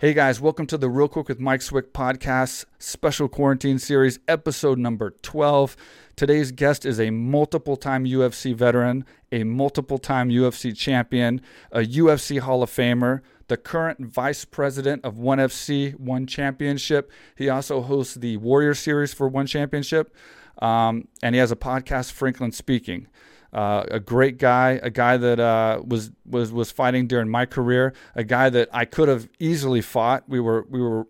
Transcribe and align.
Hey 0.00 0.14
guys, 0.14 0.40
welcome 0.40 0.68
to 0.68 0.78
the 0.78 0.88
Real 0.88 1.08
Quick 1.08 1.28
with 1.28 1.40
Mike 1.40 1.60
Swick 1.60 1.92
podcast, 1.92 2.66
special 2.78 3.26
quarantine 3.26 3.80
series, 3.80 4.20
episode 4.28 4.78
number 4.78 5.16
12. 5.22 5.76
Today's 6.14 6.52
guest 6.52 6.86
is 6.86 7.00
a 7.00 7.10
multiple 7.10 7.76
time 7.76 8.04
UFC 8.04 8.54
veteran, 8.54 9.04
a 9.32 9.42
multiple 9.42 9.98
time 9.98 10.30
UFC 10.30 10.72
champion, 10.76 11.40
a 11.72 11.80
UFC 11.80 12.38
Hall 12.38 12.62
of 12.62 12.70
Famer, 12.70 13.22
the 13.48 13.56
current 13.56 14.06
vice 14.06 14.44
president 14.44 15.04
of 15.04 15.18
ONE 15.18 15.38
FC, 15.38 15.98
One 15.98 16.28
Championship. 16.28 17.10
He 17.34 17.48
also 17.48 17.82
hosts 17.82 18.14
the 18.14 18.36
Warrior 18.36 18.74
Series 18.74 19.12
for 19.12 19.26
One 19.26 19.48
Championship, 19.48 20.14
um, 20.62 21.08
and 21.24 21.34
he 21.34 21.40
has 21.40 21.50
a 21.50 21.56
podcast, 21.56 22.12
Franklin 22.12 22.52
Speaking. 22.52 23.08
Uh, 23.52 23.84
a 23.90 24.00
great 24.00 24.38
guy, 24.38 24.78
a 24.82 24.90
guy 24.90 25.16
that 25.16 25.40
uh, 25.40 25.80
was 25.84 26.10
was 26.26 26.52
was 26.52 26.70
fighting 26.70 27.06
during 27.06 27.28
my 27.28 27.46
career, 27.46 27.94
a 28.14 28.24
guy 28.24 28.50
that 28.50 28.68
I 28.72 28.84
could 28.84 29.08
have 29.08 29.28
easily 29.38 29.80
fought. 29.80 30.24
We 30.28 30.38
were 30.38 30.66
we 30.68 30.82
were 30.82 31.06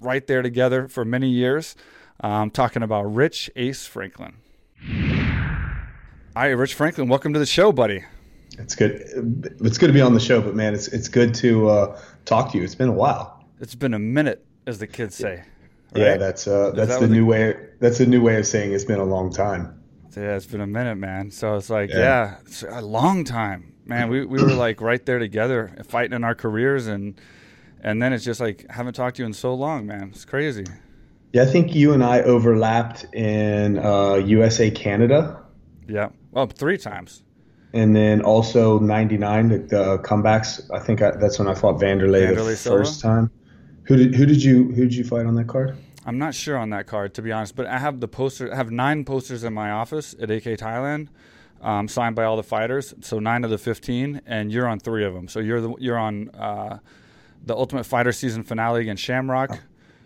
right 0.00 0.26
there 0.26 0.42
together 0.42 0.88
for 0.88 1.04
many 1.04 1.28
years. 1.28 1.76
Um, 2.20 2.50
talking 2.50 2.82
about 2.82 3.12
Rich 3.12 3.50
Ace 3.56 3.84
Franklin. 3.86 4.36
Hi, 6.34 6.46
Rich 6.46 6.74
Franklin. 6.74 7.08
Welcome 7.08 7.34
to 7.34 7.38
the 7.38 7.46
show, 7.46 7.72
buddy. 7.72 8.04
It's 8.58 8.74
good. 8.74 8.92
It's 9.60 9.76
good 9.76 9.88
to 9.88 9.92
be 9.92 10.00
on 10.00 10.14
the 10.14 10.20
show, 10.20 10.40
but 10.40 10.54
man, 10.54 10.72
it's 10.72 10.88
it's 10.88 11.08
good 11.08 11.34
to 11.36 11.68
uh, 11.68 12.00
talk 12.24 12.52
to 12.52 12.58
you. 12.58 12.64
It's 12.64 12.74
been 12.74 12.88
a 12.88 12.92
while. 12.92 13.44
It's 13.60 13.74
been 13.74 13.92
a 13.92 13.98
minute, 13.98 14.44
as 14.66 14.78
the 14.78 14.86
kids 14.86 15.14
say. 15.14 15.44
Right? 15.94 16.02
Yeah, 16.02 16.16
that's 16.16 16.46
uh, 16.46 16.70
that's 16.74 16.92
that 16.92 17.00
the 17.00 17.08
new 17.08 17.26
way. 17.26 17.54
That's 17.80 18.00
a 18.00 18.06
new 18.06 18.22
way 18.22 18.36
of 18.36 18.46
saying 18.46 18.72
it's 18.72 18.84
been 18.84 18.98
a 18.98 19.04
long 19.04 19.30
time. 19.30 19.81
Yeah, 20.16 20.36
it's 20.36 20.46
been 20.46 20.60
a 20.60 20.66
minute, 20.66 20.96
man. 20.96 21.30
So 21.30 21.56
it's 21.56 21.70
like, 21.70 21.90
yeah, 21.90 21.98
yeah 21.98 22.36
it's 22.42 22.62
a 22.62 22.82
long 22.82 23.24
time, 23.24 23.74
man. 23.86 24.08
We 24.08 24.24
we 24.26 24.42
were 24.42 24.52
like 24.52 24.80
right 24.80 25.04
there 25.04 25.18
together, 25.18 25.72
fighting 25.88 26.14
in 26.14 26.24
our 26.24 26.34
careers, 26.34 26.86
and 26.86 27.20
and 27.82 28.02
then 28.02 28.12
it's 28.12 28.24
just 28.24 28.40
like 28.40 28.66
haven't 28.70 28.94
talked 28.94 29.16
to 29.16 29.22
you 29.22 29.26
in 29.26 29.32
so 29.32 29.54
long, 29.54 29.86
man. 29.86 30.10
It's 30.12 30.24
crazy. 30.24 30.64
Yeah, 31.32 31.42
I 31.42 31.46
think 31.46 31.74
you 31.74 31.94
and 31.94 32.04
I 32.04 32.20
overlapped 32.22 33.04
in 33.14 33.78
uh, 33.78 34.14
USA 34.14 34.70
Canada. 34.70 35.42
Yeah, 35.88 36.10
well, 36.30 36.46
three 36.46 36.76
times. 36.76 37.22
And 37.72 37.96
then 37.96 38.20
also 38.20 38.78
'99, 38.78 39.48
the, 39.48 39.58
the, 39.58 39.98
comebacks. 40.00 40.60
I 40.74 40.78
think 40.78 41.00
I, 41.00 41.12
that's 41.12 41.38
when 41.38 41.48
I 41.48 41.54
fought 41.54 41.80
Wanderlei, 41.80 42.28
Wanderlei 42.28 42.50
da 42.50 42.54
Silva? 42.54 42.78
first 42.78 43.00
time. 43.00 43.30
Who 43.84 43.96
did 43.96 44.14
who 44.14 44.26
did 44.26 44.42
you 44.42 44.64
who 44.72 44.82
did 44.82 44.94
you 44.94 45.04
fight 45.04 45.24
on 45.24 45.34
that 45.36 45.48
card? 45.48 45.76
I'm 46.04 46.18
not 46.18 46.34
sure 46.34 46.56
on 46.56 46.70
that 46.70 46.86
card 46.86 47.14
to 47.14 47.22
be 47.22 47.32
honest, 47.32 47.54
but 47.54 47.66
I 47.66 47.78
have 47.78 48.00
the 48.00 48.08
poster. 48.08 48.52
I 48.52 48.56
have 48.56 48.70
nine 48.70 49.04
posters 49.04 49.44
in 49.44 49.52
my 49.52 49.70
office 49.70 50.14
at 50.20 50.30
AK 50.30 50.44
Thailand, 50.58 51.08
um, 51.60 51.88
signed 51.88 52.16
by 52.16 52.24
all 52.24 52.36
the 52.36 52.42
fighters. 52.42 52.94
So 53.00 53.18
nine 53.18 53.44
of 53.44 53.50
the 53.50 53.58
15, 53.58 54.22
and 54.26 54.52
you're 54.52 54.66
on 54.66 54.80
three 54.80 55.04
of 55.04 55.14
them. 55.14 55.28
So 55.28 55.40
you're 55.40 55.60
the 55.60 55.74
you're 55.78 55.98
on 55.98 56.30
uh, 56.30 56.78
the 57.44 57.54
Ultimate 57.54 57.84
Fighter 57.84 58.12
season 58.12 58.42
finale 58.42 58.80
against 58.80 59.02
Shamrock. 59.02 59.58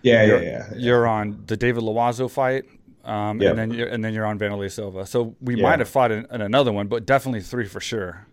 Yeah, 0.02 0.24
you're, 0.24 0.42
yeah, 0.42 0.68
yeah, 0.70 0.76
You're 0.76 1.06
on 1.06 1.42
the 1.46 1.56
David 1.56 1.82
Loiseau 1.82 2.30
fight, 2.30 2.64
um, 3.04 3.40
yep. 3.40 3.50
and 3.50 3.58
then 3.58 3.70
you're, 3.72 3.88
and 3.88 4.04
then 4.04 4.14
you're 4.14 4.26
on 4.26 4.38
Wanderlei 4.38 4.70
Silva. 4.70 5.04
So 5.06 5.34
we 5.40 5.56
yeah. 5.56 5.62
might 5.62 5.78
have 5.80 5.88
fought 5.88 6.12
in, 6.12 6.26
in, 6.30 6.42
another 6.42 6.72
one, 6.72 6.86
but 6.86 7.06
definitely 7.06 7.40
three 7.40 7.66
for 7.66 7.80
sure. 7.80 8.24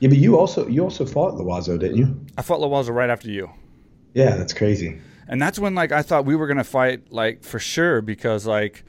Yeah, 0.00 0.08
but 0.08 0.18
you 0.18 0.38
also 0.38 0.66
you 0.66 0.82
also 0.82 1.06
fought 1.06 1.34
Loiseau, 1.34 1.78
didn't 1.78 1.96
you? 1.96 2.20
I 2.36 2.42
fought 2.42 2.60
Loiseau 2.60 2.90
right 2.90 3.08
after 3.08 3.30
you. 3.30 3.48
Yeah, 4.14 4.36
that's 4.36 4.52
crazy 4.52 5.00
and 5.28 5.40
that's 5.40 5.58
when 5.58 5.74
like 5.74 5.92
I 5.92 6.02
thought 6.02 6.24
we 6.24 6.36
were 6.36 6.46
gonna 6.46 6.64
fight 6.64 7.12
like 7.12 7.42
for 7.42 7.58
sure 7.58 8.02
because 8.02 8.46
like 8.46 8.84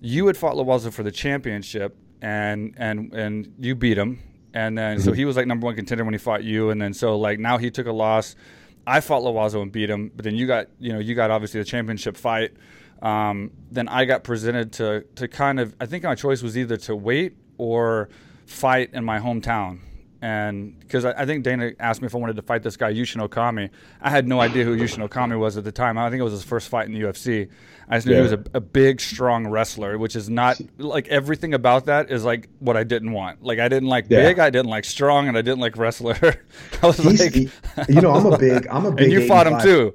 you 0.00 0.26
had 0.26 0.36
fought 0.36 0.54
Loiseau 0.54 0.92
for 0.92 1.02
the 1.02 1.12
championship 1.12 1.96
and 2.20 2.74
and 2.76 3.12
and 3.12 3.54
you 3.58 3.74
beat 3.74 3.98
him 3.98 4.20
and 4.54 4.76
then 4.76 4.96
mm-hmm. 4.96 5.04
so 5.04 5.12
he 5.12 5.24
was 5.24 5.36
like 5.36 5.46
number 5.46 5.64
one 5.64 5.76
contender 5.76 6.04
when 6.04 6.14
he 6.14 6.18
fought 6.18 6.44
you 6.44 6.70
and 6.70 6.80
then 6.80 6.92
so 6.94 7.18
like 7.18 7.38
now 7.38 7.58
he 7.58 7.70
took 7.70 7.86
a 7.86 7.92
loss. 7.92 8.36
I 8.84 9.00
fought 9.00 9.22
Loiseau 9.22 9.62
and 9.62 9.70
beat 9.70 9.88
him, 9.88 10.10
but 10.14 10.24
then 10.24 10.34
you 10.34 10.46
got 10.46 10.66
you 10.80 10.92
know 10.92 10.98
you 10.98 11.14
got 11.14 11.30
obviously 11.30 11.60
the 11.60 11.64
championship 11.64 12.16
fight. 12.16 12.52
Um, 13.00 13.52
then 13.70 13.88
I 13.88 14.04
got 14.04 14.24
presented 14.24 14.72
to 14.74 15.04
to 15.16 15.28
kind 15.28 15.60
of 15.60 15.74
I 15.80 15.86
think 15.86 16.02
my 16.04 16.16
choice 16.16 16.42
was 16.42 16.58
either 16.58 16.76
to 16.78 16.96
wait 16.96 17.36
or 17.58 18.08
fight 18.46 18.90
in 18.92 19.04
my 19.04 19.20
hometown 19.20 19.78
and 20.22 20.78
because 20.78 21.04
I, 21.04 21.10
I, 21.10 21.26
think 21.26 21.42
Dana 21.42 21.72
asked 21.80 22.00
me 22.00 22.06
if 22.06 22.14
I 22.14 22.18
wanted 22.18 22.36
to 22.36 22.42
fight 22.42 22.62
this 22.62 22.76
guy 22.76 22.94
Yushin 22.94 23.28
Okami. 23.28 23.70
I 24.00 24.08
had 24.08 24.28
no 24.28 24.40
idea 24.40 24.64
who 24.64 24.76
Yushin 24.76 25.06
Okami 25.06 25.36
was 25.36 25.56
at 25.56 25.64
the 25.64 25.72
time. 25.72 25.98
I 25.98 26.08
think 26.10 26.20
it 26.20 26.22
was 26.22 26.32
his 26.32 26.44
first 26.44 26.68
fight 26.68 26.86
in 26.86 26.94
the 26.94 27.00
UFC. 27.00 27.48
I 27.88 27.96
just 27.96 28.06
knew 28.06 28.12
yeah. 28.12 28.18
he 28.18 28.22
was 28.22 28.32
a, 28.32 28.44
a, 28.54 28.60
big, 28.60 29.00
strong 29.00 29.48
wrestler, 29.48 29.98
which 29.98 30.14
is 30.14 30.30
not 30.30 30.60
like 30.78 31.08
everything 31.08 31.54
about 31.54 31.86
that 31.86 32.08
is 32.08 32.24
like 32.24 32.48
what 32.60 32.76
I 32.76 32.84
didn't 32.84 33.10
want. 33.10 33.42
Like 33.42 33.58
I 33.58 33.68
didn't 33.68 33.88
like 33.88 34.06
yeah. 34.08 34.22
big, 34.22 34.38
I 34.38 34.48
didn't 34.48 34.70
like 34.70 34.84
strong, 34.84 35.26
and 35.26 35.36
I 35.36 35.42
didn't 35.42 35.60
like 35.60 35.76
wrestler. 35.76 36.16
I 36.82 36.86
was 36.86 36.98
He's, 36.98 37.20
like, 37.20 37.34
he, 37.34 37.50
you 37.88 38.00
know, 38.00 38.12
I'm 38.12 38.26
a 38.26 38.38
big, 38.38 38.68
I'm 38.68 38.86
a 38.86 38.92
big. 38.94 39.04
and 39.04 39.12
you 39.12 39.26
fought 39.26 39.48
him 39.48 39.60
too. 39.60 39.92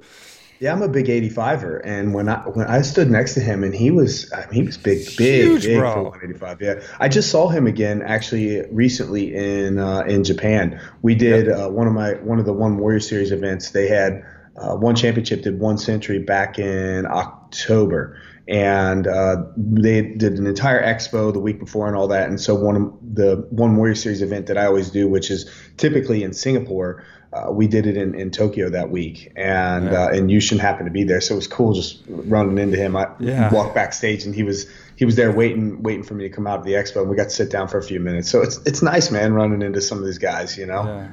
Yeah, 0.60 0.72
I'm 0.72 0.82
a 0.82 0.88
big 0.88 1.06
85er, 1.06 1.82
and 1.84 2.12
when 2.12 2.28
I 2.28 2.40
when 2.48 2.66
I 2.66 2.82
stood 2.82 3.10
next 3.10 3.34
to 3.34 3.40
him, 3.40 3.62
and 3.62 3.72
he 3.72 3.92
was 3.92 4.32
I 4.32 4.40
mean, 4.46 4.54
he 4.54 4.62
was 4.62 4.76
big, 4.76 5.06
big, 5.16 5.44
Huge, 5.44 5.64
big 5.64 5.78
bro. 5.78 5.92
for 5.92 6.02
185. 6.02 6.60
Yeah, 6.60 6.82
I 6.98 7.08
just 7.08 7.30
saw 7.30 7.48
him 7.48 7.68
again 7.68 8.02
actually 8.02 8.62
recently 8.72 9.34
in 9.34 9.78
uh, 9.78 10.00
in 10.00 10.24
Japan. 10.24 10.80
We 11.02 11.14
did 11.14 11.46
yep. 11.46 11.56
uh, 11.56 11.70
one 11.70 11.86
of 11.86 11.92
my 11.92 12.14
one 12.14 12.40
of 12.40 12.44
the 12.44 12.52
One 12.52 12.78
Warrior 12.78 12.98
Series 12.98 13.30
events. 13.30 13.70
They 13.70 13.86
had 13.86 14.24
uh, 14.56 14.74
one 14.74 14.96
championship, 14.96 15.42
did 15.42 15.60
one 15.60 15.78
century 15.78 16.18
back 16.18 16.58
in 16.58 17.06
October, 17.06 18.20
and 18.48 19.06
uh, 19.06 19.44
they 19.56 20.02
did 20.02 20.38
an 20.38 20.46
entire 20.48 20.82
expo 20.82 21.32
the 21.32 21.38
week 21.38 21.60
before 21.60 21.86
and 21.86 21.94
all 21.94 22.08
that. 22.08 22.28
And 22.28 22.40
so 22.40 22.56
one 22.56 22.76
of 22.76 22.92
the 23.14 23.46
One 23.50 23.76
Warrior 23.76 23.94
Series 23.94 24.22
event 24.22 24.46
that 24.46 24.58
I 24.58 24.66
always 24.66 24.90
do, 24.90 25.06
which 25.06 25.30
is 25.30 25.48
typically 25.76 26.24
in 26.24 26.32
Singapore 26.32 27.04
uh, 27.32 27.50
we 27.50 27.66
did 27.66 27.86
it 27.86 27.96
in, 27.96 28.14
in 28.14 28.30
Tokyo 28.30 28.70
that 28.70 28.90
week, 28.90 29.32
and 29.36 29.86
yeah. 29.86 30.04
uh, 30.04 30.08
and 30.08 30.30
Yushin 30.30 30.58
happened 30.58 30.86
to 30.86 30.90
be 30.90 31.04
there, 31.04 31.20
so 31.20 31.34
it 31.34 31.36
was 31.36 31.46
cool 31.46 31.74
just 31.74 32.02
running 32.08 32.56
into 32.58 32.78
him. 32.78 32.96
I 32.96 33.08
yeah. 33.18 33.52
walked 33.52 33.74
backstage, 33.74 34.24
and 34.24 34.34
he 34.34 34.42
was 34.42 34.66
he 34.96 35.04
was 35.04 35.16
there 35.16 35.30
waiting 35.30 35.82
waiting 35.82 36.02
for 36.02 36.14
me 36.14 36.24
to 36.26 36.34
come 36.34 36.46
out 36.46 36.58
of 36.58 36.64
the 36.64 36.72
expo, 36.72 37.02
and 37.02 37.10
we 37.10 37.16
got 37.16 37.24
to 37.24 37.30
sit 37.30 37.50
down 37.50 37.68
for 37.68 37.76
a 37.76 37.82
few 37.82 38.00
minutes. 38.00 38.30
So 38.30 38.40
it's 38.40 38.58
it's 38.64 38.80
nice, 38.80 39.10
man, 39.10 39.34
running 39.34 39.60
into 39.60 39.82
some 39.82 39.98
of 39.98 40.06
these 40.06 40.18
guys, 40.18 40.56
you 40.56 40.66
know. 40.66 40.84
Yeah. 40.84 41.08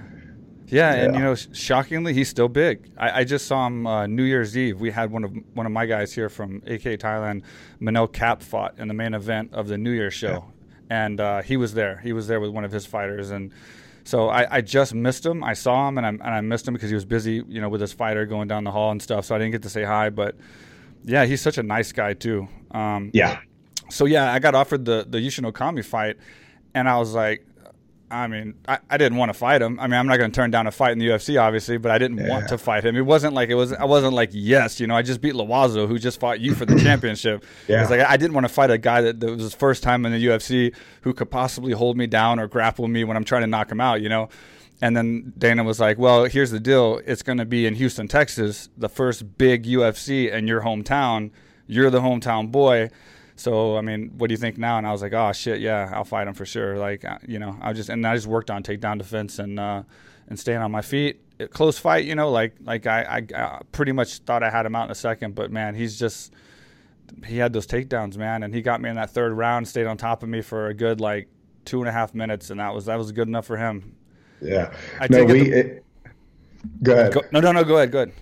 Yeah, 0.67 0.93
and 0.93 1.13
you 1.13 1.21
know, 1.21 1.35
shockingly, 1.35 2.13
he's 2.13 2.27
still 2.27 2.47
big. 2.47 2.89
I, 2.97 3.19
I 3.19 3.23
just 3.23 3.45
saw 3.45 3.67
him 3.67 3.85
uh, 3.85 4.07
New 4.07 4.23
Year's 4.23 4.57
Eve. 4.57 4.79
We 4.79 4.89
had 4.89 5.11
one 5.11 5.23
of 5.23 5.31
one 5.53 5.67
of 5.67 5.71
my 5.71 5.85
guys 5.85 6.11
here 6.11 6.27
from 6.27 6.63
AK 6.65 6.97
Thailand, 6.99 7.43
Manel 7.79 8.11
Kape, 8.11 8.41
fought 8.41 8.73
in 8.79 8.87
the 8.87 8.95
main 8.95 9.13
event 9.13 9.53
of 9.53 9.67
the 9.67 9.77
New 9.77 9.91
Year's 9.91 10.15
show, 10.15 10.45
and 10.89 11.19
uh, 11.19 11.43
he 11.43 11.55
was 11.55 11.75
there. 11.75 11.99
He 11.99 12.13
was 12.13 12.25
there 12.27 12.39
with 12.39 12.49
one 12.49 12.63
of 12.63 12.71
his 12.71 12.83
fighters, 12.83 13.29
and 13.29 13.51
so 14.05 14.29
I, 14.29 14.57
I, 14.57 14.61
just 14.61 14.93
missed 14.93 15.25
him. 15.25 15.43
I 15.43 15.53
saw 15.53 15.89
him 15.89 15.97
and 15.97 16.05
I, 16.05 16.09
and 16.09 16.21
I 16.21 16.39
missed 16.41 16.67
him 16.67 16.75
because 16.75 16.89
he 16.89 16.95
was 16.95 17.05
busy, 17.05 17.43
you 17.47 17.59
know, 17.59 17.69
with 17.69 17.81
his 17.81 17.91
fighter 17.91 18.27
going 18.27 18.47
down 18.47 18.63
the 18.63 18.71
hall 18.71 18.91
and 18.91 19.01
stuff. 19.01 19.25
So 19.25 19.33
I 19.33 19.39
didn't 19.39 19.51
get 19.51 19.63
to 19.63 19.69
say 19.69 19.83
hi. 19.83 20.11
But 20.11 20.35
yeah, 21.03 21.25
he's 21.25 21.41
such 21.41 21.57
a 21.57 21.63
nice 21.63 21.91
guy 21.91 22.13
too. 22.13 22.47
Um, 22.69 23.09
yeah. 23.13 23.39
So 23.89 24.05
yeah, 24.05 24.31
I 24.31 24.37
got 24.37 24.53
offered 24.53 24.85
the 24.85 25.05
the 25.09 25.17
Yushin 25.17 25.51
Okami 25.51 25.83
fight, 25.83 26.17
and 26.75 26.87
I 26.87 26.97
was 26.97 27.13
like, 27.15 27.45
I 28.15 28.27
mean, 28.27 28.55
I, 28.67 28.79
I 28.89 28.97
didn't 28.97 29.17
want 29.17 29.29
to 29.29 29.33
fight 29.33 29.61
him. 29.61 29.79
I 29.79 29.87
mean, 29.87 29.99
I'm 29.99 30.07
not 30.07 30.17
going 30.17 30.31
to 30.31 30.35
turn 30.35 30.49
down 30.49 30.67
a 30.67 30.71
fight 30.71 30.93
in 30.93 30.99
the 30.99 31.07
UFC, 31.07 31.39
obviously, 31.41 31.77
but 31.77 31.91
I 31.91 31.97
didn't 31.97 32.17
yeah. 32.17 32.29
want 32.29 32.47
to 32.47 32.57
fight 32.57 32.85
him. 32.85 32.95
It 32.95 33.05
wasn't 33.05 33.33
like 33.33 33.49
it 33.49 33.55
was. 33.55 33.73
I 33.73 33.83
wasn't 33.85 34.13
like 34.13 34.29
yes, 34.31 34.79
you 34.79 34.87
know. 34.87 34.95
I 34.95 35.01
just 35.01 35.19
beat 35.19 35.33
Loiseau, 35.33 35.87
who 35.87 35.99
just 35.99 36.19
fought 36.19 36.39
you 36.39 36.55
for 36.55 36.65
the 36.65 36.79
championship. 36.83 37.43
Yeah, 37.67 37.81
it's 37.81 37.91
like 37.91 38.01
I 38.01 38.15
didn't 38.15 38.33
want 38.33 38.47
to 38.47 38.53
fight 38.53 38.71
a 38.71 38.77
guy 38.77 39.01
that, 39.01 39.19
that 39.19 39.29
was 39.29 39.41
his 39.41 39.53
first 39.53 39.83
time 39.83 40.05
in 40.05 40.13
the 40.13 40.25
UFC 40.25 40.73
who 41.01 41.13
could 41.13 41.29
possibly 41.29 41.73
hold 41.73 41.97
me 41.97 42.07
down 42.07 42.39
or 42.39 42.47
grapple 42.47 42.87
me 42.87 43.03
when 43.03 43.17
I'm 43.17 43.25
trying 43.25 43.41
to 43.41 43.47
knock 43.47 43.71
him 43.71 43.81
out. 43.81 44.01
You 44.01 44.09
know. 44.09 44.29
And 44.81 44.95
then 44.95 45.33
Dana 45.37 45.63
was 45.63 45.79
like, 45.79 45.97
"Well, 45.97 46.25
here's 46.25 46.51
the 46.51 46.59
deal. 46.59 47.01
It's 47.05 47.23
going 47.23 47.37
to 47.37 47.45
be 47.45 47.65
in 47.65 47.75
Houston, 47.75 48.07
Texas, 48.07 48.69
the 48.77 48.89
first 48.89 49.37
big 49.37 49.63
UFC 49.63 50.31
in 50.31 50.47
your 50.47 50.61
hometown. 50.61 51.31
You're 51.67 51.89
the 51.89 52.01
hometown 52.01 52.51
boy." 52.51 52.89
So 53.35 53.77
I 53.77 53.81
mean, 53.81 54.11
what 54.17 54.27
do 54.27 54.33
you 54.33 54.37
think 54.37 54.57
now? 54.57 54.77
And 54.77 54.87
I 54.87 54.91
was 54.91 55.01
like, 55.01 55.13
oh 55.13 55.31
shit, 55.33 55.59
yeah, 55.59 55.91
I'll 55.93 56.05
fight 56.05 56.27
him 56.27 56.33
for 56.33 56.45
sure. 56.45 56.77
Like 56.77 57.03
uh, 57.03 57.17
you 57.27 57.39
know, 57.39 57.57
I 57.61 57.73
just 57.73 57.89
and 57.89 58.05
I 58.05 58.15
just 58.15 58.27
worked 58.27 58.49
on 58.49 58.63
takedown 58.63 58.97
defense 58.97 59.39
and 59.39 59.59
uh, 59.59 59.83
and 60.29 60.39
staying 60.39 60.59
on 60.59 60.71
my 60.71 60.81
feet. 60.81 61.21
Close 61.49 61.77
fight, 61.77 62.05
you 62.05 62.15
know, 62.15 62.31
like 62.31 62.55
like 62.63 62.87
I, 62.87 63.01
I, 63.03 63.37
I 63.37 63.61
pretty 63.71 63.91
much 63.91 64.19
thought 64.19 64.41
I 64.41 64.49
had 64.49 64.65
him 64.65 64.75
out 64.75 64.85
in 64.85 64.91
a 64.91 64.95
second, 64.95 65.35
but 65.35 65.51
man, 65.51 65.75
he's 65.75 65.99
just 65.99 66.31
he 67.25 67.37
had 67.37 67.53
those 67.53 67.67
takedowns, 67.67 68.17
man, 68.17 68.43
and 68.43 68.53
he 68.53 68.61
got 68.61 68.81
me 68.81 68.89
in 68.89 68.95
that 68.95 69.09
third 69.09 69.33
round, 69.33 69.67
stayed 69.67 69.85
on 69.85 69.97
top 69.97 70.23
of 70.23 70.29
me 70.29 70.41
for 70.41 70.67
a 70.67 70.73
good 70.73 71.01
like 71.01 71.27
two 71.65 71.79
and 71.79 71.89
a 71.89 71.91
half 71.91 72.13
minutes, 72.13 72.49
and 72.51 72.59
that 72.59 72.73
was 72.73 72.85
that 72.85 72.97
was 72.97 73.11
good 73.11 73.27
enough 73.27 73.45
for 73.45 73.57
him. 73.57 73.95
Yeah. 74.41 74.73
I 74.99 75.07
no, 75.09 75.25
we. 75.25 75.49
The, 75.49 75.59
it, 75.59 75.85
go 76.83 76.93
ahead. 76.93 77.13
Go, 77.13 77.21
no, 77.31 77.39
no, 77.39 77.51
no. 77.51 77.63
Go 77.63 77.77
ahead. 77.77 77.91
Go 77.91 78.03
ahead. 78.03 78.13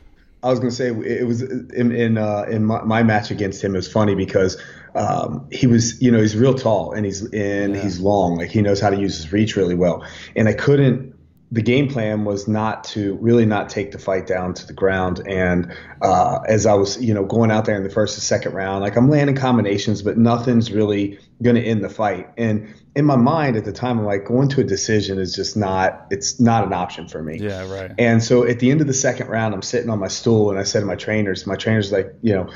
I 0.41 0.49
was 0.49 0.59
gonna 0.59 0.71
say 0.71 0.89
it 0.89 1.25
was 1.25 1.41
in 1.41 1.91
in 1.91 2.17
uh, 2.17 2.45
in 2.49 2.65
my, 2.65 2.81
my, 2.83 3.03
match 3.03 3.31
against 3.31 3.63
him. 3.63 3.75
It 3.75 3.77
was 3.77 3.91
funny 3.91 4.13
because 4.13 4.61
um, 4.95 5.47
he 5.51 5.67
was 5.67 6.01
you 6.01 6.11
know 6.11 6.19
he's 6.19 6.35
real 6.35 6.53
tall 6.53 6.93
and 6.93 7.05
he's 7.05 7.21
and 7.31 7.75
yeah. 7.75 7.81
he's 7.81 7.99
long. 7.99 8.37
Like 8.37 8.49
he 8.49 8.61
knows 8.61 8.79
how 8.79 8.89
to 8.89 8.99
use 8.99 9.17
his 9.17 9.31
reach 9.31 9.55
really 9.55 9.75
well. 9.75 10.05
And 10.35 10.47
I 10.47 10.53
couldn't. 10.53 11.13
The 11.51 11.61
game 11.61 11.87
plan 11.87 12.25
was 12.25 12.47
not 12.47 12.83
to 12.85 13.13
really 13.21 13.45
not 13.45 13.69
take 13.69 13.91
the 13.91 13.99
fight 13.99 14.25
down 14.25 14.55
to 14.55 14.65
the 14.65 14.73
ground. 14.73 15.21
And 15.27 15.71
uh, 16.01 16.39
as 16.47 16.65
I 16.65 16.73
was 16.73 17.01
you 17.01 17.13
know 17.13 17.25
going 17.25 17.51
out 17.51 17.65
there 17.65 17.75
in 17.75 17.83
the 17.83 17.89
first 17.89 18.17
and 18.17 18.23
second 18.23 18.53
round, 18.53 18.81
like 18.81 18.95
I'm 18.95 19.09
landing 19.09 19.35
combinations, 19.35 20.01
but 20.01 20.17
nothing's 20.17 20.71
really 20.71 21.19
gonna 21.41 21.59
end 21.59 21.83
the 21.83 21.89
fight. 21.89 22.29
And 22.37 22.73
in 22.95 23.05
my 23.05 23.15
mind 23.15 23.55
at 23.57 23.65
the 23.65 23.71
time, 23.71 23.99
I'm 23.99 24.05
like, 24.05 24.25
going 24.25 24.49
to 24.49 24.61
a 24.61 24.63
decision 24.63 25.17
is 25.17 25.33
just 25.33 25.57
not, 25.57 26.05
it's 26.11 26.39
not 26.39 26.65
an 26.65 26.73
option 26.73 27.07
for 27.07 27.23
me. 27.23 27.39
Yeah, 27.39 27.67
right. 27.71 27.91
And 27.97 28.23
so 28.23 28.45
at 28.45 28.59
the 28.59 28.69
end 28.69 28.81
of 28.81 28.87
the 28.87 28.93
second 28.93 29.29
round, 29.29 29.55
I'm 29.55 29.63
sitting 29.63 29.89
on 29.89 29.99
my 29.99 30.07
stool 30.07 30.51
and 30.51 30.59
I 30.59 30.63
said 30.63 30.81
to 30.81 30.85
my 30.85 30.95
trainers, 30.95 31.47
my 31.47 31.55
trainers 31.55 31.91
like, 31.91 32.13
you 32.21 32.33
know, 32.33 32.51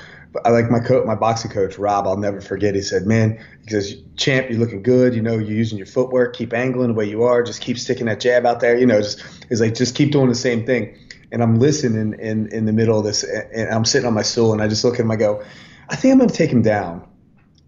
I 0.46 0.50
like 0.50 0.70
my 0.70 0.80
coach, 0.80 1.06
my 1.06 1.16
boxing 1.16 1.52
coach, 1.52 1.78
Rob, 1.78 2.08
I'll 2.08 2.18
never 2.18 2.42
forget. 2.42 2.76
He 2.76 2.82
said, 2.82 3.06
man, 3.06 3.40
he 3.64 3.72
says, 3.72 3.96
champ, 4.16 4.50
you're 4.50 4.60
looking 4.60 4.84
good. 4.84 5.16
You 5.16 5.22
know, 5.22 5.34
you're 5.34 5.58
using 5.58 5.78
your 5.78 5.88
footwork, 5.88 6.36
keep 6.36 6.54
angling 6.54 6.90
the 6.90 6.94
way 6.94 7.06
you 7.06 7.24
are. 7.24 7.44
Just 7.44 7.62
keep 7.62 7.78
sticking 7.78 8.06
that 8.08 8.20
jab 8.20 8.46
out 8.46 8.60
there. 8.60 8.78
You 8.78 8.86
know, 8.86 9.02
just, 9.02 9.22
he's 9.50 9.62
like, 9.62 9.76
just 9.76 9.96
keep 9.96 10.12
doing 10.12 10.30
the 10.30 10.36
same 10.36 10.66
thing. 10.66 10.98
And 11.32 11.44
I'm 11.44 11.60
listening 11.60 12.18
in, 12.20 12.48
in 12.52 12.66
the 12.66 12.74
middle 12.74 12.98
of 12.98 13.04
this 13.04 13.24
and 13.24 13.70
I'm 13.70 13.84
sitting 13.84 14.08
on 14.08 14.14
my 14.14 14.22
stool 14.22 14.54
and 14.54 14.62
I 14.62 14.68
just 14.68 14.84
look 14.84 14.96
at 14.96 15.02
him, 15.02 15.12
I 15.12 15.18
go, 15.18 15.44
I 15.90 15.96
think 15.96 16.14
I'm 16.14 16.18
going 16.20 16.30
to 16.30 16.36
take 16.36 16.52
him 16.52 16.62
down. 16.62 17.08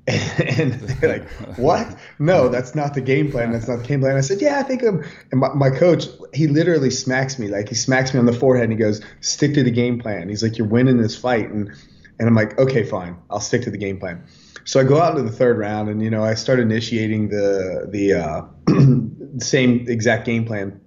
And 0.57 0.73
they're 0.73 1.19
like, 1.19 1.29
what? 1.57 1.95
No, 2.17 2.49
that's 2.49 2.73
not 2.73 2.95
the 2.95 3.01
game 3.01 3.31
plan. 3.31 3.51
That's 3.51 3.67
not 3.67 3.79
the 3.79 3.83
game 3.83 3.99
plan. 3.99 4.17
I 4.17 4.21
said, 4.21 4.41
yeah, 4.41 4.59
I 4.59 4.63
think 4.63 4.81
I'm. 4.81 5.03
And 5.31 5.39
my, 5.39 5.53
my, 5.53 5.69
coach, 5.69 6.05
he 6.33 6.47
literally 6.47 6.89
smacks 6.89 7.37
me. 7.37 7.47
Like, 7.47 7.69
he 7.69 7.75
smacks 7.75 8.13
me 8.13 8.19
on 8.19 8.25
the 8.25 8.33
forehead 8.33 8.63
and 8.63 8.73
he 8.73 8.79
goes, 8.79 9.01
stick 9.21 9.53
to 9.53 9.63
the 9.63 9.71
game 9.71 9.99
plan. 9.99 10.27
He's 10.27 10.41
like, 10.41 10.57
you're 10.57 10.67
winning 10.67 10.97
this 10.97 11.15
fight. 11.15 11.49
And, 11.49 11.71
and 12.19 12.27
I'm 12.27 12.35
like, 12.35 12.59
okay, 12.59 12.83
fine. 12.83 13.17
I'll 13.29 13.39
stick 13.39 13.61
to 13.63 13.71
the 13.71 13.77
game 13.77 13.99
plan. 13.99 14.23
So 14.65 14.79
I 14.79 14.83
go 14.83 15.01
out 15.01 15.17
into 15.17 15.29
the 15.29 15.35
third 15.35 15.57
round 15.57 15.89
and, 15.89 16.03
you 16.03 16.09
know, 16.09 16.23
I 16.23 16.33
start 16.33 16.59
initiating 16.59 17.29
the, 17.29 17.87
the 17.89 18.13
uh, 18.13 19.37
same 19.39 19.85
exact 19.87 20.25
game 20.25 20.45
plan. 20.45 20.79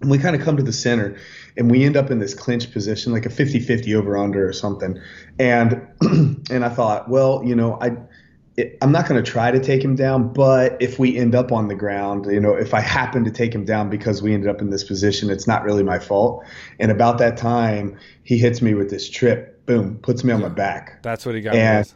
And 0.00 0.10
we 0.10 0.18
kind 0.18 0.34
of 0.34 0.42
come 0.42 0.56
to 0.56 0.62
the 0.62 0.72
center 0.72 1.16
and 1.56 1.70
we 1.70 1.84
end 1.84 1.96
up 1.96 2.10
in 2.10 2.18
this 2.18 2.34
clinch 2.34 2.72
position, 2.72 3.12
like 3.12 3.24
a 3.24 3.30
50 3.30 3.60
50 3.60 3.94
over 3.94 4.18
under 4.18 4.46
or 4.46 4.52
something. 4.52 5.00
And, 5.38 5.86
and 6.50 6.64
I 6.64 6.68
thought, 6.68 7.08
well, 7.08 7.42
you 7.44 7.54
know, 7.54 7.78
I, 7.80 7.96
it, 8.56 8.76
I'm 8.82 8.92
not 8.92 9.08
going 9.08 9.22
to 9.22 9.30
try 9.30 9.50
to 9.50 9.60
take 9.60 9.82
him 9.82 9.94
down, 9.94 10.32
but 10.32 10.76
if 10.80 10.98
we 10.98 11.16
end 11.16 11.34
up 11.34 11.52
on 11.52 11.68
the 11.68 11.74
ground, 11.74 12.26
you 12.26 12.40
know, 12.40 12.54
if 12.54 12.74
I 12.74 12.80
happen 12.80 13.24
to 13.24 13.30
take 13.30 13.54
him 13.54 13.64
down 13.64 13.88
because 13.88 14.20
we 14.20 14.34
ended 14.34 14.50
up 14.50 14.60
in 14.60 14.70
this 14.70 14.84
position, 14.84 15.30
it's 15.30 15.46
not 15.46 15.64
really 15.64 15.82
my 15.82 15.98
fault. 15.98 16.44
And 16.78 16.90
about 16.90 17.18
that 17.18 17.36
time, 17.36 17.98
he 18.24 18.36
hits 18.36 18.60
me 18.60 18.74
with 18.74 18.90
this 18.90 19.08
trip, 19.08 19.51
boom, 19.66 19.98
puts 19.98 20.24
me 20.24 20.32
on 20.32 20.40
my 20.40 20.48
back. 20.48 21.02
That's 21.02 21.24
what 21.26 21.34
he 21.34 21.40
got. 21.40 21.54
And, 21.54 21.92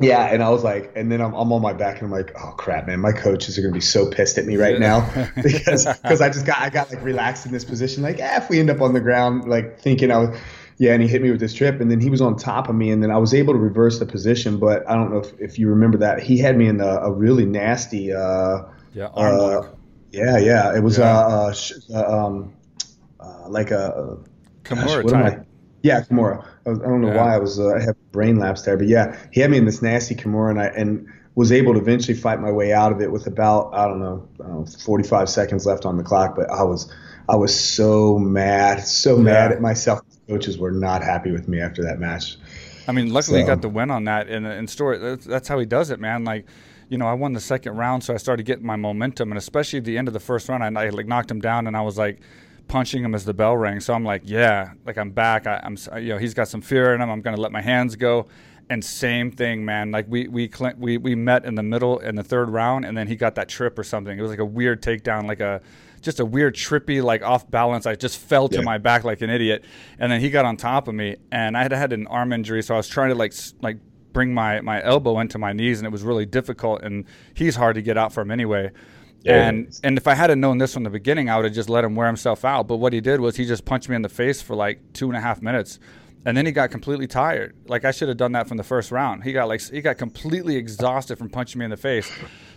yeah, 0.00 0.26
and 0.26 0.42
I 0.42 0.50
was 0.50 0.62
like, 0.62 0.92
and 0.94 1.10
then 1.10 1.22
I'm, 1.22 1.32
I'm 1.32 1.50
on 1.52 1.62
my 1.62 1.72
back, 1.72 1.96
and 1.96 2.06
I'm 2.06 2.10
like, 2.10 2.32
oh 2.38 2.52
crap, 2.52 2.86
man, 2.86 3.00
my 3.00 3.12
coaches 3.12 3.58
are 3.58 3.62
gonna 3.62 3.72
be 3.72 3.80
so 3.80 4.10
pissed 4.10 4.36
at 4.36 4.44
me 4.44 4.56
right 4.56 4.78
now 4.78 5.00
because 5.42 5.86
because 5.86 6.20
I 6.20 6.28
just 6.28 6.44
got 6.44 6.58
I 6.58 6.68
got 6.68 6.90
like 6.90 7.02
relaxed 7.02 7.46
in 7.46 7.52
this 7.52 7.64
position, 7.64 8.02
like, 8.02 8.18
eh, 8.18 8.36
if 8.36 8.50
we 8.50 8.60
end 8.60 8.70
up 8.70 8.82
on 8.82 8.92
the 8.92 9.00
ground, 9.00 9.48
like 9.48 9.80
thinking 9.80 10.10
I 10.10 10.18
was 10.18 10.38
yeah, 10.78 10.92
and 10.92 11.02
he 11.02 11.08
hit 11.08 11.22
me 11.22 11.30
with 11.30 11.40
this 11.40 11.54
trip, 11.54 11.80
and 11.80 11.90
then 11.90 12.00
he 12.00 12.10
was 12.10 12.20
on 12.20 12.36
top 12.36 12.68
of 12.68 12.74
me, 12.74 12.90
and 12.90 13.02
then 13.02 13.10
I 13.10 13.16
was 13.16 13.32
able 13.32 13.54
to 13.54 13.58
reverse 13.58 13.98
the 13.98 14.04
position. 14.04 14.58
But 14.58 14.88
I 14.88 14.94
don't 14.94 15.10
know 15.10 15.18
if, 15.18 15.32
if 15.40 15.58
you 15.58 15.68
remember 15.68 15.96
that 15.98 16.22
he 16.22 16.38
had 16.38 16.58
me 16.58 16.66
in 16.66 16.80
a, 16.80 16.86
a 16.86 17.10
really 17.10 17.46
nasty. 17.46 18.12
Uh, 18.12 18.64
yeah, 18.92 19.08
arm 19.14 19.34
uh, 19.34 19.38
lock. 19.38 19.78
Yeah, 20.10 20.38
yeah, 20.38 20.76
it 20.76 20.82
was 20.82 20.98
yeah. 20.98 21.18
Uh, 21.18 21.54
uh, 21.94 22.26
um, 22.26 22.54
uh, 23.18 23.48
like 23.48 23.70
a 23.70 24.18
Kimura 24.64 25.02
gosh, 25.02 25.12
type. 25.12 25.46
Yeah, 25.82 26.00
Kimura. 26.02 26.46
I, 26.66 26.70
was, 26.70 26.80
I, 26.80 26.84
don't 26.84 27.00
know 27.00 27.08
yeah. 27.08 27.16
why 27.16 27.34
I 27.34 27.38
was 27.38 27.58
uh, 27.60 27.74
I 27.74 27.80
have 27.80 27.96
brain 28.12 28.38
lapse 28.38 28.62
there, 28.62 28.76
but 28.76 28.88
yeah, 28.88 29.16
he 29.32 29.40
had 29.40 29.50
me 29.50 29.58
in 29.58 29.64
this 29.64 29.82
nasty 29.82 30.14
Kimura, 30.14 30.50
and 30.50 30.60
I 30.60 30.66
and 30.66 31.08
was 31.34 31.52
able 31.52 31.74
to 31.74 31.78
eventually 31.78 32.16
fight 32.16 32.40
my 32.40 32.50
way 32.50 32.72
out 32.72 32.92
of 32.92 33.00
it 33.00 33.12
with 33.12 33.26
about 33.26 33.72
I 33.74 33.86
don't 33.86 34.00
know, 34.00 34.26
I 34.42 34.48
don't 34.48 34.60
know 34.60 34.66
45 34.66 35.28
seconds 35.28 35.66
left 35.66 35.84
on 35.84 35.96
the 35.96 36.02
clock. 36.02 36.34
But 36.34 36.50
I 36.50 36.62
was 36.62 36.92
I 37.28 37.36
was 37.36 37.58
so 37.58 38.18
mad, 38.18 38.80
so 38.84 39.16
yeah. 39.16 39.22
mad 39.22 39.52
at 39.52 39.60
myself 39.60 40.00
coaches 40.28 40.58
were 40.58 40.72
not 40.72 41.02
happy 41.02 41.30
with 41.30 41.48
me 41.48 41.60
after 41.60 41.82
that 41.84 41.98
match. 41.98 42.36
I 42.88 42.92
mean, 42.92 43.12
luckily 43.12 43.40
so. 43.40 43.44
he 43.44 43.46
got 43.46 43.62
the 43.62 43.68
win 43.68 43.90
on 43.90 44.04
that 44.04 44.28
and 44.28 44.46
in 44.46 44.66
story. 44.66 44.98
That's, 44.98 45.24
that's 45.24 45.48
how 45.48 45.58
he 45.58 45.66
does 45.66 45.90
it, 45.90 46.00
man. 46.00 46.24
Like, 46.24 46.46
you 46.88 46.98
know, 46.98 47.06
I 47.06 47.14
won 47.14 47.32
the 47.32 47.40
second 47.40 47.76
round, 47.76 48.04
so 48.04 48.14
I 48.14 48.16
started 48.16 48.46
getting 48.46 48.64
my 48.64 48.76
momentum, 48.76 49.32
and 49.32 49.38
especially 49.38 49.78
at 49.80 49.84
the 49.84 49.98
end 49.98 50.08
of 50.08 50.14
the 50.14 50.20
first 50.20 50.48
round, 50.48 50.62
I, 50.62 50.84
I 50.84 50.88
like 50.90 51.06
knocked 51.06 51.30
him 51.30 51.40
down, 51.40 51.66
and 51.66 51.76
I 51.76 51.82
was 51.82 51.98
like 51.98 52.20
punching 52.68 53.04
him 53.04 53.14
as 53.14 53.24
the 53.24 53.34
bell 53.34 53.56
rang. 53.56 53.80
So 53.80 53.94
I'm 53.94 54.04
like, 54.04 54.22
yeah, 54.24 54.72
like 54.84 54.98
I'm 54.98 55.10
back. 55.10 55.46
I, 55.46 55.60
am 55.62 55.76
you 56.02 56.10
know, 56.10 56.18
he's 56.18 56.34
got 56.34 56.48
some 56.48 56.60
fear 56.60 56.94
in 56.94 57.00
him. 57.00 57.10
I'm 57.10 57.20
gonna 57.20 57.36
let 57.36 57.52
my 57.52 57.62
hands 57.62 57.96
go. 57.96 58.28
And 58.68 58.84
same 58.84 59.30
thing, 59.30 59.64
man. 59.64 59.92
Like 59.92 60.06
we 60.08 60.26
we 60.28 60.50
we 60.76 60.98
we 60.98 61.14
met 61.14 61.44
in 61.44 61.54
the 61.54 61.62
middle 61.62 61.98
in 62.00 62.16
the 62.16 62.24
third 62.24 62.50
round, 62.50 62.84
and 62.84 62.96
then 62.96 63.06
he 63.06 63.14
got 63.14 63.36
that 63.36 63.48
trip 63.48 63.78
or 63.78 63.84
something. 63.84 64.18
It 64.18 64.22
was 64.22 64.30
like 64.30 64.40
a 64.40 64.44
weird 64.44 64.82
takedown, 64.82 65.28
like 65.28 65.40
a 65.40 65.60
just 66.02 66.20
a 66.20 66.24
weird 66.24 66.54
trippy 66.54 67.02
like 67.02 67.22
off 67.22 67.48
balance. 67.48 67.86
I 67.86 67.94
just 67.94 68.18
fell 68.18 68.48
to 68.48 68.56
yeah. 68.56 68.62
my 68.62 68.78
back 68.78 69.04
like 69.04 69.22
an 69.22 69.30
idiot, 69.30 69.64
and 69.98 70.10
then 70.10 70.20
he 70.20 70.30
got 70.30 70.44
on 70.44 70.56
top 70.56 70.88
of 70.88 70.94
me, 70.94 71.16
and 71.30 71.56
I 71.56 71.62
had 71.62 71.72
had 71.72 71.92
an 71.92 72.08
arm 72.08 72.32
injury, 72.32 72.62
so 72.62 72.74
I 72.74 72.76
was 72.76 72.88
trying 72.88 73.10
to 73.10 73.14
like 73.14 73.34
like 73.62 73.78
bring 74.12 74.32
my 74.32 74.60
my 74.62 74.82
elbow 74.82 75.20
into 75.20 75.38
my 75.38 75.52
knees, 75.52 75.78
and 75.78 75.86
it 75.86 75.90
was 75.90 76.02
really 76.02 76.26
difficult. 76.26 76.82
And 76.82 77.04
he's 77.34 77.54
hard 77.54 77.76
to 77.76 77.82
get 77.82 77.96
out 77.96 78.12
from 78.12 78.30
anyway. 78.30 78.70
And 79.34 79.80
and 79.82 79.96
if 79.98 80.06
I 80.06 80.14
had 80.14 80.36
known 80.38 80.58
this 80.58 80.74
from 80.74 80.84
the 80.84 80.90
beginning, 80.90 81.28
I 81.28 81.36
would 81.36 81.44
have 81.44 81.54
just 81.54 81.68
let 81.68 81.84
him 81.84 81.94
wear 81.94 82.06
himself 82.06 82.44
out. 82.44 82.68
But 82.68 82.76
what 82.76 82.92
he 82.92 83.00
did 83.00 83.20
was 83.20 83.36
he 83.36 83.44
just 83.44 83.64
punched 83.64 83.88
me 83.88 83.96
in 83.96 84.02
the 84.02 84.08
face 84.08 84.42
for 84.42 84.54
like 84.54 84.80
two 84.92 85.08
and 85.08 85.16
a 85.16 85.20
half 85.20 85.42
minutes, 85.42 85.78
and 86.24 86.36
then 86.36 86.46
he 86.46 86.52
got 86.52 86.70
completely 86.70 87.06
tired. 87.06 87.54
Like 87.66 87.84
I 87.84 87.90
should 87.90 88.08
have 88.08 88.16
done 88.16 88.32
that 88.32 88.48
from 88.48 88.56
the 88.56 88.64
first 88.64 88.90
round. 88.90 89.24
He 89.24 89.32
got 89.32 89.48
like 89.48 89.62
he 89.62 89.80
got 89.80 89.98
completely 89.98 90.56
exhausted 90.56 91.16
from 91.16 91.30
punching 91.30 91.58
me 91.58 91.64
in 91.64 91.70
the 91.70 91.76
face. 91.76 92.10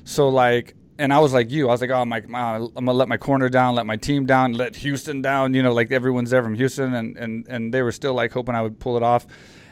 So 0.03 0.29
like 0.29 0.75
and 0.99 1.13
I 1.13 1.19
was 1.19 1.33
like 1.33 1.49
you. 1.49 1.69
I 1.69 1.71
was 1.71 1.81
like, 1.81 1.91
oh, 1.91 2.03
my, 2.03 2.17
I'm 2.17 2.73
gonna 2.73 2.91
let 2.91 3.07
my 3.07 3.15
corner 3.15 3.47
down, 3.47 3.73
let 3.73 3.85
my 3.85 3.95
team 3.95 4.25
down, 4.25 4.51
let 4.53 4.75
Houston 4.75 5.21
down. 5.21 5.53
You 5.53 5.63
know, 5.63 5.71
like 5.71 5.91
everyone's 5.93 6.29
there 6.29 6.43
from 6.43 6.55
Houston, 6.55 6.93
and 6.93 7.17
and 7.17 7.47
and 7.47 7.73
they 7.73 7.81
were 7.81 7.93
still 7.93 8.13
like 8.13 8.33
hoping 8.33 8.53
I 8.53 8.61
would 8.61 8.79
pull 8.79 8.97
it 8.97 9.03
off. 9.03 9.25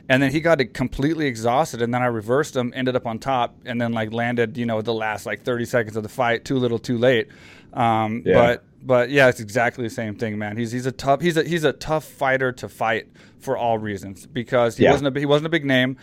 And 0.10 0.24
then 0.24 0.32
he 0.32 0.40
got 0.40 0.62
completely 0.74 1.26
exhausted, 1.26 1.82
and 1.82 1.94
then 1.94 2.02
I 2.02 2.06
reversed 2.06 2.56
him, 2.56 2.72
ended 2.76 2.96
up 2.96 3.06
on 3.06 3.20
top, 3.20 3.56
and 3.66 3.80
then 3.80 3.92
like 3.92 4.14
landed, 4.14 4.58
you 4.58 4.66
know, 4.66 4.82
the 4.82 4.94
last 4.94 5.26
like 5.26 5.44
30 5.44 5.66
seconds 5.66 5.98
of 5.98 6.04
the 6.04 6.10
fight, 6.10 6.46
too 6.46 6.58
little, 6.58 6.80
too 6.80 6.98
late. 6.98 7.28
Um, 7.74 8.24
yeah. 8.26 8.34
But 8.34 8.64
but 8.82 9.10
yeah, 9.10 9.28
it's 9.28 9.40
exactly 9.40 9.84
the 9.84 9.90
same 9.90 10.16
thing, 10.16 10.38
man. 10.38 10.56
He's 10.56 10.72
he's 10.72 10.86
a 10.86 10.92
tough 10.92 11.20
he's 11.20 11.36
a 11.36 11.44
he's 11.44 11.64
a 11.64 11.74
tough 11.74 12.06
fighter 12.06 12.52
to 12.54 12.70
fight 12.70 13.08
for 13.40 13.58
all 13.58 13.78
reasons 13.78 14.26
because 14.26 14.78
he 14.78 14.86
yeah. 14.86 14.92
wasn't 14.92 15.16
a 15.16 15.20
he 15.20 15.26
wasn't 15.26 15.48
a 15.48 15.50
big 15.50 15.66
name, 15.66 15.98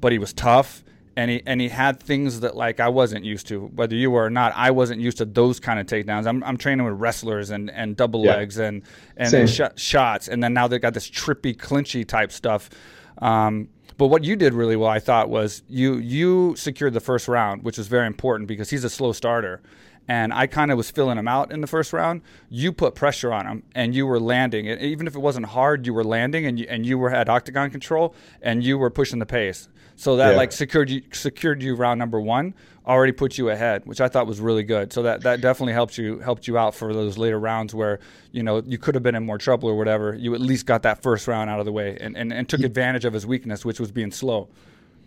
but 0.00 0.12
he 0.12 0.18
was 0.18 0.32
tough 0.32 0.82
and 1.16 1.30
he 1.30 1.42
and 1.46 1.60
he 1.60 1.68
had 1.68 1.98
things 1.98 2.40
that 2.40 2.56
like 2.56 2.78
I 2.78 2.88
wasn't 2.88 3.24
used 3.24 3.46
to. 3.48 3.66
Whether 3.74 3.96
you 3.96 4.10
were 4.10 4.24
or 4.24 4.30
not, 4.30 4.52
I 4.54 4.70
wasn't 4.70 5.00
used 5.00 5.18
to 5.18 5.24
those 5.24 5.58
kind 5.58 5.80
of 5.80 5.86
takedowns. 5.86 6.26
I'm, 6.26 6.44
I'm 6.44 6.58
training 6.58 6.84
with 6.84 7.00
wrestlers 7.00 7.50
and, 7.50 7.70
and 7.70 7.96
double 7.96 8.24
yeah. 8.24 8.36
legs 8.36 8.58
and 8.58 8.82
and, 9.16 9.48
sh- 9.48 9.60
shots, 9.76 10.28
and 10.28 10.42
then 10.42 10.52
now 10.52 10.68
they 10.68 10.78
got 10.78 10.94
this 10.94 11.08
trippy, 11.08 11.56
clinchy 11.56 12.06
type 12.06 12.30
stuff. 12.30 12.68
Um, 13.18 13.68
but 13.98 14.08
what 14.08 14.24
you 14.24 14.36
did 14.36 14.52
really 14.52 14.76
well, 14.76 14.90
I 14.90 14.98
thought, 14.98 15.30
was 15.30 15.62
you 15.68 15.96
you 15.96 16.54
secured 16.56 16.92
the 16.92 17.00
first 17.00 17.28
round, 17.28 17.62
which 17.62 17.78
was 17.78 17.88
very 17.88 18.06
important 18.06 18.46
because 18.48 18.70
he's 18.70 18.84
a 18.84 18.90
slow 18.90 19.12
starter. 19.12 19.62
And 20.08 20.32
I 20.32 20.46
kind 20.46 20.70
of 20.70 20.76
was 20.76 20.88
filling 20.88 21.18
him 21.18 21.26
out 21.26 21.50
in 21.50 21.60
the 21.60 21.66
first 21.66 21.92
round. 21.92 22.22
You 22.48 22.72
put 22.72 22.94
pressure 22.94 23.32
on 23.32 23.46
him, 23.46 23.62
and 23.74 23.92
you 23.92 24.06
were 24.06 24.20
landing. 24.20 24.66
even 24.66 25.08
if 25.08 25.16
it 25.16 25.18
wasn't 25.18 25.46
hard, 25.46 25.84
you 25.84 25.92
were 25.92 26.04
landing, 26.04 26.46
and 26.46 26.60
you, 26.60 26.66
and 26.68 26.86
you 26.86 26.96
were 26.96 27.10
had 27.10 27.28
octagon 27.28 27.70
control, 27.70 28.14
and 28.40 28.62
you 28.62 28.78
were 28.78 28.90
pushing 28.90 29.18
the 29.18 29.26
pace. 29.26 29.68
So 29.96 30.16
that 30.16 30.32
yeah. 30.32 30.36
like 30.36 30.52
secured 30.52 30.90
you 30.90 31.02
secured 31.12 31.62
you 31.62 31.74
round 31.74 31.98
number 31.98 32.20
one, 32.20 32.54
already 32.86 33.12
put 33.12 33.38
you 33.38 33.48
ahead, 33.48 33.82
which 33.86 34.00
I 34.00 34.08
thought 34.08 34.26
was 34.26 34.40
really 34.40 34.62
good. 34.62 34.92
So 34.92 35.02
that 35.02 35.22
that 35.22 35.40
definitely 35.40 35.72
helped 35.72 35.96
you 35.96 36.18
helped 36.20 36.46
you 36.46 36.58
out 36.58 36.74
for 36.74 36.92
those 36.92 37.16
later 37.18 37.40
rounds 37.40 37.74
where 37.74 37.98
you 38.30 38.42
know 38.42 38.62
you 38.66 38.78
could 38.78 38.94
have 38.94 39.02
been 39.02 39.14
in 39.14 39.24
more 39.24 39.38
trouble 39.38 39.68
or 39.68 39.76
whatever. 39.76 40.14
You 40.14 40.34
at 40.34 40.40
least 40.40 40.66
got 40.66 40.82
that 40.82 41.02
first 41.02 41.26
round 41.26 41.48
out 41.48 41.60
of 41.60 41.66
the 41.66 41.72
way 41.72 41.96
and, 42.00 42.16
and, 42.16 42.32
and 42.32 42.48
took 42.48 42.60
advantage 42.60 43.04
of 43.04 43.14
his 43.14 43.26
weakness, 43.26 43.64
which 43.64 43.80
was 43.80 43.90
being 43.90 44.12
slow. 44.12 44.48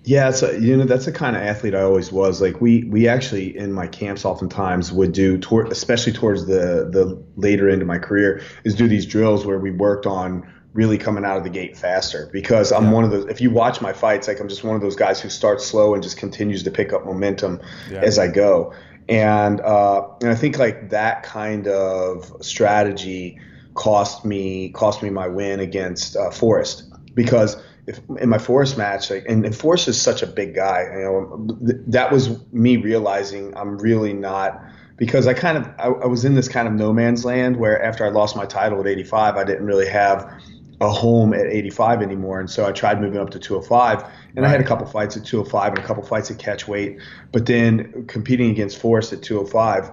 Yeah, 0.05 0.31
so 0.31 0.51
you 0.51 0.75
know 0.77 0.85
that's 0.85 1.05
the 1.05 1.11
kind 1.11 1.35
of 1.35 1.43
athlete 1.43 1.75
I 1.75 1.81
always 1.81 2.11
was. 2.11 2.41
Like 2.41 2.59
we 2.61 2.83
we 2.85 3.07
actually 3.07 3.55
in 3.55 3.73
my 3.73 3.85
camps 3.85 4.25
oftentimes 4.25 4.91
would 4.91 5.11
do 5.11 5.37
toward 5.37 5.71
especially 5.71 6.13
towards 6.13 6.45
the 6.45 6.89
the 6.89 7.21
later 7.35 7.69
end 7.69 7.81
of 7.81 7.87
my 7.87 7.99
career 7.99 8.41
is 8.63 8.75
do 8.75 8.87
these 8.87 9.05
drills 9.05 9.45
where 9.45 9.59
we 9.59 9.71
worked 9.71 10.05
on 10.05 10.51
really 10.73 10.97
coming 10.97 11.25
out 11.25 11.37
of 11.37 11.43
the 11.43 11.49
gate 11.49 11.75
faster 11.75 12.29
because 12.31 12.71
I'm 12.71 12.85
yeah. 12.85 12.91
one 12.91 13.03
of 13.03 13.11
those. 13.11 13.25
If 13.25 13.41
you 13.41 13.49
watch 13.49 13.81
my 13.81 13.93
fights, 13.93 14.27
like 14.27 14.39
I'm 14.39 14.47
just 14.47 14.63
one 14.63 14.75
of 14.75 14.81
those 14.81 14.95
guys 14.95 15.19
who 15.19 15.29
starts 15.29 15.65
slow 15.65 15.93
and 15.93 16.03
just 16.03 16.17
continues 16.17 16.63
to 16.63 16.71
pick 16.71 16.93
up 16.93 17.05
momentum 17.05 17.59
yeah. 17.91 18.01
as 18.01 18.19
I 18.19 18.27
go. 18.27 18.73
And 19.07 19.61
uh, 19.61 20.07
and 20.21 20.29
I 20.29 20.35
think 20.35 20.59
like 20.59 20.89
that 20.89 21.23
kind 21.23 21.67
of 21.67 22.31
strategy 22.41 23.39
cost 23.73 24.25
me 24.25 24.69
cost 24.69 25.01
me 25.01 25.09
my 25.09 25.27
win 25.27 25.59
against 25.59 26.15
uh, 26.15 26.29
Forrest 26.29 26.83
because 27.15 27.57
if 27.87 27.99
in 28.19 28.29
my 28.29 28.37
Forrest 28.37 28.77
match, 28.77 29.09
like 29.09 29.25
and, 29.27 29.43
and 29.45 29.55
Forrest 29.55 29.87
is 29.87 29.99
such 29.99 30.21
a 30.21 30.27
big 30.27 30.53
guy, 30.53 30.83
you 30.93 30.99
know, 30.99 31.57
th- 31.65 31.81
that 31.87 32.11
was 32.11 32.29
me 32.53 32.77
realizing 32.77 33.55
I'm 33.57 33.79
really 33.79 34.13
not 34.13 34.61
because 34.97 35.25
I 35.25 35.33
kind 35.33 35.57
of 35.57 35.67
I, 35.79 35.87
I 35.87 36.05
was 36.05 36.23
in 36.23 36.35
this 36.35 36.47
kind 36.47 36.67
of 36.67 36.75
no 36.75 36.93
man's 36.93 37.25
land 37.25 37.57
where 37.57 37.81
after 37.81 38.05
I 38.05 38.09
lost 38.09 38.35
my 38.35 38.45
title 38.45 38.79
at 38.79 38.85
85, 38.85 39.37
I 39.37 39.43
didn't 39.43 39.65
really 39.65 39.87
have 39.87 40.39
a 40.81 40.89
home 40.89 41.33
at 41.33 41.47
85 41.47 42.01
anymore. 42.01 42.39
And 42.39 42.49
so 42.49 42.65
I 42.65 42.71
tried 42.71 43.01
moving 43.01 43.19
up 43.19 43.31
to 43.31 43.39
205. 43.39 44.01
And 44.01 44.37
right. 44.37 44.45
I 44.45 44.49
had 44.49 44.61
a 44.61 44.63
couple 44.63 44.85
fights 44.85 45.17
at 45.17 45.25
205 45.25 45.73
and 45.73 45.79
a 45.79 45.83
couple 45.83 46.03
fights 46.03 46.31
at 46.31 46.39
catch 46.39 46.67
weight. 46.67 46.99
But 47.31 47.45
then 47.45 48.05
competing 48.07 48.49
against 48.49 48.77
Forrest 48.77 49.11
at 49.11 49.21
205, 49.21 49.91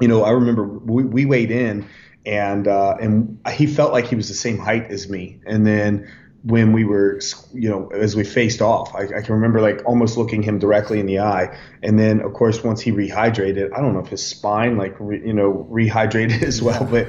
you 0.00 0.08
know, 0.08 0.24
I 0.24 0.30
remember 0.30 0.64
we, 0.64 1.04
we 1.04 1.24
weighed 1.26 1.50
in 1.50 1.86
and 2.24 2.68
uh, 2.68 2.96
and 3.00 3.38
he 3.52 3.66
felt 3.66 3.92
like 3.92 4.06
he 4.06 4.14
was 4.14 4.28
the 4.28 4.34
same 4.34 4.58
height 4.58 4.90
as 4.90 5.08
me. 5.08 5.40
And 5.46 5.66
then 5.66 6.10
when 6.42 6.72
we 6.72 6.84
were, 6.84 7.20
you 7.52 7.68
know, 7.68 7.88
as 7.88 8.14
we 8.14 8.22
faced 8.22 8.62
off. 8.62 8.94
I, 8.94 9.02
I, 9.02 9.22
can 9.22 9.34
remember 9.34 9.60
like 9.60 9.82
almost 9.84 10.16
looking 10.16 10.42
him 10.42 10.58
directly 10.58 11.00
in 11.00 11.06
the 11.06 11.18
eye. 11.18 11.58
And 11.82 11.98
then, 11.98 12.20
of 12.20 12.32
course, 12.32 12.62
once 12.62 12.80
he 12.80 12.92
rehydrated, 12.92 13.72
I 13.76 13.80
don't 13.80 13.92
know 13.92 14.00
if 14.00 14.08
his 14.08 14.24
spine 14.24 14.76
like, 14.76 14.94
re, 15.00 15.20
you 15.26 15.32
know, 15.32 15.68
rehydrated 15.70 16.42
as 16.46 16.62
well, 16.62 16.84
but 16.84 17.06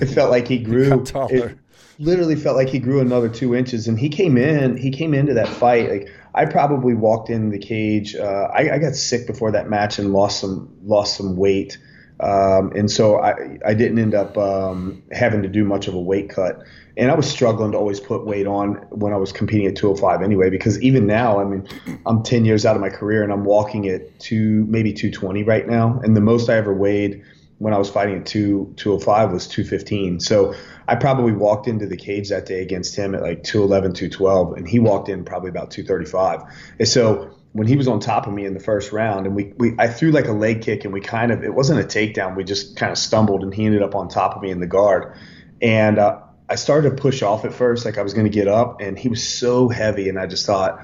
it 0.00 0.06
felt 0.06 0.30
like 0.30 0.48
he 0.48 0.58
grew. 0.62 1.04
It 1.30 1.58
literally 1.98 2.36
felt 2.36 2.56
like 2.56 2.68
he 2.68 2.78
grew 2.78 3.00
another 3.00 3.28
two 3.28 3.54
inches. 3.54 3.88
And 3.88 3.98
he 3.98 4.08
came 4.08 4.36
in, 4.36 4.76
he 4.76 4.90
came 4.90 5.14
into 5.14 5.34
that 5.34 5.48
fight. 5.48 5.90
Like 5.90 6.12
I 6.34 6.46
probably 6.46 6.94
walked 6.94 7.30
in 7.30 7.50
the 7.50 7.58
cage. 7.58 8.14
Uh, 8.16 8.48
I, 8.52 8.74
I 8.74 8.78
got 8.78 8.94
sick 8.94 9.26
before 9.26 9.52
that 9.52 9.68
match 9.68 9.98
and 9.98 10.12
lost 10.12 10.40
some, 10.40 10.74
lost 10.82 11.16
some 11.16 11.36
weight. 11.36 11.78
Um, 12.20 12.72
and 12.76 12.90
so 12.90 13.18
I, 13.20 13.58
I 13.66 13.74
didn't 13.74 13.98
end 13.98 14.14
up 14.14 14.38
um, 14.38 15.02
having 15.10 15.42
to 15.42 15.48
do 15.48 15.64
much 15.64 15.88
of 15.88 15.94
a 15.94 16.00
weight 16.00 16.30
cut. 16.30 16.62
And 16.96 17.10
I 17.10 17.14
was 17.14 17.28
struggling 17.28 17.72
to 17.72 17.78
always 17.78 18.00
put 18.00 18.26
weight 18.26 18.46
on 18.46 18.74
when 18.90 19.12
I 19.12 19.16
was 19.16 19.32
competing 19.32 19.66
at 19.66 19.76
205 19.76 20.22
anyway, 20.22 20.50
because 20.50 20.80
even 20.82 21.06
now, 21.06 21.40
I 21.40 21.44
mean, 21.44 21.66
I'm 22.06 22.22
10 22.22 22.44
years 22.44 22.66
out 22.66 22.76
of 22.76 22.82
my 22.82 22.90
career 22.90 23.22
and 23.22 23.32
I'm 23.32 23.44
walking 23.44 23.88
at 23.88 24.20
two, 24.20 24.66
maybe 24.68 24.92
220 24.92 25.42
right 25.42 25.66
now. 25.66 26.00
And 26.04 26.14
the 26.14 26.20
most 26.20 26.50
I 26.50 26.56
ever 26.56 26.72
weighed 26.72 27.24
when 27.62 27.72
I 27.72 27.78
was 27.78 27.88
fighting 27.88 28.18
at 28.18 28.26
two, 28.26 28.74
205 28.76 29.30
was 29.30 29.46
215. 29.46 30.18
So 30.18 30.52
I 30.88 30.96
probably 30.96 31.30
walked 31.30 31.68
into 31.68 31.86
the 31.86 31.96
cage 31.96 32.30
that 32.30 32.44
day 32.44 32.60
against 32.60 32.96
him 32.96 33.14
at 33.14 33.22
like 33.22 33.44
211, 33.44 33.92
212, 33.92 34.56
and 34.56 34.68
he 34.68 34.80
walked 34.80 35.08
in 35.08 35.24
probably 35.24 35.48
about 35.48 35.70
235. 35.70 36.42
And 36.80 36.88
so 36.88 37.30
when 37.52 37.68
he 37.68 37.76
was 37.76 37.86
on 37.86 38.00
top 38.00 38.26
of 38.26 38.32
me 38.32 38.46
in 38.46 38.54
the 38.54 38.60
first 38.60 38.90
round 38.90 39.26
and 39.26 39.36
we, 39.36 39.52
we 39.58 39.76
I 39.78 39.86
threw 39.86 40.10
like 40.10 40.26
a 40.26 40.32
leg 40.32 40.62
kick 40.62 40.84
and 40.84 40.92
we 40.92 41.00
kind 41.00 41.30
of 41.30 41.44
it 41.44 41.54
wasn't 41.54 41.78
a 41.78 41.84
takedown 41.84 42.34
we 42.34 42.44
just 42.44 42.76
kind 42.76 42.90
of 42.90 42.96
stumbled 42.96 43.42
and 43.42 43.54
he 43.54 43.66
ended 43.66 43.82
up 43.82 43.94
on 43.94 44.08
top 44.08 44.34
of 44.34 44.42
me 44.42 44.50
in 44.50 44.58
the 44.58 44.66
guard 44.66 45.14
and 45.60 45.98
uh, 45.98 46.18
I 46.48 46.54
started 46.54 46.96
to 46.96 46.96
push 46.96 47.22
off 47.22 47.44
at 47.44 47.52
first 47.52 47.84
like 47.84 47.98
I 47.98 48.02
was 48.02 48.14
going 48.14 48.24
to 48.24 48.32
get 48.32 48.48
up 48.48 48.80
and 48.80 48.98
he 48.98 49.10
was 49.10 49.22
so 49.28 49.68
heavy 49.68 50.08
and 50.08 50.18
I 50.18 50.26
just 50.26 50.46
thought 50.46 50.82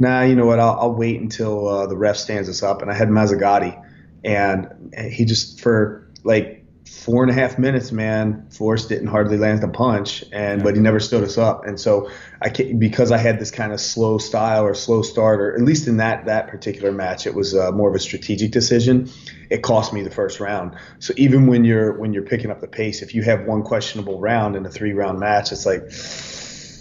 nah 0.00 0.22
you 0.22 0.34
know 0.34 0.44
what 0.44 0.58
I'll, 0.58 0.76
I'll 0.80 0.94
wait 0.94 1.20
until 1.20 1.68
uh, 1.68 1.86
the 1.86 1.96
ref 1.96 2.16
stands 2.16 2.48
us 2.48 2.64
up 2.64 2.82
and 2.82 2.90
I 2.90 2.94
had 2.94 3.08
Mazzagatti 3.10 3.80
and 4.24 4.92
he 5.08 5.24
just 5.24 5.60
for 5.60 6.07
like 6.28 6.62
four 6.86 7.22
and 7.22 7.30
a 7.30 7.34
half 7.34 7.58
minutes, 7.58 7.90
man, 7.90 8.46
Forrest 8.50 8.90
didn't 8.90 9.08
hardly 9.08 9.38
land 9.38 9.64
a 9.64 9.68
punch, 9.68 10.24
and 10.30 10.62
but 10.62 10.74
he 10.74 10.80
never 10.80 11.00
stood 11.00 11.24
us 11.24 11.38
up. 11.38 11.64
And 11.64 11.80
so 11.80 12.10
I 12.42 12.50
because 12.50 13.10
I 13.10 13.16
had 13.16 13.40
this 13.40 13.50
kind 13.50 13.72
of 13.72 13.80
slow 13.80 14.18
style 14.18 14.62
or 14.62 14.74
slow 14.74 15.00
start, 15.00 15.40
or 15.40 15.54
at 15.54 15.62
least 15.62 15.88
in 15.88 15.96
that 15.96 16.26
that 16.26 16.48
particular 16.48 16.92
match, 16.92 17.26
it 17.26 17.34
was 17.34 17.56
uh, 17.56 17.72
more 17.72 17.88
of 17.88 17.94
a 17.94 17.98
strategic 17.98 18.50
decision. 18.50 19.10
It 19.48 19.62
cost 19.62 19.94
me 19.94 20.02
the 20.02 20.10
first 20.10 20.38
round. 20.38 20.76
So 20.98 21.14
even 21.16 21.46
when 21.46 21.64
you're 21.64 21.98
when 21.98 22.12
you're 22.12 22.24
picking 22.24 22.50
up 22.50 22.60
the 22.60 22.68
pace, 22.68 23.00
if 23.00 23.14
you 23.14 23.22
have 23.22 23.46
one 23.46 23.62
questionable 23.62 24.20
round 24.20 24.54
in 24.54 24.66
a 24.66 24.70
three 24.70 24.92
round 24.92 25.18
match, 25.18 25.50
it's 25.50 25.66
like. 25.66 25.82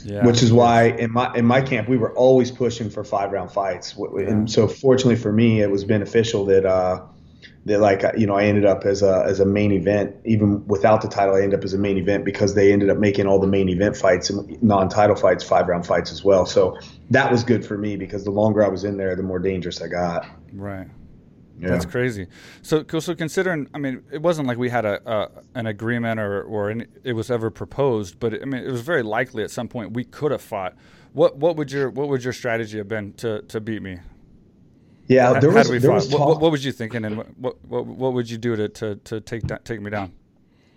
Yeah, 0.05 0.25
which 0.25 0.41
is 0.41 0.53
why 0.53 0.83
in 0.83 1.11
my 1.11 1.33
in 1.35 1.43
my 1.43 1.59
camp 1.59 1.89
we 1.89 1.97
were 1.97 2.13
always 2.13 2.49
pushing 2.49 2.89
for 2.89 3.03
five 3.03 3.33
round 3.33 3.51
fights, 3.51 3.93
and 3.97 4.49
so 4.49 4.65
fortunately 4.69 5.17
for 5.17 5.33
me, 5.33 5.59
it 5.59 5.69
was 5.69 5.83
beneficial 5.83 6.45
that 6.45 6.65
uh, 6.65 7.01
that 7.67 7.79
like 7.79 8.03
you 8.17 8.25
know 8.25 8.35
I 8.35 8.43
ended 8.43 8.65
up 8.65 8.85
as 8.85 9.01
a 9.01 9.23
as 9.25 9.39
a 9.39 9.45
main 9.45 9.71
event 9.71 10.15
even 10.25 10.65
without 10.67 11.01
the 11.01 11.07
title 11.07 11.35
I 11.35 11.41
ended 11.41 11.59
up 11.59 11.63
as 11.63 11.73
a 11.73 11.77
main 11.77 11.97
event 11.97 12.25
because 12.25 12.55
they 12.55 12.71
ended 12.71 12.89
up 12.89 12.97
making 12.97 13.27
all 13.27 13.39
the 13.39 13.47
main 13.47 13.69
event 13.69 13.95
fights 13.95 14.29
and 14.29 14.61
non-title 14.61 15.15
fights 15.15 15.43
five 15.43 15.67
round 15.67 15.85
fights 15.85 16.11
as 16.11 16.23
well 16.23 16.45
so 16.45 16.77
that 17.09 17.31
was 17.31 17.43
good 17.43 17.65
for 17.65 17.77
me 17.77 17.95
because 17.95 18.23
the 18.23 18.31
longer 18.31 18.65
I 18.65 18.69
was 18.69 18.83
in 18.83 18.97
there 18.97 19.15
the 19.15 19.23
more 19.23 19.39
dangerous 19.39 19.81
I 19.81 19.87
got 19.87 20.25
right 20.53 20.87
yeah. 21.59 21.69
That's 21.69 21.85
crazy. 21.85 22.27
So, 22.61 22.85
so 22.99 23.15
considering, 23.15 23.67
I 23.73 23.79
mean, 23.79 24.03
it 24.11 24.21
wasn't 24.21 24.47
like 24.47 24.59
we 24.59 24.69
had 24.69 24.85
a, 24.85 25.01
a 25.11 25.29
an 25.55 25.65
agreement 25.65 26.19
or 26.19 26.43
or 26.43 26.69
any, 26.69 26.85
it 27.03 27.13
was 27.13 27.31
ever 27.31 27.49
proposed, 27.49 28.19
but 28.19 28.39
I 28.39 28.45
mean, 28.45 28.63
it 28.63 28.71
was 28.71 28.81
very 28.81 29.01
likely 29.01 29.43
at 29.43 29.49
some 29.49 29.67
point 29.67 29.93
we 29.93 30.03
could 30.03 30.31
have 30.31 30.41
fought. 30.41 30.75
What 31.13 31.37
what 31.37 31.55
would 31.55 31.71
your 31.71 31.89
what 31.89 32.09
would 32.09 32.23
your 32.23 32.33
strategy 32.33 32.77
have 32.77 32.87
been 32.87 33.13
to 33.13 33.41
to 33.41 33.59
beat 33.59 33.81
me? 33.81 33.97
Yeah, 35.07 35.39
there 35.39 35.51
was, 35.51 35.69
there 35.69 35.91
was 35.91 36.11
what, 36.11 36.41
what, 36.41 36.51
was 36.51 36.65
you 36.65 36.71
thinking, 36.71 37.05
and 37.05 37.17
what, 37.37 37.55
what 37.65 37.85
what 37.85 38.13
would 38.13 38.29
you 38.29 38.37
do 38.37 38.55
to 38.55 38.67
to, 38.67 38.95
to 38.95 39.21
take 39.21 39.43
that, 39.43 39.63
take 39.63 39.81
me 39.81 39.89
down? 39.89 40.11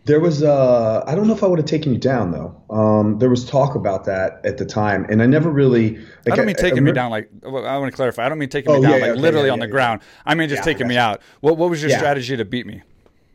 There 0.05 0.21
was 0.21 0.43
uh, 0.43 1.05
I 1.07 1.15
don't 1.15 1.27
know 1.27 1.35
if 1.35 1.43
I 1.43 1.47
would 1.47 1.59
have 1.59 1.67
taken 1.67 1.93
you 1.93 1.99
down 1.99 2.31
though. 2.31 2.57
Um, 2.71 3.19
there 3.19 3.29
was 3.29 3.45
talk 3.45 3.75
about 3.75 4.05
that 4.05 4.41
at 4.45 4.57
the 4.57 4.65
time, 4.65 5.05
and 5.11 5.21
I 5.23 5.27
never 5.27 5.51
really. 5.51 5.97
Like, 5.97 6.33
I 6.33 6.37
don't 6.37 6.47
mean 6.47 6.57
taking 6.57 6.79
I, 6.79 6.83
I 6.83 6.85
me 6.85 6.93
down 6.93 7.11
like 7.11 7.29
I 7.45 7.49
want 7.49 7.91
to 7.91 7.97
clarify. 7.97 8.25
I 8.25 8.29
don't 8.29 8.39
mean 8.39 8.49
taking 8.49 8.71
oh, 8.71 8.77
me 8.77 8.83
down 8.83 9.01
yeah, 9.01 9.07
like 9.07 9.17
literally 9.17 9.49
yeah, 9.49 9.53
on 9.53 9.59
the 9.59 9.67
ground. 9.67 10.01
I 10.25 10.35
mean 10.35 10.49
just 10.49 10.63
taking 10.63 10.87
me 10.87 10.97
out. 10.97 11.21
What 11.41 11.59
what 11.59 11.69
was 11.69 11.83
your 11.83 11.91
strategy 11.91 12.37
to 12.37 12.45
beat 12.45 12.67
me? 12.67 12.83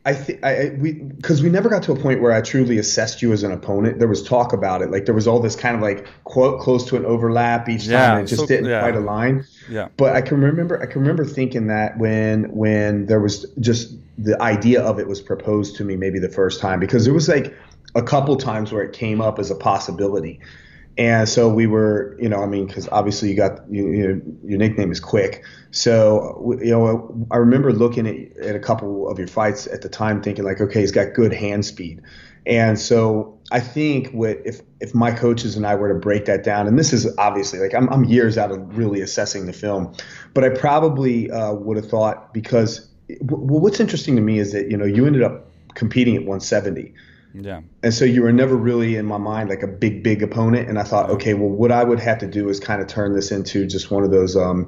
I 0.06 0.14
think 0.14 0.44
I 0.44 0.70
we 0.78 0.92
because 0.92 1.42
we 1.42 1.48
never 1.48 1.68
got 1.68 1.82
to 1.82 1.92
a 1.92 1.96
point 1.96 2.22
where 2.22 2.30
I 2.30 2.40
truly 2.40 2.78
assessed 2.78 3.22
you 3.22 3.32
as 3.32 3.42
an 3.42 3.50
opponent. 3.50 3.98
There 3.98 4.06
was 4.06 4.22
talk 4.22 4.52
about 4.52 4.80
it, 4.80 4.92
like 4.92 5.04
there 5.04 5.14
was 5.14 5.26
all 5.26 5.40
this 5.40 5.56
kind 5.56 5.74
of 5.74 5.82
like 5.82 6.06
quote 6.22 6.60
close 6.60 6.86
to 6.90 6.96
an 6.96 7.04
overlap 7.04 7.68
each 7.68 7.88
time, 7.88 8.18
and 8.18 8.24
it 8.24 8.28
just 8.28 8.42
so, 8.42 8.46
didn't 8.46 8.70
yeah. 8.70 8.80
quite 8.80 8.94
align. 8.94 9.44
Yeah. 9.68 9.88
But 9.96 10.14
I 10.14 10.22
can 10.22 10.40
remember 10.40 10.80
I 10.80 10.86
can 10.86 11.00
remember 11.00 11.24
thinking 11.24 11.66
that 11.66 11.98
when 11.98 12.54
when 12.54 13.06
there 13.06 13.18
was 13.18 13.46
just 13.58 13.94
the 14.16 14.40
idea 14.40 14.80
of 14.80 15.00
it 15.00 15.08
was 15.08 15.20
proposed 15.20 15.74
to 15.76 15.84
me 15.84 15.96
maybe 15.96 16.20
the 16.20 16.28
first 16.28 16.60
time 16.60 16.78
because 16.78 17.04
there 17.04 17.12
was 17.12 17.28
like 17.28 17.52
a 17.96 18.02
couple 18.02 18.36
times 18.36 18.70
where 18.72 18.84
it 18.84 18.92
came 18.92 19.20
up 19.20 19.40
as 19.40 19.50
a 19.50 19.56
possibility. 19.56 20.38
And 20.98 21.28
so 21.28 21.48
we 21.48 21.66
were, 21.66 22.16
you 22.20 22.28
know, 22.28 22.42
I 22.42 22.46
mean, 22.46 22.66
because 22.66 22.88
obviously 22.88 23.28
you 23.28 23.36
got 23.36 23.60
you, 23.70 23.90
you 23.90 24.08
know, 24.08 24.22
your 24.44 24.58
nickname 24.58 24.90
is 24.90 25.00
Quick. 25.00 25.44
So 25.70 26.56
you 26.60 26.70
know, 26.70 27.26
I 27.30 27.36
remember 27.36 27.72
looking 27.72 28.06
at, 28.06 28.36
at 28.38 28.56
a 28.56 28.58
couple 28.58 29.08
of 29.08 29.18
your 29.18 29.28
fights 29.28 29.66
at 29.66 29.82
the 29.82 29.90
time, 29.90 30.22
thinking 30.22 30.44
like, 30.44 30.60
okay, 30.60 30.80
he's 30.80 30.92
got 30.92 31.12
good 31.12 31.32
hand 31.32 31.66
speed. 31.66 32.02
And 32.46 32.78
so 32.78 33.38
I 33.50 33.60
think 33.60 34.10
what 34.12 34.38
if 34.44 34.60
if 34.80 34.94
my 34.94 35.10
coaches 35.10 35.56
and 35.56 35.66
I 35.66 35.74
were 35.74 35.88
to 35.92 35.98
break 35.98 36.24
that 36.26 36.44
down, 36.44 36.66
and 36.66 36.78
this 36.78 36.92
is 36.92 37.06
obviously 37.18 37.58
like 37.58 37.74
I'm, 37.74 37.88
I'm 37.90 38.04
years 38.04 38.38
out 38.38 38.50
of 38.50 38.78
really 38.78 39.00
assessing 39.02 39.46
the 39.46 39.52
film, 39.52 39.94
but 40.32 40.44
I 40.44 40.50
probably 40.50 41.30
uh, 41.30 41.52
would 41.52 41.76
have 41.76 41.88
thought 41.88 42.32
because 42.32 42.88
well, 43.20 43.60
what's 43.60 43.80
interesting 43.80 44.16
to 44.16 44.22
me 44.22 44.38
is 44.38 44.52
that 44.52 44.70
you 44.70 44.76
know 44.76 44.86
you 44.86 45.06
ended 45.06 45.22
up 45.22 45.50
competing 45.74 46.14
at 46.14 46.22
170 46.22 46.94
yeah. 47.40 47.60
And 47.82 47.92
so 47.92 48.04
you 48.04 48.22
were 48.22 48.32
never 48.32 48.56
really 48.56 48.96
in 48.96 49.06
my 49.06 49.18
mind 49.18 49.48
like 49.48 49.62
a 49.62 49.66
big, 49.66 50.02
big 50.02 50.22
opponent. 50.22 50.68
And 50.68 50.78
I 50.78 50.82
thought, 50.82 51.10
okay, 51.10 51.34
well, 51.34 51.48
what 51.48 51.72
I 51.72 51.84
would 51.84 52.00
have 52.00 52.18
to 52.18 52.26
do 52.26 52.48
is 52.48 52.60
kind 52.60 52.80
of 52.80 52.88
turn 52.88 53.14
this 53.14 53.30
into 53.30 53.66
just 53.66 53.90
one 53.90 54.04
of 54.04 54.10
those 54.10 54.36
um, 54.36 54.66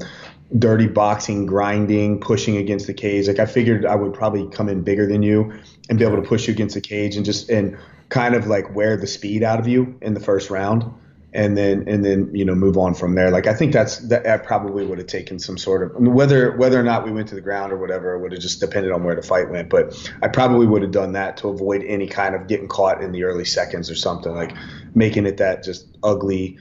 dirty 0.58 0.86
boxing, 0.86 1.46
grinding, 1.46 2.20
pushing 2.20 2.56
against 2.56 2.86
the 2.86 2.94
cage. 2.94 3.28
Like 3.28 3.38
I 3.38 3.46
figured 3.46 3.86
I 3.86 3.94
would 3.94 4.14
probably 4.14 4.48
come 4.48 4.68
in 4.68 4.82
bigger 4.82 5.06
than 5.06 5.22
you 5.22 5.52
and 5.88 5.98
be 5.98 6.04
able 6.04 6.16
to 6.16 6.28
push 6.28 6.46
you 6.46 6.52
against 6.52 6.74
the 6.74 6.80
cage 6.80 7.16
and 7.16 7.24
just 7.24 7.48
and 7.48 7.76
kind 8.08 8.34
of 8.34 8.46
like 8.46 8.74
wear 8.74 8.96
the 8.96 9.06
speed 9.06 9.42
out 9.42 9.60
of 9.60 9.68
you 9.68 9.98
in 10.00 10.14
the 10.14 10.20
first 10.20 10.50
round 10.50 10.84
and 11.32 11.58
then 11.58 11.86
and 11.86 12.04
then 12.04 12.34
you 12.34 12.44
know 12.44 12.54
move 12.54 12.78
on 12.78 12.94
from 12.94 13.14
there. 13.14 13.30
Like 13.30 13.46
I 13.46 13.54
think 13.54 13.72
that's 13.72 13.98
that 14.08 14.26
I 14.26 14.38
probably 14.38 14.86
would 14.86 14.98
have 14.98 15.06
taken 15.06 15.38
some 15.38 15.58
sort 15.58 15.82
of 15.82 15.96
I 15.96 15.98
mean, 15.98 16.14
whether 16.14 16.56
whether 16.56 16.80
or 16.80 16.82
not 16.82 17.04
we 17.04 17.10
went 17.10 17.28
to 17.28 17.34
the 17.34 17.40
ground 17.40 17.72
or 17.72 17.76
whatever 17.76 18.18
would 18.18 18.32
have 18.32 18.40
just 18.40 18.60
depended 18.60 18.92
on 18.92 19.04
where 19.04 19.14
the 19.14 19.22
fight 19.22 19.50
went. 19.50 19.68
But 19.68 20.10
I 20.22 20.28
probably 20.28 20.66
would 20.66 20.82
have 20.82 20.90
done 20.90 21.12
that 21.12 21.36
to 21.38 21.48
avoid 21.48 21.84
any 21.84 22.06
kind 22.06 22.34
of 22.34 22.46
getting 22.46 22.68
caught 22.68 23.02
in 23.02 23.12
the 23.12 23.24
early 23.24 23.44
seconds 23.44 23.90
or 23.90 23.94
something 23.94 24.34
like 24.34 24.54
making 24.94 25.26
it 25.26 25.36
that 25.36 25.62
just 25.62 25.86
ugly 26.02 26.58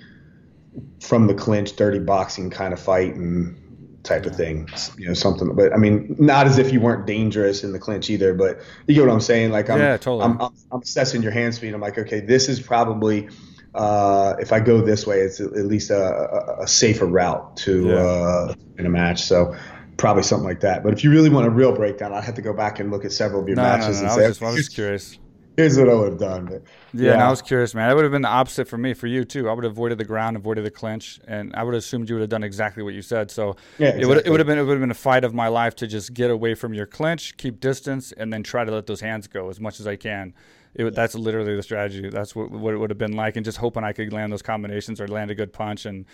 from 1.00 1.27
the 1.27 1.33
clinch, 1.33 1.75
dirty 1.75 2.00
boxing 2.00 2.50
kind 2.50 2.74
of 2.74 2.79
fight 2.79 3.15
and 3.15 3.57
type 4.03 4.25
of 4.25 4.36
thing, 4.36 4.69
you 4.97 5.07
know, 5.07 5.13
something. 5.13 5.53
But 5.55 5.74
I 5.74 5.77
mean, 5.77 6.15
not 6.19 6.47
as 6.47 6.57
if 6.57 6.71
you 6.71 6.79
weren't 6.79 7.05
dangerous 7.05 7.63
in 7.63 7.71
the 7.71 7.79
clinch 7.79 8.09
either. 8.09 8.33
But 8.33 8.62
you 8.88 8.95
get 8.95 9.05
what 9.05 9.12
I'm 9.12 9.21
saying? 9.21 9.51
Like 9.51 9.69
I'm, 9.69 9.79
yeah, 9.79 9.97
totally. 9.97 10.24
I'm, 10.24 10.41
I'm, 10.41 10.53
I'm 10.71 10.81
assessing 10.81 11.21
your 11.21 11.31
hand 11.31 11.55
speed. 11.55 11.74
I'm 11.74 11.81
like, 11.81 11.97
okay, 11.97 12.19
this 12.19 12.50
is 12.50 12.59
probably 12.59 13.29
uh, 13.77 14.36
if 14.39 14.51
I 14.51 14.60
go 14.60 14.81
this 14.81 15.05
way, 15.05 15.19
it's 15.19 15.39
at 15.39 15.53
least 15.53 15.91
a, 15.91 16.57
a, 16.62 16.67
safer 16.67 17.05
route 17.05 17.57
to 17.57 17.88
yeah. 17.88 17.93
uh, 17.96 18.53
in 18.77 18.86
a 18.86 18.89
match. 18.89 19.22
So 19.22 19.55
probably 19.98 20.24
something 20.24 20.48
like 20.48 20.62
that. 20.62 20.84
But 20.84 20.93
if 20.93 21.03
you 21.03 21.12
really 21.12 21.29
want 21.29 21.46
a 21.46 21.50
real 21.50 21.74
breakdown, 21.74 22.13
I'd 22.13 22.24
have 22.24 22.36
to 22.36 22.41
go 22.41 22.53
back 22.53 22.79
and 22.79 22.91
look 22.91 23.05
at 23.05 23.12
several 23.12 23.41
of 23.41 23.48
your 23.48 23.57
no, 23.57 23.63
matches 23.63 24.01
no, 24.01 24.07
no, 24.07 24.13
and 24.13 24.24
I 24.24 24.27
was, 24.27 24.38
just, 24.38 24.43
I 24.43 24.51
was 24.51 24.69
curious. 24.69 25.19
Here's 25.57 25.77
what 25.77 25.89
I 25.89 25.93
would 25.93 26.10
have 26.10 26.19
done. 26.19 26.46
But, 26.46 26.63
yeah, 26.93 27.13
yeah. 27.13 27.27
I 27.27 27.29
was 27.29 27.41
curious, 27.41 27.74
man. 27.74 27.89
That 27.89 27.96
would 27.96 28.03
have 28.03 28.12
been 28.12 28.22
the 28.22 28.27
opposite 28.27 28.67
for 28.67 28.77
me, 28.77 28.93
for 28.93 29.07
you 29.07 29.24
too. 29.24 29.50
I 29.50 29.53
would 29.53 29.63
have 29.63 29.74
avoided 29.74 29.98
the 29.98 30.05
ground, 30.05 30.38
avoided 30.38 30.65
the 30.65 30.72
clinch, 30.72 31.19
and 31.27 31.51
I 31.55 31.63
would 31.63 31.74
have 31.74 31.79
assumed 31.79 32.10
you 32.10 32.15
would 32.15 32.22
have 32.22 32.29
done 32.29 32.43
exactly 32.43 32.84
what 32.84 32.93
you 32.93 33.01
said. 33.01 33.31
So 33.31 33.55
yeah, 33.79 33.88
exactly. 33.88 34.01
it 34.01 34.05
would 34.07 34.17
it 34.27 34.29
would 34.29 34.39
have 34.39 34.48
been 34.48 34.60
it 34.60 34.63
would 34.63 34.74
have 34.74 34.81
been 34.81 34.91
a 34.91 34.96
fight 34.96 35.24
of 35.24 35.34
my 35.34 35.48
life 35.48 35.75
to 35.77 35.88
just 35.88 36.13
get 36.13 36.29
away 36.29 36.53
from 36.53 36.75
your 36.75 36.86
clinch, 36.86 37.38
keep 37.38 37.60
distance, 37.60 38.12
and 38.12 38.31
then 38.31 38.43
try 38.43 38.65
to 38.65 38.72
let 38.72 38.86
those 38.86 39.01
hands 39.01 39.27
go 39.27 39.50
as 39.50 39.60
much 39.60 39.79
as 39.79 39.88
I 39.88 39.96
can 39.96 40.34
it, 40.77 40.96
that's 40.96 41.15
literally 41.15 41.55
the 41.55 41.63
strategy. 41.63 42.10
That's 42.10 42.36
what, 42.36 42.51
what 42.51 42.74
it 42.74 42.77
would 42.77 42.89
have 42.89 42.98
been 42.98 43.13
like, 43.13 43.36
and 43.36 43.43
just 43.43 43.57
hoping 43.57 43.84
I 43.84 43.93
could 43.93 44.13
land 44.13 44.31
those 44.31 44.41
combinations 44.41 45.01
or 45.01 45.07
land 45.07 45.31
a 45.31 45.36
good 45.36 45.51
punch 45.53 45.86
and 45.86 46.05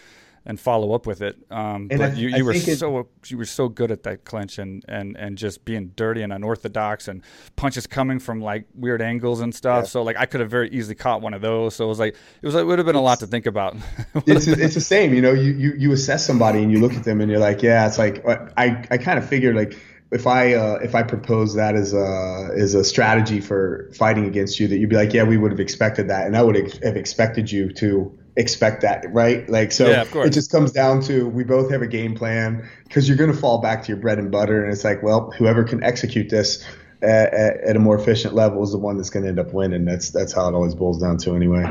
and 0.45 0.59
follow 0.59 0.93
up 0.93 1.05
with 1.05 1.21
it. 1.21 1.37
Um, 1.49 1.87
but 1.87 2.01
I, 2.01 2.07
you, 2.13 2.29
you 2.29 2.45
were 2.45 2.53
so 2.53 2.99
it, 2.99 3.07
you 3.27 3.37
were 3.37 3.45
so 3.45 3.69
good 3.69 3.91
at 3.91 4.03
that 4.03 4.25
clinch 4.25 4.57
and, 4.57 4.83
and, 4.89 5.15
and 5.15 5.37
just 5.37 5.63
being 5.63 5.93
dirty 5.95 6.21
and 6.21 6.33
unorthodox 6.33 7.07
and 7.07 7.23
punches 7.55 7.87
coming 7.87 8.19
from 8.19 8.41
like 8.41 8.65
weird 8.75 9.01
angles 9.01 9.39
and 9.39 9.55
stuff. 9.55 9.83
Yeah. 9.83 9.89
So 9.89 10.03
like 10.03 10.17
I 10.17 10.25
could 10.25 10.41
have 10.41 10.49
very 10.49 10.69
easily 10.69 10.95
caught 10.95 11.21
one 11.21 11.33
of 11.33 11.41
those. 11.41 11.75
So 11.75 11.85
it 11.85 11.87
was 11.87 11.99
like 11.99 12.15
it 12.41 12.45
was 12.45 12.55
it 12.55 12.65
would 12.65 12.77
have 12.77 12.85
been 12.85 12.95
a 12.95 13.01
lot 13.01 13.19
to 13.19 13.27
think 13.27 13.45
about. 13.45 13.77
it's 14.25 14.47
it's 14.47 14.75
the 14.75 14.81
same, 14.81 15.13
you 15.13 15.21
know. 15.21 15.31
You, 15.31 15.53
you 15.53 15.73
you 15.77 15.91
assess 15.93 16.25
somebody 16.25 16.61
and 16.61 16.71
you 16.71 16.79
look 16.79 16.93
at 16.93 17.03
them 17.03 17.21
and 17.21 17.31
you're 17.31 17.39
like, 17.39 17.61
yeah, 17.61 17.87
it's 17.87 17.97
like 17.97 18.25
I 18.27 18.85
I 18.91 18.97
kind 18.97 19.17
of 19.17 19.27
figured 19.27 19.55
like 19.55 19.79
if 20.13 20.27
I 20.27 20.53
uh, 20.53 20.79
if 20.81 20.95
I 20.95 21.03
propose 21.03 21.55
that 21.55 21.75
as 21.75 21.93
a 21.93 22.49
as 22.55 22.75
a 22.75 22.83
strategy 22.83 23.41
for 23.41 23.89
fighting 23.93 24.25
against 24.25 24.59
you, 24.59 24.67
that 24.67 24.77
you'd 24.77 24.89
be 24.89 24.95
like, 24.95 25.13
yeah, 25.13 25.23
we 25.23 25.37
would 25.37 25.51
have 25.51 25.59
expected 25.59 26.09
that, 26.09 26.27
and 26.27 26.37
I 26.37 26.43
would 26.43 26.55
have 26.55 26.95
expected 26.95 27.51
you 27.51 27.71
to 27.73 28.17
expect 28.35 28.81
that, 28.81 29.05
right? 29.11 29.47
Like, 29.49 29.71
so 29.71 29.87
yeah, 29.87 30.05
it 30.15 30.31
just 30.31 30.51
comes 30.51 30.71
down 30.71 31.01
to 31.03 31.27
we 31.27 31.43
both 31.43 31.71
have 31.71 31.81
a 31.81 31.87
game 31.87 32.15
plan 32.15 32.69
because 32.83 33.07
you're 33.07 33.17
going 33.17 33.31
to 33.31 33.37
fall 33.37 33.59
back 33.59 33.83
to 33.83 33.87
your 33.89 33.97
bread 33.97 34.19
and 34.19 34.31
butter. 34.31 34.63
And 34.63 34.73
it's 34.73 34.83
like, 34.83 35.03
well, 35.03 35.31
whoever 35.31 35.63
can 35.63 35.83
execute 35.83 36.29
this 36.29 36.63
at, 37.01 37.33
at, 37.33 37.57
at 37.61 37.75
a 37.75 37.79
more 37.79 37.97
efficient 37.97 38.33
level 38.33 38.63
is 38.63 38.71
the 38.71 38.77
one 38.77 38.97
that's 38.97 39.09
going 39.09 39.23
to 39.23 39.29
end 39.29 39.39
up 39.39 39.53
winning. 39.53 39.85
That's 39.85 40.09
that's 40.11 40.33
how 40.33 40.47
it 40.47 40.53
always 40.53 40.75
boils 40.75 40.99
down 40.99 41.17
to, 41.19 41.35
anyway. 41.35 41.63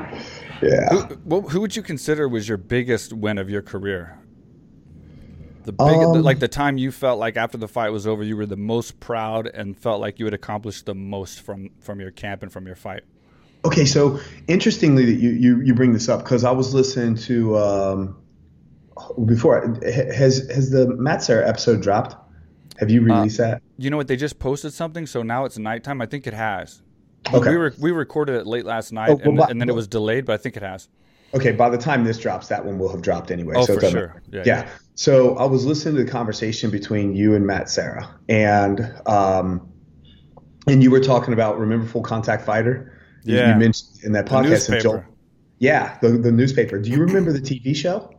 Yeah. 0.63 0.89
Who, 0.89 1.41
who 1.41 1.61
would 1.61 1.75
you 1.75 1.83
consider 1.83 2.29
was 2.29 2.49
your 2.49 2.59
biggest 2.59 3.13
win 3.13 3.39
of 3.39 3.51
your 3.51 3.63
career? 3.63 4.19
The 5.65 5.73
big, 5.73 5.81
um, 5.81 6.23
like 6.23 6.41
the 6.41 6.49
time 6.49 6.79
you 6.79 6.91
felt 6.91 7.19
like 7.19 7.37
after 7.37 7.57
the 7.57 7.69
fight 7.69 7.91
was 7.91 8.07
over, 8.07 8.23
you 8.23 8.37
were 8.37 8.47
the 8.47 8.57
most 8.57 8.99
proud 9.01 9.47
and 9.47 9.77
felt 9.77 10.01
like 10.01 10.19
you 10.19 10.25
had 10.25 10.35
accomplished 10.35 10.87
the 10.87 10.95
most 10.95 11.41
from 11.41 11.71
from 11.81 12.01
your 12.01 12.11
camp 12.11 12.43
and 12.43 12.53
from 12.53 12.67
your 12.67 12.77
fight. 12.77 13.05
Okay, 13.65 13.85
so 13.85 14.19
interestingly 14.49 15.05
that 15.07 15.21
you 15.21 15.31
you, 15.31 15.61
you 15.61 15.75
bring 15.75 15.93
this 15.93 16.09
up 16.09 16.25
because 16.25 16.45
I 16.45 16.51
was 16.51 16.75
listening 16.75 17.15
to 17.17 17.59
um, 17.59 18.17
before 19.25 19.79
has 19.85 20.51
has 20.51 20.71
the 20.71 20.89
Matt 20.97 21.23
Serra 21.23 21.49
episode 21.49 21.81
dropped? 21.83 22.17
Have 22.79 22.91
you 22.91 23.01
uh, 23.03 23.05
released 23.05 23.39
uh, 23.39 23.49
that? 23.49 23.63
You 23.79 23.91
know 23.91 23.97
what? 23.97 24.09
They 24.09 24.17
just 24.17 24.39
posted 24.39 24.73
something, 24.73 25.07
so 25.07 25.23
now 25.23 25.45
it's 25.45 25.59
nighttime. 25.59 26.01
I 26.01 26.07
think 26.07 26.27
it 26.27 26.35
has. 26.35 26.83
Okay. 27.33 27.51
We 27.51 27.57
were 27.57 27.75
we 27.79 27.93
recorded 27.93 28.37
it 28.37 28.47
late 28.47 28.65
last 28.65 28.93
night, 28.93 29.11
oh, 29.11 29.15
well, 29.15 29.29
and, 29.29 29.37
by, 29.37 29.47
and, 29.49 29.61
then 29.61 29.69
it 29.69 29.75
was 29.75 29.87
delayed, 29.87 30.25
but 30.25 30.35
I 30.35 30.37
think 30.39 30.57
it 30.57 30.63
has. 30.63 30.89
Okay, 31.35 31.53
by 31.53 31.71
the 31.71 31.79
time 31.79 32.05
this 32.05 32.19
drops, 32.19 32.49
that 32.49 32.65
one 32.65 32.79
will 32.79 32.91
have 32.91 33.01
dropped 33.01 33.31
anyway. 33.31 33.55
Oh, 33.57 33.65
so 33.65 33.75
for 33.79 33.89
sure. 33.89 34.23
Yeah, 34.31 34.43
yeah. 34.45 34.63
yeah, 34.65 34.71
So 34.95 35.37
I 35.37 35.45
was 35.45 35.65
listening 35.65 35.97
to 35.97 36.05
the 36.05 36.11
conversation 36.11 36.71
between 36.71 37.15
you 37.15 37.35
and 37.35 37.47
Matt 37.47 37.71
Serra, 37.71 38.15
and 38.29 38.93
um, 39.07 39.73
and 40.67 40.83
you 40.83 40.91
were 40.91 41.01
talking 41.01 41.33
about 41.33 41.59
remember 41.59 41.87
Full 41.87 42.03
Contact 42.03 42.45
Fighter. 42.45 42.99
Yeah. 43.25 43.53
You 43.53 43.59
mentioned 43.59 44.05
in 44.05 44.13
that 44.13 44.27
podcast. 44.27 44.69
The 44.69 44.81
Joel, 44.81 45.05
yeah, 45.59 45.97
the 46.03 46.11
the 46.11 46.33
newspaper. 46.33 46.79
Do 46.79 46.91
you 46.91 46.99
remember 46.99 47.33
the 47.33 47.41
TV 47.41 47.75
show? 47.75 48.15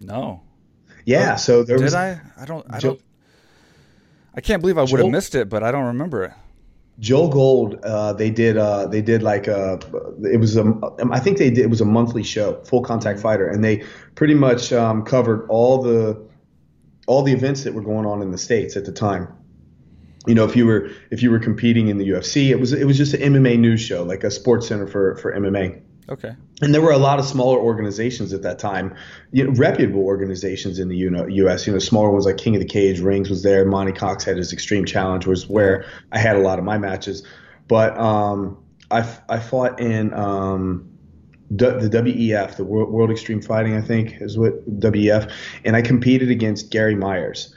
No. 0.00 0.42
Yeah. 1.04 1.34
Oh, 1.34 1.36
so 1.36 1.62
there 1.62 1.76
did 1.76 1.84
was. 1.84 1.92
Did 1.92 1.98
I? 1.98 2.20
I 2.38 2.44
don't. 2.44 2.66
I 2.70 2.78
don't. 2.78 3.00
I 4.34 4.40
can't 4.40 4.60
believe 4.60 4.78
I 4.78 4.82
would 4.82 5.00
have 5.00 5.10
missed 5.10 5.34
it, 5.34 5.48
but 5.48 5.62
I 5.62 5.72
don't 5.72 5.86
remember 5.86 6.24
it. 6.24 6.32
Joe 7.00 7.28
Gold, 7.28 7.78
uh, 7.84 8.12
they 8.12 8.30
did 8.30 8.56
uh, 8.56 8.86
they 8.86 9.00
did 9.02 9.22
like 9.22 9.46
a 9.46 9.78
it 10.24 10.40
was 10.40 10.56
a 10.56 10.74
I 11.12 11.20
think 11.20 11.38
they 11.38 11.50
did 11.50 11.60
it 11.60 11.70
was 11.70 11.80
a 11.80 11.84
monthly 11.84 12.24
show, 12.24 12.62
Full 12.64 12.82
Contact 12.82 13.20
Fighter, 13.20 13.48
and 13.48 13.62
they 13.62 13.84
pretty 14.16 14.34
much 14.34 14.72
um, 14.72 15.04
covered 15.04 15.46
all 15.48 15.80
the 15.80 16.20
all 17.06 17.22
the 17.22 17.32
events 17.32 17.62
that 17.64 17.72
were 17.72 17.82
going 17.82 18.04
on 18.04 18.20
in 18.20 18.32
the 18.32 18.38
states 18.38 18.76
at 18.76 18.84
the 18.84 18.92
time. 18.92 19.28
You 20.26 20.34
know, 20.34 20.44
if 20.44 20.56
you 20.56 20.66
were 20.66 20.90
if 21.10 21.22
you 21.22 21.30
were 21.30 21.38
competing 21.38 21.86
in 21.88 21.98
the 21.98 22.08
UFC, 22.08 22.50
it 22.50 22.56
was 22.56 22.72
it 22.72 22.84
was 22.84 22.96
just 22.96 23.14
an 23.14 23.20
MMA 23.34 23.58
news 23.58 23.80
show, 23.80 24.02
like 24.02 24.24
a 24.24 24.30
sports 24.30 24.66
center 24.66 24.86
for 24.88 25.16
for 25.16 25.32
MMA. 25.32 25.80
Okay. 26.08 26.34
And 26.62 26.74
there 26.74 26.80
were 26.80 26.92
a 26.92 26.98
lot 26.98 27.18
of 27.18 27.26
smaller 27.26 27.58
organizations 27.58 28.32
at 28.32 28.42
that 28.42 28.58
time, 28.58 28.94
you 29.30 29.44
know, 29.44 29.52
reputable 29.52 30.00
organizations 30.00 30.78
in 30.78 30.88
the 30.88 30.96
U.S. 30.96 31.66
You 31.66 31.72
know, 31.72 31.78
smaller 31.78 32.10
ones 32.10 32.24
like 32.24 32.38
King 32.38 32.54
of 32.54 32.60
the 32.60 32.66
Cage, 32.66 33.00
Rings 33.00 33.28
was 33.28 33.42
there. 33.42 33.64
Monte 33.66 33.92
Cox 33.92 34.24
had 34.24 34.38
his 34.38 34.52
Extreme 34.52 34.86
Challenge, 34.86 35.26
was 35.26 35.48
where 35.48 35.84
I 36.12 36.18
had 36.18 36.36
a 36.36 36.40
lot 36.40 36.58
of 36.58 36.64
my 36.64 36.78
matches. 36.78 37.26
But 37.68 37.98
um, 37.98 38.56
I, 38.90 39.06
I 39.28 39.38
fought 39.38 39.78
in 39.80 40.14
um, 40.14 40.90
the 41.50 41.90
WEF, 41.90 42.56
the 42.56 42.64
World, 42.64 42.90
World 42.90 43.10
Extreme 43.10 43.42
Fighting, 43.42 43.76
I 43.76 43.82
think 43.82 44.20
is 44.22 44.38
what 44.38 44.66
WEF, 44.80 45.30
and 45.64 45.76
I 45.76 45.82
competed 45.82 46.30
against 46.30 46.70
Gary 46.70 46.94
Myers. 46.94 47.54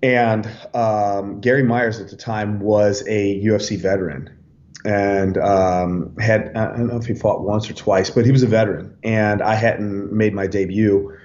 And 0.00 0.48
um, 0.74 1.40
Gary 1.40 1.64
Myers 1.64 1.98
at 1.98 2.08
the 2.08 2.16
time 2.16 2.60
was 2.60 3.02
a 3.08 3.42
UFC 3.42 3.76
veteran 3.76 4.37
and 4.84 5.36
um, 5.38 6.16
had 6.18 6.56
I 6.56 6.76
don't 6.76 6.88
know 6.88 6.96
if 6.96 7.06
he 7.06 7.14
fought 7.14 7.42
once 7.42 7.68
or 7.68 7.74
twice, 7.74 8.10
but 8.10 8.24
he 8.24 8.32
was 8.32 8.42
a 8.42 8.46
veteran, 8.46 8.96
and 9.02 9.42
I 9.42 9.54
hadn't 9.54 10.12
made 10.12 10.34
my 10.34 10.46
debut 10.46 11.16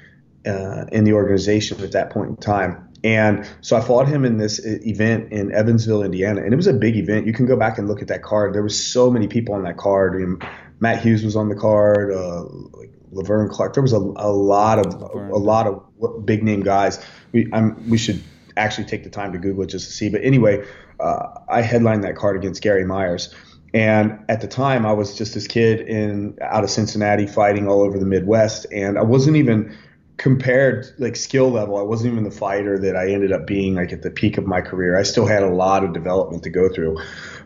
uh, 0.45 0.85
in 0.91 1.03
the 1.03 1.13
organization 1.13 1.81
at 1.81 1.91
that 1.91 2.09
point 2.09 2.29
in 2.29 2.37
time. 2.37 2.89
And 3.03 3.45
so 3.59 3.75
I 3.75 3.81
fought 3.81 4.07
him 4.07 4.23
in 4.23 4.37
this 4.37 4.61
event 4.63 5.31
in 5.33 5.53
Evansville, 5.53 6.03
Indiana, 6.03 6.41
and 6.41 6.53
it 6.53 6.55
was 6.55 6.67
a 6.67 6.73
big 6.73 6.95
event. 6.95 7.27
You 7.27 7.33
can 7.33 7.45
go 7.45 7.57
back 7.57 7.77
and 7.77 7.87
look 7.87 8.01
at 8.01 8.07
that 8.07 8.23
card. 8.23 8.53
There 8.53 8.63
was 8.63 8.81
so 8.81 9.11
many 9.11 9.27
people 9.27 9.55
on 9.55 9.63
that 9.63 9.75
card. 9.75 10.15
I 10.15 10.19
mean, 10.19 10.39
Matt 10.79 11.01
Hughes 11.01 11.23
was 11.23 11.35
on 11.35 11.49
the 11.49 11.55
card, 11.55 12.13
uh, 12.13 12.43
like 12.77 12.91
Laverne 13.11 13.49
Clark. 13.49 13.73
There 13.73 13.83
was 13.83 13.93
a, 13.93 13.97
a 13.97 14.31
lot 14.31 14.79
of 14.79 15.01
a, 15.01 15.17
a, 15.33 15.37
lot 15.37 15.67
of 15.67 16.25
big 16.25 16.43
name 16.43 16.61
guys. 16.61 17.05
We 17.33 17.49
I'm, 17.51 17.89
we 17.89 17.97
should 17.97 18.23
actually 18.55 18.85
take 18.85 19.03
the 19.03 19.09
time 19.09 19.33
to 19.33 19.37
Google 19.37 19.63
it 19.63 19.67
just 19.67 19.87
to 19.87 19.93
see. 19.93 20.09
But 20.09 20.23
anyway, 20.23 20.65
uh, 20.99 21.39
I 21.49 21.61
headlined 21.61 22.05
that 22.05 22.15
card 22.15 22.37
against 22.37 22.61
Gary 22.61 22.85
Myers. 22.85 23.33
And 23.73 24.19
at 24.29 24.41
the 24.41 24.47
time, 24.47 24.85
I 24.85 24.93
was 24.93 25.15
just 25.15 25.33
this 25.33 25.47
kid 25.47 25.81
in 25.81 26.37
out 26.41 26.63
of 26.63 26.69
Cincinnati 26.69 27.25
fighting 27.25 27.67
all 27.67 27.81
over 27.81 27.97
the 27.97 28.05
Midwest, 28.05 28.67
and 28.71 28.99
I 28.99 29.01
wasn't 29.01 29.37
even 29.37 29.75
compared 30.17 30.85
like 30.99 31.15
skill 31.15 31.49
level. 31.49 31.77
I 31.77 31.81
wasn't 31.81 32.13
even 32.13 32.23
the 32.23 32.31
fighter 32.31 32.77
that 32.77 32.95
I 32.95 33.09
ended 33.09 33.31
up 33.31 33.47
being 33.47 33.75
like 33.75 33.91
at 33.91 34.03
the 34.03 34.11
peak 34.11 34.37
of 34.37 34.45
my 34.45 34.61
career. 34.61 34.97
I 34.97 35.03
still 35.03 35.25
had 35.25 35.41
a 35.41 35.49
lot 35.49 35.83
of 35.83 35.91
development 35.91 36.43
to 36.43 36.51
go 36.51 36.69
through, 36.69 36.99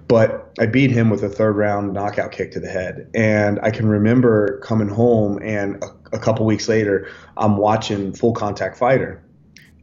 but 0.09 0.53
I 0.59 0.65
beat 0.65 0.91
him 0.91 1.09
with 1.09 1.23
a 1.23 1.29
third 1.29 1.55
round 1.55 1.93
knockout 1.93 2.33
kick 2.33 2.51
to 2.51 2.59
the 2.59 2.69
head. 2.69 3.09
And 3.15 3.59
I 3.63 3.71
can 3.71 3.87
remember 3.87 4.59
coming 4.59 4.89
home, 4.89 5.39
and 5.41 5.81
a, 5.81 6.17
a 6.17 6.19
couple 6.19 6.45
weeks 6.45 6.67
later, 6.67 7.09
I'm 7.37 7.55
watching 7.55 8.11
Full 8.11 8.33
Contact 8.33 8.77
Fighter, 8.77 9.23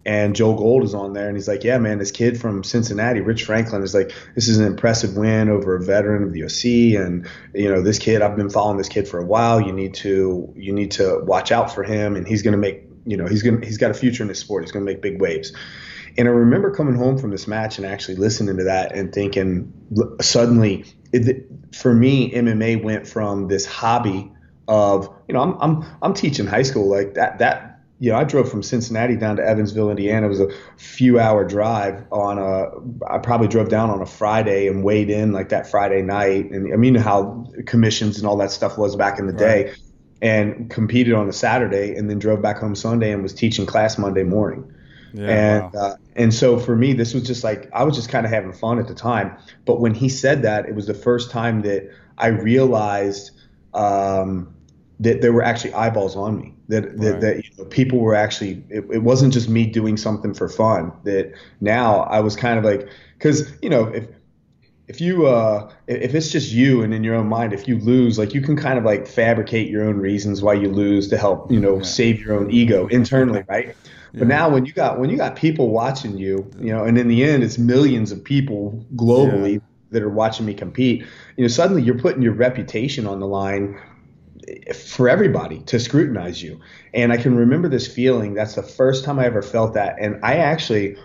and 0.06 0.36
Joe 0.36 0.54
Gold 0.54 0.84
is 0.84 0.94
on 0.94 1.12
there, 1.12 1.28
and 1.28 1.36
he's 1.36 1.48
like, 1.48 1.64
"Yeah, 1.64 1.78
man, 1.78 1.98
this 1.98 2.10
kid 2.10 2.40
from 2.40 2.62
Cincinnati, 2.62 3.20
Rich 3.20 3.44
Franklin, 3.44 3.82
is 3.82 3.94
like, 3.94 4.12
this 4.34 4.48
is 4.48 4.58
an 4.58 4.66
impressive 4.66 5.16
win 5.16 5.48
over 5.48 5.76
a 5.76 5.82
veteran 5.82 6.22
of 6.22 6.32
the 6.32 6.40
UFC, 6.40 7.00
and 7.00 7.26
you 7.54 7.68
know, 7.68 7.82
this 7.82 7.98
kid, 7.98 8.22
I've 8.22 8.36
been 8.36 8.50
following 8.50 8.76
this 8.76 8.88
kid 8.88 9.08
for 9.08 9.18
a 9.18 9.24
while. 9.24 9.60
You 9.60 9.72
need 9.72 9.94
to, 9.94 10.52
you 10.56 10.72
need 10.72 10.92
to 10.92 11.20
watch 11.24 11.52
out 11.52 11.74
for 11.74 11.82
him, 11.82 12.16
and 12.16 12.26
he's 12.26 12.42
gonna 12.42 12.56
make, 12.58 12.84
you 13.06 13.16
know, 13.16 13.26
he's 13.26 13.42
gonna, 13.42 13.64
he's 13.64 13.78
got 13.78 13.90
a 13.90 13.94
future 13.94 14.22
in 14.22 14.28
this 14.28 14.40
sport. 14.40 14.64
He's 14.64 14.72
gonna 14.72 14.84
make 14.84 15.00
big 15.00 15.20
waves." 15.20 15.52
And 16.16 16.28
I 16.28 16.30
remember 16.30 16.70
coming 16.70 16.94
home 16.94 17.18
from 17.18 17.30
this 17.30 17.48
match 17.48 17.78
and 17.78 17.86
actually 17.86 18.16
listening 18.16 18.56
to 18.58 18.64
that 18.64 18.94
and 18.94 19.12
thinking, 19.12 19.72
suddenly, 20.20 20.84
it, 21.12 21.46
for 21.74 21.92
me, 21.92 22.30
MMA 22.30 22.82
went 22.82 23.08
from 23.08 23.48
this 23.48 23.66
hobby 23.66 24.30
of, 24.68 25.12
you 25.26 25.34
know, 25.34 25.40
I'm, 25.40 25.56
I'm, 25.60 25.84
I'm 26.02 26.14
teaching 26.14 26.46
high 26.46 26.62
school 26.62 26.88
like 26.88 27.14
that, 27.14 27.38
that 27.40 27.73
you 28.00 28.10
know, 28.10 28.18
I 28.18 28.24
drove 28.24 28.50
from 28.50 28.62
Cincinnati 28.62 29.16
down 29.16 29.36
to 29.36 29.46
Evansville, 29.46 29.90
Indiana. 29.90 30.26
It 30.26 30.30
was 30.30 30.40
a 30.40 30.48
few 30.76 31.20
hour 31.20 31.44
drive 31.44 32.04
on 32.10 32.38
a, 32.38 32.70
I 33.10 33.18
probably 33.18 33.48
drove 33.48 33.68
down 33.68 33.88
on 33.90 34.02
a 34.02 34.06
Friday 34.06 34.66
and 34.66 34.82
weighed 34.82 35.10
in 35.10 35.32
like 35.32 35.50
that 35.50 35.70
Friday 35.70 36.02
night. 36.02 36.50
And 36.50 36.72
I 36.72 36.76
mean, 36.76 36.96
how 36.96 37.46
commissions 37.66 38.18
and 38.18 38.26
all 38.26 38.36
that 38.38 38.50
stuff 38.50 38.76
was 38.76 38.96
back 38.96 39.18
in 39.18 39.26
the 39.26 39.32
day 39.32 39.74
and 40.20 40.68
competed 40.70 41.14
on 41.14 41.28
a 41.28 41.32
Saturday 41.32 41.94
and 41.96 42.10
then 42.10 42.18
drove 42.18 42.42
back 42.42 42.58
home 42.58 42.74
Sunday 42.74 43.12
and 43.12 43.22
was 43.22 43.32
teaching 43.32 43.64
class 43.64 43.96
Monday 43.96 44.24
morning. 44.24 44.70
Yeah, 45.12 45.28
and, 45.28 45.72
wow. 45.72 45.80
uh, 45.80 45.96
and 46.16 46.34
so 46.34 46.58
for 46.58 46.74
me, 46.74 46.92
this 46.92 47.14
was 47.14 47.24
just 47.24 47.44
like, 47.44 47.70
I 47.72 47.84
was 47.84 47.94
just 47.94 48.08
kind 48.08 48.26
of 48.26 48.32
having 48.32 48.52
fun 48.52 48.80
at 48.80 48.88
the 48.88 48.94
time. 48.94 49.36
But 49.64 49.80
when 49.80 49.94
he 49.94 50.08
said 50.08 50.42
that, 50.42 50.66
it 50.66 50.74
was 50.74 50.86
the 50.86 50.94
first 50.94 51.30
time 51.30 51.62
that 51.62 51.88
I 52.18 52.28
realized, 52.28 53.30
um, 53.72 54.53
that 55.00 55.20
there 55.20 55.32
were 55.32 55.42
actually 55.42 55.72
eyeballs 55.74 56.16
on 56.16 56.40
me 56.40 56.54
that 56.68 56.98
that, 56.98 57.12
right. 57.12 57.20
that 57.20 57.44
you 57.44 57.50
know, 57.58 57.64
people 57.64 57.98
were 57.98 58.14
actually 58.14 58.62
it, 58.68 58.84
it, 58.92 59.02
wasn't 59.02 59.32
just 59.32 59.48
me 59.48 59.66
doing 59.66 59.96
something 59.96 60.32
for 60.32 60.48
fun 60.48 60.92
that 61.04 61.32
now 61.60 62.02
i 62.02 62.20
was 62.20 62.36
kind 62.36 62.58
of 62.58 62.64
like 62.64 62.88
because 63.18 63.52
you 63.60 63.68
know 63.68 63.84
if 63.88 64.06
if 64.86 65.00
you 65.00 65.26
uh 65.26 65.70
if 65.86 66.14
it's 66.14 66.30
just 66.30 66.52
you 66.52 66.82
and 66.82 66.92
in 66.92 67.02
your 67.02 67.14
own 67.14 67.26
mind 67.26 67.52
if 67.52 67.66
you 67.66 67.78
lose 67.78 68.18
like 68.18 68.34
you 68.34 68.40
can 68.40 68.56
kind 68.56 68.78
of 68.78 68.84
like 68.84 69.06
fabricate 69.06 69.68
your 69.68 69.84
own 69.84 69.96
reasons 69.96 70.42
why 70.42 70.52
you 70.52 70.68
lose 70.68 71.08
to 71.08 71.16
help 71.16 71.50
you 71.50 71.58
know 71.58 71.78
yeah. 71.78 71.82
save 71.82 72.20
your 72.20 72.38
own 72.38 72.50
ego 72.50 72.86
internally 72.88 73.42
right 73.48 73.68
yeah. 73.68 74.18
but 74.18 74.28
now 74.28 74.48
when 74.48 74.64
you 74.64 74.72
got 74.72 75.00
when 75.00 75.10
you 75.10 75.16
got 75.16 75.36
people 75.36 75.70
watching 75.70 76.16
you 76.16 76.48
you 76.58 76.72
know 76.72 76.84
and 76.84 76.98
in 76.98 77.08
the 77.08 77.24
end 77.24 77.42
it's 77.42 77.58
millions 77.58 78.12
of 78.12 78.22
people 78.22 78.84
globally 78.94 79.54
yeah. 79.54 79.60
that 79.90 80.02
are 80.02 80.10
watching 80.10 80.44
me 80.44 80.52
compete 80.52 81.04
you 81.36 81.42
know 81.42 81.48
suddenly 81.48 81.82
you're 81.82 81.98
putting 81.98 82.22
your 82.22 82.34
reputation 82.34 83.06
on 83.06 83.20
the 83.20 83.26
line 83.26 83.80
for 84.74 85.08
everybody 85.08 85.60
to 85.60 85.78
scrutinize 85.78 86.42
you. 86.42 86.60
And 86.92 87.12
I 87.12 87.16
can 87.16 87.36
remember 87.36 87.68
this 87.68 87.86
feeling. 87.86 88.34
That's 88.34 88.54
the 88.54 88.62
first 88.62 89.04
time 89.04 89.18
I 89.18 89.26
ever 89.26 89.42
felt 89.42 89.74
that. 89.74 89.96
And 89.98 90.18
I 90.22 90.36
actually 90.36 90.96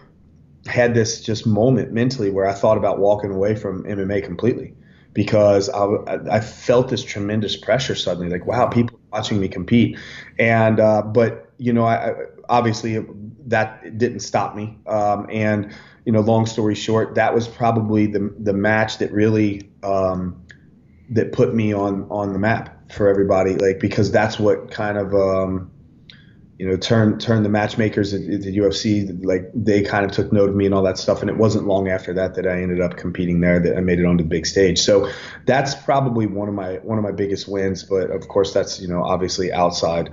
had 0.66 0.94
this 0.94 1.22
just 1.22 1.48
moment 1.48 1.92
mentally 1.92 2.30
where 2.30 2.48
I 2.48 2.54
thought 2.54 2.78
about 2.78 3.00
walking 3.00 3.32
away 3.32 3.56
from 3.56 3.84
MMA 3.84 4.24
completely 4.24 4.76
because 5.14 5.70
I, 5.70 5.88
I 6.30 6.40
felt 6.42 6.90
this 6.90 7.04
tremendous 7.04 7.56
pressure 7.56 7.96
suddenly. 7.96 8.30
Like, 8.30 8.46
wow, 8.46 8.68
people 8.68 9.00
watching 9.12 9.40
me 9.40 9.48
compete. 9.48 9.98
And, 10.38 10.80
uh, 10.80 11.02
but, 11.02 11.52
you 11.58 11.74
know, 11.74 11.86
I, 11.86 12.14
obviously 12.50 13.06
that 13.48 13.98
didn't 13.98 14.20
stop 14.20 14.56
me. 14.56 14.78
Um, 14.86 15.28
and, 15.32 15.74
you 16.06 16.12
know, 16.12 16.20
long 16.20 16.46
story 16.46 16.76
short, 16.76 17.16
that 17.16 17.34
was 17.34 17.48
probably 17.48 18.06
the, 18.06 18.34
the 18.38 18.54
match 18.54 18.98
that 19.00 19.12
really, 19.12 19.70
um, 19.84 20.46
that 21.10 21.32
put 21.32 21.56
me 21.56 21.74
on, 21.74 22.06
on 22.12 22.34
the 22.34 22.40
map 22.40 22.79
for 22.92 23.08
everybody, 23.08 23.56
like 23.56 23.80
because 23.80 24.12
that's 24.12 24.40
what 24.40 24.72
kind 24.72 24.98
of 24.98 25.14
um, 25.14 25.72
you 26.60 26.68
know, 26.68 26.76
turn 26.76 27.18
turn 27.20 27.42
the 27.44 27.50
matchmakers 27.50 28.14
at, 28.14 28.22
at, 28.22 28.42
the 28.42 28.58
UFC 28.58 29.24
like 29.24 29.50
they 29.54 29.82
kind 29.82 30.06
of 30.06 30.12
took 30.12 30.34
note 30.34 30.50
of 30.50 30.56
me 30.56 30.66
and 30.66 30.76
all 30.76 30.84
that 30.84 30.98
stuff. 30.98 31.22
And 31.22 31.30
it 31.30 31.38
wasn't 31.38 31.68
long 31.68 31.88
after 31.88 32.14
that 32.16 32.36
that 32.36 32.46
I 32.46 32.62
ended 32.62 32.82
up 32.82 32.98
competing 32.98 33.40
there 33.40 33.62
that 33.62 33.78
I 33.78 33.80
made 33.80 33.98
it 33.98 34.06
onto 34.06 34.26
the 34.26 34.30
big 34.30 34.46
stage. 34.46 34.78
So 34.78 35.10
that's 35.46 35.74
probably 35.74 36.28
one 36.28 36.50
of 36.50 36.54
my 36.54 36.76
one 36.80 36.98
of 36.98 37.04
my 37.04 37.14
biggest 37.14 37.48
wins. 37.48 37.84
But 37.84 38.12
of 38.12 38.28
course, 38.28 38.54
that's 38.54 38.82
you 38.82 38.90
know 38.90 39.02
obviously 39.02 39.54
outside 39.54 40.10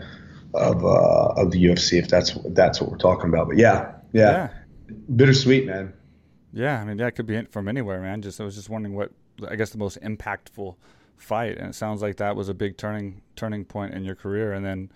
of 0.54 0.84
uh, 0.84 1.34
of 1.36 1.50
the 1.50 1.64
UFC 1.64 1.98
if 1.98 2.08
that's 2.08 2.38
that's 2.50 2.80
what 2.80 2.92
we're 2.92 2.98
talking 2.98 3.28
about. 3.28 3.48
But 3.48 3.56
yeah, 3.56 3.94
yeah, 4.12 4.48
yeah. 4.88 4.94
bittersweet, 5.16 5.66
man. 5.66 5.94
Yeah, 6.52 6.80
I 6.80 6.84
mean 6.84 6.98
that 6.98 7.16
could 7.16 7.26
be 7.26 7.42
from 7.46 7.66
anywhere, 7.66 8.00
man. 8.00 8.22
Just 8.22 8.40
I 8.40 8.44
was 8.44 8.54
just 8.54 8.70
wondering 8.70 8.94
what 8.94 9.10
I 9.48 9.56
guess 9.56 9.70
the 9.70 9.78
most 9.78 10.00
impactful 10.00 10.76
fight, 11.16 11.58
and 11.58 11.68
it 11.68 11.74
sounds 11.74 12.02
like 12.02 12.16
that 12.16 12.36
was 12.36 12.48
a 12.48 12.54
big 12.54 12.76
turning 12.76 13.22
turning 13.34 13.64
point 13.64 13.94
in 13.94 14.04
your 14.04 14.14
career, 14.14 14.52
and 14.52 14.64
then 14.64 14.90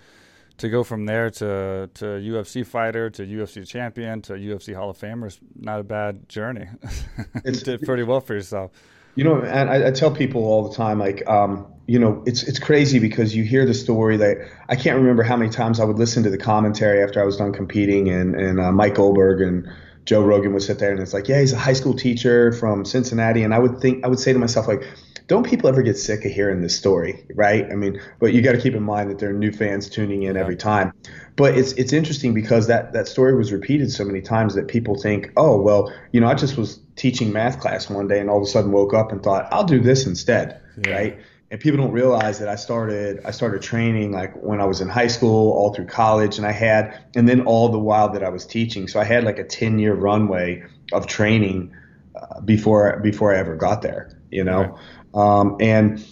to 0.58 0.68
go 0.68 0.84
from 0.84 1.06
there 1.06 1.30
to 1.30 1.88
to 1.94 2.04
UFC 2.04 2.66
fighter 2.66 3.08
to 3.10 3.22
UFC 3.22 3.66
champion 3.66 4.20
to 4.22 4.34
UFC 4.34 4.74
Hall 4.74 4.90
of 4.90 4.98
Famer 4.98 5.26
is 5.26 5.40
not 5.56 5.80
a 5.80 5.84
bad 5.84 6.28
journey. 6.28 6.68
It's 7.44 7.62
did 7.62 7.82
pretty 7.82 8.02
well 8.02 8.20
for 8.20 8.34
yourself. 8.34 8.70
You 9.14 9.24
know, 9.24 9.40
and 9.40 9.70
I, 9.70 9.88
I, 9.88 9.90
tell 9.90 10.10
people 10.10 10.44
all 10.44 10.68
the 10.68 10.74
time, 10.74 10.98
like, 10.98 11.28
um, 11.28 11.66
you 11.86 11.98
know, 11.98 12.22
it's 12.26 12.42
it's 12.44 12.58
crazy 12.58 12.98
because 12.98 13.34
you 13.34 13.42
hear 13.42 13.66
the 13.66 13.74
story 13.74 14.16
that 14.18 14.36
I 14.68 14.76
can't 14.76 14.96
remember 14.96 15.22
how 15.22 15.36
many 15.36 15.50
times 15.50 15.80
I 15.80 15.84
would 15.84 15.98
listen 15.98 16.22
to 16.22 16.30
the 16.30 16.38
commentary 16.38 17.02
after 17.02 17.20
I 17.20 17.24
was 17.24 17.36
done 17.36 17.52
competing, 17.52 18.08
and 18.08 18.34
and 18.34 18.60
uh, 18.60 18.70
Mike 18.70 18.94
Goldberg 18.94 19.40
and 19.40 19.68
Joe 20.04 20.22
Rogan 20.22 20.52
would 20.52 20.62
sit 20.62 20.78
there 20.78 20.92
and 20.92 21.00
it's 21.00 21.12
like, 21.12 21.28
yeah, 21.28 21.40
he's 21.40 21.52
a 21.52 21.58
high 21.58 21.72
school 21.72 21.94
teacher 21.94 22.52
from 22.52 22.84
Cincinnati, 22.84 23.42
and 23.42 23.52
I 23.54 23.58
would 23.58 23.80
think 23.80 24.04
I 24.04 24.08
would 24.08 24.20
say 24.20 24.32
to 24.32 24.38
myself 24.38 24.68
like 24.68 24.82
don't 25.30 25.48
people 25.48 25.68
ever 25.68 25.80
get 25.80 25.96
sick 25.96 26.24
of 26.24 26.32
hearing 26.32 26.60
this 26.60 26.76
story, 26.76 27.24
right? 27.36 27.64
I 27.70 27.76
mean, 27.76 28.00
but 28.18 28.32
you 28.32 28.42
got 28.42 28.50
to 28.50 28.60
keep 28.60 28.74
in 28.74 28.82
mind 28.82 29.12
that 29.12 29.20
there 29.20 29.30
are 29.30 29.32
new 29.32 29.52
fans 29.52 29.88
tuning 29.88 30.24
in 30.24 30.36
every 30.36 30.56
time. 30.56 30.92
But 31.36 31.56
it's 31.56 31.70
it's 31.74 31.92
interesting 31.92 32.34
because 32.34 32.66
that 32.66 32.92
that 32.94 33.06
story 33.06 33.36
was 33.36 33.52
repeated 33.52 33.92
so 33.92 34.04
many 34.04 34.22
times 34.22 34.56
that 34.56 34.66
people 34.66 34.96
think, 34.96 35.30
oh 35.36 35.60
well, 35.60 35.94
you 36.10 36.20
know, 36.20 36.26
I 36.26 36.34
just 36.34 36.56
was 36.56 36.80
teaching 36.96 37.32
math 37.32 37.60
class 37.60 37.88
one 37.88 38.08
day 38.08 38.18
and 38.18 38.28
all 38.28 38.38
of 38.38 38.42
a 38.42 38.46
sudden 38.46 38.72
woke 38.72 38.92
up 38.92 39.12
and 39.12 39.22
thought 39.22 39.46
I'll 39.52 39.62
do 39.62 39.78
this 39.78 40.04
instead, 40.04 40.60
yeah. 40.84 40.92
right? 40.92 41.18
And 41.52 41.60
people 41.60 41.78
don't 41.78 41.92
realize 41.92 42.40
that 42.40 42.48
I 42.48 42.56
started 42.56 43.20
I 43.24 43.30
started 43.30 43.62
training 43.62 44.10
like 44.10 44.34
when 44.34 44.60
I 44.60 44.64
was 44.64 44.80
in 44.80 44.88
high 44.88 45.06
school, 45.06 45.52
all 45.52 45.72
through 45.72 45.86
college, 45.86 46.38
and 46.38 46.46
I 46.46 46.52
had 46.52 47.04
and 47.14 47.28
then 47.28 47.42
all 47.42 47.68
the 47.68 47.78
while 47.78 48.08
that 48.14 48.24
I 48.24 48.30
was 48.30 48.44
teaching, 48.46 48.88
so 48.88 48.98
I 48.98 49.04
had 49.04 49.22
like 49.22 49.38
a 49.38 49.44
ten 49.44 49.78
year 49.78 49.94
runway 49.94 50.64
of 50.92 51.06
training 51.06 51.72
uh, 52.20 52.40
before 52.40 52.98
before 52.98 53.32
I 53.32 53.38
ever 53.38 53.54
got 53.54 53.82
there, 53.82 54.19
you 54.30 54.44
know. 54.44 54.78
Right. 55.14 55.40
Um, 55.40 55.56
and 55.60 56.04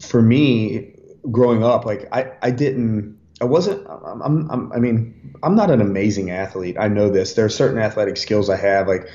for 0.00 0.22
me, 0.22 0.94
growing 1.30 1.62
up, 1.62 1.84
like 1.84 2.08
I, 2.12 2.32
I 2.42 2.50
didn't, 2.50 3.18
I 3.40 3.44
wasn't, 3.44 3.86
I'm, 3.88 4.50
I'm, 4.50 4.72
I 4.72 4.78
mean, 4.78 5.34
I'm 5.42 5.54
not 5.54 5.70
an 5.70 5.80
amazing 5.80 6.30
athlete. 6.30 6.76
I 6.78 6.88
know 6.88 7.10
this. 7.10 7.34
There 7.34 7.44
are 7.44 7.50
certain 7.50 7.78
athletic 7.78 8.16
skills 8.16 8.48
I 8.48 8.56
have. 8.56 8.88
Like 8.88 9.08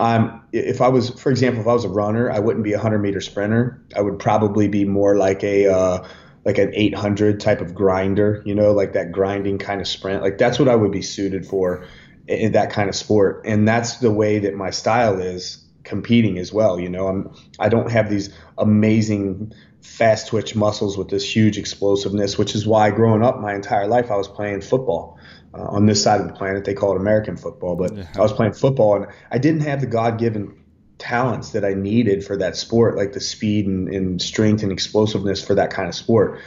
I'm, 0.00 0.42
if 0.52 0.80
I 0.80 0.88
was, 0.88 1.10
for 1.10 1.30
example, 1.30 1.60
if 1.60 1.66
I 1.66 1.72
was 1.72 1.84
a 1.84 1.88
runner, 1.88 2.30
I 2.30 2.38
wouldn't 2.38 2.64
be 2.64 2.72
a 2.72 2.78
hundred 2.78 3.00
meter 3.00 3.20
sprinter. 3.20 3.82
I 3.94 4.00
would 4.00 4.18
probably 4.18 4.68
be 4.68 4.84
more 4.84 5.16
like 5.16 5.42
a, 5.44 5.66
uh, 5.66 6.08
like 6.44 6.56
an 6.56 6.72
800 6.72 7.40
type 7.40 7.60
of 7.60 7.74
grinder, 7.74 8.42
you 8.46 8.54
know, 8.54 8.72
like 8.72 8.94
that 8.94 9.12
grinding 9.12 9.58
kind 9.58 9.80
of 9.80 9.88
sprint. 9.88 10.22
Like 10.22 10.38
that's 10.38 10.58
what 10.58 10.68
I 10.68 10.76
would 10.76 10.92
be 10.92 11.02
suited 11.02 11.44
for 11.44 11.84
in 12.26 12.52
that 12.52 12.70
kind 12.70 12.88
of 12.88 12.94
sport. 12.94 13.42
And 13.44 13.66
that's 13.66 13.98
the 13.98 14.10
way 14.10 14.38
that 14.38 14.54
my 14.54 14.70
style 14.70 15.20
is 15.20 15.67
competing 15.88 16.38
as 16.38 16.52
well. 16.52 16.78
You 16.78 16.88
know, 16.88 17.08
I'm 17.08 17.34
I 17.58 17.68
don't 17.68 17.90
have 17.90 18.10
these 18.10 18.30
amazing 18.58 19.52
fast 19.80 20.28
twitch 20.28 20.54
muscles 20.54 20.98
with 20.98 21.08
this 21.08 21.24
huge 21.24 21.58
explosiveness, 21.58 22.36
which 22.38 22.54
is 22.54 22.66
why 22.66 22.90
growing 22.90 23.22
up 23.22 23.40
my 23.40 23.54
entire 23.54 23.88
life 23.88 24.10
I 24.10 24.16
was 24.16 24.28
playing 24.28 24.60
football. 24.60 25.18
Uh, 25.54 25.62
on 25.62 25.86
this 25.86 26.02
side 26.02 26.20
of 26.20 26.26
the 26.26 26.34
planet, 26.34 26.66
they 26.66 26.74
call 26.74 26.92
it 26.92 27.00
American 27.00 27.36
football, 27.36 27.74
but 27.74 27.96
yeah. 27.96 28.06
I 28.16 28.20
was 28.20 28.34
playing 28.34 28.52
football 28.52 28.96
and 28.96 29.06
I 29.30 29.38
didn't 29.38 29.62
have 29.62 29.80
the 29.80 29.86
God 29.86 30.18
given 30.18 30.54
talents 30.98 31.52
that 31.52 31.64
I 31.64 31.72
needed 31.72 32.22
for 32.22 32.36
that 32.36 32.54
sport, 32.54 32.96
like 32.96 33.14
the 33.14 33.20
speed 33.20 33.66
and, 33.66 33.88
and 33.88 34.20
strength 34.20 34.62
and 34.62 34.70
explosiveness 34.70 35.42
for 35.42 35.54
that 35.54 35.70
kind 35.70 35.88
of 35.88 35.94
sport. 35.94 36.40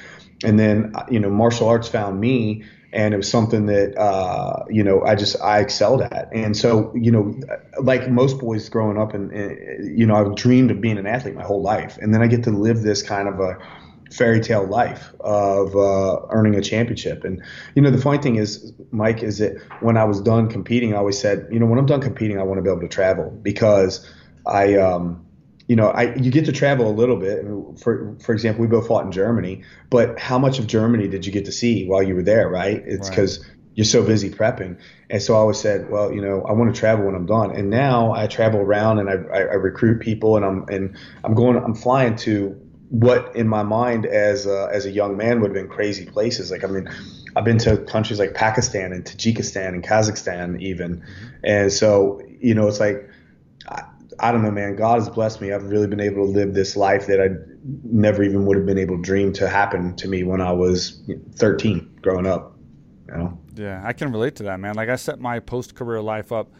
And 0.43 0.59
then, 0.59 0.91
uh, 0.93 1.05
you 1.09 1.19
know, 1.19 1.31
martial 1.31 1.67
arts 1.67 1.87
found 1.87 2.19
me 2.19 2.63
and 2.93 3.13
it 3.13 3.17
was 3.17 3.29
something 3.29 3.67
that 3.67 3.97
uh, 3.97 4.65
you 4.69 4.83
know 4.83 5.03
I 5.03 5.15
just 5.15 5.39
I 5.41 5.59
excelled 5.59 6.01
at. 6.01 6.29
And 6.33 6.55
so 6.55 6.93
you 6.95 7.11
know, 7.11 7.33
like 7.81 8.09
most 8.09 8.39
boys 8.39 8.67
growing 8.69 8.97
up, 8.97 9.13
and 9.13 9.31
you 9.97 10.05
know, 10.05 10.15
I've 10.15 10.35
dreamed 10.35 10.71
of 10.71 10.81
being 10.81 10.97
an 10.97 11.07
athlete 11.07 11.35
my 11.35 11.43
whole 11.43 11.61
life, 11.61 11.97
and 12.01 12.13
then 12.13 12.21
I 12.21 12.27
get 12.27 12.43
to 12.45 12.51
live 12.51 12.81
this 12.81 13.01
kind 13.01 13.27
of 13.27 13.39
a 13.39 13.57
fairy 14.11 14.41
tale 14.41 14.67
life 14.67 15.13
of 15.21 15.73
uh, 15.73 16.19
earning 16.31 16.55
a 16.55 16.61
championship. 16.61 17.23
And 17.23 17.41
you 17.75 17.81
know, 17.81 17.91
the 17.91 18.01
funny 18.01 18.21
thing 18.21 18.35
is, 18.35 18.73
Mike, 18.91 19.23
is 19.23 19.37
that 19.37 19.57
when 19.79 19.95
I 19.95 20.03
was 20.03 20.19
done 20.19 20.49
competing, 20.49 20.93
I 20.93 20.97
always 20.97 21.17
said, 21.17 21.47
you 21.49 21.59
know, 21.59 21.65
when 21.65 21.79
I'm 21.79 21.85
done 21.85 22.01
competing, 22.01 22.39
I 22.39 22.43
want 22.43 22.57
to 22.57 22.61
be 22.61 22.69
able 22.69 22.81
to 22.81 22.89
travel 22.89 23.29
because 23.41 24.07
I. 24.45 24.75
Um, 24.75 25.25
you 25.71 25.77
know, 25.77 25.87
I 25.87 26.13
you 26.15 26.31
get 26.31 26.43
to 26.47 26.51
travel 26.51 26.89
a 26.89 26.91
little 26.91 27.15
bit. 27.15 27.45
For 27.79 28.17
for 28.19 28.33
example, 28.33 28.61
we 28.61 28.67
both 28.67 28.87
fought 28.87 29.05
in 29.05 29.13
Germany, 29.13 29.63
but 29.89 30.19
how 30.19 30.37
much 30.37 30.59
of 30.59 30.67
Germany 30.67 31.07
did 31.07 31.25
you 31.25 31.31
get 31.31 31.45
to 31.45 31.53
see 31.53 31.87
while 31.87 32.03
you 32.03 32.13
were 32.13 32.23
there? 32.23 32.49
Right? 32.49 32.83
It's 32.85 33.09
because 33.09 33.39
right. 33.39 33.55
you're 33.75 33.85
so 33.85 34.03
busy 34.03 34.29
prepping. 34.29 34.79
And 35.09 35.21
so 35.21 35.33
I 35.33 35.37
always 35.37 35.61
said, 35.61 35.89
well, 35.89 36.11
you 36.13 36.19
know, 36.19 36.41
I 36.41 36.51
want 36.51 36.75
to 36.75 36.77
travel 36.77 37.05
when 37.05 37.15
I'm 37.15 37.25
done. 37.25 37.51
And 37.51 37.69
now 37.69 38.11
I 38.11 38.27
travel 38.27 38.59
around 38.59 38.99
and 38.99 39.09
I, 39.09 39.13
I, 39.13 39.39
I 39.43 39.57
recruit 39.69 40.01
people, 40.01 40.35
and 40.35 40.43
I'm 40.43 40.65
and 40.67 40.97
I'm 41.23 41.35
going, 41.35 41.55
I'm 41.55 41.73
flying 41.73 42.17
to 42.27 42.49
what 42.89 43.37
in 43.37 43.47
my 43.47 43.63
mind 43.63 44.05
as 44.05 44.47
a, 44.47 44.67
as 44.73 44.85
a 44.85 44.91
young 44.91 45.15
man 45.15 45.39
would 45.39 45.55
have 45.55 45.55
been 45.55 45.69
crazy 45.69 46.05
places. 46.05 46.51
Like 46.51 46.65
I 46.65 46.67
mean, 46.67 46.89
I've 47.33 47.45
been 47.45 47.59
to 47.59 47.77
countries 47.77 48.19
like 48.19 48.33
Pakistan 48.33 48.91
and 48.91 49.05
Tajikistan 49.05 49.69
and 49.69 49.81
Kazakhstan 49.81 50.61
even, 50.61 50.97
mm-hmm. 50.97 51.27
and 51.45 51.71
so 51.71 52.21
you 52.41 52.55
know, 52.55 52.67
it's 52.67 52.81
like 52.81 53.09
I 54.21 54.31
don't 54.31 54.43
know, 54.43 54.51
man. 54.51 54.75
God 54.75 54.99
has 54.99 55.09
blessed 55.09 55.41
me. 55.41 55.51
I've 55.51 55.63
really 55.63 55.87
been 55.87 55.99
able 55.99 56.25
to 56.27 56.31
live 56.31 56.53
this 56.53 56.77
life 56.77 57.07
that 57.07 57.19
I 57.19 57.29
never 57.83 58.21
even 58.21 58.45
would 58.45 58.55
have 58.55 58.67
been 58.67 58.77
able 58.77 58.97
to 58.97 59.01
dream 59.01 59.33
to 59.33 59.49
happen 59.49 59.95
to 59.95 60.07
me 60.07 60.23
when 60.23 60.41
I 60.41 60.51
was 60.51 61.01
13 61.35 61.99
growing 62.01 62.27
up. 62.27 62.55
You 63.07 63.17
know? 63.17 63.39
Yeah, 63.55 63.81
I 63.83 63.93
can 63.93 64.11
relate 64.11 64.35
to 64.35 64.43
that, 64.43 64.59
man. 64.59 64.75
Like 64.75 64.89
I 64.89 64.95
set 64.95 65.19
my 65.19 65.39
post 65.39 65.73
career 65.73 66.01
life 66.01 66.31
up 66.31 66.51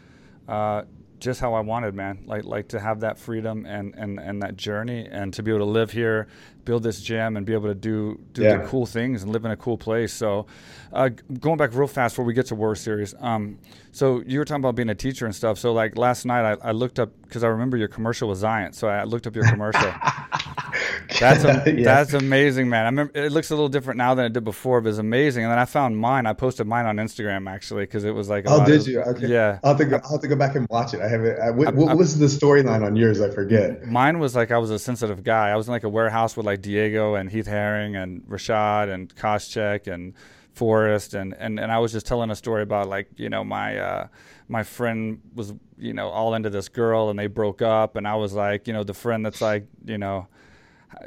uh, 0.48 0.82
just 1.22 1.40
how 1.40 1.54
I 1.54 1.60
wanted, 1.60 1.94
man. 1.94 2.24
Like 2.26 2.44
like 2.44 2.68
to 2.68 2.80
have 2.80 3.00
that 3.00 3.16
freedom 3.16 3.64
and, 3.64 3.94
and, 3.94 4.18
and 4.18 4.42
that 4.42 4.56
journey 4.56 5.06
and 5.10 5.32
to 5.34 5.42
be 5.42 5.52
able 5.52 5.60
to 5.60 5.70
live 5.70 5.92
here, 5.92 6.26
build 6.64 6.82
this 6.82 7.00
gym 7.00 7.36
and 7.36 7.46
be 7.46 7.52
able 7.52 7.68
to 7.68 7.74
do 7.74 8.20
do 8.32 8.42
yeah. 8.42 8.56
the 8.58 8.66
cool 8.66 8.86
things 8.86 9.22
and 9.22 9.32
live 9.32 9.44
in 9.44 9.52
a 9.52 9.56
cool 9.56 9.78
place. 9.78 10.12
So 10.12 10.46
uh, 10.92 11.10
going 11.38 11.56
back 11.56 11.74
real 11.74 11.86
fast 11.86 12.14
before 12.14 12.24
we 12.24 12.34
get 12.34 12.46
to 12.46 12.56
War 12.56 12.74
Series. 12.74 13.14
Um, 13.20 13.58
so 13.92 14.22
you 14.26 14.40
were 14.40 14.44
talking 14.44 14.62
about 14.62 14.74
being 14.74 14.90
a 14.90 14.94
teacher 14.96 15.24
and 15.24 15.34
stuff. 15.34 15.58
So 15.58 15.72
like 15.72 15.96
last 15.96 16.26
night 16.26 16.44
I, 16.44 16.68
I 16.68 16.72
looked 16.72 16.98
up 16.98 17.10
because 17.22 17.44
I 17.44 17.48
remember 17.48 17.76
your 17.76 17.88
commercial 17.88 18.28
was 18.28 18.42
Xyience. 18.42 18.74
So 18.74 18.88
I 18.88 19.04
looked 19.04 19.28
up 19.28 19.36
your 19.36 19.48
commercial. 19.48 19.92
that's 21.18 21.44
a, 21.44 21.62
yeah. 21.76 21.84
that's 21.84 22.12
amazing, 22.12 22.68
man. 22.68 22.82
I 22.82 22.88
remember 22.88 23.12
it 23.14 23.32
looks 23.32 23.50
a 23.50 23.54
little 23.54 23.68
different 23.68 23.98
now 23.98 24.14
than 24.14 24.26
it 24.26 24.32
did 24.32 24.44
before, 24.44 24.80
but 24.80 24.90
it's 24.90 24.98
amazing. 24.98 25.44
And 25.44 25.52
then 25.52 25.58
I 25.58 25.64
found 25.64 25.98
mine. 25.98 26.26
I 26.26 26.32
posted 26.32 26.66
mine 26.66 26.86
on 26.86 26.96
Instagram 26.96 27.50
actually 27.50 27.84
because 27.84 28.04
it 28.04 28.12
was 28.12 28.28
like 28.28 28.44
oh, 28.46 28.64
did 28.64 28.80
of, 28.80 28.88
you? 28.88 29.00
Okay. 29.00 29.28
Yeah, 29.28 29.58
I'll 29.62 29.70
have 29.70 29.78
to 29.78 29.84
go. 29.84 30.00
I'll 30.04 30.12
have 30.12 30.20
to 30.20 30.28
go 30.28 30.36
back 30.36 30.54
and 30.54 30.66
watch 30.68 30.94
it. 30.94 31.00
I 31.00 31.08
haven't. 31.08 31.40
I, 31.40 31.50
what, 31.50 31.74
what 31.74 31.96
was 31.96 32.18
the 32.18 32.26
storyline 32.26 32.84
on 32.84 32.96
yours? 32.96 33.20
I 33.20 33.30
forget. 33.30 33.86
Mine 33.86 34.18
was 34.18 34.34
like 34.34 34.50
I 34.50 34.58
was 34.58 34.70
a 34.70 34.78
sensitive 34.78 35.22
guy. 35.22 35.50
I 35.50 35.56
was 35.56 35.68
in 35.68 35.72
like 35.72 35.84
a 35.84 35.88
warehouse 35.88 36.36
with 36.36 36.46
like 36.46 36.62
Diego 36.62 37.14
and 37.14 37.30
Heath 37.30 37.46
Herring 37.46 37.96
and 37.96 38.22
Rashad 38.22 38.92
and 38.92 39.14
Koscheck 39.14 39.86
and 39.86 40.14
Forrest 40.54 41.14
and, 41.14 41.34
and, 41.38 41.58
and 41.58 41.72
I 41.72 41.78
was 41.78 41.92
just 41.92 42.04
telling 42.04 42.30
a 42.30 42.36
story 42.36 42.62
about 42.62 42.86
like 42.86 43.08
you 43.16 43.30
know 43.30 43.42
my 43.42 43.78
uh, 43.78 44.08
my 44.48 44.62
friend 44.62 45.20
was 45.34 45.54
you 45.78 45.94
know 45.94 46.10
all 46.10 46.34
into 46.34 46.50
this 46.50 46.68
girl 46.68 47.08
and 47.08 47.18
they 47.18 47.26
broke 47.26 47.62
up 47.62 47.96
and 47.96 48.06
I 48.06 48.16
was 48.16 48.34
like 48.34 48.66
you 48.66 48.74
know 48.74 48.84
the 48.84 48.92
friend 48.92 49.24
that's 49.24 49.40
like 49.40 49.66
you 49.86 49.96
know 49.96 50.26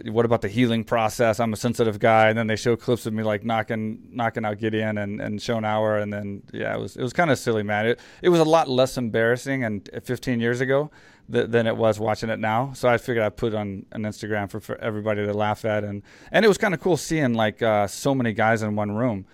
what 0.06 0.26
about 0.26 0.42
the 0.42 0.48
healing 0.48 0.84
process? 0.84 1.40
I'm 1.40 1.54
a 1.54 1.58
sensitive 1.58 2.00
guy, 2.00 2.30
and 2.30 2.38
then 2.38 2.48
they 2.48 2.56
show 2.56 2.76
clips 2.76 3.06
of 3.06 3.14
me 3.14 3.24
like 3.24 3.44
knocking 3.44 4.00
knocking 4.12 4.46
out 4.46 4.58
Gideon 4.58 4.98
and 4.98 5.22
and 5.22 5.40
Schoenauer, 5.40 6.02
and 6.02 6.12
then 6.12 6.44
yeah, 6.52 6.76
it 6.76 6.80
was 6.80 6.96
it 6.96 7.04
was 7.04 7.14
kind 7.14 7.32
of 7.32 7.40
silly, 7.40 7.64
man. 7.64 7.88
It 7.88 8.00
it 8.22 8.30
was 8.30 8.40
a 8.40 8.46
lot 8.46 8.68
less 8.68 8.98
embarrassing 8.98 9.64
and 9.64 9.90
15 10.04 10.40
years 10.40 10.62
ago 10.62 10.92
th- 11.32 11.50
than 11.50 11.68
it 11.68 11.78
was 11.78 12.00
watching 12.00 12.30
it 12.30 12.40
now. 12.40 12.74
So 12.74 12.90
I 12.90 12.98
figured 12.98 13.24
I'd 13.24 13.38
put 13.38 13.54
on 13.54 13.86
an 13.92 14.04
Instagram 14.04 14.50
for, 14.50 14.60
for 14.60 14.78
everybody 14.78 15.26
to 15.26 15.34
laugh 15.34 15.66
at, 15.66 15.84
and 15.84 16.04
and 16.32 16.46
it 16.46 16.48
was 16.48 16.58
kind 16.58 16.74
of 16.74 16.80
cool 16.80 16.98
seeing 16.98 17.34
like 17.34 17.62
uh, 17.62 17.88
so 17.88 18.14
many 18.16 18.34
guys 18.34 18.62
in 18.62 18.76
one 18.76 18.92
room. 18.92 19.26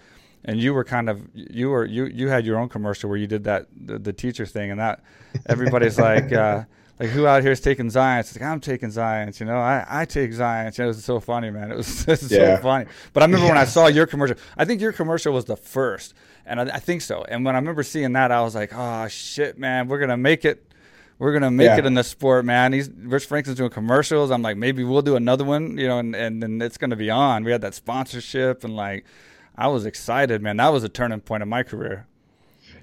And 0.43 0.59
you 0.59 0.73
were 0.73 0.83
kind 0.83 1.07
of 1.07 1.21
you 1.33 1.69
were 1.69 1.85
you 1.85 2.05
you 2.05 2.29
had 2.29 2.45
your 2.45 2.57
own 2.57 2.67
commercial 2.67 3.09
where 3.09 3.17
you 3.17 3.27
did 3.27 3.43
that 3.43 3.67
the, 3.75 3.99
the 3.99 4.13
teacher 4.13 4.45
thing, 4.45 4.71
and 4.71 4.79
that 4.79 5.03
everybody's 5.47 5.97
like. 5.99 6.31
Uh, 6.31 6.63
like 7.01 7.09
who 7.09 7.25
out 7.25 7.41
here 7.41 7.51
is 7.51 7.59
taking 7.59 7.87
Xyience? 7.87 8.19
It's 8.19 8.39
like 8.39 8.47
I'm 8.47 8.59
taking 8.59 8.89
Xyience, 8.89 9.39
you 9.39 9.47
know. 9.47 9.57
I, 9.57 9.83
I 9.89 10.05
take 10.05 10.29
Xyience. 10.29 10.77
You 10.77 10.83
know, 10.83 10.89
it 10.89 10.93
was 10.93 11.03
so 11.03 11.19
funny, 11.19 11.49
man. 11.49 11.71
It 11.71 11.77
was, 11.77 12.01
it 12.07 12.21
was 12.21 12.31
yeah. 12.31 12.57
so 12.57 12.61
funny. 12.61 12.85
But 13.11 13.23
I 13.23 13.25
remember 13.25 13.47
yeah. 13.47 13.53
when 13.53 13.57
I 13.57 13.65
saw 13.77 13.87
your 13.87 14.05
commercial. 14.05 14.37
I 14.55 14.65
think 14.65 14.81
your 14.81 14.91
commercial 14.91 15.33
was 15.33 15.45
the 15.45 15.57
first, 15.57 16.13
and 16.45 16.61
I, 16.61 16.75
I, 16.75 16.79
think 16.79 17.01
so. 17.01 17.23
And 17.23 17.43
when 17.43 17.55
I 17.55 17.57
remember 17.57 17.81
seeing 17.81 18.13
that, 18.13 18.31
I 18.31 18.41
was 18.41 18.53
like, 18.53 18.71
oh 18.75 19.07
shit, 19.07 19.57
man, 19.57 19.87
we're 19.87 19.97
gonna 19.97 20.15
make 20.15 20.45
it 20.45 20.71
we're 21.17 21.33
gonna 21.33 21.49
make 21.49 21.65
yeah. 21.65 21.77
it 21.79 21.87
in 21.87 21.95
the 21.95 22.03
sport, 22.03 22.45
man. 22.45 22.71
He's 22.71 22.87
Rich 22.91 23.25
Franklin's 23.25 23.57
doing 23.57 23.71
commercials. 23.71 24.29
I'm 24.29 24.43
like, 24.43 24.57
maybe 24.57 24.83
we'll 24.83 25.01
do 25.01 25.15
another 25.15 25.43
one, 25.43 25.79
you 25.79 25.87
know, 25.87 25.97
and 25.97 26.15
and, 26.15 26.43
and 26.43 26.61
it's 26.61 26.77
gonna 26.77 26.95
be 26.95 27.09
on. 27.09 27.43
We 27.43 27.51
had 27.51 27.61
that 27.61 27.73
sponsorship 27.73 28.63
and 28.63 28.75
like. 28.75 29.05
I 29.53 29.67
was 29.67 29.85
excited, 29.85 30.41
man. 30.41 30.57
That 30.57 30.69
was 30.69 30.85
a 30.85 30.89
turning 30.89 31.19
point 31.19 31.43
in 31.43 31.49
my 31.49 31.61
career. 31.61 32.07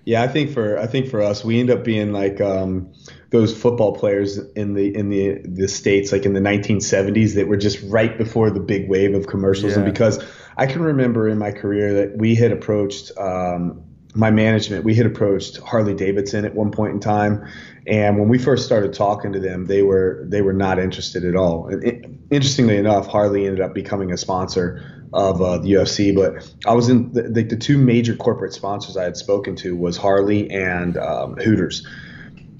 Yeah, 0.08 0.22
I 0.22 0.28
think 0.28 0.52
for 0.52 0.78
I 0.78 0.86
think 0.86 1.10
for 1.10 1.20
us, 1.20 1.44
we 1.44 1.60
end 1.60 1.68
up 1.68 1.84
being 1.84 2.14
like 2.14 2.40
um, 2.40 2.94
those 3.28 3.54
football 3.54 3.94
players 3.94 4.38
in 4.38 4.72
the 4.72 4.96
in 4.96 5.10
the 5.10 5.42
the 5.44 5.68
states, 5.68 6.12
like 6.12 6.24
in 6.24 6.32
the 6.32 6.40
1970s, 6.40 7.34
that 7.34 7.46
were 7.46 7.58
just 7.58 7.82
right 7.90 8.16
before 8.16 8.48
the 8.48 8.58
big 8.58 8.88
wave 8.88 9.14
of 9.14 9.26
commercials. 9.26 9.72
Yeah. 9.72 9.82
And 9.82 9.92
because 9.92 10.24
I 10.56 10.64
can 10.64 10.80
remember 10.80 11.28
in 11.28 11.36
my 11.36 11.50
career 11.50 11.92
that 11.92 12.16
we 12.16 12.34
had 12.34 12.52
approached 12.52 13.12
um, 13.18 13.84
my 14.14 14.30
management, 14.30 14.82
we 14.82 14.94
had 14.94 15.04
approached 15.04 15.58
Harley 15.58 15.92
Davidson 15.92 16.46
at 16.46 16.54
one 16.54 16.70
point 16.70 16.94
in 16.94 17.00
time, 17.00 17.46
and 17.86 18.18
when 18.18 18.30
we 18.30 18.38
first 18.38 18.64
started 18.64 18.94
talking 18.94 19.34
to 19.34 19.40
them, 19.40 19.66
they 19.66 19.82
were 19.82 20.24
they 20.26 20.40
were 20.40 20.54
not 20.54 20.78
interested 20.78 21.26
at 21.26 21.36
all. 21.36 21.68
And 21.68 21.84
it, 21.84 22.06
interestingly 22.30 22.78
enough, 22.78 23.08
Harley 23.08 23.44
ended 23.44 23.60
up 23.60 23.74
becoming 23.74 24.10
a 24.10 24.16
sponsor 24.16 24.97
of 25.12 25.40
uh, 25.40 25.58
the 25.58 25.72
UFC. 25.72 26.14
But 26.14 26.50
I 26.66 26.74
was 26.74 26.88
in 26.88 27.12
the, 27.12 27.22
the, 27.22 27.42
the, 27.42 27.56
two 27.56 27.78
major 27.78 28.14
corporate 28.14 28.52
sponsors 28.52 28.96
I 28.96 29.04
had 29.04 29.16
spoken 29.16 29.56
to 29.56 29.76
was 29.76 29.96
Harley 29.96 30.50
and 30.50 30.96
um, 30.96 31.36
Hooters, 31.36 31.86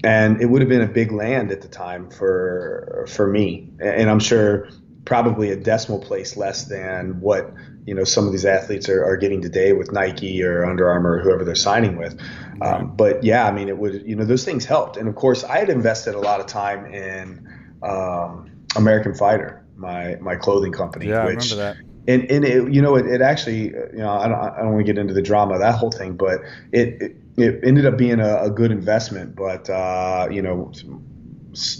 and 0.03 0.41
it 0.41 0.45
would 0.45 0.61
have 0.61 0.69
been 0.69 0.81
a 0.81 0.87
big 0.87 1.11
land 1.11 1.51
at 1.51 1.61
the 1.61 1.67
time 1.67 2.09
for 2.09 3.05
for 3.07 3.27
me. 3.27 3.71
And 3.79 4.09
I'm 4.09 4.19
sure 4.19 4.69
probably 5.05 5.51
a 5.51 5.55
decimal 5.55 5.99
place 5.99 6.37
less 6.37 6.65
than 6.65 7.19
what 7.19 7.51
you 7.85 7.95
know 7.95 8.03
some 8.03 8.25
of 8.25 8.31
these 8.31 8.45
athletes 8.45 8.89
are, 8.89 9.03
are 9.03 9.17
getting 9.17 9.41
today 9.41 9.73
with 9.73 9.91
Nike 9.91 10.43
or 10.43 10.65
Under 10.65 10.89
Armour 10.89 11.17
or 11.17 11.19
whoever 11.21 11.43
they're 11.43 11.55
signing 11.55 11.97
with. 11.97 12.19
Right. 12.59 12.73
Um, 12.73 12.95
but 12.95 13.23
yeah, 13.23 13.45
I 13.45 13.51
mean, 13.51 13.69
it 13.69 13.77
would 13.77 14.07
you 14.07 14.15
know 14.15 14.25
those 14.25 14.45
things 14.45 14.65
helped, 14.65 14.97
and 14.97 15.07
of 15.07 15.15
course, 15.15 15.43
I 15.43 15.57
had 15.57 15.69
invested 15.69 16.15
a 16.15 16.19
lot 16.19 16.39
of 16.39 16.45
time 16.45 16.85
in 16.93 17.47
um, 17.83 18.51
American 18.75 19.15
Fighter, 19.15 19.65
my 19.75 20.15
my 20.21 20.35
clothing 20.35 20.71
company. 20.71 21.07
Yeah, 21.07 21.25
which, 21.25 21.51
I 21.51 21.55
remember 21.55 21.81
that. 21.81 21.88
And, 22.07 22.29
and 22.31 22.45
it, 22.45 22.73
you 22.73 22.81
know, 22.81 22.95
it, 22.95 23.05
it 23.05 23.21
actually, 23.21 23.65
you 23.65 23.97
know, 23.97 24.09
I 24.09 24.27
don't, 24.27 24.39
I 24.39 24.57
don't 24.59 24.73
want 24.73 24.85
to 24.85 24.93
get 24.93 24.97
into 24.97 25.13
the 25.13 25.21
drama 25.21 25.59
that 25.59 25.75
whole 25.75 25.91
thing, 25.91 26.13
but 26.13 26.41
it, 26.71 27.01
it, 27.01 27.15
it 27.37 27.59
ended 27.63 27.85
up 27.85 27.97
being 27.97 28.19
a, 28.19 28.43
a 28.43 28.49
good 28.49 28.71
investment. 28.71 29.35
But, 29.35 29.69
uh, 29.69 30.27
you 30.31 30.41
know, 30.41 30.71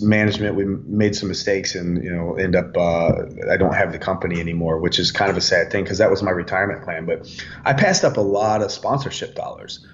management 0.02 0.56
we 0.56 0.66
made 0.66 1.16
some 1.16 1.30
mistakes 1.30 1.76
and 1.76 2.04
you 2.04 2.10
know 2.10 2.36
end 2.36 2.56
up 2.56 2.76
uh, 2.76 3.12
I 3.52 3.58
don't 3.58 3.76
have 3.76 3.92
the 3.92 4.00
company 4.00 4.40
anymore 4.40 4.80
which 4.80 4.98
is 4.98 5.12
kind 5.12 5.30
of 5.30 5.38
a 5.38 5.42
sad 5.42 5.72
thing 5.72 5.84
because 5.84 6.00
that 6.00 6.10
was 6.10 6.24
my 6.24 6.32
retirement 6.32 6.84
plan 6.84 7.06
but 7.06 7.30
I 7.66 7.74
passed 7.74 8.04
up 8.04 8.18
a 8.18 8.22
lot 8.22 8.64
of 8.64 8.72
sponsorship 8.72 9.36
dollars 9.36 9.86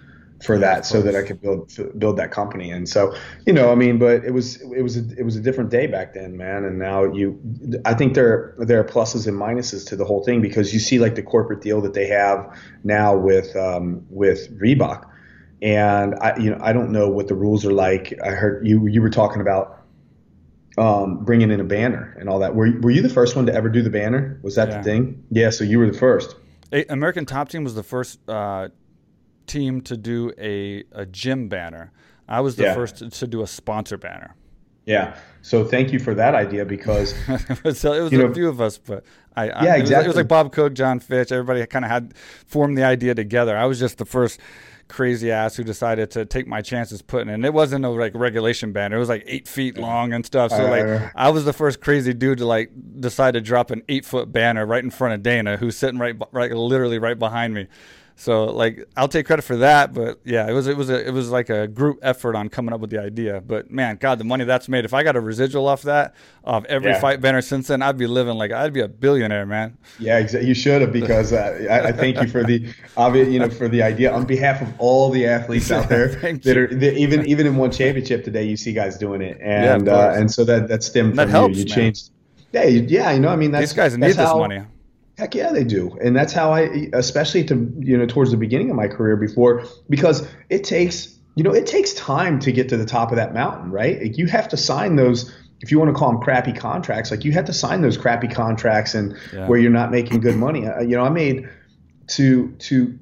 for 0.43 0.57
that 0.57 0.85
so 0.85 1.01
that 1.01 1.15
I 1.15 1.21
could 1.21 1.41
build 1.41 1.71
build 1.97 2.17
that 2.17 2.31
company 2.31 2.69
and 2.69 2.89
so 2.89 3.15
you 3.45 3.53
know 3.53 3.71
I 3.71 3.75
mean 3.75 3.97
but 3.97 4.25
it 4.25 4.31
was 4.31 4.61
it 4.61 4.81
was 4.81 4.97
a, 4.97 5.07
it 5.17 5.23
was 5.23 5.37
a 5.37 5.39
different 5.39 5.69
day 5.69 5.87
back 5.87 6.13
then 6.13 6.35
man 6.35 6.65
and 6.65 6.77
now 6.77 7.05
you 7.05 7.39
I 7.85 7.93
think 7.93 8.15
there 8.15 8.53
there 8.57 8.79
are 8.79 8.83
pluses 8.83 9.27
and 9.27 9.39
minuses 9.39 9.87
to 9.87 9.95
the 9.95 10.03
whole 10.03 10.23
thing 10.23 10.41
because 10.41 10.73
you 10.73 10.79
see 10.79 10.99
like 10.99 11.15
the 11.15 11.23
corporate 11.23 11.61
deal 11.61 11.79
that 11.81 11.93
they 11.93 12.07
have 12.07 12.53
now 12.83 13.15
with 13.15 13.55
um, 13.55 14.05
with 14.09 14.59
Reebok 14.59 15.09
and 15.61 16.15
I, 16.15 16.37
you 16.37 16.51
know, 16.51 16.59
I 16.61 16.73
don't 16.73 16.91
know 16.91 17.09
what 17.09 17.27
the 17.27 17.35
rules 17.35 17.65
are 17.65 17.73
like. 17.73 18.13
I 18.23 18.31
heard 18.31 18.67
you 18.67 18.87
you 18.87 19.01
were 19.01 19.09
talking 19.09 19.41
about 19.41 19.81
um, 20.77 21.23
bringing 21.23 21.51
in 21.51 21.59
a 21.59 21.63
banner 21.63 22.15
and 22.19 22.29
all 22.29 22.39
that. 22.39 22.55
Were 22.55 22.71
were 22.81 22.91
you 22.91 23.01
the 23.01 23.09
first 23.09 23.35
one 23.35 23.45
to 23.45 23.53
ever 23.53 23.69
do 23.69 23.81
the 23.81 23.89
banner? 23.89 24.39
Was 24.43 24.55
that 24.55 24.69
yeah. 24.69 24.77
the 24.77 24.83
thing? 24.83 25.23
Yeah, 25.31 25.49
so 25.49 25.63
you 25.63 25.79
were 25.79 25.87
the 25.87 25.97
first. 25.97 26.35
American 26.89 27.25
Top 27.25 27.49
Team 27.49 27.63
was 27.63 27.73
the 27.73 27.83
first 27.83 28.19
uh, 28.27 28.69
team 29.47 29.81
to 29.81 29.97
do 29.97 30.31
a 30.37 30.83
a 30.91 31.05
gym 31.05 31.47
banner. 31.47 31.91
I 32.27 32.41
was 32.41 32.55
the 32.55 32.63
yeah. 32.63 32.73
first 32.73 32.97
to, 32.97 33.09
to 33.09 33.27
do 33.27 33.41
a 33.41 33.47
sponsor 33.47 33.97
banner. 33.97 34.35
Yeah. 34.85 35.17
So 35.41 35.65
thank 35.65 35.91
you 35.91 35.99
for 35.99 36.13
that 36.15 36.35
idea 36.35 36.65
because 36.65 37.09
so 37.73 37.93
it 37.93 38.01
was 38.01 38.13
a 38.13 38.17
know, 38.17 38.33
few 38.33 38.47
of 38.47 38.61
us, 38.61 38.77
but 38.77 39.03
I, 39.35 39.49
I 39.49 39.63
yeah, 39.63 39.75
exactly. 39.75 39.77
It 39.77 39.81
was, 39.81 39.91
it 39.91 40.07
was 40.07 40.15
like 40.17 40.27
Bob 40.27 40.51
Cook, 40.51 40.73
Jon 40.73 40.99
Fitch, 40.99 41.31
everybody 41.31 41.65
kind 41.67 41.85
of 41.85 41.91
had 41.91 42.15
formed 42.45 42.77
the 42.77 42.83
idea 42.83 43.15
together. 43.15 43.57
I 43.57 43.65
was 43.65 43.79
just 43.79 43.97
the 43.97 44.05
first 44.05 44.39
crazy 44.87 45.31
ass 45.31 45.55
who 45.55 45.63
decided 45.63 46.11
to 46.11 46.25
take 46.25 46.47
my 46.47 46.61
chances 46.61 47.01
putting 47.01 47.29
it. 47.29 47.33
And 47.33 47.45
it 47.45 47.53
wasn't 47.53 47.85
a 47.85 47.89
like 47.89 48.13
regulation 48.15 48.71
banner. 48.71 48.97
It 48.97 48.99
was 48.99 49.09
like 49.09 49.23
eight 49.25 49.47
feet 49.47 49.77
long 49.77 50.13
and 50.13 50.25
stuff. 50.25 50.51
So 50.51 50.69
like 50.69 50.85
uh, 50.85 51.09
I 51.15 51.29
was 51.29 51.45
the 51.45 51.53
first 51.53 51.81
crazy 51.81 52.13
dude 52.13 52.37
to 52.39 52.45
like 52.45 52.71
decide 52.99 53.33
to 53.33 53.41
drop 53.41 53.71
an 53.71 53.83
eight 53.89 54.05
foot 54.05 54.31
banner 54.31 54.65
right 54.65 54.83
in 54.83 54.91
front 54.91 55.15
of 55.15 55.23
Dana, 55.23 55.57
who's 55.57 55.77
sitting 55.77 55.99
right 55.99 56.15
right 56.31 56.51
literally 56.51 56.99
right 56.99 57.17
behind 57.17 57.53
me. 57.53 57.67
So 58.17 58.45
like 58.45 58.87
I'll 58.95 59.09
take 59.09 59.25
credit 59.25 59.41
for 59.41 59.57
that, 59.57 59.93
but 59.93 60.19
yeah, 60.23 60.49
it 60.49 60.53
was 60.53 60.67
it 60.67 60.77
was 60.77 60.89
a, 60.89 61.05
it 61.05 61.11
was 61.11 61.29
like 61.29 61.49
a 61.49 61.67
group 61.67 61.99
effort 62.01 62.35
on 62.35 62.47
coming 62.47 62.73
up 62.73 62.79
with 62.79 62.89
the 62.89 63.01
idea. 63.01 63.41
But 63.41 63.69
man, 63.69 63.97
God, 63.97 64.19
the 64.19 64.23
money 64.23 64.45
that's 64.45 64.69
made. 64.69 64.85
If 64.85 64.93
I 64.93 65.03
got 65.03 65.17
a 65.17 65.19
residual 65.19 65.67
off 65.67 65.81
that 65.81 66.15
of 66.45 66.63
every 66.65 66.91
yeah. 66.91 67.01
fight 67.01 67.19
banner 67.19 67.41
since 67.41 67.67
then, 67.67 67.81
I'd 67.81 67.97
be 67.97 68.07
living 68.07 68.35
like 68.35 68.53
I'd 68.53 68.71
be 68.71 68.79
a 68.79 68.87
billionaire, 68.87 69.45
man. 69.45 69.77
Yeah, 69.99 70.19
exactly. 70.19 70.47
You 70.47 70.55
should 70.55 70.81
have 70.81 70.93
because 70.93 71.33
uh, 71.33 71.67
I, 71.69 71.87
I, 71.87 71.91
thank 71.91 72.21
you 72.21 72.27
for 72.27 72.43
the 72.43 72.73
obvious, 72.95 73.27
you 73.27 73.39
know, 73.39 73.49
for 73.49 73.67
the 73.67 73.83
idea 73.83 74.13
on 74.13 74.25
behalf 74.25 74.61
of 74.61 74.69
all 74.79 75.09
the 75.09 75.25
athletes 75.25 75.69
out 75.69 75.89
there 75.89 76.07
that 76.15 76.57
are 76.57 76.67
that 76.67 76.95
even 76.95 77.25
even 77.25 77.45
in 77.45 77.57
one 77.57 77.71
championship 77.71 78.23
today, 78.23 78.45
you 78.45 78.55
see 78.55 78.71
guys 78.71 78.97
doing 78.97 79.21
it, 79.21 79.37
and 79.41 79.87
yeah, 79.87 79.93
uh, 79.93 80.13
and 80.15 80.31
so 80.31 80.45
that 80.45 80.69
that 80.69 80.83
stemmed 80.83 81.17
that 81.17 81.23
from 81.23 81.31
helps, 81.31 81.57
you. 81.57 81.63
You 81.63 81.69
man. 81.69 81.75
changed. 81.75 82.11
Yeah, 82.53 82.63
yeah, 82.63 83.11
you 83.11 83.19
know, 83.19 83.27
I 83.27 83.35
mean, 83.35 83.51
that's, 83.51 83.63
these 83.63 83.73
guys 83.73 83.97
need 83.97 84.13
this 84.13 84.17
money. 84.17 84.63
Heck 85.17 85.33
yeah, 85.33 85.51
they 85.51 85.63
do, 85.63 85.97
and 86.03 86.15
that's 86.15 86.33
how 86.33 86.51
I, 86.51 86.89
especially 86.91 87.45
to 87.45 87.73
you 87.79 87.97
know, 87.97 88.05
towards 88.05 88.31
the 88.31 88.37
beginning 88.37 88.69
of 88.69 88.75
my 88.75 88.87
career, 88.87 89.15
before 89.15 89.63
because 89.89 90.27
it 90.49 90.65
takes 90.65 91.17
you 91.35 91.43
know 91.43 91.53
it 91.53 91.67
takes 91.67 91.93
time 91.93 92.39
to 92.39 92.51
get 92.51 92.67
to 92.69 92.77
the 92.77 92.85
top 92.85 93.11
of 93.11 93.15
that 93.15 93.33
mountain, 93.33 93.71
right? 93.71 94.01
Like 94.01 94.17
you 94.17 94.27
have 94.27 94.49
to 94.49 94.57
sign 94.57 94.97
those, 94.97 95.33
if 95.61 95.71
you 95.71 95.79
want 95.79 95.89
to 95.89 95.97
call 95.97 96.11
them 96.11 96.21
crappy 96.21 96.51
contracts, 96.51 97.11
like 97.11 97.23
you 97.23 97.31
have 97.31 97.45
to 97.45 97.53
sign 97.53 97.81
those 97.81 97.97
crappy 97.97 98.27
contracts 98.27 98.93
and 98.93 99.15
yeah. 99.33 99.47
where 99.47 99.57
you're 99.57 99.71
not 99.71 99.89
making 99.89 100.19
good 100.19 100.35
money. 100.35 100.63
You 100.63 100.97
know, 100.97 101.03
I 101.03 101.09
made 101.09 101.47
to 102.07 102.51
to 102.51 102.99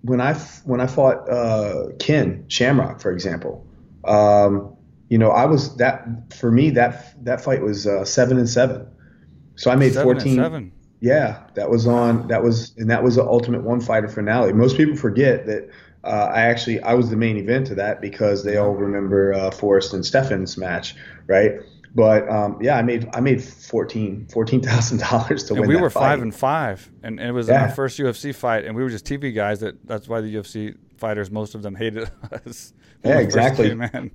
when 0.00 0.20
I 0.20 0.34
when 0.64 0.80
I 0.80 0.86
fought 0.86 1.28
uh, 1.28 1.88
Ken 1.98 2.44
Shamrock, 2.48 3.00
for 3.00 3.12
example. 3.12 3.66
Um, 4.04 4.76
you 5.10 5.18
know, 5.18 5.30
I 5.30 5.44
was 5.44 5.76
that 5.76 6.32
for 6.32 6.50
me 6.50 6.70
that 6.70 7.22
that 7.24 7.42
fight 7.42 7.60
was 7.60 7.86
uh, 7.86 8.04
seven 8.04 8.38
and 8.38 8.48
seven. 8.48 8.86
So 9.56 9.70
I 9.70 9.76
made 9.76 9.92
seven 9.92 10.04
14. 10.04 10.72
Yeah, 11.00 11.42
that 11.54 11.70
was 11.70 11.86
on. 11.86 12.28
That 12.28 12.42
was 12.42 12.76
and 12.76 12.90
that 12.90 13.02
was 13.02 13.16
the 13.16 13.24
Ultimate 13.24 13.62
One 13.62 13.80
Fighter 13.80 14.08
finale. 14.08 14.52
Most 14.52 14.76
people 14.76 14.96
forget 14.96 15.46
that 15.46 15.70
uh, 16.04 16.30
I 16.32 16.42
actually 16.42 16.80
I 16.82 16.94
was 16.94 17.10
the 17.10 17.16
main 17.16 17.36
event 17.36 17.66
to 17.68 17.74
that 17.76 18.00
because 18.00 18.44
they 18.44 18.56
all 18.56 18.74
remember 18.74 19.32
uh, 19.32 19.50
Forrest 19.50 19.94
and 19.94 20.04
Stephan's 20.04 20.56
match, 20.56 20.94
right? 21.26 21.60
But 21.94 22.28
um, 22.28 22.58
yeah, 22.60 22.76
I 22.76 22.82
made 22.82 23.08
I 23.14 23.20
made 23.20 23.42
fourteen 23.42 24.26
fourteen 24.32 24.60
thousand 24.62 24.98
dollars 24.98 25.44
to 25.44 25.54
and 25.54 25.62
win. 25.62 25.68
We 25.70 25.76
were 25.76 25.90
fight. 25.90 26.00
five 26.00 26.22
and 26.22 26.34
five, 26.34 26.90
and, 27.02 27.18
and 27.18 27.28
it 27.28 27.32
was 27.32 27.48
yeah. 27.48 27.62
our 27.62 27.68
first 27.70 27.98
UFC 27.98 28.34
fight, 28.34 28.64
and 28.64 28.76
we 28.76 28.82
were 28.82 28.90
just 28.90 29.04
TV 29.04 29.34
guys. 29.34 29.60
That 29.60 29.86
that's 29.86 30.08
why 30.08 30.20
the 30.20 30.34
UFC 30.34 30.76
fighters, 30.96 31.30
most 31.30 31.54
of 31.54 31.62
them 31.62 31.74
hated 31.74 32.10
us. 32.46 32.72
yeah, 33.04 33.18
exactly, 33.18 33.74
man. 33.74 34.10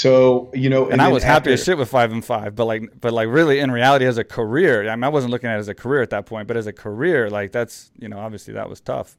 So 0.00 0.50
you 0.54 0.70
know, 0.70 0.84
and, 0.84 0.94
and 0.94 1.02
I 1.02 1.08
was 1.08 1.22
happy 1.22 1.52
as 1.52 1.62
shit 1.62 1.76
with 1.76 1.90
five 1.90 2.10
and 2.10 2.24
five, 2.24 2.54
but 2.54 2.64
like, 2.64 2.84
but 2.98 3.12
like, 3.12 3.28
really, 3.28 3.58
in 3.58 3.70
reality, 3.70 4.06
as 4.06 4.16
a 4.16 4.24
career, 4.24 4.88
I 4.88 4.96
mean, 4.96 5.04
I 5.04 5.10
wasn't 5.10 5.30
looking 5.30 5.50
at 5.50 5.56
it 5.56 5.60
as 5.60 5.68
a 5.68 5.74
career 5.74 6.00
at 6.00 6.08
that 6.08 6.24
point, 6.24 6.48
but 6.48 6.56
as 6.56 6.66
a 6.66 6.72
career, 6.72 7.28
like, 7.28 7.52
that's 7.52 7.90
you 7.98 8.08
know, 8.08 8.18
obviously, 8.18 8.54
that 8.54 8.70
was 8.70 8.80
tough. 8.80 9.18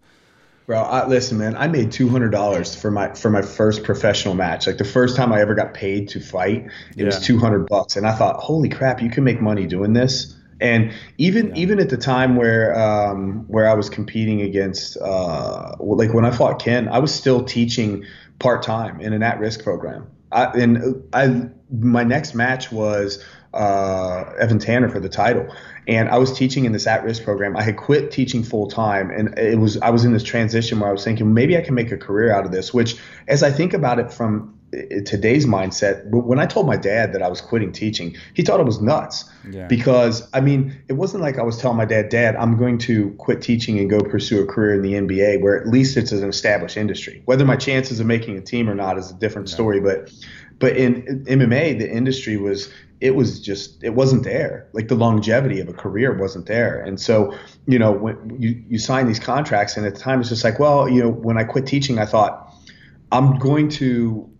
Bro, 0.66 0.80
I, 0.80 1.08
listen, 1.08 1.38
man, 1.38 1.56
I 1.56 1.68
made 1.68 1.92
two 1.92 2.10
hundred 2.10 2.32
dollars 2.32 2.74
for 2.74 2.90
my 2.90 3.14
for 3.14 3.30
my 3.30 3.44
first 3.44 3.84
professional 3.84 4.34
match. 4.34 4.66
Like 4.66 4.80
the 4.80 4.84
first 4.84 5.16
time 5.16 5.32
I 5.32 5.42
ever 5.42 5.54
got 5.54 5.76
paid 5.76 6.10
to 6.10 6.20
fight, 6.20 6.66
it 6.66 6.72
yeah. 6.96 7.06
was 7.06 7.20
two 7.20 7.38
hundred 7.38 7.68
bucks, 7.68 7.96
and 7.96 8.08
I 8.08 8.16
thought, 8.16 8.38
holy 8.38 8.70
crap, 8.70 9.04
you 9.04 9.12
can 9.12 9.24
make 9.24 9.40
money 9.40 9.68
doing 9.68 9.94
this. 9.94 10.36
And 10.60 10.94
even 11.20 11.50
yeah. 11.50 11.62
even 11.62 11.80
at 11.80 11.90
the 11.92 11.98
time 11.98 12.36
where 12.36 12.76
um, 12.80 13.46
where 13.48 13.70
I 13.70 13.76
was 13.76 13.88
competing 13.88 14.42
against, 14.42 14.98
uh, 14.98 15.76
like 15.80 16.12
when 16.12 16.26
I 16.26 16.32
fought 16.32 16.60
Ken, 16.60 16.88
I 16.88 16.98
was 16.98 17.14
still 17.14 17.44
teaching 17.44 18.04
part 18.40 18.64
time 18.64 19.00
in 19.00 19.14
an 19.14 19.22
at 19.22 19.40
risk 19.40 19.64
program. 19.64 20.08
I, 20.32 20.46
and 20.46 21.04
I 21.14 21.50
my 21.72 22.04
next 22.04 22.34
match 22.34 22.72
was 22.72 23.24
uh, 23.54 24.32
Evan 24.40 24.60
Tanner 24.60 24.90
for 24.90 25.00
the 25.00 25.10
title, 25.10 25.54
and 25.88 26.10
I 26.10 26.18
was 26.18 26.38
teaching 26.38 26.66
in 26.66 26.72
this 26.72 26.88
at-risk 26.88 27.24
program. 27.24 27.58
I 27.58 27.64
had 27.64 27.78
quit 27.78 28.12
teaching 28.12 28.44
full 28.44 28.68
time, 28.68 29.10
and 29.12 29.38
it 29.38 29.60
was 29.60 29.78
I 29.78 29.90
was 29.90 30.06
in 30.06 30.14
this 30.14 30.24
transition 30.24 30.80
where 30.80 30.90
I 30.90 30.92
was 30.92 31.04
thinking 31.04 31.34
maybe 31.34 31.58
I 31.58 31.62
can 31.62 31.76
make 31.76 31.92
a 31.92 31.98
career 31.98 32.32
out 32.34 32.46
of 32.46 32.52
this. 32.52 32.74
Which, 32.74 32.98
as 33.28 33.44
I 33.44 33.52
think 33.52 33.74
about 33.74 34.00
it 34.00 34.12
from 34.12 34.58
today's 35.06 35.46
mindset, 35.46 36.06
when 36.10 36.40
I 36.40 36.46
told 36.46 36.66
my 36.66 36.78
dad 36.78 37.14
that 37.14 37.22
I 37.22 37.28
was 37.28 37.42
quitting 37.42 37.72
teaching, 37.72 38.16
he 38.34 38.42
thought 38.42 38.60
it 38.60 38.66
was 38.66 38.82
nuts. 38.82 39.30
Yeah. 39.50 39.68
Because 39.68 40.28
I 40.34 40.40
mean, 40.40 40.76
it 40.88 40.94
wasn't 40.94 41.24
like 41.24 41.38
I 41.38 41.44
was 41.44 41.58
telling 41.58 41.78
my 41.78 41.86
dad, 41.86 42.10
"Dad, 42.10 42.36
I'm 42.36 42.58
going 42.58 42.78
to 42.80 43.12
quit 43.18 43.42
teaching 43.42 43.80
and 43.80 43.90
go 43.90 44.00
pursue 44.00 44.42
a 44.42 44.46
career 44.46 44.74
in 44.74 44.82
the 44.82 44.94
NBA, 44.94 45.42
where 45.42 45.60
at 45.60 45.68
least 45.68 45.98
it's 45.98 46.12
an 46.12 46.28
established 46.28 46.78
industry. 46.78 47.22
Whether 47.26 47.46
my 47.46 47.58
chances 47.58 48.00
of 48.00 48.06
making 48.06 48.38
a 48.38 48.42
team 48.42 48.70
or 48.70 48.76
not 48.76 48.98
is 48.98 49.12
a 49.12 49.16
different 49.16 49.50
story, 49.50 49.80
but." 49.80 50.12
But 50.60 50.78
in 50.78 51.26
MMA, 51.26 51.80
the 51.80 51.92
industry 51.92 52.38
was 52.38 52.72
it 53.02 53.16
was 53.16 53.42
just 53.42 53.84
it 53.84 53.96
wasn't 53.96 54.24
there. 54.24 54.68
Like 54.74 54.88
the 54.88 54.96
longevity 54.96 55.60
of 55.60 55.68
a 55.68 55.74
career 55.74 56.16
wasn't 56.16 56.46
there. 56.46 56.80
And 56.80 57.00
so, 57.00 57.36
you 57.66 57.80
know, 57.80 57.92
when 57.92 58.38
you 58.40 58.64
you 58.70 58.78
sign 58.78 59.08
these 59.08 59.20
contracts, 59.20 59.76
and 59.76 59.88
at 59.88 59.96
the 59.96 60.00
time 60.00 60.20
it's 60.20 60.30
just 60.30 60.44
like, 60.44 60.60
well, 60.60 60.88
you 60.88 61.02
know, 61.02 61.10
when 61.10 61.36
I 61.36 61.44
quit 61.46 61.66
teaching, 61.66 61.98
I 61.98 62.06
thought 62.06 62.56
I'm 63.12 63.40
going 63.40 63.70
to 63.70 64.31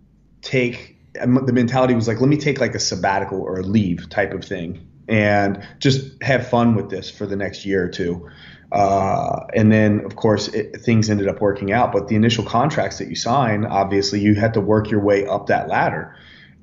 take 0.42 0.98
the 1.14 1.52
mentality 1.52 1.94
was 1.94 2.08
like, 2.08 2.20
let 2.20 2.28
me 2.28 2.38
take 2.38 2.60
like 2.60 2.74
a 2.74 2.78
sabbatical 2.78 3.40
or 3.40 3.60
a 3.60 3.62
leave 3.62 4.08
type 4.08 4.32
of 4.32 4.44
thing 4.44 4.86
and 5.08 5.62
just 5.78 6.22
have 6.22 6.48
fun 6.48 6.74
with 6.74 6.88
this 6.88 7.10
for 7.10 7.26
the 7.26 7.36
next 7.36 7.66
year 7.66 7.84
or 7.84 7.88
two. 7.88 8.28
Uh, 8.70 9.44
and 9.54 9.70
then, 9.70 10.02
of 10.06 10.16
course, 10.16 10.48
it, 10.48 10.80
things 10.80 11.10
ended 11.10 11.28
up 11.28 11.40
working 11.40 11.70
out. 11.70 11.92
But 11.92 12.08
the 12.08 12.16
initial 12.16 12.44
contracts 12.44 12.98
that 12.98 13.08
you 13.08 13.14
sign, 13.14 13.66
obviously, 13.66 14.20
you 14.20 14.34
had 14.34 14.54
to 14.54 14.60
work 14.60 14.90
your 14.90 15.00
way 15.00 15.26
up 15.26 15.48
that 15.48 15.68
ladder. 15.68 16.16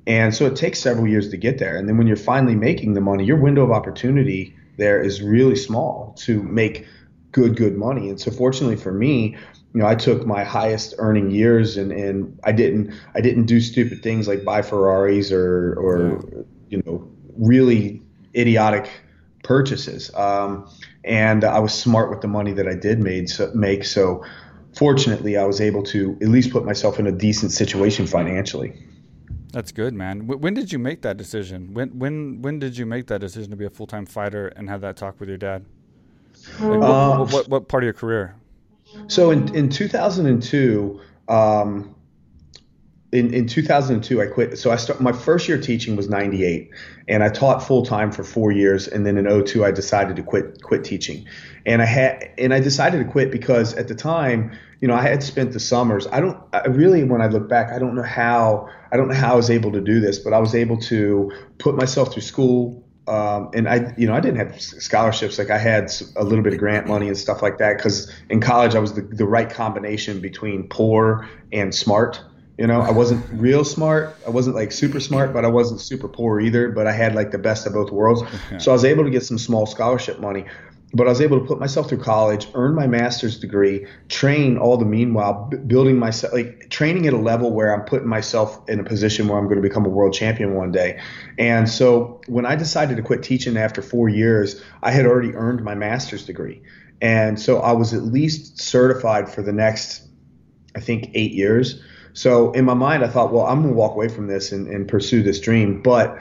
And 0.06 0.34
so 0.34 0.46
it 0.46 0.56
takes 0.56 0.80
several 0.80 1.06
years 1.06 1.28
to 1.30 1.36
get 1.36 1.58
there. 1.58 1.76
And 1.76 1.88
then 1.88 1.96
when 1.96 2.08
you're 2.08 2.16
finally 2.16 2.56
making 2.56 2.94
the 2.94 3.00
money, 3.00 3.24
your 3.24 3.36
window 3.36 3.62
of 3.62 3.70
opportunity 3.70 4.56
there 4.76 5.00
is 5.00 5.20
really 5.22 5.56
small 5.56 6.14
to 6.20 6.42
make 6.42 6.86
good, 7.32 7.54
good 7.54 7.76
money. 7.76 8.08
And 8.08 8.18
so 8.18 8.30
fortunately 8.30 8.76
for 8.76 8.92
me, 8.92 9.36
you 9.74 9.80
know, 9.80 9.86
I 9.86 9.94
took 9.94 10.26
my 10.26 10.42
highest 10.42 10.94
earning 10.98 11.30
years 11.30 11.76
and, 11.76 11.92
and 11.92 12.38
I 12.44 12.52
didn't 12.52 12.92
I 13.14 13.20
didn't 13.20 13.46
do 13.46 13.60
stupid 13.60 14.02
things 14.02 14.26
like 14.26 14.44
buy 14.44 14.62
Ferraris 14.62 15.30
or 15.30 15.74
or 15.74 16.20
yeah. 16.32 16.42
you 16.70 16.82
know 16.84 17.08
really 17.36 18.02
idiotic 18.34 18.90
purchases. 19.44 20.12
Um, 20.14 20.68
and 21.04 21.44
I 21.44 21.58
was 21.60 21.72
smart 21.72 22.10
with 22.10 22.20
the 22.20 22.28
money 22.28 22.52
that 22.52 22.68
I 22.68 22.74
did 22.74 23.00
made 23.00 23.28
so, 23.30 23.50
make. 23.54 23.84
So 23.84 24.24
fortunately, 24.76 25.36
I 25.36 25.44
was 25.44 25.60
able 25.60 25.82
to 25.84 26.18
at 26.20 26.28
least 26.28 26.50
put 26.50 26.64
myself 26.64 26.98
in 26.98 27.06
a 27.06 27.12
decent 27.12 27.52
situation 27.52 28.06
financially. 28.06 28.72
That's 29.52 29.72
good, 29.72 29.94
man. 29.94 30.26
When 30.26 30.54
did 30.54 30.72
you 30.72 30.78
make 30.78 31.02
that 31.02 31.16
decision? 31.16 31.74
When 31.74 31.98
when 31.98 32.42
when 32.42 32.58
did 32.58 32.76
you 32.76 32.86
make 32.86 33.06
that 33.08 33.20
decision 33.20 33.50
to 33.50 33.56
be 33.56 33.64
a 33.64 33.70
full 33.70 33.86
time 33.86 34.06
fighter 34.06 34.48
and 34.48 34.68
have 34.68 34.80
that 34.82 34.96
talk 34.96 35.18
with 35.18 35.28
your 35.28 35.38
dad? 35.38 35.64
Like 36.60 36.82
uh, 36.82 37.16
what, 37.18 37.32
what, 37.32 37.48
what, 37.48 37.68
part 37.68 37.82
of 37.82 37.86
your 37.86 37.92
career? 37.92 38.36
So 39.08 39.30
in 39.30 39.54
in 39.54 39.68
2002, 39.68 41.00
um, 41.28 41.94
in, 43.12 43.34
in 43.34 43.46
2002 43.46 44.22
i 44.22 44.26
quit. 44.26 44.58
So 44.58 44.70
i 44.70 44.76
start 44.76 45.00
my 45.00 45.12
first 45.12 45.48
year 45.48 45.60
teaching 45.60 45.96
was 45.96 46.08
98 46.08 46.70
and 47.08 47.22
i 47.22 47.28
taught 47.28 47.60
full 47.60 47.84
time 47.84 48.12
for 48.12 48.22
four 48.22 48.52
years 48.52 48.86
and 48.86 49.04
then 49.04 49.18
in 49.18 49.44
02 49.44 49.64
i 49.64 49.70
decided 49.70 50.16
to 50.16 50.22
quit 50.22 50.62
quit 50.62 50.84
teaching. 50.84 51.26
And 51.66 51.82
i 51.82 51.86
had 51.86 52.30
and 52.38 52.54
i 52.54 52.60
decided 52.60 52.98
to 52.98 53.10
quit 53.10 53.30
because 53.30 53.74
at 53.74 53.88
the 53.88 53.94
time 53.94 54.52
you 54.80 54.88
know 54.88 54.94
i 54.94 55.02
had 55.02 55.22
spent 55.22 55.52
the 55.52 55.60
summers 55.60 56.06
i 56.08 56.20
don't 56.20 56.38
I 56.52 56.66
really 56.66 57.04
when 57.04 57.20
i 57.20 57.26
look 57.26 57.48
back 57.48 57.72
i 57.72 57.78
don't 57.78 57.94
know 57.94 58.02
how 58.02 58.68
i 58.92 58.96
don't 58.96 59.08
know 59.08 59.14
how 59.14 59.32
i 59.32 59.36
was 59.36 59.50
able 59.50 59.72
to 59.72 59.80
do 59.80 60.00
this 60.00 60.18
but 60.18 60.32
i 60.32 60.38
was 60.38 60.54
able 60.54 60.78
to 60.78 61.32
put 61.58 61.74
myself 61.74 62.12
through 62.12 62.22
school 62.22 62.79
um, 63.06 63.50
and 63.54 63.68
I, 63.68 63.94
you 63.96 64.06
know, 64.06 64.14
I 64.14 64.20
didn't 64.20 64.38
have 64.38 64.60
scholarships. 64.60 65.38
Like 65.38 65.50
I 65.50 65.58
had 65.58 65.92
a 66.16 66.24
little 66.24 66.44
bit 66.44 66.52
of 66.52 66.58
grant 66.58 66.86
money 66.86 67.08
and 67.08 67.16
stuff 67.16 67.42
like 67.42 67.58
that. 67.58 67.76
Because 67.76 68.12
in 68.28 68.40
college, 68.40 68.74
I 68.74 68.78
was 68.78 68.94
the, 68.94 69.02
the 69.02 69.24
right 69.24 69.50
combination 69.50 70.20
between 70.20 70.68
poor 70.68 71.28
and 71.52 71.74
smart. 71.74 72.22
You 72.58 72.66
know, 72.66 72.82
I 72.82 72.90
wasn't 72.90 73.24
real 73.32 73.64
smart. 73.64 74.16
I 74.26 74.30
wasn't 74.30 74.54
like 74.54 74.70
super 74.70 75.00
smart, 75.00 75.32
but 75.32 75.46
I 75.46 75.48
wasn't 75.48 75.80
super 75.80 76.08
poor 76.08 76.40
either. 76.40 76.70
But 76.70 76.86
I 76.86 76.92
had 76.92 77.14
like 77.14 77.30
the 77.30 77.38
best 77.38 77.66
of 77.66 77.72
both 77.72 77.90
worlds. 77.90 78.22
So 78.58 78.70
I 78.70 78.74
was 78.74 78.84
able 78.84 79.04
to 79.04 79.10
get 79.10 79.24
some 79.24 79.38
small 79.38 79.64
scholarship 79.66 80.20
money. 80.20 80.44
But 80.92 81.06
I 81.06 81.10
was 81.10 81.20
able 81.20 81.38
to 81.38 81.46
put 81.46 81.60
myself 81.60 81.88
through 81.88 82.02
college, 82.02 82.48
earn 82.54 82.74
my 82.74 82.88
master's 82.88 83.38
degree, 83.38 83.86
train 84.08 84.58
all 84.58 84.76
the 84.76 84.84
meanwhile, 84.84 85.46
b- 85.48 85.56
building 85.58 85.98
myself, 85.98 86.32
like 86.32 86.68
training 86.68 87.06
at 87.06 87.12
a 87.12 87.18
level 87.18 87.52
where 87.52 87.72
I'm 87.72 87.84
putting 87.84 88.08
myself 88.08 88.68
in 88.68 88.80
a 88.80 88.84
position 88.84 89.28
where 89.28 89.38
I'm 89.38 89.44
going 89.44 89.62
to 89.62 89.68
become 89.68 89.86
a 89.86 89.88
world 89.88 90.14
champion 90.14 90.54
one 90.54 90.72
day. 90.72 91.00
And 91.38 91.68
so 91.68 92.20
when 92.26 92.44
I 92.44 92.56
decided 92.56 92.96
to 92.96 93.02
quit 93.02 93.22
teaching 93.22 93.56
after 93.56 93.82
four 93.82 94.08
years, 94.08 94.60
I 94.82 94.90
had 94.90 95.06
already 95.06 95.32
earned 95.34 95.62
my 95.62 95.76
master's 95.76 96.26
degree. 96.26 96.62
And 97.00 97.40
so 97.40 97.60
I 97.60 97.72
was 97.72 97.94
at 97.94 98.02
least 98.02 98.60
certified 98.60 99.28
for 99.28 99.42
the 99.42 99.52
next, 99.52 100.02
I 100.74 100.80
think, 100.80 101.10
eight 101.14 101.32
years. 101.32 101.80
So 102.12 102.52
in 102.52 102.64
my 102.64 102.74
mind, 102.74 103.04
I 103.04 103.08
thought, 103.08 103.32
well, 103.32 103.46
I'm 103.46 103.62
going 103.62 103.74
to 103.74 103.78
walk 103.78 103.92
away 103.92 104.08
from 104.08 104.26
this 104.26 104.52
and, 104.52 104.66
and 104.66 104.88
pursue 104.88 105.22
this 105.22 105.40
dream. 105.40 105.82
But 105.82 106.18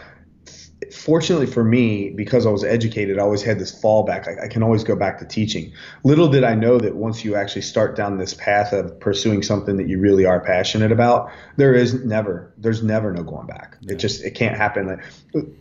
fortunately 0.93 1.45
for 1.45 1.63
me, 1.63 2.09
because 2.09 2.45
I 2.45 2.49
was 2.49 2.63
educated, 2.63 3.19
I 3.19 3.21
always 3.21 3.41
had 3.41 3.59
this 3.59 3.71
fallback. 3.71 4.27
I, 4.27 4.45
I, 4.45 4.47
can 4.47 4.63
always 4.63 4.83
go 4.83 4.95
back 4.95 5.19
to 5.19 5.25
teaching. 5.25 5.73
Little 6.03 6.29
did 6.29 6.43
I 6.43 6.55
know 6.55 6.77
that 6.77 6.95
once 6.95 7.25
you 7.25 7.35
actually 7.35 7.63
start 7.63 7.95
down 7.95 8.17
this 8.17 8.33
path 8.33 8.71
of 8.71 8.97
pursuing 8.99 9.43
something 9.43 9.77
that 9.77 9.87
you 9.87 9.99
really 9.99 10.25
are 10.25 10.39
passionate 10.39 10.91
about, 10.91 11.31
there 11.57 11.73
is 11.73 12.05
never, 12.05 12.53
there's 12.57 12.81
never 12.81 13.11
no 13.11 13.23
going 13.23 13.47
back. 13.47 13.77
Yeah. 13.81 13.93
It 13.93 13.95
just, 13.97 14.23
it 14.23 14.31
can't 14.31 14.55
happen. 14.55 15.01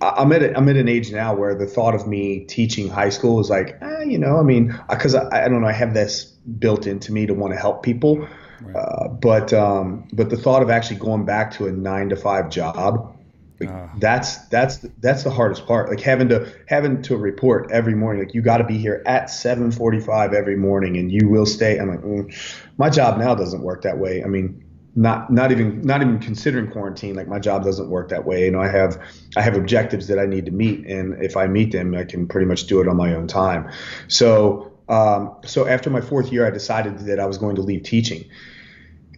I'm 0.01 0.33
at, 0.33 0.43
a, 0.43 0.57
I'm 0.57 0.69
at 0.69 0.77
an 0.77 0.89
age 0.89 1.11
now 1.11 1.35
where 1.35 1.55
the 1.55 1.67
thought 1.67 1.95
of 1.95 2.07
me 2.07 2.45
teaching 2.45 2.89
high 2.89 3.11
school 3.11 3.41
is 3.41 3.51
like, 3.51 3.77
eh, 3.83 4.05
you 4.05 4.19
know, 4.19 4.39
I 4.39 4.43
mean, 4.43 4.79
because 4.89 5.15
I, 5.15 5.45
I 5.45 5.49
don't 5.49 5.61
know, 5.61 5.69
I 5.69 5.73
have 5.73 5.95
this 5.95 6.25
built 6.25 6.87
into 6.87 7.13
me 7.13 7.27
to 7.27 7.35
want 7.35 7.53
to 7.53 7.59
help 7.59 7.83
people. 7.83 8.27
Right. 8.61 8.77
Uh, 8.77 9.09
but 9.09 9.53
um, 9.53 10.09
but 10.13 10.31
the 10.31 10.37
thought 10.37 10.63
of 10.63 10.71
actually 10.71 10.97
going 10.97 11.25
back 11.25 11.53
to 11.53 11.69
a 11.69 11.71
nine 11.71 12.09
to 12.09 12.17
five 12.17 12.51
job, 12.51 13.17
like, 13.61 13.71
uh. 13.71 13.89
that's 13.99 14.47
that's 14.49 14.79
that's 15.01 15.25
the 15.25 15.31
hardest 15.31 15.67
part. 15.67 15.89
Like 15.89 16.01
having 16.01 16.29
to 16.29 16.53
having 16.67 17.03
to 17.03 17.17
report 17.17 17.71
every 17.71 17.95
morning. 17.95 18.25
Like 18.25 18.35
you 18.35 18.43
got 18.43 18.59
to 18.59 18.65
be 18.65 18.79
here 18.79 19.03
at 19.07 19.25
7:45 19.25 20.33
every 20.33 20.57
morning, 20.57 20.97
and 20.97 21.11
you 21.11 21.29
will 21.29 21.47
stay. 21.47 21.79
I'm 21.79 21.89
like, 21.89 22.03
mm, 22.03 22.67
my 22.77 22.91
job 22.91 23.19
now 23.19 23.35
doesn't 23.35 23.63
work 23.63 23.83
that 23.83 23.99
way. 23.99 24.23
I 24.23 24.27
mean, 24.27 24.65
not 24.95 25.33
not 25.33 25.51
even 25.51 25.83
not 25.83 26.03
even 26.03 26.19
considering 26.19 26.71
quarantine. 26.71 27.15
Like 27.15 27.29
my 27.29 27.39
job 27.39 27.65
doesn't 27.65 27.91
work 27.91 28.11
that 28.11 28.25
way. 28.25 28.45
You 28.45 28.53
know, 28.53 28.61
I 28.61 28.69
have 28.69 29.01
I 29.37 29.43
have 29.43 29.57
objectives 29.57 30.07
that 30.09 30.19
I 30.19 30.27
need 30.27 30.47
to 30.47 30.53
meet, 30.53 30.87
and 30.87 31.23
if 31.23 31.37
I 31.37 31.47
meet 31.47 31.73
them, 31.73 31.95
I 31.95 32.05
can 32.05 32.29
pretty 32.29 32.47
much 32.47 32.67
do 32.67 32.81
it 32.81 32.89
on 32.89 32.97
my 32.97 33.15
own 33.15 33.27
time. 33.27 33.71
So 34.07 34.73
um, 34.89 35.37
so 35.45 35.67
after 35.67 35.91
my 35.91 36.01
fourth 36.01 36.33
year, 36.33 36.47
I 36.47 36.51
decided 36.51 36.99
that 37.01 37.21
I 37.21 37.27
was 37.27 37.39
going 37.39 37.57
to 37.57 37.63
leave 37.63 37.83
teaching. 37.83 38.25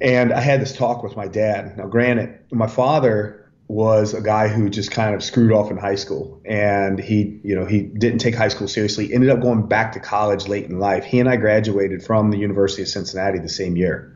And 0.01 0.33
I 0.33 0.41
had 0.41 0.61
this 0.61 0.73
talk 0.73 1.03
with 1.03 1.15
my 1.15 1.29
dad. 1.29 1.77
Now, 1.77 1.87
granted, 1.87 2.39
my 2.51 2.67
father 2.67 3.40
was 3.71 4.15
a 4.15 4.21
guy 4.21 4.49
who 4.49 4.69
just 4.69 4.91
kind 4.91 5.15
of 5.15 5.23
screwed 5.23 5.53
off 5.53 5.71
in 5.71 5.77
high 5.77 5.95
school. 5.95 6.43
And 6.45 6.99
he 6.99 7.41
you 7.45 7.55
know 7.55 7.67
he 7.67 7.83
didn't 7.83 8.19
take 8.19 8.35
high 8.35 8.49
school 8.49 8.67
seriously 8.67 9.15
ended 9.15 9.31
up 9.31 9.41
going 9.41 9.69
back 9.69 9.93
to 9.93 10.01
college 10.01 10.49
late 10.49 10.67
in 10.67 10.81
life. 10.81 11.05
He 11.05 11.21
and 11.21 11.29
i 11.29 11.37
graduated 11.37 12.03
from 12.03 12.31
the 12.31 12.39
university 12.39 12.83
of 12.83 12.89
cincinnati 12.89 13.39
the 13.39 13.49
same 13.49 13.77
year. 13.77 14.13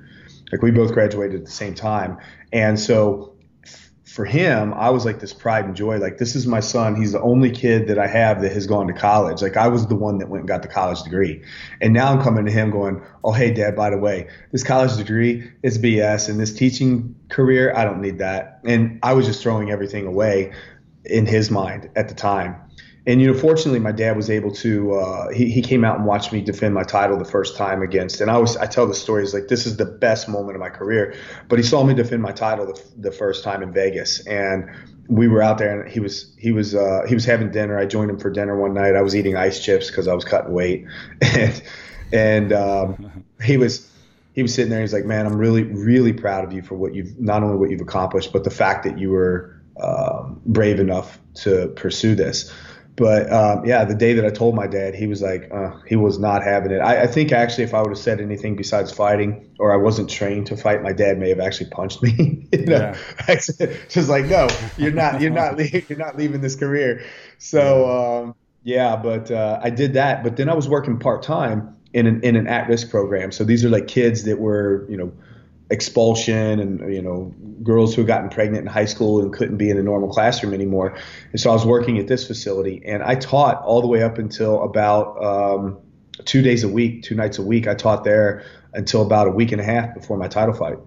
Like 0.50 0.60
we 0.60 0.72
both 0.72 0.92
graduated 0.92 1.40
at 1.40 1.44
the 1.46 1.52
same 1.52 1.74
time. 1.74 2.18
And 2.52 2.78
so 2.78 3.33
for 4.14 4.24
him, 4.24 4.72
I 4.74 4.90
was 4.90 5.04
like 5.04 5.18
this 5.18 5.32
pride 5.32 5.64
and 5.64 5.74
joy. 5.74 5.98
Like, 5.98 6.18
this 6.18 6.36
is 6.36 6.46
my 6.46 6.60
son. 6.60 6.94
He's 6.94 7.10
the 7.10 7.20
only 7.20 7.50
kid 7.50 7.88
that 7.88 7.98
I 7.98 8.06
have 8.06 8.42
that 8.42 8.52
has 8.52 8.64
gone 8.64 8.86
to 8.86 8.92
college. 8.92 9.42
Like, 9.42 9.56
I 9.56 9.66
was 9.66 9.88
the 9.88 9.96
one 9.96 10.18
that 10.18 10.28
went 10.28 10.42
and 10.42 10.48
got 10.48 10.62
the 10.62 10.68
college 10.68 11.02
degree. 11.02 11.42
And 11.80 11.92
now 11.92 12.12
I'm 12.12 12.22
coming 12.22 12.44
to 12.44 12.52
him 12.52 12.70
going, 12.70 13.02
Oh, 13.24 13.32
hey, 13.32 13.52
dad, 13.52 13.74
by 13.74 13.90
the 13.90 13.98
way, 13.98 14.28
this 14.52 14.62
college 14.62 14.96
degree 14.96 15.50
is 15.64 15.78
BS. 15.78 16.28
And 16.28 16.38
this 16.38 16.54
teaching 16.54 17.16
career, 17.28 17.74
I 17.74 17.84
don't 17.84 18.00
need 18.00 18.18
that. 18.18 18.60
And 18.64 19.00
I 19.02 19.14
was 19.14 19.26
just 19.26 19.42
throwing 19.42 19.72
everything 19.72 20.06
away 20.06 20.52
in 21.04 21.26
his 21.26 21.50
mind 21.50 21.90
at 21.96 22.08
the 22.08 22.14
time 22.14 22.54
and 23.06 23.20
you 23.20 23.26
know, 23.30 23.38
fortunately, 23.38 23.80
my 23.80 23.92
dad 23.92 24.16
was 24.16 24.30
able 24.30 24.50
to. 24.52 24.94
Uh, 24.94 25.30
he 25.30 25.50
he 25.50 25.60
came 25.60 25.84
out 25.84 25.96
and 25.96 26.06
watched 26.06 26.32
me 26.32 26.40
defend 26.40 26.74
my 26.74 26.84
title 26.84 27.18
the 27.18 27.24
first 27.24 27.54
time 27.56 27.82
against. 27.82 28.20
And 28.22 28.30
I 28.30 28.38
was 28.38 28.56
I 28.56 28.66
tell 28.66 28.86
the 28.86 28.94
stories 28.94 29.34
like 29.34 29.48
this 29.48 29.66
is 29.66 29.76
the 29.76 29.84
best 29.84 30.26
moment 30.26 30.56
of 30.56 30.60
my 30.60 30.70
career. 30.70 31.14
But 31.48 31.58
he 31.58 31.62
saw 31.64 31.84
me 31.84 31.92
defend 31.92 32.22
my 32.22 32.32
title 32.32 32.66
the, 32.66 32.82
the 32.96 33.12
first 33.12 33.44
time 33.44 33.62
in 33.62 33.72
Vegas, 33.72 34.26
and 34.26 34.70
we 35.08 35.28
were 35.28 35.42
out 35.42 35.58
there, 35.58 35.82
and 35.82 35.92
he 35.92 36.00
was 36.00 36.34
he 36.38 36.50
was 36.50 36.74
uh, 36.74 37.02
he 37.06 37.14
was 37.14 37.26
having 37.26 37.50
dinner. 37.50 37.78
I 37.78 37.84
joined 37.84 38.10
him 38.10 38.18
for 38.18 38.30
dinner 38.30 38.58
one 38.58 38.72
night. 38.72 38.96
I 38.96 39.02
was 39.02 39.14
eating 39.14 39.36
ice 39.36 39.62
chips 39.62 39.90
because 39.90 40.08
I 40.08 40.14
was 40.14 40.24
cutting 40.24 40.54
weight, 40.54 40.86
and 41.20 41.62
and 42.10 42.52
um, 42.54 43.24
he 43.42 43.58
was 43.58 43.90
he 44.32 44.40
was 44.40 44.54
sitting 44.54 44.70
there. 44.70 44.80
He's 44.80 44.94
like, 44.94 45.04
"Man, 45.04 45.26
I'm 45.26 45.36
really 45.36 45.64
really 45.64 46.14
proud 46.14 46.42
of 46.42 46.54
you 46.54 46.62
for 46.62 46.74
what 46.74 46.94
you've 46.94 47.20
not 47.20 47.42
only 47.42 47.58
what 47.58 47.68
you've 47.68 47.82
accomplished, 47.82 48.32
but 48.32 48.44
the 48.44 48.50
fact 48.50 48.82
that 48.84 48.98
you 48.98 49.10
were 49.10 49.60
um, 49.78 50.40
brave 50.46 50.80
enough 50.80 51.20
to 51.34 51.68
pursue 51.76 52.14
this." 52.14 52.50
But 52.96 53.32
um, 53.32 53.64
yeah, 53.64 53.84
the 53.84 53.94
day 53.94 54.12
that 54.12 54.24
I 54.24 54.30
told 54.30 54.54
my 54.54 54.68
dad, 54.68 54.94
he 54.94 55.08
was 55.08 55.20
like, 55.20 55.50
uh, 55.52 55.72
he 55.86 55.96
was 55.96 56.18
not 56.18 56.44
having 56.44 56.70
it. 56.70 56.78
I, 56.78 57.02
I, 57.02 57.06
think 57.08 57.32
actually, 57.32 57.64
if 57.64 57.74
I 57.74 57.80
would 57.80 57.88
have 57.88 57.98
said 57.98 58.20
anything 58.20 58.54
besides 58.54 58.92
fighting, 58.92 59.50
or 59.58 59.72
I 59.72 59.76
wasn't 59.76 60.08
trained 60.08 60.46
to 60.48 60.56
fight, 60.56 60.80
my 60.80 60.92
dad 60.92 61.18
may 61.18 61.28
have 61.30 61.40
actually 61.40 61.70
punched 61.70 62.02
me. 62.02 62.46
you 62.52 62.66
know, 62.66 62.94
yeah. 63.28 63.34
just 63.88 64.08
like, 64.08 64.26
no, 64.26 64.48
you're 64.76 64.92
not, 64.92 65.20
you're 65.20 65.32
not, 65.32 65.56
leaving, 65.56 65.84
you're 65.88 65.98
not 65.98 66.16
leaving 66.16 66.40
this 66.40 66.54
career. 66.54 67.04
So 67.38 67.90
um, 67.90 68.34
yeah, 68.62 68.94
but 68.94 69.28
uh, 69.28 69.58
I 69.60 69.70
did 69.70 69.94
that. 69.94 70.22
But 70.22 70.36
then 70.36 70.48
I 70.48 70.54
was 70.54 70.68
working 70.68 70.98
part 71.00 71.22
time 71.22 71.76
in 71.92 72.06
an 72.06 72.22
in 72.22 72.36
an 72.36 72.46
at 72.46 72.68
risk 72.68 72.90
program. 72.90 73.32
So 73.32 73.42
these 73.42 73.64
are 73.64 73.70
like 73.70 73.88
kids 73.88 74.22
that 74.24 74.38
were, 74.38 74.86
you 74.88 74.96
know 74.96 75.12
expulsion 75.70 76.60
and 76.60 76.92
you 76.92 77.00
know 77.00 77.34
girls 77.62 77.94
who 77.94 78.02
had 78.02 78.06
gotten 78.06 78.28
pregnant 78.28 78.62
in 78.62 78.66
high 78.66 78.84
school 78.84 79.20
and 79.22 79.32
couldn't 79.32 79.56
be 79.56 79.70
in 79.70 79.78
a 79.78 79.82
normal 79.82 80.08
classroom 80.08 80.52
anymore. 80.52 80.96
And 81.32 81.40
so 81.40 81.50
i 81.50 81.52
was 81.52 81.64
working 81.64 81.98
at 81.98 82.06
this 82.06 82.26
facility 82.26 82.82
and 82.84 83.02
i 83.02 83.14
taught 83.14 83.62
all 83.62 83.80
the 83.80 83.86
way 83.86 84.02
up 84.02 84.18
until 84.18 84.62
about 84.62 85.22
um, 85.24 85.78
two 86.24 86.42
days 86.42 86.64
a 86.64 86.68
week 86.68 87.02
two 87.02 87.14
nights 87.14 87.38
a 87.38 87.42
week. 87.42 87.66
I 87.66 87.74
taught 87.74 88.04
there 88.04 88.44
until 88.74 89.02
about 89.02 89.26
a 89.26 89.30
week 89.30 89.52
and 89.52 89.60
a 89.60 89.64
half 89.64 89.94
before 89.94 90.16
my 90.18 90.28
title 90.28 90.54
fight. 90.54 90.78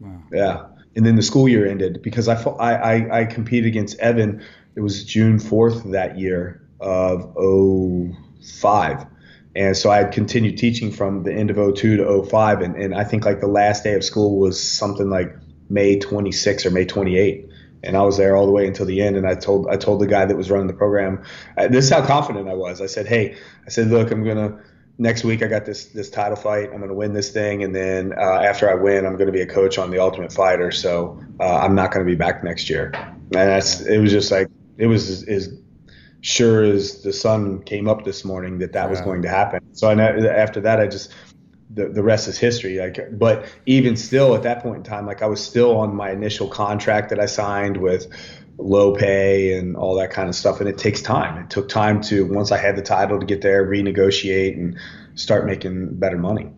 Wow. 0.00 0.22
yeah. 0.32 0.66
And 0.96 1.04
then 1.06 1.16
the 1.16 1.22
school 1.22 1.48
year 1.48 1.66
ended 1.66 2.02
because 2.02 2.28
I, 2.28 2.34
I, 2.34 3.20
I 3.20 3.24
competed 3.24 3.66
against 3.66 3.98
evan. 3.98 4.44
It 4.76 4.80
was 4.80 5.04
june 5.04 5.38
4th 5.38 5.90
that 5.92 6.18
year 6.18 6.60
of 6.80 7.34
05 8.42 9.06
and 9.56 9.76
so 9.76 9.90
I 9.90 9.98
had 9.98 10.12
continued 10.12 10.58
teaching 10.58 10.90
from 10.90 11.22
the 11.22 11.32
end 11.32 11.50
of 11.50 11.56
02 11.56 11.98
to 11.98 12.24
05. 12.24 12.60
And, 12.60 12.76
and 12.76 12.94
I 12.94 13.04
think 13.04 13.24
like 13.24 13.40
the 13.40 13.46
last 13.46 13.84
day 13.84 13.94
of 13.94 14.04
school 14.04 14.38
was 14.38 14.60
something 14.60 15.10
like 15.10 15.34
May 15.70 15.98
26 15.98 16.66
or 16.66 16.70
May 16.70 16.84
28. 16.84 17.48
and 17.84 17.96
I 17.96 18.02
was 18.02 18.16
there 18.16 18.34
all 18.34 18.46
the 18.46 18.52
way 18.52 18.66
until 18.66 18.86
the 18.86 19.00
end. 19.02 19.16
And 19.16 19.26
I 19.26 19.34
told 19.34 19.68
I 19.68 19.76
told 19.76 20.00
the 20.00 20.06
guy 20.06 20.24
that 20.24 20.36
was 20.36 20.50
running 20.50 20.66
the 20.66 20.74
program, 20.74 21.22
uh, 21.56 21.68
this 21.68 21.84
is 21.84 21.90
how 21.90 22.04
confident 22.04 22.48
I 22.48 22.54
was. 22.54 22.80
I 22.80 22.86
said, 22.86 23.06
hey, 23.06 23.36
I 23.66 23.70
said, 23.70 23.88
look, 23.88 24.10
I'm 24.10 24.24
gonna 24.24 24.60
next 24.98 25.24
week 25.24 25.42
I 25.42 25.46
got 25.46 25.64
this 25.64 25.86
this 25.86 26.10
title 26.10 26.36
fight. 26.36 26.70
I'm 26.72 26.80
gonna 26.80 26.94
win 26.94 27.12
this 27.12 27.30
thing, 27.30 27.62
and 27.62 27.74
then 27.74 28.12
uh, 28.16 28.40
after 28.40 28.70
I 28.70 28.74
win, 28.74 29.06
I'm 29.06 29.16
gonna 29.16 29.32
be 29.32 29.42
a 29.42 29.46
coach 29.46 29.78
on 29.78 29.90
the 29.90 29.98
Ultimate 29.98 30.32
Fighter. 30.32 30.70
So 30.72 31.20
uh, 31.40 31.58
I'm 31.58 31.74
not 31.74 31.92
gonna 31.92 32.04
be 32.04 32.14
back 32.16 32.42
next 32.42 32.70
year. 32.70 32.92
And 32.94 33.32
that's 33.32 33.80
it 33.80 33.98
was 33.98 34.10
just 34.10 34.30
like 34.30 34.48
it 34.78 34.86
was 34.86 35.08
as, 35.10 35.22
as 35.24 35.58
sure 36.24 36.64
as 36.64 37.02
the 37.02 37.12
sun 37.12 37.62
came 37.64 37.86
up 37.86 38.04
this 38.04 38.24
morning 38.24 38.58
that 38.58 38.72
that 38.72 38.84
yeah. 38.84 38.90
was 38.90 39.00
going 39.02 39.20
to 39.20 39.28
happen. 39.28 39.60
So 39.72 39.90
I, 39.90 39.94
know 39.94 40.04
after 40.04 40.58
that, 40.62 40.80
I 40.80 40.86
just 40.86 41.12
the, 41.68 41.88
the 41.88 42.02
rest 42.02 42.28
is 42.28 42.38
history. 42.38 42.78
Like, 42.78 42.98
but 43.18 43.46
even 43.66 43.94
still, 43.94 44.34
at 44.34 44.42
that 44.42 44.62
point 44.62 44.78
in 44.78 44.82
time, 44.84 45.06
like 45.06 45.20
I 45.20 45.26
was 45.26 45.44
still 45.44 45.76
on 45.76 45.94
my 45.94 46.10
initial 46.10 46.48
contract 46.48 47.10
that 47.10 47.20
I 47.20 47.26
signed 47.26 47.76
with 47.76 48.06
low 48.56 48.94
pay 48.94 49.58
and 49.58 49.76
all 49.76 49.94
that 49.96 50.10
kind 50.12 50.28
of 50.28 50.34
stuff, 50.34 50.60
and 50.60 50.68
it 50.68 50.78
takes 50.78 51.02
time. 51.02 51.42
It 51.42 51.50
took 51.50 51.68
time 51.68 52.00
to 52.02 52.24
once 52.24 52.50
I 52.50 52.56
had 52.56 52.76
the 52.76 52.82
title 52.82 53.20
to 53.20 53.26
get 53.26 53.42
there, 53.42 53.66
renegotiate, 53.66 54.54
and 54.54 54.78
start 55.16 55.44
making 55.44 55.98
better 55.98 56.16
money. 56.16 56.50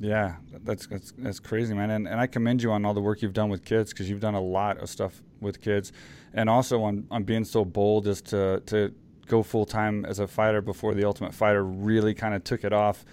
Yeah, 0.00 0.36
that's 0.64 0.88
that's, 0.88 1.12
that's 1.16 1.38
crazy, 1.38 1.74
man. 1.74 1.90
And 1.90 2.08
and 2.08 2.18
I 2.18 2.26
commend 2.26 2.60
you 2.60 2.72
on 2.72 2.84
all 2.84 2.94
the 2.94 3.00
work 3.00 3.22
you've 3.22 3.34
done 3.34 3.50
with 3.50 3.64
kids 3.64 3.92
because 3.92 4.10
you've 4.10 4.20
done 4.20 4.34
a 4.34 4.40
lot 4.40 4.78
of 4.78 4.88
stuff 4.88 5.22
with 5.40 5.60
kids, 5.60 5.92
and 6.34 6.48
also 6.48 6.82
on 6.82 7.06
on 7.10 7.24
being 7.24 7.44
so 7.44 7.64
bold 7.64 8.06
as 8.06 8.20
to 8.22 8.62
to 8.66 8.94
go 9.26 9.42
full 9.42 9.64
time 9.64 10.04
as 10.04 10.18
a 10.18 10.26
fighter 10.26 10.60
before 10.60 10.94
the 10.94 11.04
Ultimate 11.04 11.32
Fighter 11.32 11.64
really 11.64 12.14
kind 12.14 12.34
of 12.34 12.42
took 12.44 12.64
it 12.64 12.72
off 12.72 13.04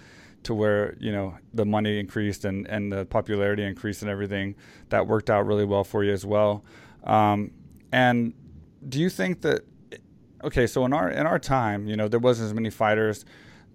to 0.42 0.54
where 0.54 0.96
you 0.98 1.12
know 1.12 1.36
the 1.54 1.64
money 1.64 1.98
increased 1.98 2.44
and 2.44 2.66
and 2.68 2.92
the 2.92 3.04
popularity 3.06 3.62
increased 3.64 4.02
and 4.02 4.10
everything. 4.10 4.54
That 4.90 5.06
worked 5.06 5.30
out 5.30 5.46
really 5.46 5.64
well 5.64 5.84
for 5.84 6.04
you 6.04 6.12
as 6.12 6.26
well. 6.26 6.64
Um, 7.04 7.52
and 7.92 8.34
do 8.88 9.00
you 9.00 9.10
think 9.10 9.42
that 9.42 9.62
okay 10.44 10.66
so 10.66 10.84
in 10.84 10.92
our 10.92 11.10
in 11.10 11.26
our 11.26 11.38
time 11.38 11.88
you 11.88 11.96
know 11.96 12.06
there 12.06 12.20
wasn't 12.20 12.46
as 12.46 12.54
many 12.54 12.70
fighters. 12.70 13.24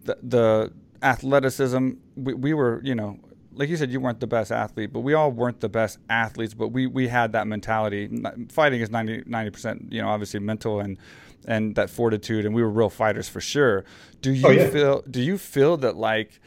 The, 0.06 0.18
the 0.22 0.74
athleticism 1.02 1.91
we, 2.16 2.34
we 2.34 2.54
were 2.54 2.82
you 2.84 2.96
know 2.96 3.20
like 3.56 3.70
you 3.70 3.78
said 3.78 3.91
you 3.91 3.99
weren't 3.99 4.20
the 4.20 4.28
best 4.28 4.51
athlete 4.51 4.91
but 4.91 5.01
we 5.01 5.14
all 5.14 5.32
weren't 5.32 5.60
the 5.60 5.70
best 5.70 5.97
athletes 6.10 6.54
but 6.54 6.70
we 6.70 6.88
we 6.88 7.08
had 7.08 7.32
that 7.34 7.47
mentality. 7.47 8.10
Fighting 8.49 8.82
is 8.82 8.89
90 8.89 9.49
percent 9.49 9.91
you 9.91 10.01
know 10.01 10.10
obviously 10.10 10.39
mental 10.39 10.80
and 10.80 10.97
and 11.45 11.76
that 11.76 11.89
fortitude 11.89 12.45
and 12.45 12.56
we 12.56 12.62
were 12.62 12.70
real 12.70 12.89
fighters 12.89 13.28
for 13.28 13.41
sure. 13.41 13.86
Do 14.22 14.32
oh, 14.32 14.34
you 14.34 14.47
oh, 14.47 14.51
yeah. 14.51 14.70
feel 14.70 15.04
do 15.10 15.22
you 15.22 15.38
feel 15.38 15.78
that 15.78 15.95
like 15.95 16.39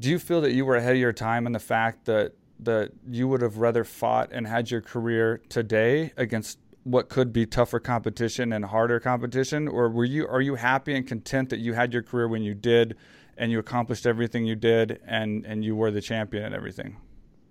do 0.00 0.08
you 0.08 0.18
feel 0.18 0.40
that 0.42 0.52
you 0.52 0.64
were 0.64 0.76
ahead 0.76 0.92
of 0.92 1.00
your 1.00 1.12
time 1.12 1.46
in 1.46 1.52
the 1.52 1.58
fact 1.58 2.04
that 2.06 2.34
that 2.60 2.90
you 3.06 3.28
would 3.28 3.42
have 3.42 3.58
rather 3.58 3.84
fought 3.84 4.30
and 4.32 4.46
had 4.46 4.70
your 4.70 4.80
career 4.80 5.40
today 5.48 6.12
against 6.16 6.58
what 6.84 7.08
could 7.08 7.32
be 7.32 7.44
tougher 7.44 7.78
competition 7.78 8.52
and 8.52 8.64
harder 8.64 8.98
competition? 8.98 9.68
Or 9.68 9.88
were 9.88 10.04
you 10.04 10.26
are 10.26 10.40
you 10.40 10.54
happy 10.54 10.94
and 10.94 11.06
content 11.06 11.50
that 11.50 11.58
you 11.58 11.74
had 11.74 11.92
your 11.92 12.02
career 12.02 12.28
when 12.28 12.42
you 12.42 12.54
did 12.54 12.96
and 13.38 13.50
you 13.50 13.58
accomplished 13.58 14.06
everything 14.06 14.44
you 14.44 14.54
did 14.54 15.00
and 15.06 15.44
and 15.46 15.64
you 15.64 15.74
were 15.74 15.90
the 15.90 16.00
champion 16.00 16.44
and 16.44 16.54
everything 16.54 16.96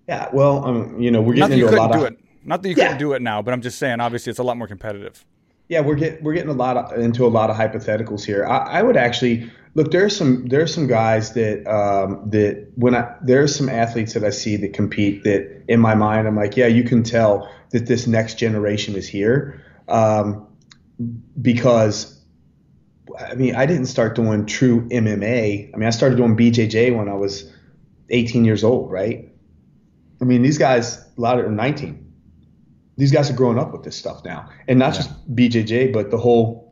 yeah 0.06 0.28
well 0.32 0.64
um, 0.64 1.00
you 1.00 1.10
know 1.10 1.20
we're 1.20 1.34
getting 1.34 1.58
into 1.58 1.74
a 1.74 1.76
lot 1.76 1.94
of 1.94 2.02
it. 2.04 2.18
not 2.44 2.62
that 2.62 2.68
you 2.68 2.74
yeah. 2.76 2.84
couldn't 2.84 2.98
do 2.98 3.12
it 3.12 3.22
now 3.22 3.42
but 3.42 3.52
i'm 3.52 3.62
just 3.62 3.78
saying 3.78 4.00
obviously 4.00 4.30
it's 4.30 4.38
a 4.38 4.42
lot 4.42 4.56
more 4.56 4.68
competitive 4.68 5.24
yeah 5.68 5.80
we're 5.80 5.94
getting 5.94 6.22
we're 6.22 6.34
getting 6.34 6.50
a 6.50 6.54
lot 6.54 6.76
of, 6.76 6.98
into 6.98 7.26
a 7.26 7.28
lot 7.28 7.50
of 7.50 7.56
hypotheticals 7.56 8.24
here 8.24 8.46
I, 8.46 8.78
I 8.78 8.82
would 8.82 8.96
actually 8.96 9.50
Look, 9.78 9.92
there's 9.92 10.16
some 10.16 10.46
there's 10.46 10.74
some 10.74 10.88
guys 10.88 11.34
that 11.34 11.64
um, 11.72 12.28
that 12.30 12.66
when 12.74 12.96
I 12.96 13.14
there's 13.22 13.54
some 13.54 13.68
athletes 13.68 14.12
that 14.14 14.24
I 14.24 14.30
see 14.30 14.56
that 14.56 14.72
compete 14.72 15.22
that 15.22 15.62
in 15.68 15.78
my 15.78 15.94
mind 15.94 16.26
I'm 16.26 16.34
like, 16.34 16.56
yeah, 16.56 16.66
you 16.66 16.82
can 16.82 17.04
tell 17.04 17.48
that 17.70 17.86
this 17.86 18.08
next 18.08 18.38
generation 18.38 18.96
is 18.96 19.06
here 19.06 19.62
um, 19.86 20.48
because 21.40 22.17
I 23.18 23.34
mean 23.34 23.54
I 23.54 23.66
didn't 23.66 23.86
start 23.86 24.14
doing 24.14 24.46
true 24.46 24.88
MMA. 24.88 25.70
I 25.72 25.76
mean 25.76 25.86
I 25.86 25.90
started 25.90 26.16
doing 26.16 26.36
BJJ 26.36 26.96
when 26.96 27.08
I 27.08 27.14
was 27.14 27.52
18 28.10 28.44
years 28.44 28.64
old, 28.64 28.90
right? 28.90 29.28
I 30.20 30.24
mean 30.24 30.42
these 30.42 30.58
guys 30.58 30.98
a 30.98 31.20
lot 31.20 31.38
of 31.38 31.50
19. 31.50 32.04
These 32.96 33.12
guys 33.12 33.30
are 33.30 33.34
growing 33.34 33.58
up 33.58 33.72
with 33.72 33.84
this 33.84 33.96
stuff 33.96 34.24
now, 34.24 34.50
and 34.66 34.78
not 34.78 34.94
yeah. 34.94 35.02
just 35.02 35.36
BJJ, 35.36 35.92
but 35.92 36.10
the 36.10 36.18
whole 36.18 36.67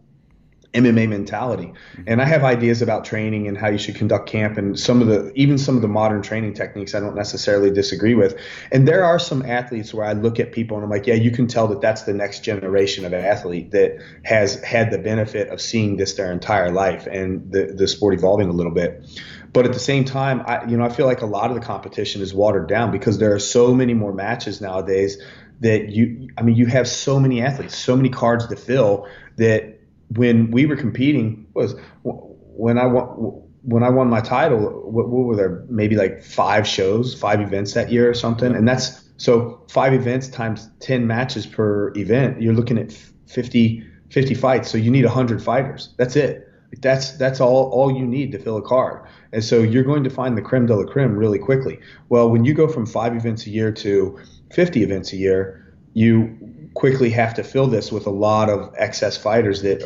MMA 0.76 1.08
mentality. 1.08 1.66
Mm-hmm. 1.66 2.02
And 2.06 2.22
I 2.22 2.24
have 2.26 2.44
ideas 2.44 2.82
about 2.82 3.04
training 3.04 3.48
and 3.48 3.56
how 3.56 3.68
you 3.68 3.78
should 3.78 3.96
conduct 3.96 4.28
camp 4.28 4.58
and 4.58 4.78
some 4.78 5.00
of 5.00 5.08
the 5.08 5.32
even 5.34 5.58
some 5.58 5.76
of 5.76 5.82
the 5.82 5.88
modern 5.88 6.22
training 6.22 6.54
techniques 6.54 6.94
I 6.94 7.00
don't 7.00 7.16
necessarily 7.16 7.70
disagree 7.70 8.14
with. 8.14 8.38
And 8.70 8.86
there 8.86 9.04
are 9.04 9.18
some 9.18 9.42
athletes 9.42 9.92
where 9.92 10.06
I 10.06 10.12
look 10.12 10.38
at 10.38 10.52
people 10.52 10.76
and 10.76 10.84
I'm 10.84 10.90
like, 10.90 11.06
yeah, 11.06 11.14
you 11.14 11.30
can 11.30 11.46
tell 11.46 11.68
that 11.68 11.80
that's 11.80 12.02
the 12.02 12.14
next 12.14 12.40
generation 12.40 13.04
of 13.04 13.12
athlete 13.12 13.70
that 13.72 13.98
has 14.24 14.62
had 14.62 14.90
the 14.90 14.98
benefit 14.98 15.48
of 15.48 15.60
seeing 15.60 15.96
this 15.96 16.14
their 16.14 16.32
entire 16.32 16.70
life 16.70 17.06
and 17.06 17.50
the 17.50 17.66
the 17.66 17.88
sport 17.88 18.14
evolving 18.14 18.48
a 18.48 18.52
little 18.52 18.72
bit. 18.72 19.04
But 19.52 19.64
at 19.64 19.72
the 19.72 19.78
same 19.78 20.04
time, 20.04 20.42
I 20.46 20.66
you 20.66 20.76
know, 20.76 20.84
I 20.84 20.90
feel 20.90 21.06
like 21.06 21.22
a 21.22 21.26
lot 21.26 21.50
of 21.50 21.54
the 21.54 21.64
competition 21.64 22.20
is 22.22 22.34
watered 22.34 22.68
down 22.68 22.90
because 22.90 23.18
there 23.18 23.34
are 23.34 23.38
so 23.38 23.74
many 23.74 23.94
more 23.94 24.12
matches 24.12 24.60
nowadays 24.60 25.18
that 25.60 25.88
you 25.88 26.28
I 26.36 26.42
mean, 26.42 26.56
you 26.56 26.66
have 26.66 26.86
so 26.88 27.18
many 27.18 27.42
athletes, 27.42 27.76
so 27.76 27.96
many 27.96 28.10
cards 28.10 28.46
to 28.48 28.56
fill 28.56 29.06
that 29.36 29.75
when 30.10 30.50
we 30.50 30.66
were 30.66 30.76
competing 30.76 31.46
was 31.54 31.74
when 32.02 32.78
I 32.78 32.86
won 32.86 33.42
when 33.62 33.82
I 33.82 33.90
won 33.90 34.08
my 34.08 34.20
title. 34.20 34.58
What, 34.58 35.08
what, 35.08 35.24
were 35.24 35.36
there? 35.36 35.64
Maybe 35.68 35.96
like 35.96 36.22
five 36.22 36.66
shows, 36.66 37.14
five 37.14 37.40
events 37.40 37.74
that 37.74 37.90
year 37.90 38.08
or 38.08 38.14
something. 38.14 38.54
And 38.54 38.66
that's 38.66 39.04
so 39.16 39.64
five 39.68 39.92
events 39.92 40.28
times 40.28 40.70
ten 40.80 41.06
matches 41.06 41.46
per 41.46 41.92
event. 41.96 42.40
You're 42.40 42.54
looking 42.54 42.78
at 42.78 42.92
50, 43.26 43.84
50 44.10 44.34
fights. 44.34 44.70
So 44.70 44.78
you 44.78 44.90
need 44.90 45.04
hundred 45.04 45.42
fighters. 45.42 45.94
That's 45.96 46.14
it. 46.16 46.48
That's 46.80 47.12
that's 47.12 47.40
all 47.40 47.70
all 47.70 47.90
you 47.92 48.06
need 48.06 48.32
to 48.32 48.38
fill 48.38 48.56
a 48.56 48.62
card. 48.62 49.08
And 49.32 49.42
so 49.42 49.62
you're 49.62 49.84
going 49.84 50.04
to 50.04 50.10
find 50.10 50.36
the 50.36 50.42
creme 50.42 50.66
de 50.66 50.74
la 50.74 50.84
creme 50.84 51.16
really 51.16 51.38
quickly. 51.38 51.78
Well, 52.08 52.30
when 52.30 52.44
you 52.44 52.54
go 52.54 52.68
from 52.68 52.86
five 52.86 53.14
events 53.14 53.46
a 53.46 53.50
year 53.50 53.72
to 53.72 54.18
50 54.52 54.82
events 54.82 55.12
a 55.12 55.16
year, 55.16 55.74
you 55.94 56.36
quickly 56.76 57.08
have 57.08 57.32
to 57.34 57.42
fill 57.42 57.66
this 57.66 57.90
with 57.90 58.06
a 58.06 58.10
lot 58.10 58.50
of 58.50 58.72
excess 58.76 59.16
fighters 59.16 59.62
that, 59.62 59.82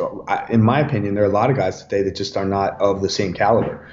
in 0.51 0.61
my 0.61 0.81
opinion, 0.81 1.15
there 1.15 1.23
are 1.23 1.29
a 1.29 1.33
lot 1.33 1.49
of 1.49 1.57
guys 1.57 1.83
today 1.85 2.03
that 2.03 2.17
just 2.17 2.37
are 2.37 2.45
not 2.45 2.81
of 2.81 3.01
the 3.01 3.09
same 3.09 3.33
caliber. 3.33 3.89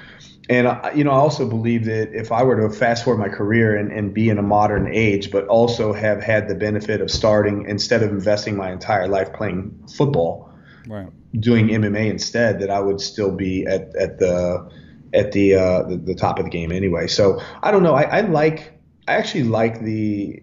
And 0.50 0.66
you 0.96 1.04
know, 1.04 1.12
I 1.12 1.16
also 1.16 1.48
believe 1.48 1.84
that 1.84 2.12
if 2.12 2.32
I 2.32 2.42
were 2.42 2.60
to 2.60 2.74
fast 2.74 3.04
forward 3.04 3.20
my 3.20 3.28
career 3.28 3.76
and, 3.76 3.92
and 3.92 4.12
be 4.12 4.30
in 4.30 4.38
a 4.38 4.42
modern 4.42 4.88
age, 4.92 5.30
but 5.30 5.46
also 5.46 5.92
have 5.92 6.22
had 6.22 6.48
the 6.48 6.56
benefit 6.56 7.00
of 7.00 7.10
starting 7.10 7.66
instead 7.68 8.02
of 8.02 8.10
investing 8.10 8.56
my 8.56 8.72
entire 8.72 9.06
life 9.06 9.32
playing 9.32 9.86
football, 9.96 10.50
right. 10.88 11.08
doing 11.38 11.68
MMA 11.68 12.10
instead, 12.10 12.60
that 12.60 12.70
I 12.70 12.80
would 12.80 13.00
still 13.00 13.30
be 13.30 13.64
at, 13.66 13.94
at 13.94 14.18
the 14.18 14.70
at 15.14 15.32
the, 15.32 15.54
uh, 15.54 15.82
the, 15.84 15.96
the 15.96 16.14
top 16.14 16.38
of 16.38 16.44
the 16.44 16.50
game 16.50 16.72
anyway. 16.72 17.06
So 17.06 17.40
I 17.62 17.70
don't 17.70 17.82
know. 17.82 17.94
I, 17.94 18.02
I 18.02 18.20
like 18.22 18.78
I 19.06 19.14
actually 19.14 19.44
like 19.44 19.80
the. 19.82 20.42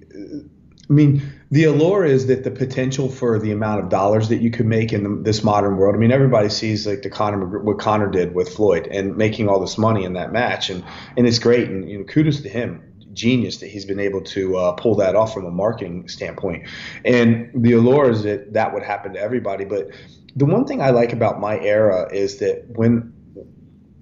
I 0.90 0.94
mean, 0.94 1.22
the 1.56 1.64
allure 1.64 2.04
is 2.04 2.28
that 2.28 2.44
the 2.44 2.52
potential 2.52 3.08
for 3.08 3.40
the 3.40 3.50
amount 3.50 3.80
of 3.80 3.88
dollars 3.88 4.28
that 4.28 4.42
you 4.42 4.52
could 4.52 4.66
make 4.66 4.92
in 4.92 5.04
the, 5.04 5.24
this 5.24 5.42
modern 5.42 5.78
world. 5.78 5.96
I 5.96 5.98
mean, 5.98 6.12
everybody 6.12 6.50
sees 6.50 6.86
like 6.86 7.02
the 7.02 7.10
Conor 7.10 7.60
what 7.60 7.80
Conor 7.80 8.10
did 8.10 8.36
with 8.36 8.50
Floyd 8.54 8.90
and 8.92 9.16
making 9.16 9.48
all 9.48 9.62
this 9.62 9.78
money 9.78 10.04
in 10.04 10.12
that 10.14 10.34
match, 10.34 10.70
and 10.70 10.84
and 11.16 11.26
it's 11.26 11.40
great. 11.40 11.70
And 11.70 11.90
you 11.90 12.00
know, 12.00 12.04
kudos 12.04 12.42
to 12.42 12.50
him, 12.50 12.84
genius 13.14 13.60
that 13.60 13.68
he's 13.68 13.86
been 13.86 14.02
able 14.02 14.22
to 14.24 14.58
uh, 14.58 14.72
pull 14.74 14.96
that 14.96 15.16
off 15.16 15.34
from 15.34 15.46
a 15.46 15.50
marketing 15.50 16.10
standpoint. 16.10 16.68
And 17.06 17.50
the 17.56 17.72
allure 17.72 18.10
is 18.10 18.24
that 18.24 18.52
that 18.52 18.74
would 18.74 18.84
happen 18.84 19.14
to 19.14 19.22
everybody. 19.22 19.64
But 19.64 19.92
the 20.36 20.44
one 20.44 20.66
thing 20.66 20.82
I 20.82 20.90
like 20.90 21.14
about 21.14 21.40
my 21.40 21.58
era 21.58 22.10
is 22.12 22.40
that 22.40 22.66
when 22.68 23.14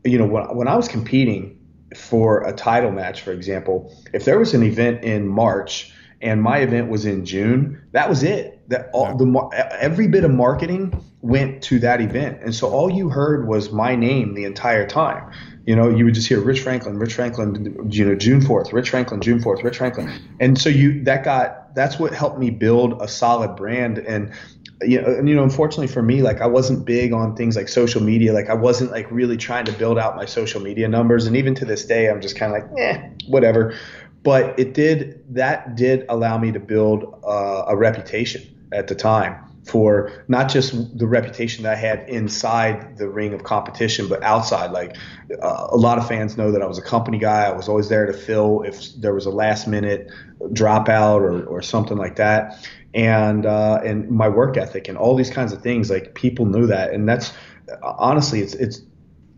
you 0.03 0.17
know 0.17 0.25
when 0.25 0.43
when 0.55 0.67
I 0.67 0.75
was 0.75 0.87
competing 0.87 1.59
for 1.95 2.47
a 2.47 2.51
title 2.51 2.89
match, 2.89 3.21
for 3.21 3.31
example, 3.31 3.95
if 4.11 4.25
there 4.25 4.39
was 4.39 4.55
an 4.55 4.63
event 4.63 5.03
in 5.03 5.27
March 5.27 5.93
and 6.23 6.41
my 6.41 6.59
event 6.59 6.89
was 6.89 7.05
in 7.05 7.25
June, 7.25 7.83
that 7.91 8.09
was 8.09 8.23
it. 8.23 8.61
That 8.69 8.89
all 8.93 9.15
the 9.17 9.69
every 9.77 10.07
bit 10.07 10.23
of 10.23 10.31
marketing 10.31 11.03
went 11.21 11.61
to 11.63 11.79
that 11.79 11.99
event, 11.99 12.39
and 12.41 12.55
so 12.55 12.69
all 12.69 12.89
you 12.89 13.09
heard 13.09 13.45
was 13.45 13.71
my 13.71 13.95
name 13.95 14.33
the 14.33 14.45
entire 14.45 14.87
time. 14.87 15.31
You 15.65 15.75
know, 15.75 15.89
you 15.89 16.05
would 16.05 16.13
just 16.13 16.27
hear 16.27 16.39
Rich 16.39 16.61
Franklin, 16.61 16.97
Rich 16.97 17.15
Franklin, 17.15 17.89
you 17.91 18.05
know, 18.05 18.15
June 18.15 18.41
fourth, 18.41 18.71
Rich 18.71 18.89
Franklin, 18.89 19.19
June 19.21 19.41
fourth, 19.41 19.63
Rich 19.63 19.77
Franklin, 19.77 20.09
and 20.39 20.57
so 20.57 20.69
you 20.69 21.03
that 21.03 21.25
got 21.25 21.75
that's 21.75 21.99
what 21.99 22.13
helped 22.13 22.39
me 22.39 22.49
build 22.49 23.01
a 23.01 23.07
solid 23.07 23.55
brand 23.57 23.99
and. 23.99 24.33
You 24.81 25.01
know, 25.01 25.15
and, 25.15 25.29
you 25.29 25.35
know, 25.35 25.43
unfortunately 25.43 25.87
for 25.87 26.01
me, 26.01 26.23
like 26.23 26.41
I 26.41 26.47
wasn't 26.47 26.83
big 26.83 27.13
on 27.13 27.37
things 27.37 27.55
like 27.55 27.69
social 27.69 28.01
media. 28.03 28.33
Like 28.33 28.49
I 28.49 28.53
wasn't 28.53 28.91
like 28.91 29.09
really 29.11 29.37
trying 29.37 29.63
to 29.65 29.71
build 29.71 29.97
out 29.97 30.17
my 30.17 30.25
social 30.25 30.59
media 30.59 30.89
numbers. 30.89 31.25
And 31.25 31.37
even 31.37 31.55
to 31.55 31.63
this 31.63 31.85
day, 31.85 32.09
I'm 32.09 32.19
just 32.19 32.35
kind 32.35 32.53
of 32.53 32.61
like, 32.61 32.79
eh, 32.81 33.09
whatever 33.27 33.75
but 34.23 34.57
it 34.57 34.73
did 34.73 35.23
that 35.35 35.75
did 35.75 36.05
allow 36.09 36.37
me 36.37 36.51
to 36.51 36.59
build 36.59 37.21
uh, 37.23 37.65
a 37.67 37.75
reputation 37.75 38.41
at 38.71 38.87
the 38.87 38.95
time 38.95 39.35
for 39.65 40.11
not 40.27 40.49
just 40.49 40.97
the 40.97 41.07
reputation 41.07 41.63
that 41.63 41.73
I 41.73 41.75
had 41.75 42.09
inside 42.09 42.97
the 42.97 43.07
ring 43.07 43.33
of 43.33 43.43
competition, 43.43 44.09
but 44.09 44.21
outside. 44.21 44.71
Like 44.71 44.97
uh, 45.41 45.67
a 45.69 45.77
lot 45.77 45.97
of 45.97 46.07
fans 46.07 46.37
know 46.37 46.51
that 46.51 46.61
I 46.61 46.65
was 46.65 46.77
a 46.77 46.81
company 46.81 47.17
guy. 47.17 47.45
I 47.45 47.51
was 47.51 47.69
always 47.69 47.87
there 47.89 48.05
to 48.05 48.13
fill 48.13 48.63
if 48.63 48.93
there 48.95 49.13
was 49.13 49.25
a 49.25 49.29
last 49.29 49.67
minute 49.67 50.09
dropout 50.41 51.21
or, 51.21 51.45
or 51.45 51.61
something 51.61 51.97
like 51.97 52.17
that. 52.17 52.67
And 52.93 53.45
uh, 53.45 53.81
and 53.83 54.09
my 54.09 54.29
work 54.29 54.57
ethic 54.57 54.87
and 54.87 54.97
all 54.97 55.15
these 55.15 55.29
kinds 55.29 55.53
of 55.53 55.61
things, 55.61 55.89
like 55.89 56.13
people 56.13 56.45
knew 56.45 56.67
that, 56.67 56.91
and 56.91 57.07
that's 57.07 57.33
honestly, 57.81 58.41
it's 58.41 58.53
it's 58.53 58.81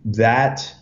that 0.06 0.76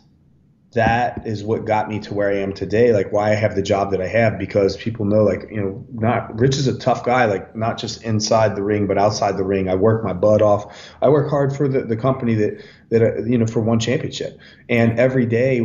that 0.74 1.26
is 1.26 1.44
what 1.44 1.66
got 1.66 1.88
me 1.90 2.00
to 2.00 2.14
where 2.14 2.30
I 2.30 2.38
am 2.38 2.54
today, 2.54 2.94
like 2.94 3.12
why 3.12 3.32
I 3.32 3.36
have 3.36 3.56
the 3.56 3.62
job 3.62 3.92
that 3.92 4.02
I 4.02 4.08
have, 4.08 4.38
because 4.38 4.76
people 4.76 5.06
know, 5.06 5.24
like, 5.24 5.48
you 5.50 5.62
know, 5.62 5.86
not 5.94 6.40
Rich 6.40 6.58
is 6.58 6.68
a 6.68 6.78
tough 6.78 7.04
guy, 7.06 7.26
like 7.26 7.56
not 7.56 7.78
just 7.78 8.04
inside 8.04 8.56
the 8.56 8.64
ring, 8.64 8.88
but 8.88 8.98
outside 8.98 9.38
the 9.38 9.44
ring. 9.44 9.70
I 9.70 9.76
work 9.76 10.04
my 10.04 10.14
butt 10.14 10.42
off. 10.42 10.76
I 11.02 11.10
work 11.10 11.30
hard 11.30 11.56
for 11.56 11.68
the, 11.68 11.82
the 11.82 11.96
company 11.96 12.36
that, 12.36 12.64
that, 12.90 13.02
uh, 13.02 13.24
you 13.24 13.38
know, 13.38 13.46
for 13.46 13.62
one 13.62 13.80
championship. 13.80 14.38
And 14.68 15.00
every 15.00 15.26
day, 15.26 15.60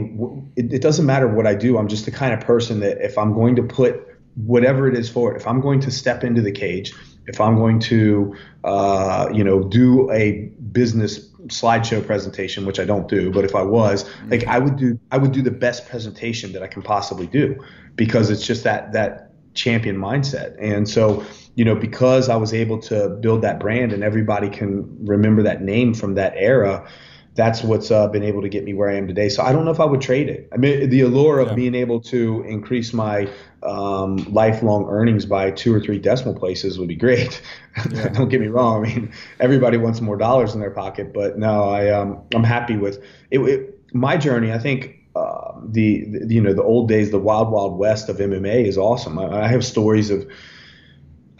it, 0.57 0.73
it 0.75 0.83
doesn't 0.83 1.07
matter 1.07 1.29
what 1.29 1.47
I 1.47 1.55
do. 1.55 1.79
I'm 1.79 1.89
just 1.89 2.05
the 2.05 2.11
kind 2.11 2.35
of 2.35 2.41
person 2.41 2.81
that 2.81 2.99
if 3.05 3.19
I'm 3.19 3.33
going 3.35 3.57
to 3.57 3.63
put 3.63 4.05
whatever 4.35 4.89
it 4.89 4.97
is 4.97 5.11
for 5.11 5.35
it, 5.35 5.41
if 5.41 5.47
I'm 5.47 5.61
going 5.61 5.81
to 5.81 5.91
step 5.91 6.23
into 6.23 6.43
the 6.43 6.53
cage, 6.53 6.93
if 7.27 7.41
I'm 7.41 7.57
going 7.57 7.81
to, 7.81 8.37
uh, 8.65 9.29
you 9.33 9.45
know, 9.45 9.63
do 9.63 10.11
a 10.11 10.51
business 10.73 11.28
slideshow 11.47 12.05
presentation, 12.05 12.67
which 12.67 12.81
I 12.81 12.85
don't 12.85 13.09
do, 13.09 13.31
but 13.31 13.45
if 13.45 13.55
I 13.55 13.63
was, 13.63 14.05
mm-hmm. 14.05 14.31
like 14.31 14.47
I 14.47 14.59
would 14.59 14.77
do 14.77 14.99
I 15.11 15.19
would 15.19 15.33
do 15.33 15.43
the 15.43 15.51
best 15.51 15.89
presentation 15.89 16.53
that 16.53 16.63
I 16.63 16.67
can 16.67 16.83
possibly 16.83 17.27
do 17.27 17.63
because 17.97 18.31
it's 18.31 18.47
just 18.47 18.65
that 18.65 18.93
that 18.93 19.29
champion 19.55 19.97
mindset. 19.97 20.57
And 20.61 20.89
so, 20.89 21.25
you 21.55 21.65
know, 21.65 21.75
because 21.75 22.29
I 22.29 22.37
was 22.37 22.55
able 22.55 22.79
to 22.83 23.09
build 23.09 23.43
that 23.43 23.59
brand 23.61 23.93
and 23.93 24.03
everybody 24.03 24.49
can 24.49 25.05
remember 25.05 25.43
that 25.43 25.63
name 25.63 25.95
from 25.95 26.15
that 26.15 26.35
era, 26.37 26.89
that's 27.35 27.63
what's 27.63 27.91
uh, 27.91 28.09
been 28.09 28.25
able 28.25 28.43
to 28.43 28.49
get 28.49 28.65
me 28.65 28.75
where 28.75 28.89
I 28.91 28.97
am 28.97 29.07
today. 29.07 29.29
So 29.29 29.43
I 29.43 29.53
don't 29.53 29.65
know 29.65 29.71
if 29.71 29.81
I 29.81 29.85
would 29.85 30.01
trade 30.01 30.29
it. 30.29 30.49
I 30.53 30.57
mean, 30.57 30.91
the 30.91 31.03
allure 31.03 31.39
of 31.39 31.49
yeah. 31.49 31.55
being 31.55 31.75
able 31.75 32.01
to 32.03 32.43
increase 32.43 32.93
my 32.93 33.29
um, 33.63 34.17
lifelong 34.33 34.87
earnings 34.89 35.25
by 35.25 35.51
two 35.51 35.73
or 35.75 35.81
three 35.81 35.99
decimal 35.99 36.35
places 36.35 36.79
would 36.79 36.89
be 36.89 36.97
great. 36.97 37.41
Yeah. 37.93 38.09
don't 38.09 38.29
get 38.29 38.41
me 38.41 38.49
wrong. 38.49 38.85
I 38.85 38.89
mean, 38.89 39.13
everybody 39.39 39.77
wants 39.77 40.01
more 40.01 40.17
dollars 40.17 40.53
in 40.53 40.59
their 40.59 40.73
pocket, 40.73 41.15
but 41.15 41.39
no, 41.39 41.69
I 41.69 41.91
um, 41.91 42.21
I'm 42.35 42.43
happy 42.43 42.77
with 42.77 43.01
it, 43.31 43.39
it 43.39 43.79
my 43.95 44.17
journey. 44.17 44.53
I 44.53 44.59
think 44.59 44.99
uh, 45.15 45.53
the, 45.65 46.05
the, 46.07 46.35
you 46.35 46.41
know 46.41 46.53
the 46.53 46.63
old 46.63 46.89
days, 46.89 47.13
the 47.13 47.21
wild 47.21 47.53
wild 47.53 47.79
west 47.79 48.09
of 48.09 48.17
MMA 48.17 48.67
is 48.67 48.77
awesome. 48.77 49.17
I, 49.17 49.45
I 49.45 49.47
have 49.47 49.65
stories 49.65 50.11
of 50.11 50.29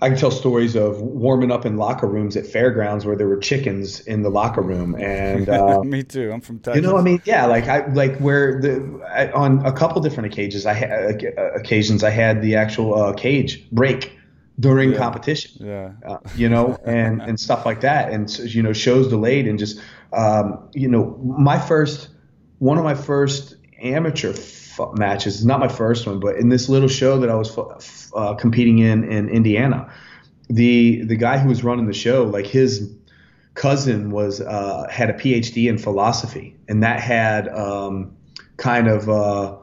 I 0.01 0.09
can 0.09 0.19
tell 0.19 0.31
stories 0.31 0.77
of 0.77 1.01
warming 1.01 1.51
up 1.51 1.67
in 1.67 1.77
locker 1.77 2.07
rooms 2.07 2.37
at 2.37 2.47
fairgrounds 2.47 3.05
where 3.05 3.17
there 3.17 3.27
were 3.27 3.39
chickens 3.39 4.01
in 4.01 4.23
the 4.23 4.31
locker 4.31 4.63
room, 4.63 4.95
and 4.95 5.49
uh, 5.49 5.83
me 5.83 6.05
too. 6.05 6.31
I'm 6.33 6.41
from 6.41 6.61
Texas. 6.61 6.81
You 6.83 6.89
know, 6.89 6.97
I 6.97 7.03
mean, 7.03 7.21
yeah, 7.25 7.47
like 7.47 7.67
I 7.67 7.87
like 7.89 8.17
where 8.19 8.61
the 8.61 9.03
I, 9.13 9.31
on 9.33 9.65
a 9.67 9.73
couple 9.73 10.01
different 10.01 10.33
occasions, 10.33 10.67
I 10.67 10.75
had 10.75 11.25
uh, 11.37 11.53
occasions 11.53 12.05
I 12.05 12.11
had 12.11 12.43
the 12.43 12.55
actual 12.55 12.95
uh, 12.95 13.13
cage 13.13 13.69
break 13.71 14.13
during 14.61 14.93
yeah. 14.93 14.99
competition. 14.99 15.67
Yeah, 15.67 15.93
uh, 16.07 16.19
you 16.37 16.49
know, 16.49 16.79
and 16.85 17.21
and 17.21 17.41
stuff 17.41 17.67
like 17.67 17.81
that, 17.81 18.13
and 18.13 18.31
you 18.39 18.63
know, 18.63 18.73
shows 18.73 19.09
delayed, 19.09 19.49
and 19.49 19.59
just 19.59 19.81
um, 20.13 20.69
you 20.75 20.87
know, 20.87 21.17
my 21.25 21.59
first 21.59 22.09
one 22.59 22.79
of 22.79 22.85
my 22.85 22.95
first 22.95 23.57
amateur 23.81 24.33
matches. 24.95 25.37
It's 25.37 25.45
not 25.45 25.61
my 25.61 25.69
first 25.69 26.07
one, 26.07 26.21
but 26.21 26.37
in 26.37 26.49
this 26.49 26.69
little 26.69 26.89
show 26.89 27.21
that 27.21 27.31
I 27.31 27.35
was 27.35 28.11
uh, 28.15 28.35
competing 28.35 28.79
in 28.79 29.05
in 29.05 29.29
Indiana, 29.29 29.93
the 30.49 31.03
the 31.03 31.17
guy 31.17 31.39
who 31.39 31.49
was 31.49 31.65
running 31.65 31.87
the 31.87 31.93
show, 31.93 32.25
like 32.25 32.47
his 32.47 32.95
cousin 33.55 34.11
was 34.11 34.41
uh, 34.41 34.87
had 34.91 35.11
a 35.11 35.15
PhD 35.15 35.69
in 35.69 35.79
philosophy, 35.79 36.57
and 36.69 36.83
that 36.83 37.01
had 37.01 37.49
um, 37.49 38.17
kind 38.57 38.89
of 38.89 39.09
uh, 39.09 39.57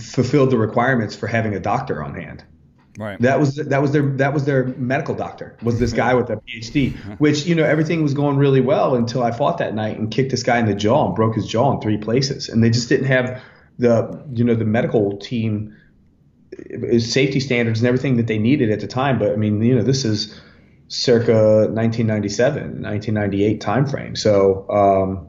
fulfilled 0.00 0.50
the 0.50 0.58
requirements 0.58 1.14
for 1.14 1.26
having 1.26 1.54
a 1.54 1.60
doctor 1.60 2.02
on 2.02 2.14
hand. 2.14 2.44
Right. 2.98 3.20
That 3.20 3.38
was 3.38 3.56
that 3.56 3.82
was 3.82 3.92
their 3.92 4.08
that 4.16 4.32
was 4.32 4.44
their 4.44 4.64
medical 4.64 5.14
doctor 5.14 5.56
was 5.62 5.78
this 5.78 5.92
guy 5.92 6.14
with 6.14 6.30
a 6.30 6.36
PhD, 6.36 6.96
which 7.18 7.44
you 7.44 7.54
know 7.54 7.64
everything 7.64 8.02
was 8.02 8.14
going 8.14 8.38
really 8.38 8.62
well 8.62 8.94
until 8.94 9.22
I 9.22 9.32
fought 9.32 9.58
that 9.58 9.74
night 9.74 9.98
and 9.98 10.10
kicked 10.10 10.30
this 10.30 10.42
guy 10.42 10.58
in 10.58 10.66
the 10.66 10.74
jaw 10.74 11.06
and 11.06 11.14
broke 11.14 11.34
his 11.34 11.46
jaw 11.46 11.74
in 11.74 11.80
three 11.80 11.98
places, 11.98 12.48
and 12.48 12.64
they 12.64 12.70
just 12.70 12.88
didn't 12.88 13.06
have 13.06 13.42
the 13.78 14.24
you 14.32 14.44
know 14.44 14.54
the 14.54 14.64
medical 14.64 15.16
team 15.18 15.76
safety 16.98 17.40
standards 17.40 17.80
and 17.80 17.88
everything 17.88 18.16
that 18.16 18.26
they 18.26 18.38
needed 18.38 18.70
at 18.70 18.80
the 18.80 18.86
time. 18.86 19.18
But 19.18 19.32
I 19.32 19.36
mean, 19.36 19.62
you 19.62 19.74
know, 19.74 19.82
this 19.82 20.04
is 20.04 20.38
circa 20.88 21.68
1997, 21.68 22.82
1998 22.82 23.60
timeframe. 23.60 24.16
So 24.16 24.68
um, 24.70 25.28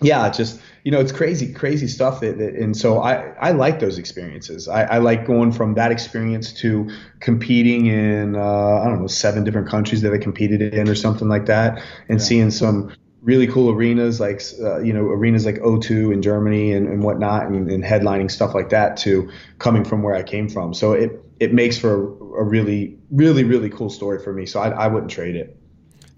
yeah, 0.00 0.30
just 0.30 0.60
you 0.82 0.90
know, 0.90 1.00
it's 1.00 1.12
crazy, 1.12 1.52
crazy 1.52 1.86
stuff. 1.86 2.20
That, 2.20 2.38
that 2.38 2.54
and 2.54 2.74
so 2.76 3.00
I 3.00 3.34
I 3.40 3.50
like 3.50 3.80
those 3.80 3.98
experiences. 3.98 4.66
I, 4.66 4.84
I, 4.84 4.98
like 4.98 5.26
going 5.26 5.52
from 5.52 5.74
that 5.74 5.92
experience 5.92 6.54
to 6.54 6.90
competing 7.20 7.86
in 7.86 8.34
uh, 8.34 8.40
I 8.40 8.84
don't 8.84 9.00
know 9.00 9.06
seven 9.06 9.44
different 9.44 9.68
countries 9.68 10.00
that 10.02 10.12
I 10.14 10.18
competed 10.18 10.62
in 10.62 10.88
or 10.88 10.94
something 10.94 11.28
like 11.28 11.46
that, 11.46 11.82
and 12.08 12.18
yeah. 12.18 12.24
seeing 12.24 12.50
some 12.50 12.94
really 13.22 13.46
cool 13.46 13.70
arenas 13.70 14.18
like 14.20 14.42
uh, 14.60 14.80
you 14.80 14.92
know 14.92 15.04
arenas 15.06 15.44
like 15.44 15.56
O2 15.56 16.12
in 16.12 16.22
Germany 16.22 16.72
and, 16.72 16.88
and 16.88 17.02
whatnot 17.02 17.46
and, 17.46 17.70
and, 17.70 17.84
headlining 17.84 18.30
stuff 18.30 18.54
like 18.54 18.70
that 18.70 18.96
to 18.98 19.30
coming 19.58 19.84
from 19.84 20.02
where 20.02 20.14
I 20.14 20.22
came 20.22 20.48
from. 20.48 20.72
So 20.72 20.92
it 20.92 21.22
it 21.38 21.52
makes 21.52 21.78
for 21.78 21.94
a, 21.94 22.40
a 22.40 22.44
really 22.44 22.98
really 23.10 23.44
really 23.44 23.70
cool 23.70 23.90
story 23.90 24.22
for 24.22 24.32
me. 24.32 24.46
So 24.46 24.60
I, 24.60 24.70
I 24.70 24.86
wouldn't 24.86 25.10
trade 25.10 25.36
it. 25.36 25.56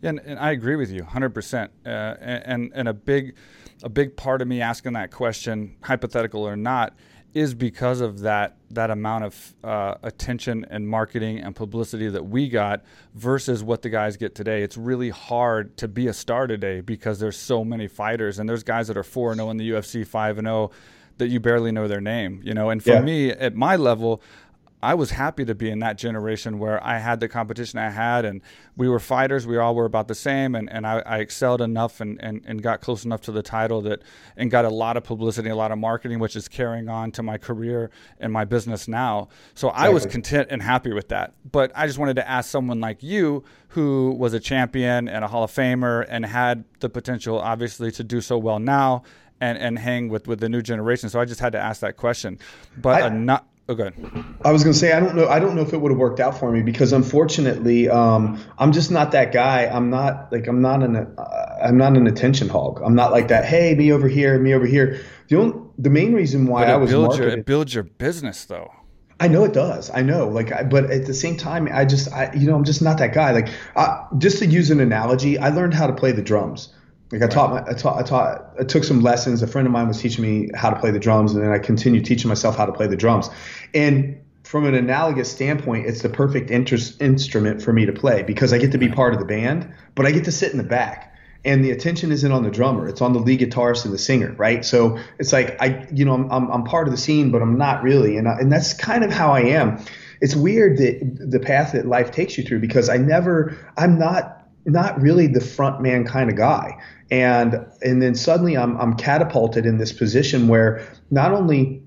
Yeah, 0.00 0.10
and, 0.10 0.20
and 0.20 0.38
I 0.38 0.50
agree 0.50 0.76
with 0.76 0.90
you 0.90 1.02
100%. 1.02 1.68
Uh, 1.84 1.88
and 1.88 2.72
and 2.74 2.88
a 2.88 2.92
big 2.92 3.34
a 3.82 3.88
big 3.88 4.16
part 4.16 4.42
of 4.42 4.48
me 4.48 4.60
asking 4.60 4.92
that 4.92 5.10
question, 5.10 5.76
hypothetical 5.82 6.46
or 6.46 6.56
not, 6.56 6.94
is 7.34 7.54
because 7.54 8.00
of 8.00 8.20
that 8.20 8.56
that 8.70 8.90
amount 8.90 9.24
of 9.24 9.54
uh, 9.64 9.94
attention 10.02 10.66
and 10.70 10.88
marketing 10.88 11.38
and 11.38 11.54
publicity 11.54 12.08
that 12.08 12.24
we 12.24 12.48
got 12.48 12.82
versus 13.14 13.62
what 13.62 13.82
the 13.82 13.90
guys 13.90 14.16
get 14.16 14.34
today. 14.34 14.62
It's 14.62 14.76
really 14.76 15.10
hard 15.10 15.76
to 15.78 15.88
be 15.88 16.06
a 16.06 16.12
star 16.12 16.46
today 16.46 16.80
because 16.80 17.20
there's 17.20 17.36
so 17.36 17.64
many 17.64 17.86
fighters 17.86 18.38
and 18.38 18.48
there's 18.48 18.62
guys 18.62 18.88
that 18.88 18.96
are 18.96 19.02
4 19.02 19.32
and 19.32 19.38
0 19.38 19.50
in 19.50 19.56
the 19.58 19.70
UFC 19.70 20.06
5 20.06 20.38
and 20.38 20.46
0 20.46 20.70
that 21.18 21.28
you 21.28 21.40
barely 21.40 21.72
know 21.72 21.86
their 21.86 22.00
name, 22.00 22.40
you 22.42 22.54
know. 22.54 22.70
And 22.70 22.82
for 22.82 22.90
yeah. 22.90 23.00
me 23.00 23.30
at 23.30 23.54
my 23.54 23.76
level, 23.76 24.22
I 24.82 24.94
was 24.94 25.12
happy 25.12 25.44
to 25.44 25.54
be 25.54 25.70
in 25.70 25.78
that 25.78 25.96
generation 25.96 26.58
where 26.58 26.82
I 26.84 26.98
had 26.98 27.20
the 27.20 27.28
competition 27.28 27.78
I 27.78 27.90
had 27.90 28.24
and 28.24 28.40
we 28.76 28.88
were 28.88 28.98
fighters. 28.98 29.46
We 29.46 29.56
all 29.56 29.76
were 29.76 29.84
about 29.84 30.08
the 30.08 30.14
same 30.14 30.56
and, 30.56 30.68
and 30.70 30.86
I, 30.86 30.98
I 31.06 31.18
excelled 31.18 31.60
enough 31.60 32.00
and, 32.00 32.20
and, 32.20 32.42
and 32.44 32.62
got 32.62 32.80
close 32.80 33.04
enough 33.04 33.20
to 33.22 33.32
the 33.32 33.42
title 33.42 33.80
that 33.82 34.02
and 34.36 34.50
got 34.50 34.64
a 34.64 34.70
lot 34.70 34.96
of 34.96 35.04
publicity, 35.04 35.50
a 35.50 35.54
lot 35.54 35.70
of 35.70 35.78
marketing, 35.78 36.18
which 36.18 36.34
is 36.34 36.48
carrying 36.48 36.88
on 36.88 37.12
to 37.12 37.22
my 37.22 37.38
career 37.38 37.90
and 38.18 38.32
my 38.32 38.44
business 38.44 38.88
now. 38.88 39.28
So 39.54 39.68
I 39.68 39.88
was 39.90 40.04
content 40.04 40.48
and 40.50 40.60
happy 40.60 40.92
with 40.92 41.08
that. 41.08 41.34
But 41.50 41.70
I 41.76 41.86
just 41.86 41.98
wanted 41.98 42.16
to 42.16 42.28
ask 42.28 42.50
someone 42.50 42.80
like 42.80 43.04
you 43.04 43.44
who 43.68 44.16
was 44.18 44.34
a 44.34 44.40
champion 44.40 45.08
and 45.08 45.24
a 45.24 45.28
Hall 45.28 45.44
of 45.44 45.52
Famer 45.52 46.04
and 46.08 46.26
had 46.26 46.64
the 46.80 46.88
potential 46.88 47.38
obviously 47.38 47.92
to 47.92 48.02
do 48.02 48.20
so 48.20 48.36
well 48.36 48.58
now 48.58 49.04
and, 49.40 49.58
and 49.58 49.78
hang 49.78 50.08
with, 50.08 50.26
with 50.26 50.40
the 50.40 50.48
new 50.48 50.60
generation. 50.60 51.08
So 51.08 51.20
I 51.20 51.24
just 51.24 51.40
had 51.40 51.52
to 51.52 51.58
ask 51.58 51.80
that 51.80 51.96
question. 51.96 52.38
But 52.76 53.02
I, 53.02 53.08
not 53.08 53.46
Oh, 53.68 53.74
good. 53.74 53.94
I 54.44 54.50
was 54.50 54.64
going 54.64 54.72
to 54.72 54.78
say 54.78 54.92
I 54.92 55.00
don't 55.00 55.14
know. 55.14 55.28
I 55.28 55.38
don't 55.38 55.54
know 55.54 55.62
if 55.62 55.72
it 55.72 55.80
would 55.80 55.92
have 55.92 55.98
worked 55.98 56.18
out 56.18 56.38
for 56.38 56.50
me 56.50 56.62
because 56.62 56.92
unfortunately, 56.92 57.88
um, 57.88 58.42
I'm 58.58 58.72
just 58.72 58.90
not 58.90 59.12
that 59.12 59.32
guy. 59.32 59.66
I'm 59.66 59.88
not 59.88 60.32
like 60.32 60.48
I'm 60.48 60.60
not 60.60 60.82
an 60.82 60.96
uh, 60.96 61.58
I'm 61.62 61.78
not 61.78 61.96
an 61.96 62.06
attention 62.06 62.48
hog. 62.48 62.82
I'm 62.84 62.94
not 62.94 63.12
like 63.12 63.28
that. 63.28 63.44
Hey, 63.44 63.74
me 63.74 63.92
over 63.92 64.08
here, 64.08 64.38
me 64.38 64.52
over 64.52 64.66
here. 64.66 65.00
The 65.28 65.36
only, 65.36 65.58
the 65.78 65.90
main 65.90 66.12
reason 66.12 66.46
why 66.46 66.64
I 66.66 66.76
was 66.76 66.90
builds 66.90 67.18
your, 67.18 67.28
it 67.28 67.46
builds 67.46 67.72
your 67.72 67.84
business 67.84 68.44
though. 68.44 68.70
I 69.20 69.28
know 69.28 69.44
it 69.44 69.52
does. 69.52 69.88
I 69.94 70.02
know, 70.02 70.26
like, 70.26 70.50
I, 70.50 70.64
but 70.64 70.90
at 70.90 71.06
the 71.06 71.14
same 71.14 71.36
time, 71.36 71.68
I 71.72 71.84
just, 71.84 72.12
I, 72.12 72.32
you 72.34 72.48
know, 72.48 72.56
I'm 72.56 72.64
just 72.64 72.82
not 72.82 72.98
that 72.98 73.14
guy. 73.14 73.30
Like, 73.30 73.50
uh, 73.76 74.04
just 74.18 74.40
to 74.40 74.46
use 74.46 74.72
an 74.72 74.80
analogy, 74.80 75.38
I 75.38 75.50
learned 75.50 75.74
how 75.74 75.86
to 75.86 75.92
play 75.92 76.10
the 76.10 76.22
drums. 76.22 76.74
Like 77.12 77.22
I 77.22 77.26
taught, 77.26 77.50
my, 77.50 77.70
I 77.70 77.74
taught, 77.74 77.98
I 77.98 78.02
taught, 78.02 78.54
I 78.58 78.64
took 78.64 78.84
some 78.84 79.00
lessons. 79.02 79.42
A 79.42 79.46
friend 79.46 79.66
of 79.66 79.72
mine 79.72 79.86
was 79.86 80.00
teaching 80.00 80.24
me 80.24 80.48
how 80.54 80.70
to 80.70 80.80
play 80.80 80.90
the 80.90 80.98
drums, 80.98 81.34
and 81.34 81.44
then 81.44 81.52
I 81.52 81.58
continued 81.58 82.06
teaching 82.06 82.28
myself 82.28 82.56
how 82.56 82.64
to 82.64 82.72
play 82.72 82.86
the 82.86 82.96
drums. 82.96 83.28
And 83.74 84.18
from 84.44 84.64
an 84.64 84.74
analogous 84.74 85.30
standpoint, 85.30 85.86
it's 85.86 86.00
the 86.00 86.08
perfect 86.08 86.50
interest, 86.50 87.00
instrument 87.02 87.62
for 87.62 87.72
me 87.72 87.84
to 87.84 87.92
play 87.92 88.22
because 88.22 88.54
I 88.54 88.58
get 88.58 88.72
to 88.72 88.78
be 88.78 88.88
part 88.88 89.12
of 89.12 89.20
the 89.20 89.26
band, 89.26 89.74
but 89.94 90.06
I 90.06 90.10
get 90.10 90.24
to 90.24 90.32
sit 90.32 90.52
in 90.52 90.58
the 90.58 90.64
back. 90.64 91.10
And 91.44 91.64
the 91.64 91.72
attention 91.72 92.12
isn't 92.12 92.32
on 92.32 92.44
the 92.44 92.50
drummer; 92.50 92.88
it's 92.88 93.02
on 93.02 93.12
the 93.12 93.18
lead 93.18 93.40
guitarist 93.40 93.84
and 93.84 93.92
the 93.92 93.98
singer, 93.98 94.32
right? 94.38 94.64
So 94.64 94.98
it's 95.18 95.32
like 95.32 95.60
I, 95.60 95.86
you 95.92 96.04
know, 96.04 96.14
I'm, 96.14 96.30
I'm, 96.30 96.50
I'm 96.50 96.64
part 96.64 96.86
of 96.86 96.92
the 96.92 96.98
scene, 96.98 97.30
but 97.30 97.42
I'm 97.42 97.58
not 97.58 97.82
really, 97.82 98.16
and 98.16 98.28
I, 98.28 98.38
and 98.38 98.50
that's 98.50 98.72
kind 98.74 99.04
of 99.04 99.12
how 99.12 99.32
I 99.32 99.40
am. 99.40 99.84
It's 100.20 100.36
weird 100.36 100.78
that 100.78 101.30
the 101.30 101.40
path 101.40 101.72
that 101.72 101.84
life 101.84 102.12
takes 102.12 102.38
you 102.38 102.44
through 102.44 102.60
because 102.60 102.88
I 102.88 102.96
never, 102.96 103.58
I'm 103.76 103.98
not 103.98 104.41
not 104.64 105.00
really 105.00 105.26
the 105.26 105.40
front 105.40 105.80
man 105.80 106.04
kind 106.04 106.30
of 106.30 106.36
guy 106.36 106.78
and 107.10 107.66
and 107.82 108.00
then 108.00 108.14
suddenly 108.14 108.56
I'm 108.56 108.76
I'm 108.78 108.94
catapulted 108.94 109.66
in 109.66 109.76
this 109.78 109.92
position 109.92 110.48
where 110.48 110.86
not 111.10 111.32
only 111.32 111.82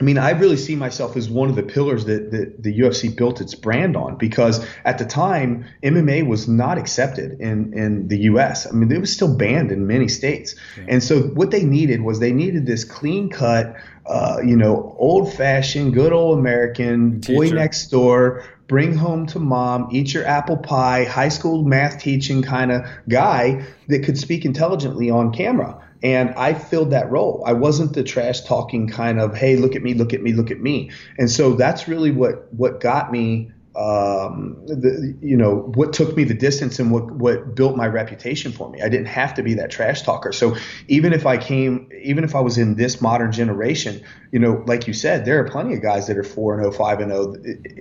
I 0.00 0.04
mean, 0.04 0.18
I 0.18 0.30
really 0.30 0.56
see 0.56 0.74
myself 0.74 1.16
as 1.16 1.30
one 1.30 1.48
of 1.48 1.54
the 1.54 1.62
pillars 1.62 2.06
that, 2.06 2.32
that 2.32 2.60
the 2.60 2.80
UFC 2.80 3.14
built 3.14 3.40
its 3.40 3.54
brand 3.54 3.96
on 3.96 4.16
because 4.16 4.66
at 4.84 4.98
the 4.98 5.04
time, 5.04 5.66
MMA 5.84 6.26
was 6.26 6.48
not 6.48 6.78
accepted 6.78 7.40
in, 7.40 7.72
in 7.74 8.08
the 8.08 8.18
US. 8.22 8.66
I 8.66 8.72
mean, 8.72 8.90
it 8.90 9.00
was 9.00 9.12
still 9.12 9.36
banned 9.36 9.70
in 9.70 9.86
many 9.86 10.08
states. 10.08 10.56
Yeah. 10.76 10.86
And 10.88 11.02
so 11.02 11.22
what 11.22 11.52
they 11.52 11.62
needed 11.62 12.02
was 12.02 12.18
they 12.18 12.32
needed 12.32 12.66
this 12.66 12.82
clean 12.82 13.28
cut, 13.28 13.76
uh, 14.06 14.38
you 14.44 14.56
know, 14.56 14.96
old 14.98 15.32
fashioned, 15.32 15.94
good 15.94 16.12
old 16.12 16.40
American 16.40 17.20
Teacher. 17.20 17.38
boy 17.38 17.50
next 17.50 17.86
door, 17.86 18.44
bring 18.66 18.94
home 18.94 19.26
to 19.26 19.38
mom, 19.38 19.88
eat 19.92 20.14
your 20.14 20.24
apple 20.24 20.56
pie, 20.56 21.04
high 21.04 21.28
school 21.28 21.64
math 21.64 22.00
teaching 22.00 22.42
kind 22.42 22.72
of 22.72 22.86
guy 23.08 23.66
that 23.88 24.04
could 24.04 24.18
speak 24.18 24.44
intelligently 24.44 25.10
on 25.10 25.32
camera. 25.32 25.80
And 26.02 26.34
I 26.34 26.52
filled 26.54 26.90
that 26.90 27.10
role. 27.10 27.42
I 27.46 27.54
wasn't 27.54 27.94
the 27.94 28.04
trash 28.04 28.42
talking 28.42 28.88
kind 28.88 29.20
of, 29.20 29.34
hey, 29.34 29.56
look 29.56 29.74
at 29.74 29.82
me, 29.82 29.94
look 29.94 30.12
at 30.12 30.22
me, 30.22 30.32
look 30.32 30.50
at 30.50 30.60
me. 30.60 30.90
And 31.18 31.30
so 31.30 31.54
that's 31.54 31.88
really 31.88 32.10
what 32.10 32.52
what 32.52 32.80
got 32.80 33.10
me 33.10 33.52
um, 33.76 34.56
the, 34.66 35.16
you 35.20 35.36
know 35.36 35.72
what 35.74 35.92
took 35.92 36.16
me 36.16 36.22
the 36.22 36.34
distance 36.34 36.78
and 36.78 36.92
what 36.92 37.10
what 37.10 37.56
built 37.56 37.76
my 37.76 37.88
reputation 37.88 38.52
for 38.52 38.70
me. 38.70 38.80
I 38.80 38.88
didn't 38.88 39.06
have 39.06 39.34
to 39.34 39.42
be 39.42 39.54
that 39.54 39.70
trash 39.70 40.02
talker. 40.02 40.32
So 40.32 40.56
even 40.86 41.12
if 41.12 41.26
I 41.26 41.38
came, 41.38 41.88
even 42.00 42.22
if 42.22 42.36
I 42.36 42.40
was 42.40 42.56
in 42.56 42.76
this 42.76 43.00
modern 43.00 43.32
generation, 43.32 44.00
you 44.30 44.38
know, 44.38 44.62
like 44.66 44.86
you 44.86 44.92
said, 44.92 45.24
there 45.24 45.40
are 45.40 45.48
plenty 45.48 45.74
of 45.74 45.82
guys 45.82 46.06
that 46.06 46.16
are 46.16 46.22
four 46.22 46.54
and 46.54 46.62
0, 46.62 46.72
5 46.72 47.00
and 47.00 47.10
0 47.10 47.34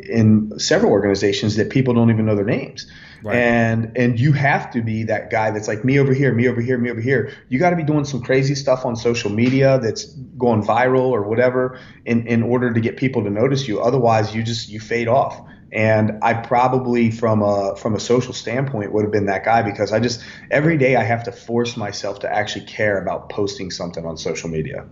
in 0.09 0.59
several 0.59 0.91
organizations 0.91 1.57
that 1.57 1.69
people 1.69 1.93
don't 1.93 2.09
even 2.09 2.25
know 2.25 2.35
their 2.35 2.43
names. 2.43 2.91
Right. 3.23 3.37
And 3.37 3.95
and 3.95 4.19
you 4.19 4.33
have 4.33 4.71
to 4.71 4.81
be 4.81 5.03
that 5.03 5.29
guy 5.29 5.51
that's 5.51 5.67
like 5.67 5.85
me 5.85 5.99
over 5.99 6.13
here, 6.13 6.33
me 6.33 6.47
over 6.49 6.59
here, 6.59 6.77
me 6.77 6.89
over 6.89 7.01
here. 7.01 7.31
You 7.49 7.59
got 7.59 7.69
to 7.69 7.75
be 7.75 7.83
doing 7.83 8.03
some 8.03 8.21
crazy 8.21 8.55
stuff 8.55 8.83
on 8.83 8.95
social 8.95 9.29
media 9.29 9.79
that's 9.79 10.05
going 10.37 10.63
viral 10.63 11.05
or 11.05 11.21
whatever 11.21 11.79
in 12.03 12.25
in 12.27 12.41
order 12.41 12.73
to 12.73 12.79
get 12.81 12.97
people 12.97 13.23
to 13.23 13.29
notice 13.29 13.67
you. 13.67 13.79
Otherwise, 13.79 14.33
you 14.33 14.41
just 14.41 14.69
you 14.69 14.79
fade 14.79 15.07
off. 15.07 15.39
And 15.73 16.19
I 16.21 16.35
probably 16.35 17.09
from 17.09 17.41
a 17.41 17.75
from 17.75 17.95
a 17.95 17.99
social 17.99 18.31
standpoint 18.31 18.93
would 18.93 19.03
have 19.03 19.11
been 19.11 19.25
that 19.25 19.43
guy 19.43 19.63
because 19.63 19.91
I 19.91 19.99
just 19.99 20.23
every 20.51 20.77
day 20.77 20.95
I 20.95 21.03
have 21.03 21.23
to 21.23 21.31
force 21.31 21.75
myself 21.75 22.19
to 22.19 22.31
actually 22.31 22.65
care 22.65 23.01
about 23.01 23.29
posting 23.29 23.71
something 23.71 24.05
on 24.05 24.15
social 24.15 24.49
media. 24.49 24.85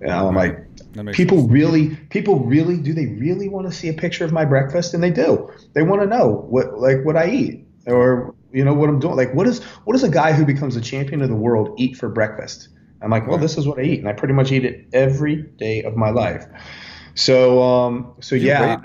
You 0.00 0.06
know, 0.06 0.28
I'm 0.28 0.34
like 0.34 0.58
people 1.12 1.40
sense. 1.40 1.50
really 1.50 1.96
people 2.08 2.40
really 2.40 2.78
do 2.78 2.94
they 2.94 3.06
really 3.06 3.50
want 3.50 3.66
to 3.66 3.72
see 3.72 3.88
a 3.90 3.92
picture 3.92 4.24
of 4.24 4.32
my 4.32 4.46
breakfast? 4.46 4.94
And 4.94 5.02
they 5.02 5.10
do. 5.10 5.50
They 5.74 5.82
want 5.82 6.00
to 6.00 6.08
know 6.08 6.46
what 6.48 6.78
like 6.78 7.04
what 7.04 7.16
i 7.16 7.28
eat 7.28 7.66
or 7.86 8.34
you 8.52 8.64
know 8.64 8.72
what 8.72 8.88
i'm 8.88 8.98
doing. 8.98 9.16
Like 9.16 9.34
what 9.34 9.46
is 9.46 9.62
what 9.84 9.92
does 9.92 10.02
a 10.02 10.08
guy 10.08 10.32
who 10.32 10.46
becomes 10.46 10.76
a 10.76 10.80
champion 10.80 11.20
of 11.20 11.28
the 11.28 11.36
world 11.36 11.74
eat 11.78 11.94
for 11.94 12.08
breakfast? 12.08 12.70
I'm 13.02 13.10
like 13.10 13.26
well 13.26 13.36
this 13.36 13.58
is 13.58 13.66
what 13.66 13.78
i 13.78 13.82
eat 13.82 14.00
and 14.00 14.08
i 14.08 14.14
pretty 14.14 14.32
much 14.32 14.50
eat 14.50 14.64
it 14.64 14.88
every 14.94 15.42
day 15.42 15.82
of 15.82 15.94
my 15.94 16.08
life. 16.08 16.46
So 17.14 17.62
um 17.62 18.14
so 18.20 18.34
yeah 18.34 18.80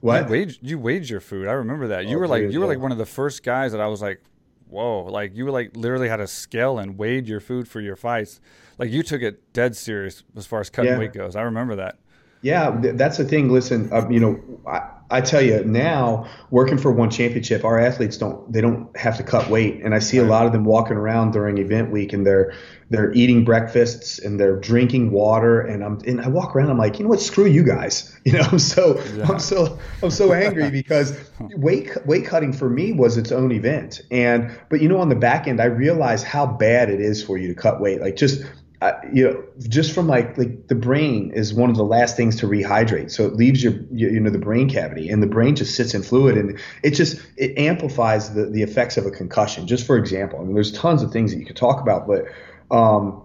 what 0.00 0.24
you 0.24 0.30
weighed, 0.30 0.58
you 0.62 0.78
weighed 0.78 1.08
your 1.08 1.20
food 1.20 1.48
i 1.48 1.52
remember 1.52 1.88
that 1.88 2.06
you 2.06 2.16
oh, 2.16 2.20
were 2.20 2.28
like 2.28 2.50
you 2.50 2.60
were 2.60 2.66
like 2.66 2.78
one 2.78 2.92
of 2.92 2.98
the 2.98 3.06
first 3.06 3.42
guys 3.42 3.72
that 3.72 3.80
i 3.80 3.86
was 3.86 4.00
like 4.00 4.22
whoa 4.68 5.04
like 5.04 5.34
you 5.34 5.44
were 5.44 5.50
like 5.50 5.76
literally 5.76 6.08
had 6.08 6.20
a 6.20 6.26
scale 6.26 6.78
and 6.78 6.98
weighed 6.98 7.26
your 7.26 7.40
food 7.40 7.66
for 7.66 7.80
your 7.80 7.96
fights 7.96 8.40
like 8.78 8.90
you 8.90 9.02
took 9.02 9.22
it 9.22 9.52
dead 9.52 9.76
serious 9.76 10.22
as 10.36 10.46
far 10.46 10.60
as 10.60 10.70
cutting 10.70 10.92
yeah. 10.92 10.98
weight 10.98 11.12
goes. 11.12 11.36
I 11.36 11.42
remember 11.42 11.76
that. 11.76 11.98
Yeah, 12.40 12.76
that's 12.80 13.18
the 13.18 13.24
thing. 13.24 13.50
Listen, 13.50 13.92
uh, 13.92 14.08
you 14.08 14.20
know, 14.20 14.40
I, 14.64 14.88
I, 15.10 15.20
tell 15.22 15.42
you 15.42 15.64
now, 15.64 16.28
working 16.52 16.78
for 16.78 16.92
one 16.92 17.10
championship, 17.10 17.64
our 17.64 17.80
athletes 17.80 18.16
don't 18.16 18.52
they 18.52 18.60
don't 18.60 18.96
have 18.96 19.16
to 19.16 19.24
cut 19.24 19.50
weight, 19.50 19.80
and 19.82 19.92
I 19.92 19.98
see 19.98 20.18
a 20.18 20.24
lot 20.24 20.46
of 20.46 20.52
them 20.52 20.64
walking 20.64 20.96
around 20.96 21.32
during 21.32 21.58
event 21.58 21.90
week, 21.90 22.12
and 22.12 22.24
they're 22.24 22.54
they're 22.90 23.12
eating 23.12 23.44
breakfasts 23.44 24.18
and 24.18 24.40
they're 24.40 24.58
drinking 24.58 25.10
water, 25.10 25.60
and 25.60 25.84
I'm 25.84 25.98
and 26.06 26.20
I 26.20 26.28
walk 26.28 26.56
around, 26.56 26.70
I'm 26.70 26.78
like, 26.78 26.98
you 26.98 27.04
know 27.04 27.10
what, 27.10 27.20
screw 27.20 27.46
you 27.46 27.62
guys, 27.62 28.16
you 28.24 28.32
know, 28.32 28.40
I'm 28.40 28.58
so 28.58 29.02
yeah. 29.14 29.28
I'm 29.28 29.38
so 29.38 29.78
I'm 30.02 30.10
so 30.10 30.32
angry 30.32 30.70
because 30.82 31.18
weight 31.40 31.90
weight 32.06 32.26
cutting 32.26 32.52
for 32.52 32.68
me 32.68 32.92
was 32.92 33.16
its 33.16 33.32
own 33.32 33.52
event, 33.52 34.02
and 34.10 34.58
but 34.70 34.80
you 34.80 34.88
know, 34.88 35.00
on 35.00 35.08
the 35.08 35.16
back 35.16 35.46
end, 35.46 35.60
I 35.60 35.66
realize 35.66 36.22
how 36.22 36.46
bad 36.46 36.90
it 36.90 37.00
is 37.00 37.22
for 37.22 37.36
you 37.38 37.48
to 37.48 37.54
cut 37.54 37.80
weight, 37.80 38.00
like 38.00 38.16
just 38.16 38.44
uh, 38.80 38.92
you 39.12 39.24
know, 39.24 39.44
just 39.68 39.92
from 39.92 40.06
like 40.06 40.38
like 40.38 40.68
the 40.68 40.74
brain 40.74 41.32
is 41.32 41.52
one 41.52 41.68
of 41.68 41.76
the 41.76 41.84
last 41.84 42.16
things 42.16 42.36
to 42.36 42.46
rehydrate. 42.46 43.10
So 43.10 43.26
it 43.26 43.34
leaves 43.34 43.62
your 43.62 43.72
you, 43.90 44.08
you 44.08 44.20
know 44.20 44.30
the 44.30 44.38
brain 44.38 44.68
cavity, 44.68 45.08
and 45.08 45.20
the 45.20 45.26
brain 45.26 45.56
just 45.56 45.74
sits 45.74 45.94
in 45.94 46.04
fluid, 46.04 46.38
and 46.38 46.60
it 46.84 46.92
just 46.92 47.20
it 47.36 47.58
amplifies 47.58 48.34
the 48.34 48.46
the 48.46 48.62
effects 48.62 48.96
of 48.96 49.04
a 49.04 49.10
concussion. 49.10 49.66
Just 49.66 49.84
for 49.84 49.96
example, 49.96 50.38
I 50.38 50.44
mean, 50.44 50.54
there's 50.54 50.70
tons 50.70 51.02
of 51.02 51.10
things 51.10 51.32
that 51.32 51.40
you 51.40 51.46
could 51.46 51.56
talk 51.56 51.80
about, 51.80 52.06
but 52.06 52.26
um, 52.70 53.22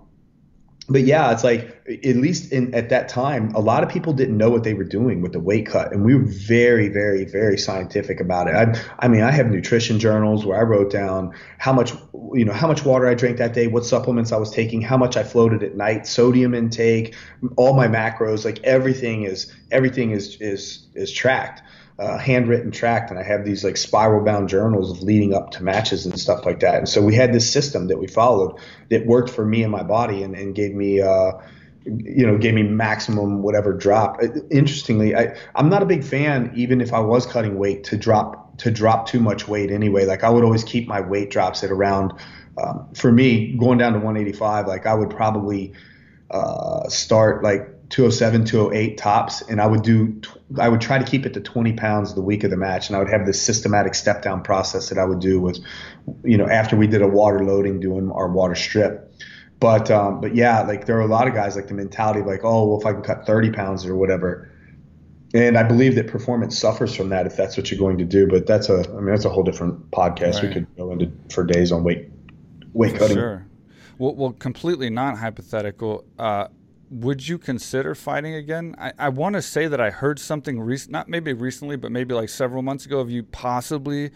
but 0.89 1.03
yeah, 1.03 1.31
it's 1.31 1.45
like 1.45 1.81
at 1.87 2.17
least 2.17 2.51
in 2.51 2.73
at 2.73 2.89
that 2.89 3.07
time, 3.07 3.53
a 3.55 3.61
lot 3.61 3.83
of 3.83 3.89
people 3.89 4.11
didn't 4.11 4.37
know 4.37 4.49
what 4.49 4.63
they 4.63 4.73
were 4.73 4.83
doing 4.83 5.21
with 5.21 5.31
the 5.31 5.39
weight 5.39 5.65
cut, 5.65 5.93
and 5.93 6.03
we 6.03 6.13
were 6.13 6.25
very, 6.25 6.89
very, 6.89 7.23
very 7.23 7.57
scientific 7.57 8.19
about 8.19 8.47
it. 8.47 8.55
I, 8.55 8.75
I 8.99 9.07
mean, 9.07 9.21
I 9.21 9.31
have 9.31 9.49
nutrition 9.49 9.97
journals 9.97 10.45
where 10.45 10.59
I 10.59 10.63
wrote 10.63 10.91
down 10.91 11.33
how 11.57 11.71
much, 11.71 11.93
you 12.33 12.43
know, 12.43 12.51
how 12.51 12.67
much 12.67 12.83
water 12.83 13.07
I 13.07 13.13
drank 13.13 13.37
that 13.37 13.53
day, 13.53 13.67
what 13.67 13.85
supplements 13.85 14.33
I 14.33 14.37
was 14.37 14.51
taking, 14.51 14.81
how 14.81 14.97
much 14.97 15.15
I 15.15 15.23
floated 15.23 15.63
at 15.63 15.75
night, 15.75 16.05
sodium 16.05 16.53
intake, 16.53 17.15
all 17.55 17.73
my 17.73 17.87
macros, 17.87 18.43
like 18.43 18.61
everything 18.63 19.23
is 19.23 19.53
everything 19.71 20.11
is 20.11 20.35
is 20.41 20.85
is 20.95 21.11
tracked 21.13 21.61
uh, 21.99 22.17
handwritten 22.17 22.71
tracked, 22.71 23.11
and 23.11 23.19
I 23.19 23.23
have 23.23 23.45
these 23.45 23.63
like 23.63 23.77
spiral 23.77 24.23
bound 24.23 24.49
journals 24.49 24.91
of 24.91 25.03
leading 25.03 25.33
up 25.33 25.51
to 25.51 25.63
matches 25.63 26.05
and 26.05 26.19
stuff 26.19 26.45
like 26.45 26.61
that. 26.61 26.75
And 26.75 26.89
so 26.89 27.01
we 27.01 27.15
had 27.15 27.33
this 27.33 27.51
system 27.51 27.87
that 27.87 27.97
we 27.99 28.07
followed 28.07 28.59
that 28.89 29.05
worked 29.05 29.29
for 29.29 29.45
me 29.45 29.63
and 29.63 29.71
my 29.71 29.83
body, 29.83 30.23
and, 30.23 30.35
and 30.35 30.55
gave 30.55 30.73
me. 30.73 31.01
Uh, 31.01 31.33
you 31.85 32.25
know, 32.25 32.37
gave 32.37 32.53
me 32.53 32.63
maximum 32.63 33.41
whatever 33.41 33.73
drop. 33.73 34.21
Interestingly, 34.49 35.17
I, 35.17 35.35
I'm 35.53 35.67
not 35.67 35.83
a 35.83 35.85
big 35.85 36.05
fan, 36.05 36.53
even 36.55 36.79
if 36.79 36.93
I 36.93 37.01
was 37.01 37.25
cutting 37.25 37.57
weight, 37.57 37.83
to 37.85 37.97
drop 37.97 38.57
to 38.59 38.71
drop 38.71 39.07
too 39.07 39.19
much 39.19 39.47
weight 39.47 39.69
anyway. 39.69 40.05
Like 40.05 40.23
I 40.23 40.29
would 40.29 40.43
always 40.43 40.63
keep 40.63 40.87
my 40.87 41.01
weight 41.01 41.29
drops 41.29 41.63
at 41.63 41.71
around. 41.71 42.13
Um, 42.57 42.87
for 42.93 43.11
me, 43.11 43.57
going 43.57 43.79
down 43.79 43.93
to 43.93 43.99
185, 43.99 44.67
like 44.67 44.85
I 44.85 44.93
would 44.93 45.09
probably 45.09 45.73
uh, 46.29 46.87
start 46.87 47.43
like 47.43 47.72
207, 47.93 48.45
208 48.45 48.97
tops, 48.97 49.43
and 49.43 49.61
I 49.61 49.67
would 49.67 49.83
do, 49.83 50.19
I 50.59 50.67
would 50.67 50.81
try 50.81 50.97
to 50.97 51.05
keep 51.05 51.27
it 51.27 51.35
to 51.35 51.39
20 51.39 51.73
pounds 51.73 52.15
the 52.15 52.23
week 52.23 52.43
of 52.43 52.49
the 52.49 52.57
match, 52.57 52.89
and 52.89 52.95
I 52.95 52.99
would 52.99 53.07
have 53.07 53.27
this 53.27 53.39
systematic 53.39 53.93
step 53.93 54.23
down 54.23 54.41
process 54.41 54.89
that 54.89 54.97
I 54.97 55.05
would 55.05 55.19
do 55.19 55.39
with, 55.39 55.59
you 56.23 56.35
know, 56.35 56.47
after 56.47 56.75
we 56.75 56.87
did 56.87 57.03
a 57.03 57.07
water 57.07 57.45
loading, 57.45 57.79
doing 57.79 58.11
our 58.11 58.27
water 58.27 58.55
strip. 58.55 59.13
But 59.59 59.91
um, 59.91 60.21
but 60.21 60.33
yeah, 60.33 60.63
like 60.63 60.87
there 60.87 60.97
are 60.97 61.01
a 61.01 61.07
lot 61.07 61.27
of 61.27 61.35
guys 61.35 61.55
like 61.55 61.67
the 61.67 61.75
mentality 61.75 62.21
of 62.21 62.25
like, 62.25 62.43
oh, 62.43 62.67
well, 62.67 62.79
if 62.79 62.85
I 62.87 62.93
can 62.93 63.03
cut 63.03 63.27
30 63.27 63.51
pounds 63.51 63.85
or 63.85 63.95
whatever, 63.95 64.51
and 65.35 65.55
I 65.55 65.61
believe 65.61 65.93
that 65.93 66.07
performance 66.07 66.57
suffers 66.57 66.95
from 66.95 67.09
that 67.09 67.27
if 67.27 67.35
that's 67.35 67.57
what 67.57 67.69
you're 67.69 67.79
going 67.79 67.99
to 67.99 68.05
do. 68.05 68.25
But 68.25 68.47
that's 68.47 68.69
a, 68.69 68.83
I 68.89 69.01
mean, 69.01 69.05
that's 69.05 69.25
a 69.25 69.29
whole 69.29 69.43
different 69.43 69.91
podcast. 69.91 70.41
Right. 70.41 70.45
We 70.45 70.53
could 70.55 70.75
go 70.77 70.91
into 70.91 71.11
for 71.29 71.43
days 71.43 71.71
on 71.71 71.83
weight 71.83 72.09
weight 72.73 72.93
for 72.93 72.97
cutting. 72.97 73.17
Sure. 73.17 73.45
Well, 73.99 74.15
well, 74.15 74.31
completely 74.31 74.89
not 74.89 75.19
hypothetical. 75.19 76.05
Uh, 76.17 76.47
would 76.89 77.27
you 77.27 77.37
consider 77.37 77.95
fighting 77.95 78.35
again? 78.35 78.75
I, 78.77 78.93
I 78.97 79.09
want 79.09 79.33
to 79.35 79.41
say 79.41 79.67
that 79.67 79.81
I 79.81 79.89
heard 79.89 80.19
something 80.19 80.59
recent, 80.59 80.91
not 80.91 81.09
maybe 81.09 81.33
recently, 81.33 81.75
but 81.75 81.91
maybe 81.91 82.13
like 82.13 82.29
several 82.29 82.61
months 82.61 82.85
ago 82.85 82.99
of 82.99 83.09
you 83.09 83.23
possibly 83.23 84.11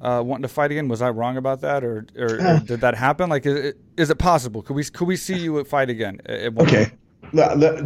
uh, 0.00 0.22
wanting 0.24 0.42
to 0.42 0.48
fight 0.48 0.70
again. 0.70 0.88
Was 0.88 1.02
I 1.02 1.10
wrong 1.10 1.36
about 1.36 1.60
that, 1.62 1.84
or, 1.84 2.06
or, 2.16 2.40
or 2.40 2.60
did 2.66 2.80
that 2.80 2.94
happen? 2.94 3.28
Like, 3.28 3.46
is 3.46 3.54
it, 3.54 3.76
is 3.96 4.10
it 4.10 4.18
possible? 4.18 4.62
Could 4.62 4.76
we 4.76 4.84
could 4.84 5.08
we 5.08 5.16
see 5.16 5.38
you 5.38 5.62
fight 5.64 5.90
again? 5.90 6.20
okay. 6.26 6.92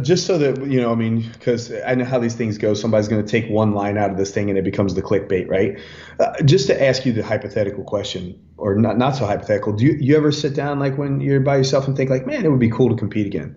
Just 0.01 0.25
so 0.25 0.37
that 0.37 0.65
you 0.67 0.79
know, 0.79 0.91
I 0.91 0.95
mean, 0.95 1.29
because 1.33 1.71
I 1.85 1.95
know 1.95 2.05
how 2.05 2.19
these 2.19 2.35
things 2.35 2.57
go. 2.57 2.73
Somebody's 2.73 3.07
going 3.07 3.25
to 3.25 3.29
take 3.29 3.49
one 3.49 3.73
line 3.73 3.97
out 3.97 4.09
of 4.09 4.17
this 4.17 4.31
thing, 4.31 4.49
and 4.49 4.57
it 4.57 4.63
becomes 4.63 4.93
the 4.93 5.01
clickbait, 5.01 5.49
right? 5.49 5.77
Uh, 6.19 6.41
just 6.43 6.67
to 6.67 6.83
ask 6.83 7.05
you 7.05 7.11
the 7.11 7.23
hypothetical 7.23 7.83
question, 7.83 8.39
or 8.57 8.75
not 8.75 8.97
not 8.97 9.15
so 9.15 9.25
hypothetical. 9.25 9.73
Do 9.73 9.85
you, 9.85 9.97
you 9.99 10.15
ever 10.15 10.31
sit 10.31 10.53
down 10.53 10.79
like 10.79 10.97
when 10.97 11.19
you're 11.19 11.39
by 11.39 11.57
yourself 11.57 11.87
and 11.87 11.97
think 11.97 12.09
like, 12.09 12.25
man, 12.25 12.45
it 12.45 12.49
would 12.49 12.59
be 12.59 12.69
cool 12.69 12.89
to 12.89 12.95
compete 12.95 13.25
again? 13.25 13.55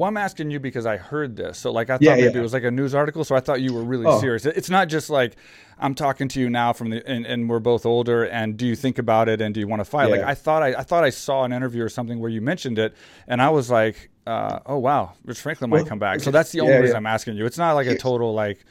Well, 0.00 0.08
I'm 0.08 0.16
asking 0.16 0.50
you 0.50 0.58
because 0.58 0.86
I 0.86 0.96
heard 0.96 1.36
this. 1.36 1.58
So, 1.58 1.70
like, 1.70 1.90
I 1.90 1.96
thought 1.96 2.00
yeah, 2.00 2.14
maybe 2.14 2.32
yeah. 2.32 2.38
it 2.38 2.42
was 2.42 2.54
like 2.54 2.64
a 2.64 2.70
news 2.70 2.94
article. 2.94 3.22
So 3.22 3.36
I 3.36 3.40
thought 3.40 3.60
you 3.60 3.74
were 3.74 3.82
really 3.82 4.06
oh. 4.06 4.18
serious. 4.18 4.46
It's 4.46 4.70
not 4.70 4.88
just 4.88 5.10
like 5.10 5.36
I'm 5.78 5.94
talking 5.94 6.26
to 6.28 6.40
you 6.40 6.48
now 6.48 6.72
from 6.72 6.88
the, 6.88 7.06
and, 7.06 7.26
and, 7.26 7.50
we're 7.50 7.58
both 7.58 7.84
older. 7.84 8.24
And 8.24 8.56
do 8.56 8.66
you 8.66 8.74
think 8.76 8.96
about 8.96 9.28
it? 9.28 9.42
And 9.42 9.52
do 9.52 9.60
you 9.60 9.68
want 9.68 9.80
to 9.80 9.84
fight? 9.84 10.08
Yeah. 10.08 10.16
Like, 10.16 10.24
I 10.24 10.34
thought 10.34 10.62
I, 10.62 10.68
I 10.68 10.84
thought 10.84 11.04
I 11.04 11.10
saw 11.10 11.44
an 11.44 11.52
interview 11.52 11.84
or 11.84 11.90
something 11.90 12.18
where 12.18 12.30
you 12.30 12.40
mentioned 12.40 12.78
it, 12.78 12.94
and 13.28 13.42
I 13.42 13.50
was 13.50 13.70
like, 13.70 14.08
uh, 14.26 14.60
oh 14.64 14.78
wow, 14.78 15.12
Rich 15.26 15.42
Franklin 15.42 15.68
well, 15.68 15.82
might 15.82 15.88
come 15.90 15.98
back. 15.98 16.20
So 16.20 16.30
that's 16.30 16.50
the 16.50 16.60
only 16.60 16.78
reason 16.78 16.96
I'm 16.96 17.04
asking 17.04 17.36
you. 17.36 17.44
It's 17.44 17.58
not 17.58 17.74
like 17.74 17.86
a 17.86 17.98
total 17.98 18.32
like. 18.32 18.64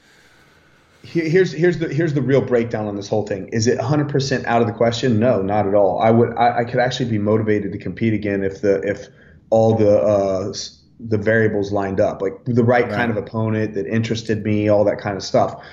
Here's 1.03 1.51
here's 1.51 1.77
the 1.77 1.93
here's 1.93 2.15
the 2.15 2.23
real 2.23 2.41
breakdown 2.41 2.87
on 2.87 2.95
this 2.95 3.07
whole 3.07 3.27
thing. 3.27 3.49
Is 3.49 3.67
it 3.67 3.77
100% 3.77 4.45
out 4.45 4.61
of 4.61 4.67
the 4.67 4.73
question? 4.73 5.19
No, 5.19 5.43
not 5.43 5.67
at 5.67 5.75
all. 5.75 6.01
I 6.01 6.09
would 6.09 6.35
I, 6.37 6.61
I 6.61 6.63
could 6.63 6.79
actually 6.79 7.11
be 7.11 7.19
motivated 7.19 7.71
to 7.71 7.77
compete 7.77 8.15
again 8.15 8.43
if 8.43 8.61
the 8.61 8.81
if 8.81 9.09
all 9.51 9.75
the 9.75 9.99
uh, 9.99 10.53
the 10.99 11.17
variables 11.17 11.71
lined 11.71 11.99
up, 11.99 12.21
like 12.21 12.33
the 12.45 12.63
right, 12.63 12.83
right, 12.85 12.91
kind 12.91 13.11
of 13.11 13.17
opponent 13.17 13.73
that 13.75 13.87
interested 13.87 14.43
me, 14.43 14.67
all 14.67 14.83
that 14.85 14.99
kind 14.99 15.15
of 15.15 15.23
stuff. 15.23 15.63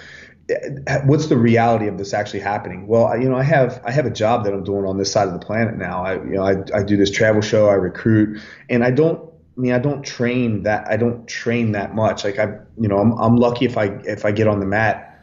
What's 1.05 1.27
the 1.27 1.37
reality 1.37 1.89
of 1.89 1.99
this 1.99 2.15
actually 2.15 2.41
happening? 2.41 2.87
Well, 2.87 3.19
you 3.21 3.29
know, 3.29 3.37
I 3.37 3.43
have 3.43 3.83
I 3.85 3.91
have 3.91 4.07
a 4.07 4.11
job 4.11 4.45
that 4.45 4.55
I'm 4.55 4.63
doing 4.63 4.85
on 4.85 4.97
this 4.97 5.11
side 5.11 5.27
of 5.27 5.33
the 5.33 5.45
planet 5.45 5.77
now. 5.77 6.05
I 6.05 6.15
you 6.15 6.35
know 6.35 6.45
I, 6.45 6.63
I 6.73 6.83
do 6.85 6.97
this 6.97 7.11
travel 7.11 7.43
show, 7.43 7.69
I 7.69 7.75
recruit, 7.75 8.41
and 8.71 8.85
I 8.85 8.93
don't 8.93 9.21
I 9.57 9.61
mean, 9.61 9.73
I 9.73 9.79
don't 9.79 10.05
train 10.05 10.63
that. 10.65 10.87
I 10.87 10.97
don't 10.97 11.27
train 11.27 11.73
that 11.73 11.95
much. 11.95 12.25
Like 12.25 12.39
I, 12.39 12.59
you 12.79 12.89
know, 12.89 12.99
I'm, 12.99 13.13
I'm 13.13 13.37
lucky 13.37 13.65
if 13.65 13.77
I 13.77 13.87
if 14.05 14.25
I 14.25 14.31
get 14.31 14.47
on 14.47 14.61
the 14.61 14.67
mat 14.67 15.19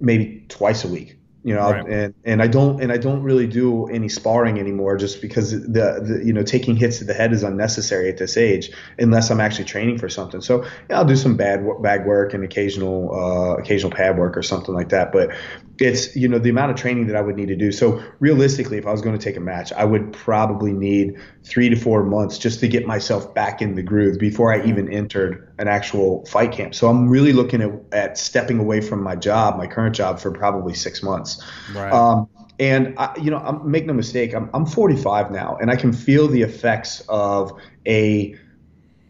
maybe 0.00 0.44
twice 0.48 0.82
a 0.82 0.88
week 0.88 1.19
you 1.42 1.54
know 1.54 1.70
right. 1.70 1.88
and 1.88 2.14
and 2.24 2.42
I 2.42 2.46
don't 2.46 2.82
and 2.82 2.92
I 2.92 2.98
don't 2.98 3.22
really 3.22 3.46
do 3.46 3.86
any 3.86 4.10
sparring 4.10 4.58
anymore 4.58 4.96
just 4.96 5.22
because 5.22 5.52
the, 5.52 6.00
the 6.02 6.22
you 6.24 6.34
know 6.34 6.42
taking 6.42 6.76
hits 6.76 6.98
to 6.98 7.04
the 7.04 7.14
head 7.14 7.32
is 7.32 7.42
unnecessary 7.42 8.10
at 8.10 8.18
this 8.18 8.36
age 8.36 8.70
unless 8.98 9.30
I'm 9.30 9.40
actually 9.40 9.64
training 9.64 9.98
for 9.98 10.08
something. 10.10 10.42
So 10.42 10.64
yeah, 10.90 10.98
I'll 10.98 11.04
do 11.06 11.16
some 11.16 11.36
bad 11.36 11.64
bag 11.80 12.04
work 12.04 12.34
and 12.34 12.44
occasional 12.44 13.14
uh, 13.14 13.56
occasional 13.56 13.90
pad 13.90 14.18
work 14.18 14.36
or 14.36 14.42
something 14.42 14.74
like 14.74 14.90
that. 14.90 15.12
But 15.12 15.30
it's 15.78 16.14
you 16.14 16.28
know 16.28 16.38
the 16.38 16.50
amount 16.50 16.72
of 16.72 16.76
training 16.76 17.06
that 17.06 17.16
I 17.16 17.22
would 17.22 17.36
need 17.36 17.48
to 17.48 17.56
do. 17.56 17.72
So 17.72 18.02
realistically 18.18 18.76
if 18.76 18.86
I 18.86 18.92
was 18.92 19.00
going 19.00 19.16
to 19.16 19.24
take 19.24 19.38
a 19.38 19.40
match 19.40 19.72
I 19.72 19.84
would 19.86 20.12
probably 20.12 20.72
need 20.74 21.18
three 21.44 21.70
to 21.70 21.76
four 21.76 22.04
months 22.04 22.36
just 22.36 22.60
to 22.60 22.68
get 22.68 22.86
myself 22.86 23.32
back 23.32 23.62
in 23.62 23.76
the 23.76 23.82
groove 23.82 24.18
before 24.18 24.52
I 24.52 24.66
even 24.66 24.92
entered 24.92 25.50
an 25.58 25.68
actual 25.68 26.26
fight 26.26 26.52
camp. 26.52 26.74
So 26.74 26.88
I'm 26.88 27.08
really 27.08 27.32
looking 27.32 27.62
at, 27.62 27.72
at 27.92 28.18
stepping 28.18 28.58
away 28.58 28.82
from 28.82 29.02
my 29.02 29.16
job 29.16 29.56
my 29.56 29.66
current 29.66 29.94
job 29.94 30.20
for 30.20 30.30
probably 30.30 30.74
six 30.74 31.02
months 31.02 31.29
Right. 31.74 31.92
Um, 31.92 32.28
and 32.58 32.94
I, 32.98 33.16
you 33.16 33.30
know, 33.30 33.38
I'm, 33.38 33.70
make 33.70 33.86
no 33.86 33.92
mistake, 33.92 34.34
I'm, 34.34 34.50
I'm 34.52 34.66
45 34.66 35.30
now, 35.30 35.56
and 35.60 35.70
I 35.70 35.76
can 35.76 35.92
feel 35.92 36.28
the 36.28 36.42
effects 36.42 37.02
of 37.08 37.52
a 37.86 38.36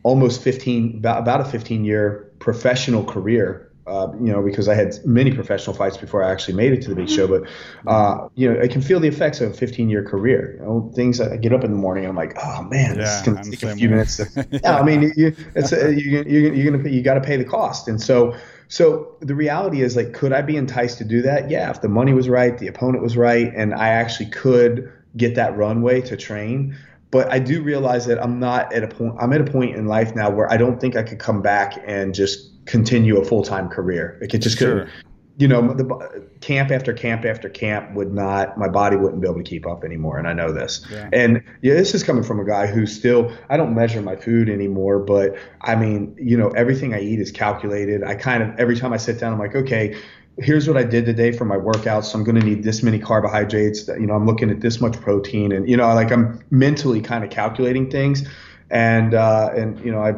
almost 0.03 0.43
15, 0.43 0.99
about, 0.99 1.19
about 1.19 1.41
a 1.41 1.45
15 1.45 1.85
year 1.85 2.33
professional 2.39 3.05
career 3.05 3.71
uh, 3.91 4.13
you 4.21 4.31
know, 4.31 4.41
because 4.41 4.69
I 4.69 4.75
had 4.75 4.95
many 5.05 5.33
professional 5.33 5.75
fights 5.75 5.97
before 5.97 6.23
I 6.23 6.31
actually 6.31 6.55
made 6.55 6.73
it 6.73 6.81
to 6.83 6.91
the 6.91 6.95
big 6.95 7.09
show. 7.09 7.27
But 7.27 7.49
uh, 7.91 8.29
you 8.37 8.49
know, 8.49 8.61
I 8.61 8.69
can 8.69 8.83
feel 8.83 9.01
the 9.01 9.09
effects 9.09 9.41
of 9.41 9.51
a 9.51 9.55
15 9.55 9.89
year 9.89 10.05
career. 10.05 10.59
You 10.59 10.65
know, 10.65 10.93
things 10.95 11.21
I 11.21 11.37
get 11.37 11.53
up 11.53 11.65
in 11.65 11.73
the 11.73 11.77
morning, 11.77 12.07
I'm 12.07 12.15
like, 12.15 12.37
oh 12.41 12.63
man, 12.63 12.91
yeah, 12.91 13.03
this 13.03 13.17
is 13.17 13.23
gonna 13.23 13.43
take 13.43 13.63
a 13.65 13.75
few 13.75 13.89
way. 13.89 13.95
minutes. 13.95 14.19
To, 14.19 14.49
yeah, 14.63 14.79
I 14.79 14.85
mean, 14.85 15.13
you, 15.17 15.35
it's 15.57 15.73
a, 15.73 15.93
you, 15.93 16.23
you, 16.23 16.53
you're 16.53 16.71
gonna 16.71 16.89
you 16.89 17.03
got 17.03 17.15
to 17.15 17.21
pay 17.21 17.37
the 17.37 17.45
cost, 17.45 17.89
and 17.89 18.01
so 18.01 18.37
so 18.71 19.17
the 19.19 19.35
reality 19.35 19.83
is 19.83 19.97
like, 19.97 20.15
could 20.15 20.33
I 20.33 20.43
be 20.43 20.57
enticed 20.57 20.99
to 20.99 21.05
do 21.05 21.23
that? 21.23 21.51
Yeah, 21.51 21.71
if 21.71 21.83
the 21.83 21.89
money 21.89 22.13
was 22.15 22.29
right, 22.29 22.57
the 22.57 22.69
opponent 22.69 23.03
was 23.03 23.17
right, 23.17 23.53
and 23.55 23.75
I 23.75 23.89
actually 23.89 24.31
could 24.31 24.93
get 25.17 25.35
that 25.35 25.57
runway 25.57 26.01
to 26.03 26.17
train. 26.17 26.79
But 27.11 27.33
I 27.33 27.41
do 27.41 27.65
realize 27.65 28.07
that 28.07 28.23
I'm 28.23 28.39
not 28.39 28.73
at 28.73 28.85
a 28.85 28.87
point. 28.87 29.17
I'm 29.21 29.33
at 29.33 29.41
a 29.41 29.45
point 29.45 29.75
in 29.75 29.87
life 29.87 30.15
now 30.15 30.31
where 30.31 30.51
I 30.53 30.57
don't 30.57 30.81
think 30.81 30.95
I 30.95 31.03
could 31.03 31.19
come 31.19 31.43
back 31.43 31.83
and 31.85 32.15
just 32.15 32.65
continue 32.67 33.19
a 33.19 33.25
full 33.25 33.43
time 33.43 33.69
career. 33.69 34.17
It 34.23 34.29
just 34.39 34.57
sure. 34.57 34.85
could 34.85 34.93
you 35.41 35.49
know, 35.49 35.73
the 35.73 36.29
camp 36.43 36.71
after 36.71 36.93
camp 36.93 37.25
after 37.25 37.49
camp 37.49 37.95
would 37.95 38.13
not, 38.13 38.59
my 38.59 38.69
body 38.69 38.97
wouldn't 38.97 39.23
be 39.23 39.27
able 39.27 39.39
to 39.39 39.43
keep 39.43 39.67
up 39.67 39.85
anymore. 39.85 40.19
And 40.19 40.29
I 40.29 40.35
know 40.35 40.53
this. 40.53 40.85
Yeah. 40.93 41.09
And 41.15 41.43
yeah, 41.63 41.73
this 41.73 41.95
is 41.95 42.03
coming 42.03 42.23
from 42.23 42.39
a 42.41 42.45
guy 42.45 42.67
who 42.67 42.85
still, 42.85 43.33
I 43.49 43.57
don't 43.57 43.75
measure 43.75 44.03
my 44.03 44.17
food 44.17 44.51
anymore, 44.51 44.99
but 44.99 45.39
I 45.63 45.77
mean, 45.77 46.15
you 46.21 46.37
know, 46.37 46.49
everything 46.49 46.93
I 46.93 47.01
eat 47.01 47.21
is 47.21 47.33
calculated. 47.33 48.05
I 48.05 48.17
kind 48.17 48.43
of, 48.43 48.51
every 48.59 48.77
time 48.77 48.93
I 48.93 48.99
sit 48.99 49.19
down, 49.19 49.33
I'm 49.33 49.39
like, 49.39 49.57
okay, 49.57 49.99
here's 50.37 50.69
what 50.69 50.77
I 50.77 50.85
did 50.85 51.07
today 51.07 51.33
for 51.33 51.47
my 51.47 51.57
workouts. 51.57 52.05
So 52.05 52.19
I'm 52.19 52.25
going 52.25 52.39
to 52.39 52.45
need 52.45 52.63
this 52.63 52.83
many 52.83 52.99
carbohydrates. 52.99 53.89
You 53.89 54.07
know, 54.07 54.15
I'm 54.15 54.27
looking 54.27 54.51
at 54.51 54.61
this 54.61 54.79
much 54.79 55.01
protein, 55.01 55.53
and 55.53 55.67
you 55.69 55.77
know, 55.77 55.87
like 55.95 56.13
I'm 56.13 56.39
mentally 56.51 57.01
kind 57.01 57.25
of 57.25 57.31
calculating 57.31 57.91
things. 57.91 58.29
And 58.71 59.15
uh, 59.15 59.51
and 59.57 59.83
you 59.85 59.91
know, 59.91 60.01
I 60.01 60.13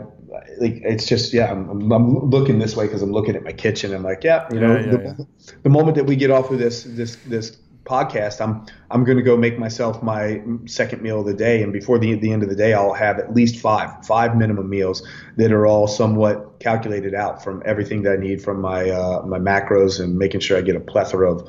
like 0.58 0.80
it's 0.82 1.06
just 1.06 1.32
yeah 1.32 1.50
I'm, 1.50 1.68
I'm 1.92 2.30
looking 2.30 2.58
this 2.58 2.76
way 2.76 2.86
because 2.86 3.02
I'm 3.02 3.12
looking 3.12 3.36
at 3.36 3.42
my 3.42 3.52
kitchen. 3.52 3.94
I'm 3.94 4.02
like 4.02 4.24
yeah 4.24 4.48
you 4.52 4.60
know 4.60 4.76
yeah, 4.76 4.90
the, 4.90 5.02
yeah. 5.02 5.24
the, 5.62 5.68
moment 5.68 5.96
that 5.96 6.04
we 6.04 6.16
get 6.16 6.30
off 6.30 6.50
of 6.50 6.58
this 6.58 6.84
this 6.84 7.16
this 7.26 7.58
podcast 7.84 8.40
I'm 8.40 8.64
I'm 8.90 9.04
going 9.04 9.18
to 9.18 9.22
go 9.22 9.36
make 9.36 9.58
myself 9.58 10.02
my 10.02 10.40
second 10.66 11.02
meal 11.02 11.20
of 11.20 11.26
the 11.26 11.34
day. 11.34 11.62
And 11.62 11.72
before 11.72 11.98
the 11.98 12.14
the 12.14 12.32
end 12.32 12.42
of 12.42 12.48
the 12.48 12.56
day 12.56 12.72
I'll 12.72 12.94
have 12.94 13.18
at 13.18 13.34
least 13.34 13.60
five 13.60 14.06
five 14.06 14.36
minimum 14.36 14.70
meals 14.70 15.06
that 15.36 15.52
are 15.52 15.66
all 15.66 15.86
somewhat 15.86 16.60
calculated 16.60 17.14
out 17.14 17.42
from 17.42 17.62
everything 17.66 18.02
that 18.02 18.12
I 18.12 18.16
need 18.16 18.42
from 18.42 18.60
my 18.60 18.88
uh, 18.88 19.22
my 19.22 19.38
macros 19.38 20.00
and 20.00 20.16
making 20.16 20.40
sure 20.40 20.56
I 20.56 20.62
get 20.62 20.76
a 20.76 20.80
plethora 20.80 21.30
of 21.30 21.46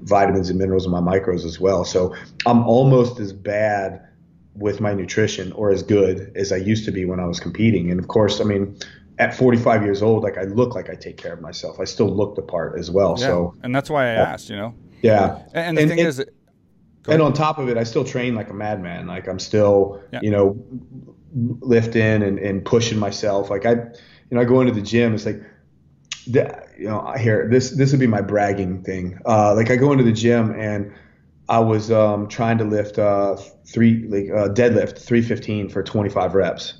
vitamins 0.00 0.50
and 0.50 0.58
minerals 0.58 0.84
in 0.84 0.90
my 0.90 1.00
micros 1.00 1.44
as 1.44 1.60
well. 1.60 1.84
So 1.84 2.14
I'm 2.46 2.66
almost 2.66 3.20
as 3.20 3.32
bad 3.32 4.06
with 4.54 4.80
my 4.80 4.94
nutrition 4.94 5.52
or 5.52 5.70
as 5.70 5.82
good 5.82 6.32
as 6.36 6.52
I 6.52 6.56
used 6.56 6.84
to 6.84 6.92
be 6.92 7.04
when 7.04 7.20
I 7.20 7.26
was 7.26 7.40
competing. 7.40 7.90
And 7.90 7.98
of 7.98 8.08
course, 8.08 8.40
I 8.40 8.44
mean, 8.44 8.76
at 9.18 9.34
45 9.34 9.82
years 9.82 10.02
old, 10.02 10.22
like 10.22 10.38
I 10.38 10.44
look 10.44 10.74
like 10.74 10.90
I 10.90 10.94
take 10.94 11.16
care 11.16 11.32
of 11.32 11.40
myself. 11.40 11.80
I 11.80 11.84
still 11.84 12.08
look 12.08 12.36
the 12.36 12.42
part 12.42 12.78
as 12.78 12.90
well. 12.90 13.16
Yeah. 13.18 13.26
So, 13.26 13.54
and 13.62 13.74
that's 13.74 13.90
why 13.90 14.12
I 14.12 14.16
uh, 14.16 14.26
asked, 14.26 14.50
you 14.50 14.56
know? 14.56 14.74
Yeah. 15.02 15.42
And, 15.52 15.56
and 15.56 15.76
the 15.76 15.82
and, 15.82 15.90
thing 15.90 15.98
and, 16.00 16.08
is, 16.08 16.24
and 17.08 17.22
on 17.22 17.32
top 17.32 17.58
of 17.58 17.68
it, 17.68 17.76
I 17.76 17.84
still 17.84 18.04
train 18.04 18.34
like 18.34 18.50
a 18.50 18.54
madman. 18.54 19.06
Like 19.06 19.28
I'm 19.28 19.38
still, 19.38 20.02
yeah. 20.12 20.20
you 20.22 20.30
know, 20.30 20.56
lifting 21.34 22.22
and, 22.22 22.38
and 22.38 22.64
pushing 22.64 22.98
myself. 22.98 23.50
Like 23.50 23.66
I, 23.66 23.72
you 23.72 24.30
know, 24.30 24.40
I 24.40 24.44
go 24.44 24.60
into 24.60 24.72
the 24.72 24.82
gym. 24.82 25.14
It's 25.14 25.26
like, 25.26 25.42
you 26.26 26.88
know, 26.88 27.12
here 27.18 27.48
this 27.50 27.70
this 27.70 27.90
would 27.90 28.00
be 28.00 28.06
my 28.06 28.22
bragging 28.22 28.82
thing. 28.82 29.18
Uh, 29.26 29.54
like 29.54 29.70
I 29.70 29.76
go 29.76 29.92
into 29.92 30.04
the 30.04 30.12
gym 30.12 30.58
and 30.58 30.92
I 31.48 31.60
was 31.60 31.90
um, 31.90 32.28
trying 32.28 32.58
to 32.58 32.64
lift 32.64 32.98
uh, 32.98 33.36
three 33.66 34.06
like 34.08 34.30
uh, 34.30 34.48
deadlift 34.52 34.98
315 34.98 35.68
for 35.68 35.82
25 35.82 36.34
reps, 36.34 36.74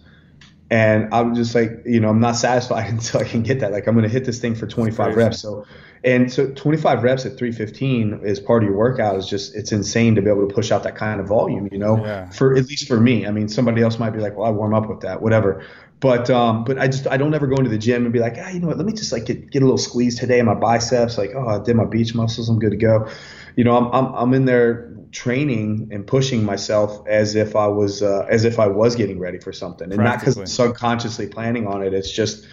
and 0.70 1.12
I'm 1.12 1.34
just 1.34 1.54
like 1.54 1.82
you 1.84 2.00
know 2.00 2.08
I'm 2.08 2.20
not 2.20 2.36
satisfied 2.36 2.88
until 2.90 3.20
I 3.20 3.24
can 3.24 3.42
get 3.42 3.60
that. 3.60 3.72
Like 3.72 3.86
I'm 3.86 3.94
gonna 3.94 4.08
hit 4.08 4.24
this 4.24 4.40
thing 4.40 4.54
for 4.54 4.66
25 4.66 5.16
reps. 5.16 5.40
So 5.40 5.66
and 6.02 6.32
so 6.32 6.50
25 6.50 7.02
reps 7.02 7.24
at 7.26 7.38
315 7.38 8.20
is 8.24 8.40
part 8.40 8.62
of 8.62 8.68
your 8.68 8.76
workout. 8.76 9.16
Is 9.16 9.28
just 9.28 9.54
it's 9.54 9.70
insane 9.70 10.14
to 10.14 10.22
be 10.22 10.30
able 10.30 10.48
to 10.48 10.54
push 10.54 10.70
out 10.72 10.82
that 10.84 10.96
kind 10.96 11.20
of 11.20 11.28
volume. 11.28 11.68
You 11.70 11.78
know, 11.78 12.02
yeah. 12.02 12.30
for 12.30 12.56
at 12.56 12.66
least 12.66 12.88
for 12.88 12.98
me. 12.98 13.26
I 13.26 13.32
mean, 13.32 13.48
somebody 13.48 13.82
else 13.82 13.98
might 13.98 14.10
be 14.10 14.20
like, 14.20 14.34
well, 14.34 14.46
I 14.46 14.50
warm 14.50 14.74
up 14.74 14.88
with 14.88 15.00
that, 15.00 15.20
whatever. 15.20 15.62
But 16.00 16.30
um, 16.30 16.64
but 16.64 16.78
I 16.78 16.88
just 16.88 17.06
I 17.06 17.18
don't 17.18 17.34
ever 17.34 17.46
go 17.46 17.56
into 17.56 17.70
the 17.70 17.78
gym 17.78 18.04
and 18.04 18.12
be 18.12 18.18
like, 18.18 18.36
ah, 18.38 18.48
you 18.48 18.60
know 18.60 18.68
what? 18.68 18.78
Let 18.78 18.86
me 18.86 18.92
just 18.94 19.12
like 19.12 19.26
get, 19.26 19.50
get 19.50 19.62
a 19.62 19.64
little 19.66 19.78
squeeze 19.78 20.18
today 20.18 20.38
in 20.38 20.46
my 20.46 20.54
biceps. 20.54 21.18
Like, 21.18 21.32
oh, 21.34 21.48
I 21.48 21.58
did 21.58 21.76
my 21.76 21.84
beach 21.84 22.14
muscles. 22.14 22.48
I'm 22.48 22.58
good 22.58 22.70
to 22.70 22.76
go 22.76 23.08
you 23.56 23.64
know, 23.64 23.76
I'm, 23.76 23.92
I'm, 23.92 24.14
I'm 24.14 24.34
in 24.34 24.44
there 24.44 24.90
training 25.12 25.88
and 25.92 26.04
pushing 26.06 26.44
myself 26.44 27.06
as 27.06 27.36
if 27.36 27.54
I 27.54 27.68
was 27.68 28.02
uh, 28.02 28.26
as 28.28 28.44
if 28.44 28.58
I 28.58 28.66
was 28.66 28.96
getting 28.96 29.18
ready 29.18 29.38
for 29.38 29.52
something, 29.52 29.92
and 29.92 30.02
not 30.02 30.18
because 30.18 30.36
I'm 30.36 30.46
subconsciously 30.46 31.28
planning 31.28 31.66
on 31.66 31.82
it. 31.82 31.94
It's 31.94 32.10
just 32.10 32.46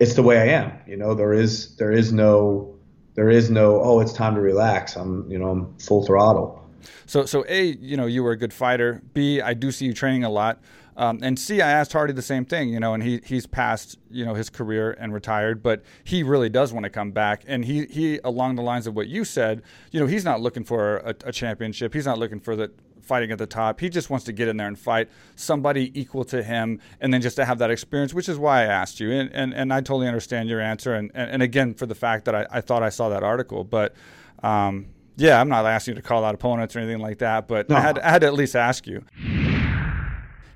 it's 0.00 0.14
the 0.14 0.22
way 0.22 0.38
I 0.38 0.46
am. 0.54 0.72
You 0.86 0.96
know, 0.96 1.14
there 1.14 1.32
is 1.32 1.76
there 1.76 1.92
is 1.92 2.12
no 2.12 2.74
there 3.14 3.30
is 3.30 3.50
no 3.50 3.80
oh 3.80 4.00
it's 4.00 4.12
time 4.12 4.34
to 4.34 4.40
relax. 4.40 4.96
I'm 4.96 5.30
you 5.30 5.38
know 5.38 5.50
I'm 5.50 5.78
full 5.78 6.04
throttle. 6.04 6.60
So 7.06 7.24
so 7.26 7.44
a 7.48 7.64
you 7.64 7.96
know 7.96 8.06
you 8.06 8.22
were 8.22 8.32
a 8.32 8.36
good 8.36 8.52
fighter. 8.52 9.02
B 9.14 9.40
I 9.40 9.54
do 9.54 9.70
see 9.70 9.86
you 9.86 9.94
training 9.94 10.24
a 10.24 10.30
lot. 10.30 10.60
Um, 10.96 11.18
and 11.22 11.38
see, 11.38 11.60
I 11.60 11.70
asked 11.70 11.92
Hardy 11.92 12.12
the 12.12 12.22
same 12.22 12.44
thing, 12.44 12.68
you 12.68 12.78
know, 12.78 12.94
and 12.94 13.02
he 13.02 13.20
he's 13.24 13.46
passed, 13.46 13.98
you 14.10 14.24
know, 14.24 14.34
his 14.34 14.48
career 14.48 14.92
and 14.92 15.12
retired, 15.12 15.62
but 15.62 15.82
he 16.04 16.22
really 16.22 16.48
does 16.48 16.72
want 16.72 16.84
to 16.84 16.90
come 16.90 17.10
back. 17.10 17.42
And 17.46 17.64
he 17.64 17.86
he 17.86 18.20
along 18.22 18.56
the 18.56 18.62
lines 18.62 18.86
of 18.86 18.94
what 18.94 19.08
you 19.08 19.24
said, 19.24 19.62
you 19.90 19.98
know, 19.98 20.06
he's 20.06 20.24
not 20.24 20.40
looking 20.40 20.64
for 20.64 20.98
a, 20.98 21.14
a 21.24 21.32
championship. 21.32 21.94
He's 21.94 22.06
not 22.06 22.18
looking 22.18 22.40
for 22.40 22.54
the 22.54 22.70
fighting 23.02 23.32
at 23.32 23.38
the 23.38 23.46
top. 23.46 23.80
He 23.80 23.90
just 23.90 24.08
wants 24.08 24.24
to 24.26 24.32
get 24.32 24.48
in 24.48 24.56
there 24.56 24.68
and 24.68 24.78
fight 24.78 25.08
somebody 25.36 25.98
equal 25.98 26.24
to 26.26 26.42
him, 26.42 26.80
and 27.00 27.12
then 27.12 27.20
just 27.20 27.36
to 27.36 27.44
have 27.44 27.58
that 27.58 27.70
experience, 27.70 28.14
which 28.14 28.28
is 28.28 28.38
why 28.38 28.62
I 28.62 28.66
asked 28.66 29.00
you. 29.00 29.10
And 29.10 29.32
and, 29.32 29.52
and 29.52 29.72
I 29.72 29.80
totally 29.80 30.06
understand 30.06 30.48
your 30.48 30.60
answer. 30.60 30.94
And, 30.94 31.10
and, 31.14 31.30
and 31.32 31.42
again, 31.42 31.74
for 31.74 31.86
the 31.86 31.94
fact 31.96 32.24
that 32.26 32.34
I, 32.34 32.46
I 32.50 32.60
thought 32.60 32.82
I 32.82 32.90
saw 32.90 33.08
that 33.08 33.22
article, 33.22 33.64
but. 33.64 33.94
Um, 34.42 34.86
yeah, 35.16 35.40
I'm 35.40 35.48
not 35.48 35.64
asking 35.64 35.94
you 35.94 36.02
to 36.02 36.06
call 36.06 36.24
out 36.24 36.34
opponents 36.34 36.74
or 36.74 36.80
anything 36.80 37.00
like 37.00 37.18
that, 37.18 37.46
but 37.46 37.68
no. 37.68 37.76
I, 37.76 37.80
had, 37.80 37.98
I 38.00 38.10
had 38.10 38.20
to 38.22 38.26
at 38.26 38.34
least 38.34 38.56
ask 38.56 38.84
you. 38.84 39.04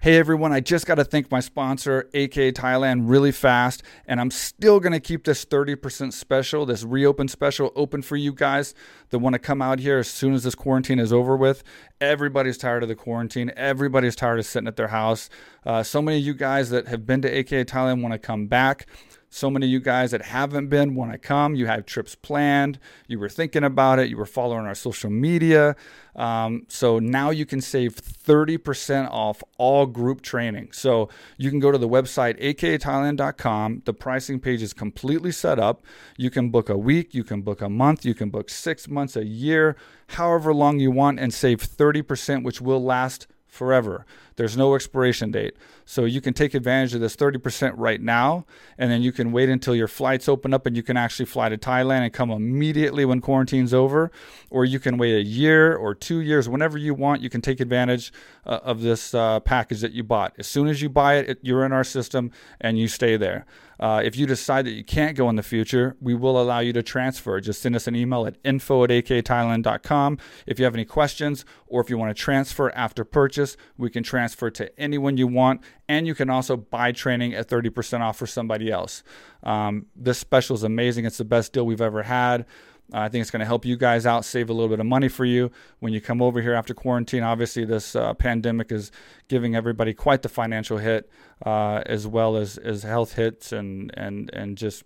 Hey 0.01 0.17
everyone, 0.17 0.53
I 0.53 0.61
just 0.61 0.87
got 0.87 0.95
to 0.95 1.05
thank 1.05 1.29
my 1.29 1.41
sponsor, 1.41 2.03
AK 2.15 2.55
Thailand, 2.55 3.11
really 3.11 3.33
fast. 3.33 3.83
And 4.07 4.21
I'm 4.21 4.31
still 4.31 4.79
going 4.79 4.93
to 4.93 5.01
keep 5.01 5.25
this 5.25 5.45
30% 5.45 6.13
special, 6.13 6.65
this 6.65 6.85
reopen 6.85 7.27
special, 7.27 7.73
open 7.75 8.03
for 8.03 8.15
you 8.15 8.33
guys 8.33 8.77
that 9.11 9.19
want 9.19 9.33
to 9.33 9.41
come 9.41 9.61
out 9.61 9.81
here 9.81 9.99
as 9.99 10.07
soon 10.07 10.35
as 10.35 10.45
this 10.45 10.55
quarantine 10.55 11.01
is 11.01 11.13
over 11.13 11.37
with. 11.37 11.65
Everybody's 12.01 12.57
tired 12.57 12.85
of 12.85 12.89
the 12.89 12.95
quarantine. 12.95 13.51
Everybody's 13.57 14.15
tired 14.15 14.39
of 14.39 14.47
sitting 14.47 14.69
at 14.69 14.77
their 14.77 14.87
house. 14.87 15.31
Uh, 15.67 15.83
so 15.83 16.01
many 16.01 16.19
of 16.19 16.25
you 16.25 16.33
guys 16.33 16.71
that 16.71 16.87
have 16.87 17.05
been 17.05 17.21
to 17.23 17.29
AK 17.37 17.67
Thailand 17.67 18.01
want 18.01 18.13
to 18.13 18.21
come 18.21 18.47
back. 18.47 18.87
So 19.31 19.51
many 19.51 19.67
of 19.67 19.71
you 19.71 19.81
guys 19.81 20.13
that 20.13 20.23
haven't 20.23 20.69
been 20.69 20.95
want 20.95 21.13
to 21.13 21.19
come. 21.19 21.55
You 21.55 21.67
have 21.67 21.85
trips 21.85 22.15
planned. 22.15 22.79
You 23.07 23.19
were 23.19 23.29
thinking 23.29 23.65
about 23.65 23.99
it. 23.99 24.09
You 24.09 24.17
were 24.17 24.27
following 24.27 24.67
our 24.67 24.75
social 24.75 25.11
media. 25.11 25.77
Um, 26.17 26.65
so 26.69 26.99
now 26.99 27.31
you 27.31 27.47
can 27.47 27.61
save 27.61 27.95
30% 27.95 29.09
off 29.11 29.43
all 29.59 29.87
group 29.87 30.23
training. 30.23 30.71
So 30.73 31.09
you 31.37 31.51
can 31.51 31.61
go 31.61 31.71
to 31.71 31.79
the 31.79 31.89
website 31.89 32.41
akathailand.com. 32.43 33.83
The 33.85 33.95
pricing 33.95 34.41
page 34.41 34.63
is 34.63 34.73
completely 34.73 35.31
set 35.31 35.59
up. 35.59 35.85
You 36.17 36.31
can 36.31 36.51
book 36.51 36.69
a 36.69 36.79
week, 36.79 37.15
you 37.15 37.23
can 37.23 37.43
book 37.43 37.61
a 37.61 37.69
month, 37.69 38.05
you 38.05 38.15
can 38.15 38.31
book 38.31 38.51
six 38.51 38.89
months, 38.89 39.15
a 39.15 39.25
year, 39.25 39.77
however 40.09 40.55
long 40.55 40.81
you 40.81 40.91
want, 40.91 41.21
and 41.21 41.33
save 41.33 41.59
30%, 41.59 42.43
which 42.43 42.61
will 42.61 42.83
last 42.83 43.27
forever. 43.49 44.07
There's 44.37 44.57
no 44.57 44.75
expiration 44.77 45.33
date. 45.33 45.57
So 45.85 46.05
you 46.05 46.21
can 46.21 46.33
take 46.33 46.55
advantage 46.55 46.95
of 46.95 47.01
this 47.01 47.17
30% 47.17 47.73
right 47.77 48.01
now, 48.01 48.47
and 48.77 48.91
then 48.91 49.03
you 49.03 49.11
can 49.11 49.33
wait 49.33 49.49
until 49.49 49.75
your 49.75 49.89
flights 49.89 50.29
open 50.29 50.55
up 50.55 50.67
and 50.67 50.77
you 50.77 50.83
can 50.83 50.97
actually 50.97 51.25
fly 51.25 51.49
to 51.49 51.59
Thailand 51.59 52.03
and 52.03 52.13
come 52.13 52.31
immediately 52.31 53.05
when 53.05 53.21
quarantine's 53.21 53.75
over. 53.75 54.13
Or 54.51 54.65
you 54.65 54.79
can 54.79 54.99
wait 54.99 55.17
a 55.17 55.25
year 55.25 55.75
or 55.75 55.95
two 55.95 56.21
years, 56.21 56.49
whenever 56.49 56.79
you 56.79 56.95
want. 56.95 57.23
You 57.23 57.31
can 57.31 57.41
take 57.41 57.59
advantage 57.59 58.13
uh, 58.47 58.61
of 58.63 58.83
this 58.83 59.15
uh, 59.15 59.41
package 59.41 59.81
that 59.81 59.93
you 59.93 60.05
bought. 60.05 60.35
As 60.39 60.47
soon 60.47 60.69
as 60.69 60.83
you 60.83 60.89
buy 60.89 61.15
it, 61.17 61.31
it 61.31 61.39
you're 61.43 61.65
in 61.65 61.73
our 61.73 61.85
system 61.85 62.31
and 62.61 62.79
you 62.79 62.87
stay 62.87 63.17
there. 63.17 63.47
Uh, 63.81 64.01
if 64.05 64.17
you 64.17 64.27
decide 64.27 64.67
that 64.67 64.73
you 64.73 64.85
can't 64.85 65.17
go 65.17 65.29
in 65.29 65.37
the 65.37 65.43
future, 65.43 65.97
we 66.01 66.15
will 66.15 66.41
allow 66.41 66.59
you 66.59 66.73
to 66.73 66.83
transfer. 66.83 67.41
Just 67.41 67.63
send 67.63 67.77
us 67.77 67.87
an 67.87 67.95
email 67.95 68.27
at 68.27 68.37
info 68.45 68.85
at 68.85 68.91
akthailand.com. 68.91 70.19
If 70.47 70.59
you 70.59 70.65
have 70.65 70.75
any 70.75 70.85
questions 70.85 71.45
or 71.67 71.81
if 71.81 71.91
you 71.91 71.99
want 71.99 72.15
to 72.17 72.21
transfer 72.21 72.71
after 72.75 73.05
purchase, 73.05 73.57
we 73.77 73.91
can 73.91 74.03
transfer 74.03 74.51
to 74.51 74.79
anyone 74.81 75.17
you 75.17 75.27
want. 75.27 75.63
And 75.89 76.07
you 76.07 76.15
can 76.15 76.29
also 76.29 76.57
buy 76.57 76.93
training 76.93 77.35
at 77.35 77.49
30% 77.49 78.01
off 78.01 78.17
for 78.17 78.27
somebody 78.27 78.71
else. 78.71 79.03
Um, 79.43 79.87
this 79.95 80.19
special 80.19 80.57
is 80.57 80.63
amazing. 80.63 81.05
It's 81.05 81.19
the 81.19 81.25
best 81.25 81.53
deal 81.53 81.65
we've 81.65 81.81
ever 81.81 82.03
had. 82.03 82.47
Uh, 82.93 83.01
I 83.01 83.09
think 83.09 83.23
it's 83.23 83.31
going 83.31 83.41
to 83.41 83.47
help 83.47 83.65
you 83.65 83.77
guys 83.77 84.07
out, 84.07 84.25
save 84.25 84.49
a 84.49 84.53
little 84.53 84.69
bit 84.69 84.81
of 84.81 84.87
money 84.87 85.09
for 85.09 85.25
you 85.25 85.51
when 85.81 85.93
you 85.93 86.01
come 86.01 86.23
over 86.23 86.41
here 86.41 86.55
after 86.55 86.75
quarantine. 86.75 87.23
Obviously, 87.23 87.65
this 87.65 87.95
uh, 87.95 88.15
pandemic 88.15 88.73
is 88.73 88.91
giving 89.29 89.55
everybody 89.55 89.93
quite 89.93 90.23
the 90.23 90.29
financial 90.29 90.79
hit, 90.79 91.11
uh, 91.45 91.83
as 91.87 92.07
well 92.07 92.37
as, 92.37 92.57
as 92.59 92.83
health 92.83 93.15
hits 93.15 93.53
and 93.53 93.93
and 93.97 94.31
and 94.33 94.57
just 94.57 94.85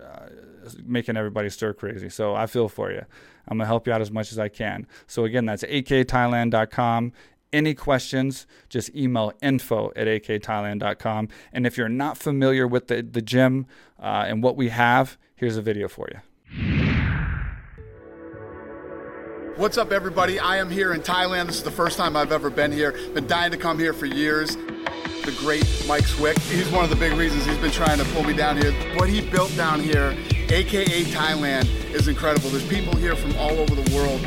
uh, 0.00 0.26
making 0.84 1.16
everybody 1.16 1.50
stir 1.50 1.72
crazy. 1.72 2.08
So 2.08 2.34
I 2.34 2.46
feel 2.46 2.68
for 2.68 2.90
you. 2.90 3.04
I'm 3.48 3.58
gonna 3.58 3.66
help 3.66 3.86
you 3.86 3.92
out 3.92 4.00
as 4.00 4.10
much 4.10 4.30
as 4.32 4.38
I 4.38 4.48
can. 4.48 4.86
So 5.06 5.24
again, 5.24 5.46
that's 5.46 5.64
akthailand.com. 5.64 7.12
Any 7.52 7.74
questions, 7.74 8.46
just 8.68 8.94
email 8.94 9.32
info 9.42 9.90
at 9.96 10.06
akthailand.com. 10.06 11.28
And 11.52 11.66
if 11.66 11.76
you're 11.76 11.88
not 11.88 12.16
familiar 12.16 12.68
with 12.68 12.86
the, 12.86 13.02
the 13.02 13.20
gym 13.20 13.66
uh, 14.00 14.24
and 14.28 14.40
what 14.40 14.56
we 14.56 14.68
have, 14.68 15.18
here's 15.34 15.56
a 15.56 15.62
video 15.62 15.88
for 15.88 16.08
you. 16.12 16.89
What's 19.60 19.76
up, 19.76 19.92
everybody? 19.92 20.38
I 20.38 20.56
am 20.56 20.70
here 20.70 20.94
in 20.94 21.02
Thailand. 21.02 21.44
This 21.44 21.56
is 21.56 21.62
the 21.62 21.70
first 21.70 21.98
time 21.98 22.16
I've 22.16 22.32
ever 22.32 22.48
been 22.48 22.72
here. 22.72 22.92
Been 23.12 23.26
dying 23.26 23.50
to 23.50 23.58
come 23.58 23.78
here 23.78 23.92
for 23.92 24.06
years. 24.06 24.56
The 24.56 25.36
great 25.38 25.84
Mike 25.86 26.06
Swick. 26.06 26.38
He's 26.38 26.70
one 26.70 26.82
of 26.82 26.88
the 26.88 26.96
big 26.96 27.12
reasons 27.12 27.44
he's 27.44 27.58
been 27.58 27.70
trying 27.70 27.98
to 27.98 28.06
pull 28.14 28.24
me 28.24 28.32
down 28.32 28.56
here. 28.56 28.72
What 28.96 29.10
he 29.10 29.20
built 29.20 29.54
down 29.58 29.80
here, 29.80 30.16
aka 30.48 31.02
Thailand, 31.02 31.66
is 31.92 32.08
incredible. 32.08 32.48
There's 32.48 32.66
people 32.68 32.96
here 32.96 33.14
from 33.14 33.36
all 33.36 33.50
over 33.50 33.74
the 33.74 33.94
world. 33.94 34.22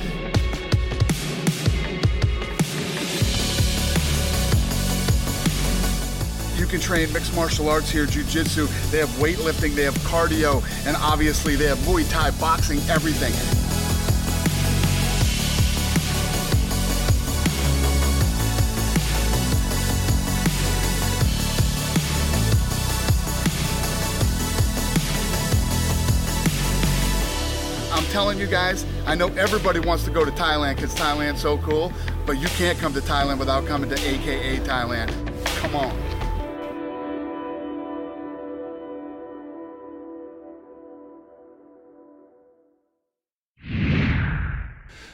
You 6.60 6.68
can 6.68 6.80
train 6.80 7.12
mixed 7.12 7.34
martial 7.34 7.70
arts 7.70 7.90
here, 7.90 8.06
jiu-jitsu. 8.06 8.68
They 8.92 9.00
have 9.00 9.10
weightlifting, 9.18 9.74
they 9.74 9.86
have 9.86 9.96
cardio, 9.96 10.64
and 10.86 10.96
obviously 10.98 11.56
they 11.56 11.66
have 11.66 11.80
Muay 11.80 12.08
Thai, 12.12 12.30
boxing, 12.40 12.78
everything. 12.88 13.34
Telling 28.14 28.38
you 28.38 28.46
guys, 28.46 28.86
I 29.08 29.16
know 29.16 29.30
everybody 29.30 29.80
wants 29.80 30.04
to 30.04 30.12
go 30.12 30.24
to 30.24 30.30
Thailand 30.30 30.76
because 30.76 30.94
Thailand's 30.94 31.42
so 31.42 31.58
cool, 31.58 31.92
but 32.28 32.34
you 32.34 32.48
can't 32.50 32.78
come 32.78 32.94
to 32.94 33.00
Thailand 33.00 33.40
without 33.40 33.66
coming 33.66 33.90
to 33.90 33.96
AKA 33.96 34.58
Thailand. 34.58 35.10
Come 35.56 35.76
on. 35.76 36.14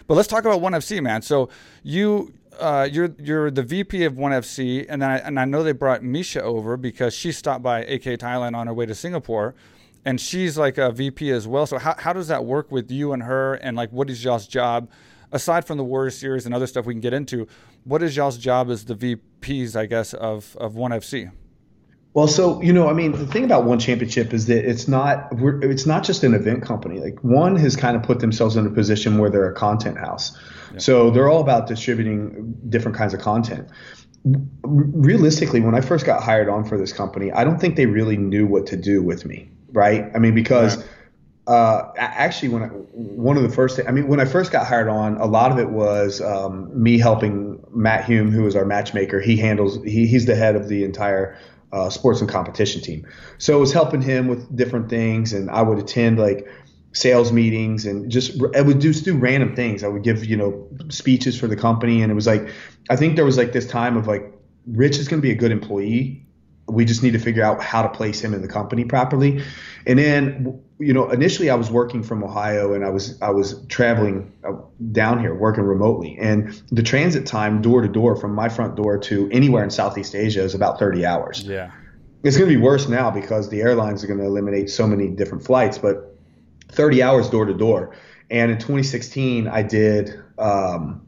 But 0.06 0.16
let's 0.16 0.28
talk 0.28 0.44
about 0.44 0.60
ONE 0.60 0.74
FC, 0.74 1.02
man. 1.02 1.22
So 1.22 1.48
you 1.84 2.34
uh, 2.60 2.90
you're 2.92 3.16
you're 3.18 3.50
the 3.50 3.64
VP 3.64 4.04
of 4.04 4.18
ONE 4.18 4.34
FC, 4.34 4.86
and 4.90 5.06
I, 5.06 5.20
and 5.20 5.40
I 5.40 5.46
know 5.46 5.64
they 5.64 5.72
brought 5.72 6.04
Misha 6.04 6.44
over 6.44 6.76
because 6.76 7.14
she 7.14 7.32
stopped 7.32 7.64
by 7.64 7.80
AK 7.80 8.20
Thailand 8.20 8.58
on 8.58 8.68
her 8.68 8.74
way 8.74 8.86
to 8.86 8.94
Singapore 8.94 9.56
and 10.06 10.20
she's 10.20 10.58
like 10.58 10.78
a 10.78 10.92
VP 10.92 11.32
as 11.32 11.48
well. 11.48 11.66
So 11.66 11.78
how 11.78 11.96
how 11.98 12.14
does 12.14 12.28
that 12.28 12.46
work 12.46 12.72
with 12.72 12.92
you 12.92 13.14
and 13.14 13.24
her? 13.24 13.56
And 13.56 13.76
like, 13.76 13.92
what 13.92 14.10
is 14.10 14.24
y'all's 14.24 14.48
job 14.48 14.90
aside 15.32 15.66
from 15.66 15.78
the 15.78 15.84
Warrior 15.84 16.12
Series 16.12 16.46
and 16.46 16.56
other 16.56 16.68
stuff 16.68 16.86
we 16.86 16.94
can 16.94 17.02
get 17.02 17.14
into? 17.14 17.48
What 17.84 18.02
is 18.04 18.16
y'all's 18.16 18.38
job 18.38 18.70
as 18.70 18.86
the 18.86 18.96
VPs, 18.96 19.76
I 19.76 19.86
guess, 19.86 20.14
of 20.14 20.56
of 20.58 20.76
One 20.76 20.92
FC? 20.92 21.32
Well, 22.14 22.28
so 22.28 22.62
you 22.62 22.74
know, 22.74 22.90
I 22.90 22.94
mean, 22.94 23.12
the 23.12 23.28
thing 23.28 23.44
about 23.44 23.66
One 23.66 23.80
Championship 23.80 24.34
is 24.34 24.48
that 24.48 24.68
it's 24.68 24.88
not 24.88 25.28
it's 25.62 25.86
not 25.86 26.04
just 26.04 26.24
an 26.24 26.34
event 26.34 26.64
company. 26.64 27.00
Like 27.00 27.20
One 27.24 27.56
has 27.58 27.76
kind 27.76 27.96
of 27.96 28.04
put 28.04 28.20
themselves 28.20 28.56
in 28.56 28.66
a 28.66 28.72
position 28.72 29.18
where 29.18 29.30
they're 29.30 29.52
a 29.52 29.56
content 29.56 29.98
house. 29.98 30.38
Yeah. 30.74 30.80
So 30.80 31.12
they're 31.12 31.30
all 31.30 31.42
about 31.42 31.68
distributing 31.68 32.56
different 32.70 32.98
kinds 32.98 33.14
of 33.14 33.20
content. 33.20 33.68
Realistically, 34.64 35.62
when 35.62 35.76
I 35.76 35.82
first 35.82 36.06
got 36.06 36.22
hired 36.22 36.50
on 36.50 36.66
for 36.66 36.78
this 36.78 36.92
company, 36.92 37.32
I 37.32 37.44
don't 37.44 37.60
think 37.60 37.76
they 37.76 37.86
really 37.86 38.18
knew 38.18 38.46
what 38.46 38.66
to 38.68 38.76
do 38.76 39.02
with 39.02 39.26
me 39.26 39.50
right? 39.72 40.10
I 40.14 40.20
mean, 40.20 40.36
because 40.36 40.78
right. 40.78 40.86
Uh, 41.48 41.92
actually, 41.98 42.48
when 42.48 42.62
I, 42.62 42.68
one 42.68 43.36
of 43.36 43.42
the 43.42 43.50
first, 43.50 43.80
I 43.88 43.90
mean, 43.90 44.08
when 44.08 44.20
I 44.20 44.26
first 44.26 44.52
got 44.52 44.68
hired 44.68 44.88
on, 44.88 45.18
a 45.18 45.26
lot 45.26 45.52
of 45.52 45.58
it 45.58 45.72
was 45.72 46.22
um, 46.22 46.70
me 46.80 47.00
helping 47.00 47.60
Matt 47.72 48.06
Hume, 48.06 48.30
who 48.30 48.46
is 48.46 48.56
our 48.56 48.66
matchmaker. 48.66 49.20
He 49.20 49.36
handles, 49.36 49.84
he, 49.84 50.06
he's 50.06 50.28
the 50.28 50.36
head 50.36 50.56
of 50.56 50.68
the 50.68 50.84
entire 50.84 51.40
uh, 51.72 51.90
sports 51.90 52.22
and 52.22 52.30
competition 52.30 52.84
team. 52.84 53.08
So 53.40 53.58
it 53.58 53.60
was 53.60 53.74
helping 53.74 54.04
him 54.04 54.28
with 54.28 54.56
different 54.56 54.90
things, 54.90 55.34
and 55.34 55.50
I 55.50 55.64
would 55.64 55.80
attend 55.80 56.20
like 56.20 56.48
sales 56.92 57.32
meetings 57.32 57.86
and 57.86 58.12
just 58.12 58.40
I 58.56 58.62
would 58.62 58.82
just 58.82 59.04
do 59.04 59.18
random 59.18 59.56
things. 59.56 59.84
I 59.84 59.88
would 59.88 60.04
give 60.04 60.26
you 60.26 60.38
know 60.38 60.68
speeches 60.90 61.40
for 61.40 61.48
the 61.48 61.56
company, 61.56 62.04
and 62.04 62.12
it 62.12 62.16
was 62.16 62.28
like 62.28 62.50
I 62.92 62.96
think 62.96 63.16
there 63.16 63.26
was 63.26 63.38
like 63.38 63.54
this 63.54 63.68
time 63.68 63.98
of 63.98 64.08
like 64.08 64.32
Rich 64.68 65.00
is 65.00 65.08
going 65.08 65.20
to 65.20 65.26
be 65.26 65.32
a 65.32 65.36
good 65.36 65.52
employee 65.52 66.28
we 66.70 66.86
just 66.86 67.04
need 67.04 67.14
to 67.14 67.20
figure 67.20 67.44
out 67.44 67.62
how 67.62 67.82
to 67.82 67.90
place 67.90 68.22
him 68.22 68.34
in 68.34 68.42
the 68.42 68.48
company 68.48 68.86
properly. 68.86 69.44
And 69.86 70.00
then, 70.00 70.62
you 70.78 70.94
know, 70.94 71.10
initially 71.10 71.50
I 71.50 71.56
was 71.56 71.72
working 71.72 72.04
from 72.04 72.24
Ohio 72.24 72.74
and 72.74 72.86
I 72.86 72.90
was 72.90 73.20
I 73.22 73.30
was 73.32 73.66
traveling 73.68 74.32
uh, 74.48 74.54
down 74.92 75.20
here 75.20 75.34
working 75.34 75.64
remotely, 75.64 76.18
and 76.20 76.62
the 76.72 76.84
transit 76.84 77.26
time 77.26 77.62
door 77.62 77.82
to 77.82 77.88
door 77.88 78.16
from 78.16 78.34
my 78.34 78.50
front 78.50 78.76
door 78.76 78.98
to 79.00 79.30
anywhere 79.32 79.64
in 79.64 79.70
Southeast 79.70 80.16
Asia 80.16 80.44
is 80.44 80.54
about 80.54 80.80
30 80.80 81.06
hours. 81.06 81.44
Yeah, 81.44 81.72
it's 82.24 82.38
going 82.38 82.50
to 82.50 82.56
be 82.56 82.62
worse 82.62 82.88
now 82.88 83.10
because 83.10 83.50
the 83.50 83.62
airlines 83.62 84.04
are 84.04 84.08
going 84.08 84.20
to 84.20 84.26
eliminate 84.26 84.70
so 84.70 84.86
many 84.86 85.08
different 85.08 85.44
flights, 85.44 85.78
but 85.78 86.16
30 86.70 87.02
hours 87.02 87.30
door 87.30 87.46
to 87.46 87.54
door. 87.54 87.96
And 88.32 88.52
in 88.52 88.58
2016, 88.58 89.48
I 89.48 89.64
did 89.64 90.22
um, 90.38 91.08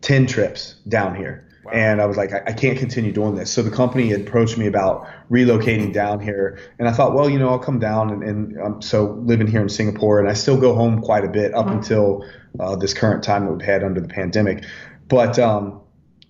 10 0.00 0.26
trips 0.26 0.76
down 0.88 1.14
here 1.14 1.45
Wow. 1.66 1.72
And 1.72 2.00
I 2.00 2.06
was 2.06 2.16
like, 2.16 2.32
I, 2.32 2.42
I, 2.46 2.52
can't 2.52 2.78
continue 2.78 3.12
doing 3.12 3.34
this. 3.34 3.50
So 3.50 3.62
the 3.62 3.70
company 3.70 4.12
approached 4.12 4.56
me 4.56 4.66
about 4.66 5.06
relocating 5.30 5.92
down 5.92 6.20
here. 6.20 6.58
And 6.78 6.88
I 6.88 6.92
thought, 6.92 7.14
well, 7.14 7.28
you 7.28 7.38
know, 7.38 7.48
I'll 7.48 7.58
come 7.58 7.78
down. 7.78 8.10
And, 8.10 8.22
and 8.22 8.60
um, 8.60 8.82
so 8.82 9.20
living 9.24 9.46
here 9.46 9.60
in 9.60 9.68
Singapore, 9.68 10.20
and 10.20 10.28
I 10.28 10.34
still 10.34 10.58
go 10.60 10.74
home 10.74 11.02
quite 11.02 11.24
a 11.24 11.28
bit 11.28 11.54
up 11.54 11.66
mm-hmm. 11.66 11.78
until 11.78 12.24
uh, 12.60 12.76
this 12.76 12.94
current 12.94 13.24
time 13.24 13.46
that 13.46 13.52
we've 13.52 13.66
had 13.66 13.82
under 13.82 14.00
the 14.00 14.08
pandemic. 14.08 14.64
But, 15.08 15.38
um, 15.38 15.80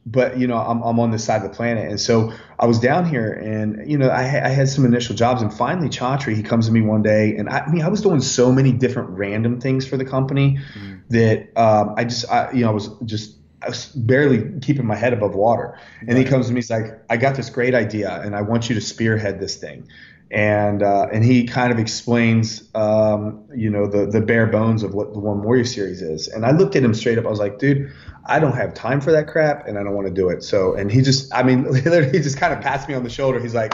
but 0.07 0.39
you 0.39 0.47
know, 0.47 0.57
I'm, 0.57 0.82
I'm 0.82 0.99
on 1.01 1.11
this 1.11 1.24
side 1.24 1.43
of 1.43 1.51
the 1.51 1.57
planet. 1.57 1.91
And 1.91 2.01
so 2.01 2.32
I 2.59 2.66
was 2.66 2.78
down 2.78 3.09
here 3.09 3.32
and, 3.32 3.91
you 3.91 3.99
know, 3.99 4.09
I, 4.09 4.22
I 4.22 4.49
had 4.49 4.68
some 4.68 4.84
initial 4.84 5.16
jobs. 5.16 5.43
And 5.43 5.53
finally, 5.53 5.89
Chatri, 5.89 6.34
he 6.34 6.43
comes 6.43 6.66
to 6.66 6.72
me 6.72 6.80
one 6.80 7.03
day. 7.03 7.37
And 7.37 7.49
I, 7.49 7.61
I 7.61 7.70
mean, 7.70 7.82
I 7.82 7.89
was 7.89 8.01
doing 8.01 8.20
so 8.20 8.53
many 8.53 8.72
different 8.72 9.11
random 9.11 9.61
things 9.61 9.87
for 9.87 9.97
the 9.97 10.05
company 10.05 10.59
mm-hmm. 10.59 10.97
that 11.11 11.49
um, 11.61 11.95
I 11.97 12.05
just, 12.05 12.30
I, 12.30 12.53
you 12.53 12.62
know, 12.62 12.70
I 12.70 12.74
was 12.74 12.89
just 13.05 13.37
I 13.63 13.69
was 13.69 13.87
barely 13.87 14.59
keeping 14.61 14.87
my 14.87 14.97
head 14.97 15.13
above 15.13 15.35
water. 15.35 15.79
And 16.01 16.11
right. 16.11 16.19
he 16.19 16.25
comes 16.25 16.49
to 16.49 16.53
me, 16.53 16.59
he's 16.59 16.71
like, 16.71 17.01
I 17.09 17.17
got 17.17 17.37
this 17.37 17.51
great 17.51 17.75
idea 17.75 18.21
and 18.21 18.37
I 18.37 18.43
want 18.43 18.69
you 18.69 18.75
to 18.75 18.81
spearhead 18.81 19.41
this 19.41 19.57
thing. 19.57 19.89
And 20.31 20.83
uh, 20.83 21.07
and 21.13 21.25
he 21.25 21.47
kind 21.47 21.73
of 21.73 21.79
explains, 21.79 22.69
um, 22.75 23.45
you 23.55 23.71
know, 23.71 23.87
the 23.87 24.07
the 24.07 24.21
bare 24.21 24.49
bones 24.49 24.83
of 24.83 24.93
what 24.93 25.13
the 25.13 25.21
One 25.21 25.41
Warrior 25.43 25.65
series 25.65 26.03
is. 26.03 26.27
And 26.27 26.45
I 26.45 26.51
looked 26.51 26.75
at 26.75 26.83
him 26.83 26.95
straight 26.95 27.17
up. 27.17 27.27
I 27.27 27.29
was 27.29 27.39
like, 27.39 27.61
dude, 27.61 27.93
I 28.25 28.41
don't 28.41 28.57
have 28.57 28.75
time 28.75 29.01
for 29.01 29.13
that 29.13 29.29
crap, 29.29 29.69
and 29.69 29.79
I 29.79 29.85
don't 29.85 29.95
want 29.95 30.09
to 30.09 30.13
do 30.13 30.29
it. 30.29 30.43
So, 30.43 30.75
and 30.75 30.91
he 30.91 31.01
just, 31.01 31.33
I 31.33 31.45
mean, 31.45 31.63
literally, 31.71 32.11
he 32.11 32.19
just 32.19 32.39
kind 32.39 32.53
of 32.53 32.61
passed 32.61 32.89
me 32.89 32.95
on 32.95 33.05
the 33.05 33.09
shoulder. 33.09 33.39
He's 33.39 33.55
like, 33.55 33.73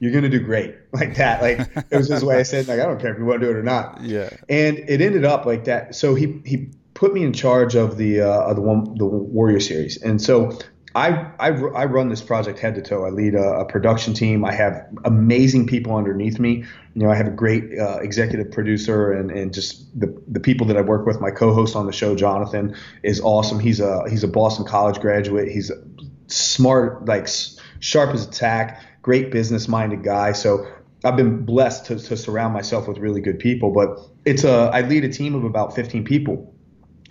you're 0.00 0.10
gonna 0.10 0.28
do 0.28 0.40
great 0.40 0.74
like 0.92 1.14
that 1.14 1.40
like 1.40 1.60
it 1.90 1.96
was 1.96 2.08
his 2.08 2.24
way 2.24 2.40
of 2.40 2.46
saying 2.46 2.66
like 2.66 2.80
i 2.80 2.82
don't 2.82 3.00
care 3.00 3.12
if 3.12 3.18
you 3.18 3.24
want 3.24 3.40
to 3.40 3.46
do 3.46 3.52
it 3.52 3.56
or 3.56 3.62
not 3.62 4.02
yeah 4.02 4.28
and 4.48 4.76
it 4.78 5.00
ended 5.00 5.24
up 5.24 5.46
like 5.46 5.64
that 5.64 5.94
so 5.94 6.16
he 6.16 6.42
he 6.44 6.68
put 7.02 7.12
me 7.12 7.24
in 7.24 7.32
charge 7.32 7.74
of 7.74 7.96
the 7.96 8.20
uh, 8.20 8.50
of 8.50 8.54
the 8.54 8.62
one 8.62 8.94
the 8.96 9.04
Warrior 9.04 9.58
series, 9.58 10.00
and 10.00 10.22
so 10.22 10.56
I, 10.94 11.32
I, 11.40 11.48
I 11.48 11.84
run 11.86 12.10
this 12.10 12.22
project 12.22 12.60
head 12.60 12.76
to 12.76 12.82
toe. 12.82 13.04
I 13.04 13.08
lead 13.08 13.34
a, 13.34 13.60
a, 13.60 13.64
production 13.64 14.14
team. 14.14 14.44
I 14.44 14.52
have 14.52 14.86
amazing 15.04 15.66
people 15.66 15.96
underneath 15.96 16.38
me. 16.38 16.64
You 16.94 17.02
know, 17.02 17.10
I 17.10 17.16
have 17.16 17.26
a 17.26 17.32
great 17.32 17.76
uh, 17.76 17.98
executive 18.02 18.52
producer 18.52 19.10
and, 19.10 19.30
and 19.32 19.52
just 19.52 19.98
the, 19.98 20.14
the 20.28 20.38
people 20.38 20.66
that 20.66 20.76
I 20.76 20.82
work 20.82 21.04
with. 21.04 21.20
My 21.20 21.30
co-host 21.32 21.74
on 21.74 21.86
the 21.86 21.92
show, 21.92 22.14
Jonathan, 22.14 22.76
is 23.02 23.20
awesome. 23.20 23.58
He's 23.58 23.80
a 23.80 24.08
he's 24.08 24.22
a 24.22 24.28
Boston 24.28 24.64
College 24.64 25.00
graduate. 25.00 25.48
He's 25.50 25.72
smart, 26.28 27.06
like 27.06 27.26
sharp 27.80 28.14
as 28.14 28.28
a 28.28 28.30
tack, 28.30 28.80
great 29.00 29.32
business 29.32 29.66
minded 29.66 30.04
guy. 30.04 30.32
So 30.32 30.66
I've 31.04 31.16
been 31.16 31.44
blessed 31.44 31.86
to, 31.86 31.98
to 31.98 32.16
surround 32.16 32.52
myself 32.54 32.86
with 32.86 32.98
really 32.98 33.22
good 33.22 33.40
people. 33.40 33.72
But 33.72 33.98
it's 34.24 34.44
a 34.44 34.70
I 34.72 34.82
lead 34.82 35.04
a 35.04 35.08
team 35.08 35.34
of 35.34 35.44
about 35.44 35.74
15 35.74 36.04
people 36.04 36.51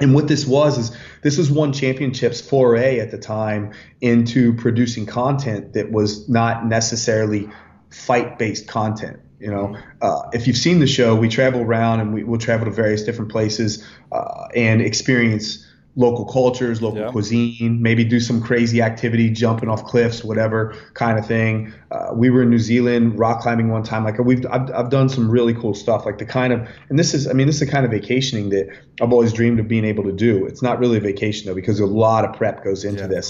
and 0.02 0.14
what 0.14 0.28
this 0.28 0.46
was 0.46 0.78
is 0.78 0.98
this 1.22 1.38
was 1.38 1.52
one 1.52 1.72
championship's 1.72 2.42
foray 2.42 3.00
at 3.00 3.12
the 3.12 3.18
time 3.18 3.72
into 4.02 4.54
producing 4.56 5.06
content 5.06 5.74
that 5.74 5.92
was 5.92 6.28
not 6.28 6.66
necessarily 6.66 7.50
fight 7.92 8.40
based 8.40 8.68
content. 8.68 9.20
You 9.40 9.52
know, 9.52 9.78
uh, 10.02 10.30
if 10.34 10.46
you've 10.46 10.58
seen 10.58 10.80
the 10.80 10.88
show, 10.88 11.16
we 11.16 11.28
travel 11.28 11.62
around 11.62 12.00
and 12.00 12.14
we 12.14 12.24
will 12.24 12.38
travel 12.38 12.66
to 12.66 12.72
various 12.72 13.04
different 13.04 13.32
places 13.32 13.88
uh, 14.12 14.48
and 14.56 14.82
experience 14.82 15.66
local 15.96 16.26
cultures, 16.26 16.82
local 16.82 17.02
yeah. 17.02 17.12
cuisine, 17.12 17.82
maybe 17.82 18.04
do 18.06 18.20
some 18.20 18.42
crazy 18.42 18.82
activity, 18.82 19.30
jumping 19.30 19.68
off 19.68 19.84
cliffs, 19.84 20.24
whatever 20.24 20.74
kind 20.94 21.20
of 21.20 21.26
thing. 21.26 21.74
Uh, 21.92 22.12
we 22.14 22.30
were 22.30 22.44
in 22.44 22.50
New 22.50 22.60
Zealand 22.60 23.20
rock 23.20 23.42
climbing 23.42 23.70
one 23.70 23.84
time. 23.84 24.06
Like 24.06 24.18
we've, 24.20 24.46
I've, 24.46 24.72
I've 24.72 24.90
done 24.90 25.10
some 25.10 25.30
really 25.30 25.54
cool 25.54 25.74
stuff. 25.74 26.06
Like 26.06 26.18
the 26.18 26.26
kind 26.26 26.54
of, 26.54 26.68
and 26.90 26.98
this 26.98 27.14
is, 27.14 27.28
I 27.28 27.34
mean, 27.34 27.48
this 27.48 27.62
is 27.62 27.68
the 27.68 27.72
kind 27.72 27.86
of 27.86 27.92
vacationing 27.92 28.50
that 28.52 28.70
I've 29.02 29.12
always 29.12 29.34
dreamed 29.34 29.60
of 29.60 29.68
being 29.68 29.84
able 29.84 30.06
to 30.06 30.14
do. 30.14 30.46
It's 30.46 30.62
not 30.62 30.80
really 30.80 30.98
a 30.98 31.02
vacation 31.02 31.48
though, 31.48 31.56
because 31.56 31.80
a 31.82 31.86
lot 31.86 32.24
of 32.24 32.36
prep 32.38 32.64
goes 32.64 32.86
into 32.86 33.02
yeah, 33.02 33.08
this. 33.08 33.30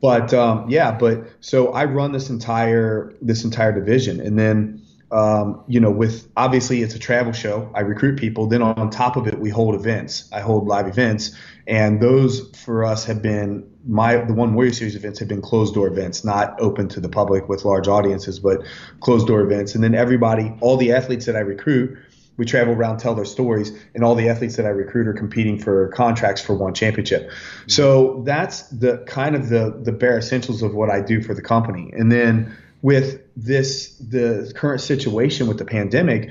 But 0.00 0.32
um, 0.32 0.70
yeah, 0.70 0.92
but 0.92 1.24
so 1.40 1.72
I 1.72 1.84
run 1.84 2.12
this 2.12 2.30
entire 2.30 3.12
this 3.20 3.44
entire 3.44 3.72
division, 3.72 4.18
and 4.18 4.38
then 4.38 4.82
um, 5.12 5.64
you 5.66 5.80
know, 5.80 5.90
with 5.90 6.30
obviously 6.36 6.82
it's 6.82 6.94
a 6.94 6.98
travel 6.98 7.32
show. 7.32 7.70
I 7.74 7.80
recruit 7.80 8.18
people. 8.18 8.46
Then 8.46 8.62
on 8.62 8.90
top 8.90 9.16
of 9.16 9.26
it, 9.26 9.38
we 9.38 9.50
hold 9.50 9.74
events. 9.74 10.28
I 10.32 10.40
hold 10.40 10.66
live 10.66 10.86
events, 10.86 11.36
and 11.66 12.00
those 12.00 12.50
for 12.64 12.84
us 12.84 13.04
have 13.06 13.20
been 13.20 13.68
my 13.86 14.16
the 14.16 14.34
one 14.34 14.54
Warrior 14.54 14.72
Series 14.72 14.94
events 14.94 15.18
have 15.18 15.28
been 15.28 15.42
closed 15.42 15.74
door 15.74 15.88
events, 15.88 16.24
not 16.24 16.60
open 16.60 16.88
to 16.90 17.00
the 17.00 17.08
public 17.08 17.48
with 17.48 17.64
large 17.64 17.88
audiences, 17.88 18.38
but 18.38 18.62
closed 19.00 19.26
door 19.26 19.40
events. 19.40 19.74
And 19.74 19.82
then 19.82 19.94
everybody, 19.94 20.52
all 20.60 20.76
the 20.76 20.92
athletes 20.92 21.26
that 21.26 21.34
I 21.34 21.40
recruit, 21.40 21.98
we 22.36 22.44
travel 22.44 22.72
around, 22.72 22.98
tell 22.98 23.14
their 23.14 23.24
stories, 23.24 23.72
and 23.94 24.04
all 24.04 24.14
the 24.14 24.28
athletes 24.28 24.56
that 24.56 24.66
I 24.66 24.70
recruit 24.70 25.08
are 25.08 25.12
competing 25.12 25.58
for 25.58 25.88
contracts 25.88 26.40
for 26.40 26.54
one 26.54 26.72
championship. 26.72 27.30
So 27.66 28.22
that's 28.24 28.62
the 28.68 28.98
kind 29.06 29.34
of 29.34 29.48
the 29.48 29.80
the 29.82 29.92
bare 29.92 30.18
essentials 30.18 30.62
of 30.62 30.74
what 30.74 30.88
I 30.88 31.00
do 31.00 31.20
for 31.20 31.34
the 31.34 31.42
company. 31.42 31.92
And 31.92 32.12
then 32.12 32.56
with 32.82 33.22
this 33.36 33.96
the 33.98 34.52
current 34.56 34.80
situation 34.80 35.46
with 35.46 35.58
the 35.58 35.64
pandemic, 35.64 36.30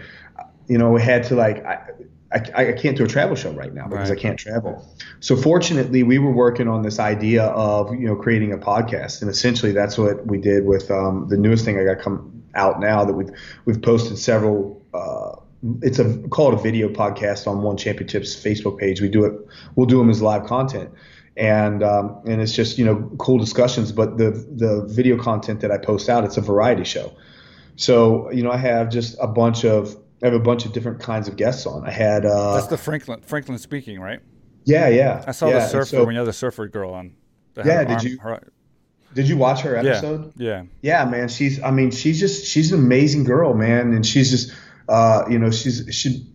you 0.68 0.78
know, 0.78 0.92
we 0.92 1.02
had 1.02 1.24
to 1.26 1.36
like 1.36 1.64
I, 1.66 1.92
I, 2.32 2.68
I 2.70 2.72
can't 2.74 2.96
do 2.96 3.06
a 3.06 3.08
travel 3.08 3.36
show 3.36 3.52
right 3.52 3.74
now 3.74 3.88
because 3.88 4.10
right. 4.10 4.18
I 4.18 4.22
can't 4.22 4.38
travel. 4.38 4.88
So 5.20 5.36
fortunately, 5.36 6.04
we 6.04 6.20
were 6.20 6.32
working 6.32 6.68
on 6.68 6.84
this 6.84 7.00
idea 7.00 7.44
of 7.46 7.94
you 7.94 8.08
know 8.08 8.16
creating 8.16 8.54
a 8.54 8.58
podcast, 8.58 9.22
and 9.22 9.30
essentially 9.30 9.72
that's 9.72 9.98
what 9.98 10.26
we 10.26 10.38
did 10.38 10.66
with 10.66 10.90
um, 10.92 11.28
the 11.30 11.38
newest 11.38 11.66
thing 11.66 11.80
I 11.80 11.84
got 11.84 12.00
come 12.00 12.44
out 12.56 12.80
now 12.80 13.06
that 13.06 13.14
we've 13.14 13.32
we've 13.66 13.82
posted 13.82 14.18
several. 14.18 14.86
Uh, 14.94 15.42
it's 15.82 16.00
a 16.00 16.18
called 16.30 16.54
a 16.54 16.58
video 16.58 16.88
podcast 16.88 17.46
on 17.46 17.62
One 17.64 17.76
Championships 17.78 18.36
Facebook 18.36 18.80
page. 18.80 19.02
We 19.02 19.10
do 19.10 19.26
it. 19.26 19.34
We'll 19.76 19.88
do 19.88 19.98
them 19.98 20.10
as 20.10 20.22
live 20.22 20.46
content 20.46 20.92
and 21.40 21.82
um, 21.84 22.22
and 22.28 22.42
it's 22.42 22.54
just 22.54 22.78
you 22.78 22.86
know 22.86 23.10
cool 23.18 23.38
discussions. 23.38 23.92
But 23.92 24.18
the 24.18 24.32
the 24.32 24.86
video 24.88 25.18
content 25.18 25.62
that 25.62 25.72
I 25.72 25.78
post 25.78 26.10
out, 26.10 26.26
it's 26.26 26.38
a 26.38 26.42
variety 26.42 26.84
show. 26.84 27.16
So 27.78 28.30
you 28.32 28.44
know 28.44 28.52
I 28.52 28.58
have 28.58 28.90
just 28.90 29.18
a 29.22 29.28
bunch 29.28 29.64
of 29.64 29.96
I 30.22 30.28
have 30.28 30.36
a 30.36 30.40
bunch 30.40 30.66
of 30.66 30.74
different 30.74 31.00
kinds 31.00 31.30
of 31.30 31.38
guests 31.38 31.66
on. 31.66 31.88
I 31.88 31.92
had 31.92 32.26
uh, 32.26 32.56
that's 32.56 32.68
the 32.68 32.78
Franklin 32.78 33.22
Franklin 33.22 33.58
speaking, 33.58 34.00
right? 34.02 34.20
Yeah, 34.66 34.90
yeah. 34.90 35.24
I 35.26 35.32
saw 35.32 35.48
yeah. 35.48 35.60
the 35.60 35.68
surfer 35.68 35.86
so, 35.86 36.06
when 36.06 36.14
you 36.14 36.20
had 36.20 36.28
the 36.28 36.34
surfer 36.34 36.68
girl 36.68 36.94
on. 36.94 37.16
Yeah, 37.58 37.84
did 37.84 37.98
arm, 37.98 38.08
you? 38.08 38.20
Her, 38.20 38.52
did 39.14 39.28
you 39.28 39.38
watch 39.38 39.62
her 39.62 39.76
episode? 39.76 40.34
Yeah, 40.36 40.64
yeah. 40.82 41.04
Yeah, 41.04 41.10
man. 41.10 41.30
She's 41.30 41.64
I 41.64 41.72
mean 41.72 41.92
she's 41.92 42.20
just 42.20 42.46
she's 42.46 42.74
an 42.74 42.80
amazing 42.80 43.24
girl, 43.24 43.54
man, 43.54 43.94
and 43.94 44.06
she's 44.06 44.30
just 44.30 44.54
uh, 44.90 45.24
you 45.30 45.40
know 45.40 45.52
she's 45.52 45.88
she 45.96 46.29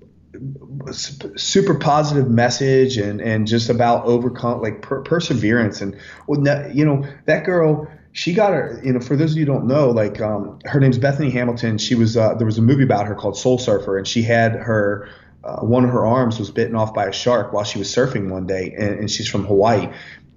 super 0.93 1.75
positive 1.75 2.31
message 2.31 2.97
and 2.97 3.21
and 3.21 3.47
just 3.47 3.69
about 3.69 4.05
overcome 4.05 4.61
like 4.61 4.83
per- 4.83 5.03
perseverance. 5.03 5.81
And 5.81 5.97
well, 6.27 6.41
you 6.73 6.85
know 6.85 7.07
that 7.27 7.45
girl 7.45 7.89
she 8.13 8.33
got 8.33 8.53
her 8.53 8.81
you 8.85 8.93
know 8.93 9.01
for 9.01 9.17
those 9.17 9.33
of 9.33 9.39
you 9.39 9.45
don't 9.45 9.67
know 9.67 9.91
like 9.91 10.21
um, 10.21 10.59
her 10.65 10.81
name's 10.81 10.99
bethany 10.99 11.31
hamilton. 11.31 11.79
She 11.79 11.95
was 11.95 12.17
uh, 12.17 12.35
there 12.35 12.47
was 12.47 12.59
a 12.59 12.63
movie 12.63 12.85
about 12.85 13.07
her 13.07 13.15
called 13.15 13.37
soul 13.37 13.59
surfer 13.59 13.99
and 13.99 14.07
she 14.07 14.23
had 14.23 14.53
her 14.53 15.09
uh, 15.45 15.61
one 15.61 15.85
of 15.85 15.91
her 15.91 16.07
arms 16.07 16.39
was 16.39 16.51
bitten 16.51 16.75
off 16.75 16.95
by 16.95 17.07
a 17.07 17.13
shark 17.13 17.53
while 17.53 17.65
she 17.65 17.79
was 17.79 17.89
surfing 17.89 18.31
one 18.31 18.47
day 18.47 18.75
and, 18.79 18.99
and 19.01 19.11
she's 19.11 19.29
from 19.29 19.45
hawaii. 19.45 19.89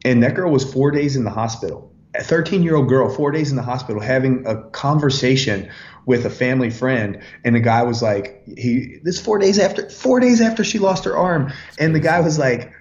And 0.04 0.22
that 0.24 0.36
girl 0.36 0.52
was 0.52 0.72
four 0.72 0.92
days 0.92 1.16
in 1.16 1.24
the 1.24 1.30
hospital. 1.30 1.94
A 2.16 2.24
13 2.24 2.64
year 2.64 2.76
old 2.76 2.90
girl 2.90 3.10
four 3.10 3.32
days 3.32 3.50
in 3.52 3.56
the 3.56 3.64
hospital 3.64 4.02
having 4.02 4.46
a 4.46 4.62
conversation 4.72 5.70
with 6.08 6.26
a 6.26 6.30
family 6.30 6.70
friend, 6.70 7.22
and 7.44 7.54
the 7.54 7.60
guy 7.60 7.84
was 7.84 8.02
like, 8.02 8.42
he 8.58 8.98
this 9.04 9.20
four 9.20 9.38
days 9.38 9.60
after 9.60 9.90
four 9.90 10.22
days 10.22 10.40
after 10.40 10.64
she 10.64 10.80
lost 10.80 11.04
her 11.04 11.16
arm, 11.16 11.52
and 11.78 11.94
the 11.94 12.00
guy 12.00 12.22
was 12.22 12.40
like, 12.40 12.72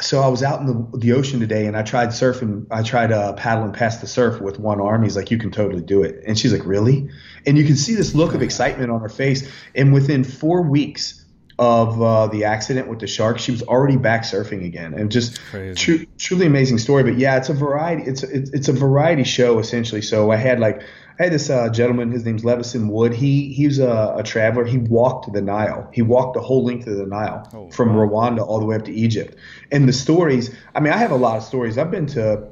so 0.00 0.20
I 0.20 0.26
was 0.26 0.42
out 0.42 0.60
in 0.60 0.66
the, 0.66 0.98
the 0.98 1.12
ocean 1.12 1.38
today, 1.38 1.66
and 1.66 1.76
I 1.76 1.82
tried 1.82 2.08
surfing, 2.08 2.66
I 2.70 2.82
tried 2.82 3.12
uh, 3.12 3.34
paddling 3.34 3.72
past 3.72 4.00
the 4.00 4.08
surf 4.08 4.42
with 4.42 4.58
one 4.58 4.80
arm. 4.80 5.04
He's 5.04 5.16
like, 5.16 5.30
you 5.30 5.38
can 5.38 5.52
totally 5.52 5.80
do 5.80 6.02
it, 6.02 6.22
and 6.26 6.36
she's 6.36 6.52
like, 6.52 6.66
really? 6.66 7.08
And 7.46 7.56
you 7.56 7.64
can 7.64 7.76
see 7.76 7.94
this 7.94 8.16
look 8.16 8.34
of 8.34 8.42
excitement 8.42 8.90
on 8.90 9.00
her 9.00 9.08
face, 9.08 9.48
and 9.76 9.94
within 9.94 10.24
four 10.24 10.62
weeks 10.62 11.24
of 11.60 12.02
uh, 12.02 12.26
the 12.26 12.44
accident 12.44 12.88
with 12.88 12.98
the 12.98 13.06
shark, 13.06 13.38
she 13.38 13.52
was 13.52 13.62
already 13.62 13.96
back 13.96 14.24
surfing 14.24 14.66
again, 14.66 14.92
and 14.92 15.10
just 15.12 15.36
tr- 15.76 16.04
truly 16.18 16.46
amazing 16.46 16.78
story. 16.78 17.04
But 17.04 17.16
yeah, 17.16 17.36
it's 17.36 17.48
a 17.48 17.54
variety. 17.54 18.02
It's 18.02 18.24
it's, 18.24 18.50
it's 18.50 18.68
a 18.68 18.72
variety 18.72 19.24
show 19.24 19.60
essentially. 19.60 20.02
So 20.02 20.32
I 20.32 20.36
had 20.36 20.58
like 20.60 20.82
I 21.18 21.24
had 21.24 21.32
this 21.32 21.48
uh, 21.48 21.70
gentleman. 21.70 22.10
His 22.10 22.24
name's 22.24 22.44
Levison 22.44 22.88
Wood. 22.88 23.14
He 23.14 23.52
he 23.52 23.66
was 23.66 23.78
a, 23.78 24.14
a, 24.18 24.22
traveler. 24.22 24.64
He 24.64 24.78
walked 24.78 25.32
the 25.32 25.40
Nile. 25.40 25.88
He 25.92 26.02
walked 26.02 26.34
the 26.34 26.40
whole 26.40 26.64
length 26.64 26.86
of 26.86 26.98
the 26.98 27.06
Nile 27.06 27.48
oh, 27.54 27.70
from 27.70 27.94
wow. 27.94 28.06
Rwanda 28.06 28.46
all 28.46 28.60
the 28.60 28.66
way 28.66 28.76
up 28.76 28.84
to 28.84 28.92
Egypt. 28.92 29.34
And 29.72 29.88
the 29.88 29.92
stories. 29.92 30.54
I 30.74 30.80
mean, 30.80 30.92
I 30.92 30.98
have 30.98 31.10
a 31.10 31.16
lot 31.16 31.38
of 31.38 31.42
stories. 31.42 31.78
I've 31.78 31.90
been 31.90 32.06
to 32.08 32.48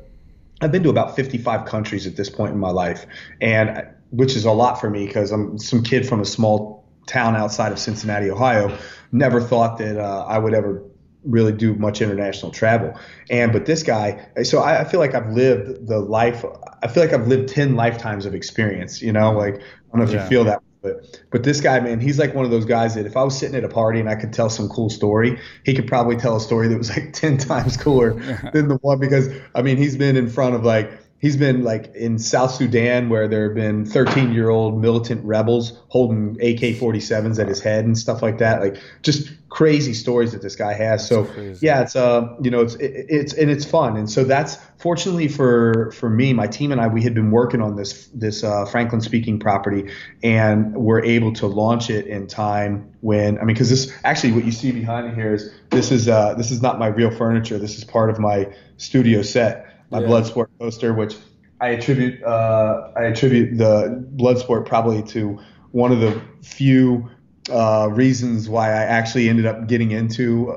I've 0.60 0.72
been 0.72 0.82
to 0.84 0.88
about 0.88 1.14
55 1.14 1.66
countries 1.66 2.06
at 2.06 2.16
this 2.16 2.30
point 2.30 2.52
in 2.52 2.58
my 2.58 2.70
life, 2.70 3.06
and 3.40 3.86
which 4.10 4.34
is 4.34 4.46
a 4.46 4.52
lot 4.52 4.80
for 4.80 4.88
me 4.88 5.06
because 5.06 5.30
I'm 5.30 5.58
some 5.58 5.82
kid 5.82 6.08
from 6.08 6.20
a 6.20 6.24
small 6.24 6.84
town 7.06 7.36
outside 7.36 7.72
of 7.72 7.78
Cincinnati, 7.78 8.30
Ohio. 8.30 8.76
Never 9.12 9.40
thought 9.42 9.78
that 9.78 9.98
uh, 9.98 10.24
I 10.26 10.38
would 10.38 10.54
ever 10.54 10.82
really 11.24 11.52
do 11.52 11.74
much 11.74 12.00
international 12.00 12.52
travel. 12.52 12.94
And 13.30 13.52
but 13.52 13.66
this 13.66 13.82
guy, 13.82 14.26
so 14.42 14.60
I, 14.60 14.80
I, 14.80 14.84
feel 14.84 15.00
like 15.00 15.14
I've 15.14 15.30
lived 15.32 15.86
the 15.86 15.98
life. 15.98 16.44
I 16.82 16.88
feel 16.88 17.02
like 17.02 17.12
I've 17.12 17.28
lived 17.28 17.48
ten 17.48 17.76
lifetimes 17.76 18.26
of 18.26 18.34
experience. 18.34 19.02
You 19.02 19.12
know, 19.12 19.32
like 19.32 19.56
I 19.56 19.58
don't 19.92 20.00
know 20.00 20.04
if 20.04 20.12
yeah. 20.12 20.22
you 20.22 20.28
feel 20.28 20.44
that. 20.44 20.62
But, 20.82 21.18
but 21.30 21.44
this 21.44 21.62
guy, 21.62 21.80
man, 21.80 21.98
he's 21.98 22.18
like 22.18 22.34
one 22.34 22.44
of 22.44 22.50
those 22.50 22.66
guys 22.66 22.94
that 22.94 23.06
if 23.06 23.16
I 23.16 23.24
was 23.24 23.38
sitting 23.38 23.56
at 23.56 23.64
a 23.64 23.68
party 23.70 24.00
and 24.00 24.08
I 24.08 24.16
could 24.16 24.34
tell 24.34 24.50
some 24.50 24.68
cool 24.68 24.90
story, 24.90 25.40
he 25.64 25.72
could 25.72 25.86
probably 25.86 26.16
tell 26.16 26.36
a 26.36 26.40
story 26.40 26.68
that 26.68 26.76
was 26.76 26.90
like 26.90 27.12
10 27.14 27.38
times 27.38 27.78
cooler 27.78 28.12
than 28.52 28.68
the 28.68 28.76
one 28.82 28.98
because, 28.98 29.30
I 29.54 29.62
mean, 29.62 29.78
he's 29.78 29.96
been 29.96 30.14
in 30.14 30.28
front 30.28 30.54
of 30.54 30.62
like 30.62 30.92
he's 31.24 31.38
been 31.38 31.64
like 31.64 31.90
in 31.94 32.18
South 32.18 32.50
Sudan 32.50 33.08
where 33.08 33.26
there 33.26 33.44
have 33.44 33.54
been 33.54 33.86
13 33.86 34.34
year 34.34 34.50
old 34.50 34.78
militant 34.78 35.24
rebels 35.24 35.80
holding 35.88 36.32
AK 36.32 36.76
47s 36.76 37.38
at 37.38 37.48
his 37.48 37.60
head 37.60 37.86
and 37.86 37.96
stuff 37.96 38.20
like 38.20 38.36
that. 38.36 38.60
Like 38.60 38.76
just 39.00 39.32
crazy 39.48 39.94
stories 39.94 40.32
that 40.32 40.42
this 40.42 40.54
guy 40.54 40.74
has. 40.74 41.08
So 41.08 41.26
yeah, 41.62 41.80
it's 41.80 41.96
uh, 41.96 42.28
you 42.42 42.50
know, 42.50 42.60
it's 42.60 42.74
it, 42.74 43.06
it's 43.08 43.32
and 43.32 43.50
it's 43.50 43.64
fun. 43.64 43.96
And 43.96 44.10
so 44.10 44.22
that's 44.24 44.58
fortunately 44.76 45.28
for 45.28 45.92
for 45.92 46.10
me, 46.10 46.34
my 46.34 46.46
team 46.46 46.70
and 46.72 46.78
I, 46.78 46.88
we 46.88 47.02
had 47.02 47.14
been 47.14 47.30
working 47.30 47.62
on 47.62 47.76
this 47.76 48.06
this 48.08 48.44
uh, 48.44 48.66
Franklin 48.66 49.00
speaking 49.00 49.38
property, 49.38 49.90
and 50.22 50.74
we're 50.74 51.02
able 51.02 51.32
to 51.34 51.46
launch 51.46 51.88
it 51.88 52.06
in 52.06 52.26
time 52.26 52.94
when 53.00 53.38
I 53.38 53.44
mean, 53.44 53.54
because 53.54 53.70
this 53.70 53.90
actually 54.04 54.32
what 54.32 54.44
you 54.44 54.52
see 54.52 54.72
behind 54.72 55.08
me 55.08 55.14
here 55.14 55.32
is 55.32 55.50
this 55.70 55.90
is 55.90 56.06
uh 56.06 56.34
this 56.34 56.50
is 56.50 56.60
not 56.60 56.78
my 56.78 56.88
real 56.88 57.10
furniture. 57.10 57.56
This 57.56 57.78
is 57.78 57.84
part 57.84 58.10
of 58.10 58.18
my 58.18 58.52
studio 58.76 59.22
set 59.22 59.70
my 59.94 60.00
yeah. 60.00 60.06
Bloodsport 60.08 60.48
poster, 60.58 60.92
which 60.92 61.14
I 61.60 61.68
attribute 61.68 62.22
uh, 62.22 62.90
I 62.96 63.04
attribute 63.04 63.56
the 63.58 64.04
Bloodsport 64.16 64.66
probably 64.66 65.02
to 65.04 65.40
one 65.70 65.92
of 65.92 66.00
the 66.00 66.20
few 66.42 67.08
uh, 67.50 67.88
reasons 67.90 68.48
why 68.48 68.68
I 68.68 68.84
actually 68.84 69.28
ended 69.28 69.46
up 69.46 69.66
getting 69.66 69.90
into 69.90 70.50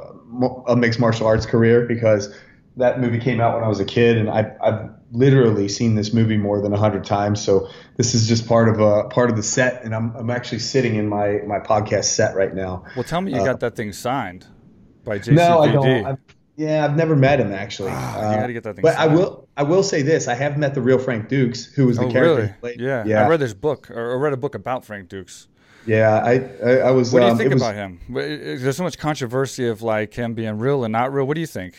a 0.68 0.76
mixed 0.76 1.00
martial 1.00 1.28
arts 1.28 1.46
career 1.46 1.86
because 1.86 2.34
that 2.78 3.00
movie 3.00 3.20
came 3.20 3.40
out 3.40 3.56
when 3.56 3.64
I 3.64 3.68
was 3.68 3.80
a 3.80 3.86
kid, 3.86 4.18
and 4.18 4.30
I, 4.30 4.56
I've 4.62 4.90
literally 5.12 5.68
seen 5.68 5.96
this 5.96 6.14
movie 6.14 6.38
more 6.38 6.62
than 6.62 6.74
a 6.74 6.78
hundred 6.78 7.06
times. 7.06 7.44
So 7.44 7.70
this 7.96 8.14
is 8.14 8.28
just 8.28 8.48
part 8.48 8.70
of 8.70 8.80
a 8.80 9.06
part 9.10 9.30
of 9.30 9.36
the 9.36 9.44
set, 9.44 9.84
and 9.84 9.96
I'm 9.96 10.16
I'm 10.16 10.30
actually 10.30 10.60
sitting 10.60 10.96
in 10.96 11.08
my 11.08 11.40
my 11.46 11.60
podcast 11.60 12.06
set 12.06 12.36
right 12.36 12.54
now. 12.54 12.86
Well, 12.96 13.04
tell 13.04 13.22
me 13.22 13.34
you 13.34 13.42
uh, 13.42 13.46
got 13.46 13.60
that 13.62 13.76
thing 13.76 13.94
signed 13.94 14.48
by 15.04 15.20
JCVD. 15.20 15.36
No, 15.36 15.60
I 15.60 15.72
don't. 15.72 16.06
I've, 16.06 16.37
Yeah, 16.58 16.84
I've 16.84 16.96
never 16.98 17.16
met 17.16 17.40
him 17.40 17.54
actually. 17.54 17.92
Ah, 17.94 18.32
you 18.32 18.38
gotta 18.40 18.52
get 18.54 18.64
that 18.64 18.76
thing 18.76 18.82
But 18.82 18.98
I 18.98 19.06
will. 19.08 19.48
I 19.56 19.64
will 19.64 19.84
say 19.84 20.02
this: 20.02 20.28
I 20.28 20.34
have 20.34 20.58
met 20.58 20.74
the 20.74 20.82
real 20.82 20.98
Frank 20.98 21.30
Dux, 21.30 21.66
who 21.66 21.86
was 21.86 21.98
the 21.98 22.06
Oh, 22.06 22.12
character. 22.12 22.56
really? 22.64 22.76
Yeah. 22.84 23.04
yeah, 23.06 23.24
I 23.26 23.30
read 23.30 23.40
this 23.40 23.54
book, 23.54 23.90
or 23.92 24.14
I 24.14 24.16
read 24.16 24.34
a 24.34 24.38
book 24.38 24.56
about 24.56 24.84
Frank 24.84 25.08
Dux. 25.10 25.48
yeah. 25.86 26.18
I, 26.24 26.50
I, 26.66 26.72
I 26.80 26.92
was. 26.92 27.14
What 27.14 27.20
do 27.20 27.26
you 27.28 27.32
um, 27.34 27.38
think 27.38 27.52
it 27.52 27.54
was- 27.54 27.62
about 27.62 27.76
him? 27.76 28.00
There's 28.10 28.76
so 28.76 28.84
much 28.84 28.98
controversy 28.98 29.68
of 29.68 29.84
like 29.84 30.16
him 30.16 30.34
being 30.34 30.58
real 30.58 30.84
and 30.84 30.92
not 30.92 31.14
real. 31.14 31.26
What 31.28 31.36
do 31.36 31.42
you 31.42 31.48
think? 31.48 31.76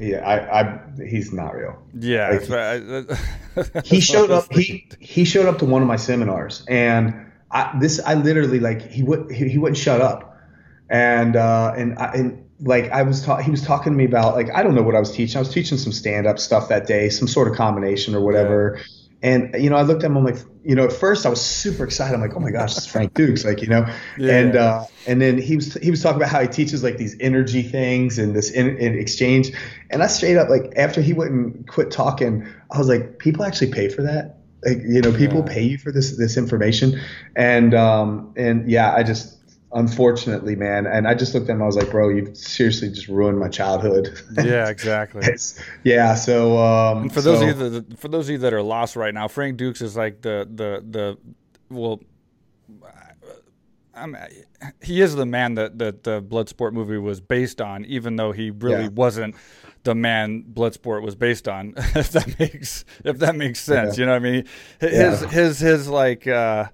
Yeah, 0.00 0.18
I, 0.26 0.60
I, 0.62 0.80
he's 1.08 1.32
not 1.32 1.54
real. 1.56 1.76
Yeah, 1.98 2.38
Like, 2.48 3.84
he 3.84 4.00
showed 4.00 4.30
up 4.30 4.52
he 4.52 4.88
he 5.00 5.24
showed 5.24 5.46
up 5.46 5.58
to 5.58 5.64
one 5.64 5.82
of 5.82 5.88
my 5.88 5.96
seminars 5.96 6.64
and 6.68 7.14
I, 7.50 7.76
this 7.80 8.00
I 8.06 8.14
literally 8.14 8.60
like 8.60 8.80
he 8.90 9.02
would 9.02 9.30
he, 9.32 9.48
he 9.48 9.58
wouldn't 9.58 9.76
shut 9.76 10.00
up 10.00 10.38
and 10.88 11.34
uh 11.34 11.74
and 11.76 11.98
I, 11.98 12.12
and 12.14 12.47
like 12.60 12.90
I 12.90 13.02
was 13.02 13.24
ta- 13.24 13.38
he 13.38 13.50
was 13.50 13.62
talking 13.62 13.92
to 13.92 13.96
me 13.96 14.04
about 14.04 14.34
like 14.34 14.48
I 14.54 14.62
don't 14.62 14.74
know 14.74 14.82
what 14.82 14.94
I 14.94 15.00
was 15.00 15.12
teaching. 15.12 15.36
I 15.36 15.40
was 15.40 15.52
teaching 15.52 15.78
some 15.78 15.92
stand 15.92 16.26
up 16.26 16.38
stuff 16.38 16.68
that 16.68 16.86
day 16.86 17.08
some 17.08 17.28
sort 17.28 17.48
of 17.48 17.54
combination 17.56 18.14
or 18.14 18.20
whatever. 18.20 18.80
And 19.22 19.54
you 19.60 19.68
know 19.70 19.76
I 19.76 19.82
looked 19.82 20.02
at 20.04 20.10
him 20.10 20.16
I'm 20.16 20.24
like 20.24 20.38
you 20.64 20.74
know 20.74 20.84
at 20.84 20.92
first 20.92 21.26
I 21.26 21.28
was 21.28 21.40
super 21.40 21.84
excited. 21.84 22.14
I'm 22.14 22.20
like 22.20 22.34
oh 22.36 22.40
my 22.40 22.50
gosh 22.50 22.76
it's 22.76 22.86
Frank 22.86 23.14
Dux 23.14 23.44
like 23.44 23.62
you 23.62 23.68
know? 23.68 23.86
Yeah. 24.18 24.32
and 24.38 24.56
uh 24.56 24.84
and 25.06 25.22
then 25.22 25.38
he 25.38 25.56
was 25.56 25.74
he 25.74 25.90
was 25.90 26.02
talking 26.02 26.16
about 26.18 26.30
how 26.30 26.40
he 26.40 26.48
teaches 26.48 26.82
like 26.82 26.98
these 26.98 27.16
energy 27.20 27.62
things 27.62 28.18
and 28.18 28.34
this 28.34 28.50
in, 28.50 28.76
in 28.78 28.98
exchange. 28.98 29.52
And 29.90 30.02
I 30.02 30.06
straight 30.08 30.36
up 30.36 30.48
like 30.48 30.72
after 30.76 31.00
he 31.00 31.12
wouldn't 31.12 31.68
quit 31.68 31.90
talking 31.90 32.46
I 32.72 32.78
was 32.78 32.88
like 32.88 33.18
people 33.18 33.44
actually 33.44 33.70
pay 33.72 33.88
for 33.88 34.02
that? 34.02 34.38
Like 34.64 34.78
you 34.84 35.00
know 35.00 35.12
people 35.12 35.44
Yeah. 35.46 35.52
pay 35.54 35.62
you 35.62 35.78
for 35.78 35.92
this 35.92 36.16
this 36.16 36.36
information? 36.36 37.00
And 37.36 37.74
um 37.74 38.32
and 38.36 38.68
yeah 38.68 38.92
I 38.94 39.04
just 39.04 39.37
unfortunately 39.72 40.56
man 40.56 40.86
and 40.86 41.06
I 41.06 41.14
just 41.14 41.34
looked 41.34 41.48
at 41.50 41.54
him 41.54 41.62
I 41.62 41.66
was 41.66 41.76
like 41.76 41.90
bro 41.90 42.08
you 42.08 42.34
seriously 42.34 42.88
just 42.88 43.08
ruined 43.08 43.38
my 43.38 43.48
childhood 43.48 44.18
yeah, 44.42 44.68
exactly. 44.68 45.22
Yeah 45.84 46.14
so 46.14 46.58
um 46.58 47.02
And 47.02 47.12
for 47.12 47.20
those 47.20 47.40
so- 47.40 47.48
of 47.48 47.60
you 47.60 47.68
that, 47.80 47.98
for 47.98 48.08
those 48.08 48.26
of 48.28 48.32
you 48.32 48.38
that 48.38 48.54
are 48.54 48.62
lost 48.62 48.96
right 48.96 49.12
now, 49.12 49.28
Frank 49.28 49.58
Dux 49.58 49.80
is 49.82 49.94
like 49.96 50.22
the 50.22 50.48
the 50.50 50.82
the 50.88 51.18
well, 51.70 52.00
I'm, 53.94 54.16
he 54.82 55.00
is 55.00 55.16
the 55.16 55.26
man 55.26 55.54
that 55.56 55.78
that 55.78 56.04
the 56.04 56.22
Bloodsport 56.22 56.72
movie 56.72 56.98
was 56.98 57.20
based 57.20 57.60
on, 57.60 57.84
even 57.84 58.16
though 58.16 58.32
he 58.32 58.50
really 58.50 58.84
Yeah. 58.84 58.88
wasn't 58.90 59.34
the 59.82 59.94
man 59.94 60.44
Bloodsport 60.52 61.02
was 61.02 61.14
based 61.16 61.48
on. 61.48 61.74
If 61.94 62.12
that 62.12 62.38
makes 62.38 62.84
if 63.04 63.18
that 63.18 63.34
makes 63.36 63.60
sense, 63.60 63.98
Yeah. 63.98 64.02
you 64.02 64.06
know 64.06 64.12
what 64.12 64.22
I 64.26 64.30
mean? 64.30 64.44
His 64.80 64.92
Yeah. 65.22 65.28
his 65.28 65.58
his 65.58 65.88
like. 65.88 66.26
uh 66.26 66.66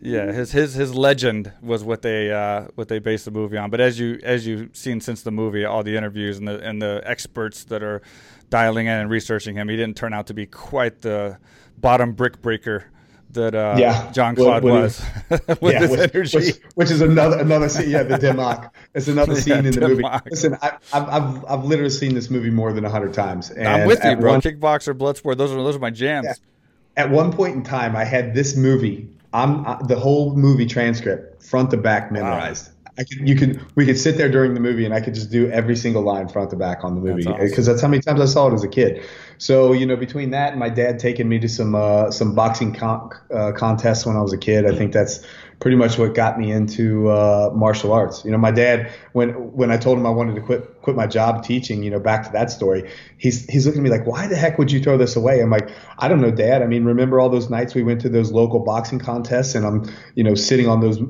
yeah, 0.00 0.30
his 0.32 0.52
his 0.52 0.74
his 0.74 0.94
legend 0.94 1.52
was 1.62 1.82
what 1.84 2.02
they 2.02 2.30
uh, 2.30 2.66
what 2.74 2.88
they 2.88 2.98
based 2.98 3.24
the 3.24 3.30
movie 3.30 3.56
on. 3.56 3.70
But 3.70 3.80
as 3.80 3.98
you 3.98 4.20
as 4.22 4.46
you've 4.46 4.76
seen 4.76 5.00
since 5.00 5.22
the 5.22 5.30
movie, 5.32 5.64
all 5.64 5.82
the 5.82 5.96
interviews 5.96 6.38
and 6.38 6.46
the 6.46 6.60
and 6.60 6.80
the 6.82 7.02
experts 7.04 7.64
that 7.64 7.82
are 7.82 8.02
dialing 8.50 8.86
in 8.86 8.92
and 8.92 9.10
researching 9.10 9.56
him, 9.56 9.68
he 9.68 9.76
didn't 9.76 9.96
turn 9.96 10.12
out 10.12 10.26
to 10.28 10.34
be 10.34 10.46
quite 10.46 11.00
the 11.02 11.38
bottom 11.78 12.12
brick 12.12 12.40
breaker 12.42 12.84
that 13.30 13.54
uh, 13.54 13.74
Yeah. 13.78 14.10
Jean 14.12 14.34
Claude 14.36 14.62
he- 14.62 14.70
was 14.70 15.02
with 15.30 15.72
yeah, 15.74 15.80
his 15.80 15.90
which, 15.90 16.00
energy. 16.14 16.36
Which, 16.38 16.56
which 16.74 16.90
is 16.90 17.00
another 17.00 17.38
another 17.38 17.68
scene. 17.68 17.90
Yeah, 17.90 18.02
the 18.04 18.18
Dim 18.20 18.36
Mak. 18.36 18.72
It's 18.94 19.08
another 19.08 19.32
Yeah, 19.34 19.40
scene 19.40 19.66
in 19.66 19.72
the 19.72 19.88
movie. 19.88 20.04
Listen, 20.30 20.56
I, 20.62 20.76
I've, 20.92 21.08
I've 21.08 21.44
I've 21.46 21.64
literally 21.64 21.90
seen 21.90 22.14
this 22.14 22.30
movie 22.30 22.50
more 22.50 22.72
than 22.72 22.84
a 22.84 22.90
hundred 22.90 23.14
times. 23.14 23.50
And 23.50 23.66
I'm 23.66 23.86
with 23.86 24.04
you, 24.04 24.14
bro. 24.16 24.32
One, 24.32 24.40
Kickboxer, 24.42 24.94
Bloodsport, 24.96 25.38
those 25.38 25.50
are 25.52 25.56
those 25.56 25.74
are 25.76 25.80
my 25.80 25.90
jams. 25.90 26.26
Yeah. 26.26 27.04
at 27.04 27.10
one 27.10 27.32
point 27.32 27.56
in 27.56 27.62
time, 27.64 27.96
I 27.96 28.04
had 28.04 28.34
this 28.34 28.56
movie. 28.56 29.08
I'm 29.32 29.66
uh, 29.66 29.82
the 29.82 29.98
whole 29.98 30.34
movie 30.34 30.66
transcript 30.66 31.42
front 31.42 31.70
to 31.70 31.76
back 31.76 32.12
memorized. 32.12 32.70
I 32.98 33.04
could, 33.04 33.28
you 33.28 33.36
could, 33.36 33.60
we 33.76 33.84
could 33.84 33.98
sit 33.98 34.16
there 34.16 34.30
during 34.30 34.54
the 34.54 34.60
movie, 34.60 34.86
and 34.86 34.94
I 34.94 35.02
could 35.02 35.14
just 35.14 35.30
do 35.30 35.50
every 35.50 35.76
single 35.76 36.02
line 36.02 36.28
front 36.28 36.48
to 36.50 36.56
back 36.56 36.82
on 36.82 36.94
the 36.94 37.00
movie 37.02 37.24
That's 37.24 37.38
because 37.38 37.52
awesome. 37.52 37.64
that's 37.74 37.82
how 37.82 37.88
many 37.88 38.00
times 38.00 38.20
I 38.22 38.24
saw 38.24 38.48
it 38.48 38.54
as 38.54 38.64
a 38.64 38.68
kid. 38.68 39.04
So 39.36 39.72
you 39.72 39.84
know, 39.84 39.96
between 39.96 40.30
that 40.30 40.52
and 40.52 40.58
my 40.58 40.70
dad 40.70 40.98
taking 40.98 41.28
me 41.28 41.38
to 41.40 41.48
some 41.48 41.74
uh, 41.74 42.10
some 42.10 42.34
boxing 42.34 42.72
con- 42.72 43.10
uh, 43.30 43.52
contests 43.52 44.06
when 44.06 44.16
I 44.16 44.22
was 44.22 44.32
a 44.32 44.38
kid, 44.38 44.64
I 44.64 44.74
think 44.74 44.92
that's 44.92 45.26
pretty 45.58 45.76
much 45.76 45.98
what 45.98 46.14
got 46.14 46.38
me 46.38 46.52
into 46.52 47.08
uh, 47.08 47.50
martial 47.54 47.92
arts. 47.92 48.24
You 48.24 48.30
know, 48.30 48.38
my 48.38 48.50
dad 48.50 48.92
when 49.12 49.30
when 49.30 49.70
I 49.70 49.76
told 49.76 49.98
him 49.98 50.06
I 50.06 50.10
wanted 50.10 50.34
to 50.34 50.40
quit 50.42 50.82
quit 50.82 50.96
my 50.96 51.06
job 51.06 51.44
teaching, 51.44 51.82
you 51.82 51.90
know, 51.90 51.98
back 51.98 52.24
to 52.24 52.32
that 52.32 52.50
story, 52.50 52.90
he's 53.16 53.46
he's 53.46 53.66
looking 53.66 53.80
at 53.80 53.84
me 53.84 53.90
like, 53.90 54.06
why 54.06 54.26
the 54.26 54.36
heck 54.36 54.58
would 54.58 54.70
you 54.70 54.80
throw 54.80 54.98
this 54.98 55.16
away? 55.16 55.40
I'm 55.40 55.50
like, 55.50 55.70
I 55.98 56.08
don't 56.08 56.20
know, 56.20 56.30
Dad. 56.30 56.62
I 56.62 56.66
mean, 56.66 56.84
remember 56.84 57.18
all 57.18 57.28
those 57.28 57.48
nights 57.48 57.74
we 57.74 57.82
went 57.82 58.02
to 58.02 58.08
those 58.08 58.32
local 58.32 58.60
boxing 58.60 58.98
contests, 58.98 59.54
and 59.54 59.64
I'm 59.64 59.90
you 60.14 60.24
know 60.24 60.34
sitting 60.34 60.68
on 60.68 60.80
those 60.80 61.00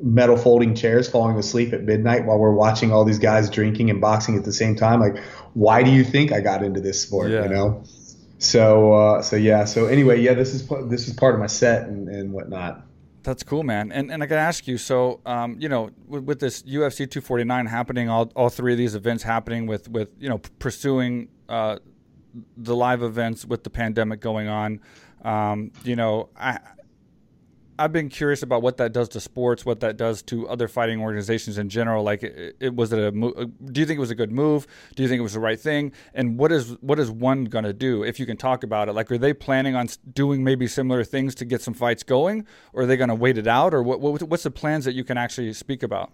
metal 0.00 0.36
folding 0.36 0.74
chairs, 0.74 1.08
falling 1.08 1.36
asleep 1.36 1.72
at 1.72 1.82
midnight 1.82 2.26
while 2.26 2.38
we're 2.38 2.52
watching 2.52 2.92
all 2.92 3.04
these 3.04 3.18
guys 3.18 3.50
drinking 3.50 3.90
and 3.90 4.00
boxing 4.00 4.36
at 4.36 4.44
the 4.44 4.52
same 4.52 4.76
time. 4.76 5.00
Like, 5.00 5.18
why 5.54 5.82
do 5.82 5.90
you 5.90 6.04
think 6.04 6.32
I 6.32 6.40
got 6.40 6.62
into 6.62 6.80
this 6.80 7.00
sport? 7.00 7.30
Yeah. 7.30 7.44
You 7.44 7.48
know. 7.48 7.84
So 8.38 8.92
uh, 8.92 9.22
so 9.22 9.34
yeah. 9.34 9.64
So 9.64 9.86
anyway, 9.86 10.20
yeah, 10.20 10.34
this 10.34 10.54
is 10.54 10.68
this 10.88 11.08
is 11.08 11.14
part 11.14 11.34
of 11.34 11.40
my 11.40 11.46
set 11.46 11.88
and, 11.88 12.08
and 12.08 12.32
whatnot. 12.32 12.85
That's 13.26 13.42
cool, 13.42 13.64
man. 13.64 13.90
And 13.90 14.12
and 14.12 14.22
I 14.22 14.26
gotta 14.26 14.40
ask 14.40 14.68
you, 14.68 14.78
so 14.78 15.20
um, 15.26 15.56
you 15.58 15.68
know, 15.68 15.90
with, 16.06 16.22
with 16.22 16.38
this 16.38 16.62
UFC 16.62 16.98
249 17.10 17.66
happening, 17.66 18.08
all, 18.08 18.30
all 18.36 18.48
three 18.48 18.70
of 18.70 18.78
these 18.78 18.94
events 18.94 19.24
happening, 19.24 19.66
with 19.66 19.88
with 19.88 20.10
you 20.20 20.28
know 20.28 20.38
p- 20.38 20.50
pursuing 20.60 21.26
uh, 21.48 21.80
the 22.56 22.76
live 22.76 23.02
events 23.02 23.44
with 23.44 23.64
the 23.64 23.70
pandemic 23.70 24.20
going 24.20 24.46
on, 24.46 24.80
um, 25.24 25.72
you 25.82 25.96
know, 25.96 26.28
I 26.36 26.60
I've 27.78 27.92
been 27.92 28.08
curious 28.08 28.42
about 28.42 28.62
what 28.62 28.76
that 28.78 28.92
does 28.92 29.08
to 29.10 29.20
sports, 29.20 29.64
what 29.64 29.80
that 29.80 29.96
does 29.96 30.22
to 30.22 30.48
other 30.48 30.68
fighting 30.68 31.00
organizations 31.00 31.58
in 31.58 31.68
general. 31.68 32.02
Like, 32.02 32.22
it, 32.22 32.56
it 32.60 32.74
was 32.74 32.92
it 32.92 32.98
a 32.98 33.10
do 33.10 33.80
you 33.80 33.86
think 33.86 33.98
it 33.98 34.00
was 34.00 34.10
a 34.10 34.14
good 34.14 34.32
move? 34.32 34.66
Do 34.94 35.02
you 35.02 35.08
think 35.08 35.18
it 35.18 35.22
was 35.22 35.34
the 35.34 35.40
right 35.40 35.60
thing? 35.60 35.92
And 36.14 36.38
what 36.38 36.52
is 36.52 36.76
what 36.80 36.98
is 36.98 37.10
one 37.10 37.44
going 37.44 37.64
to 37.64 37.72
do 37.72 38.02
if 38.02 38.18
you 38.18 38.26
can 38.26 38.36
talk 38.36 38.62
about 38.62 38.88
it? 38.88 38.92
Like, 38.92 39.10
are 39.10 39.18
they 39.18 39.32
planning 39.32 39.74
on 39.74 39.88
doing 40.12 40.42
maybe 40.42 40.66
similar 40.66 41.04
things 41.04 41.34
to 41.36 41.44
get 41.44 41.60
some 41.60 41.74
fights 41.74 42.02
going, 42.02 42.46
or 42.72 42.82
are 42.82 42.86
they 42.86 42.96
going 42.96 43.08
to 43.08 43.14
wait 43.14 43.38
it 43.38 43.46
out, 43.46 43.74
or 43.74 43.82
what, 43.82 44.00
what 44.00 44.22
what's 44.22 44.42
the 44.42 44.50
plans 44.50 44.84
that 44.84 44.94
you 44.94 45.04
can 45.04 45.18
actually 45.18 45.52
speak 45.52 45.82
about? 45.82 46.12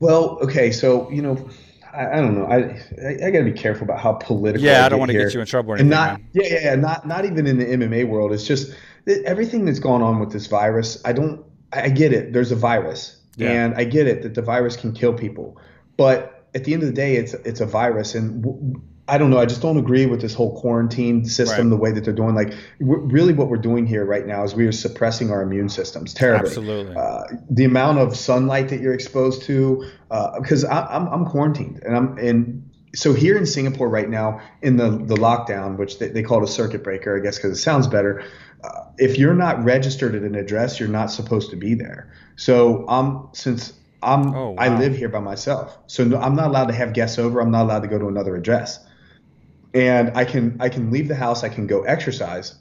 Well, 0.00 0.38
okay, 0.42 0.72
so 0.72 1.10
you 1.10 1.22
know, 1.22 1.48
I, 1.92 2.06
I 2.06 2.16
don't 2.16 2.34
know. 2.36 2.46
I 2.46 2.56
I, 3.04 3.26
I 3.26 3.30
got 3.30 3.38
to 3.38 3.44
be 3.44 3.52
careful 3.52 3.84
about 3.84 4.00
how 4.00 4.14
political. 4.14 4.64
Yeah, 4.64 4.86
I 4.86 4.88
don't 4.88 4.98
want 4.98 5.12
wanna 5.12 5.24
get 5.24 5.34
you 5.34 5.40
in 5.40 5.46
trouble 5.46 5.72
or 5.72 5.76
and 5.76 5.90
not 5.90 6.18
man. 6.18 6.28
yeah, 6.32 6.42
yeah, 6.44 6.60
yeah, 6.62 6.74
not 6.76 7.06
not 7.06 7.24
even 7.24 7.46
in 7.46 7.58
the 7.58 7.64
MMA 7.64 8.08
world. 8.08 8.32
It's 8.32 8.46
just 8.46 8.74
everything 9.06 9.64
that's 9.64 9.78
gone 9.80 10.02
on 10.02 10.20
with 10.20 10.32
this 10.32 10.46
virus. 10.46 11.00
I 11.04 11.12
don't. 11.12 11.44
I 11.72 11.88
get 11.88 12.12
it. 12.12 12.32
There's 12.32 12.52
a 12.52 12.56
virus, 12.56 13.16
Yeah. 13.36 13.50
and 13.50 13.74
I 13.74 13.84
get 13.84 14.06
it 14.06 14.22
that 14.22 14.34
the 14.34 14.42
virus 14.42 14.76
can 14.76 14.92
kill 14.92 15.14
people, 15.14 15.56
but 15.96 16.44
at 16.54 16.64
the 16.64 16.74
end 16.74 16.82
of 16.82 16.88
the 16.88 16.94
day, 16.94 17.16
it's 17.16 17.34
it's 17.34 17.60
a 17.60 17.66
virus, 17.66 18.14
and. 18.14 18.42
W- 18.42 18.80
I 19.08 19.18
don't 19.18 19.30
know. 19.30 19.38
I 19.38 19.46
just 19.46 19.60
don't 19.60 19.78
agree 19.78 20.06
with 20.06 20.20
this 20.20 20.32
whole 20.32 20.58
quarantine 20.60 21.24
system, 21.24 21.66
Right. 21.66 21.70
the 21.70 21.76
way 21.76 21.90
that 21.90 22.04
they're 22.04 22.14
doing. 22.14 22.36
Like, 22.36 22.54
w- 22.80 23.00
really, 23.10 23.32
what 23.32 23.48
we're 23.48 23.56
doing 23.56 23.84
here 23.84 24.04
right 24.04 24.24
now 24.24 24.44
is 24.44 24.54
we 24.54 24.64
are 24.68 24.72
suppressing 24.72 25.32
our 25.32 25.42
immune 25.42 25.68
systems 25.68 26.14
terribly 26.14 26.46
Absolutely. 26.46 26.94
uh, 26.96 27.24
the 27.50 27.64
amount 27.64 27.98
of 27.98 28.16
sunlight 28.16 28.68
that 28.68 28.80
you're 28.80 28.94
exposed 28.94 29.42
to 29.42 29.84
because 30.38 30.64
I 30.64 30.86
I'm, 30.86 31.08
I'm 31.08 31.26
quarantined 31.26 31.82
and 31.84 31.96
I'm 31.96 32.16
in 32.18 32.62
so 32.94 33.14
here 33.14 33.36
in 33.36 33.46
Singapore 33.46 33.88
right 33.88 34.08
now 34.08 34.40
in 34.60 34.76
the 34.76 34.90
the 34.90 35.14
lockdown 35.14 35.76
which 35.76 35.98
they, 35.98 36.08
they 36.08 36.22
call 36.22 36.42
it 36.42 36.44
a 36.44 36.52
circuit 36.52 36.84
breaker 36.84 37.16
I 37.16 37.20
guess 37.20 37.36
because 37.36 37.58
it 37.58 37.62
sounds 37.62 37.86
better 37.86 38.22
uh, 38.62 38.84
if 38.98 39.18
you're 39.18 39.34
not 39.34 39.62
registered 39.64 40.14
at 40.14 40.22
an 40.22 40.34
address 40.34 40.78
you're 40.78 40.88
not 40.88 41.10
supposed 41.10 41.50
to 41.50 41.56
be 41.56 41.74
there. 41.74 42.12
So 42.36 42.88
um 42.88 43.30
since 43.32 43.72
I'm 44.02 44.34
Oh, 44.34 44.56
I 44.58 44.78
live 44.78 44.96
here 44.96 45.08
by 45.08 45.20
myself. 45.20 45.78
So 45.86 46.04
no, 46.04 46.18
I'm 46.18 46.34
not 46.34 46.48
allowed 46.48 46.66
to 46.66 46.74
have 46.74 46.92
guests 46.92 47.18
over. 47.18 47.40
I'm 47.40 47.50
not 47.50 47.62
allowed 47.62 47.82
to 47.82 47.88
go 47.88 47.98
to 47.98 48.08
another 48.08 48.36
address. 48.36 48.84
And 49.74 50.16
I 50.16 50.24
can 50.24 50.56
I 50.60 50.68
can 50.68 50.90
leave 50.90 51.08
the 51.08 51.14
house. 51.14 51.44
I 51.44 51.48
can 51.48 51.66
go 51.66 51.82
exercise. 51.82 52.54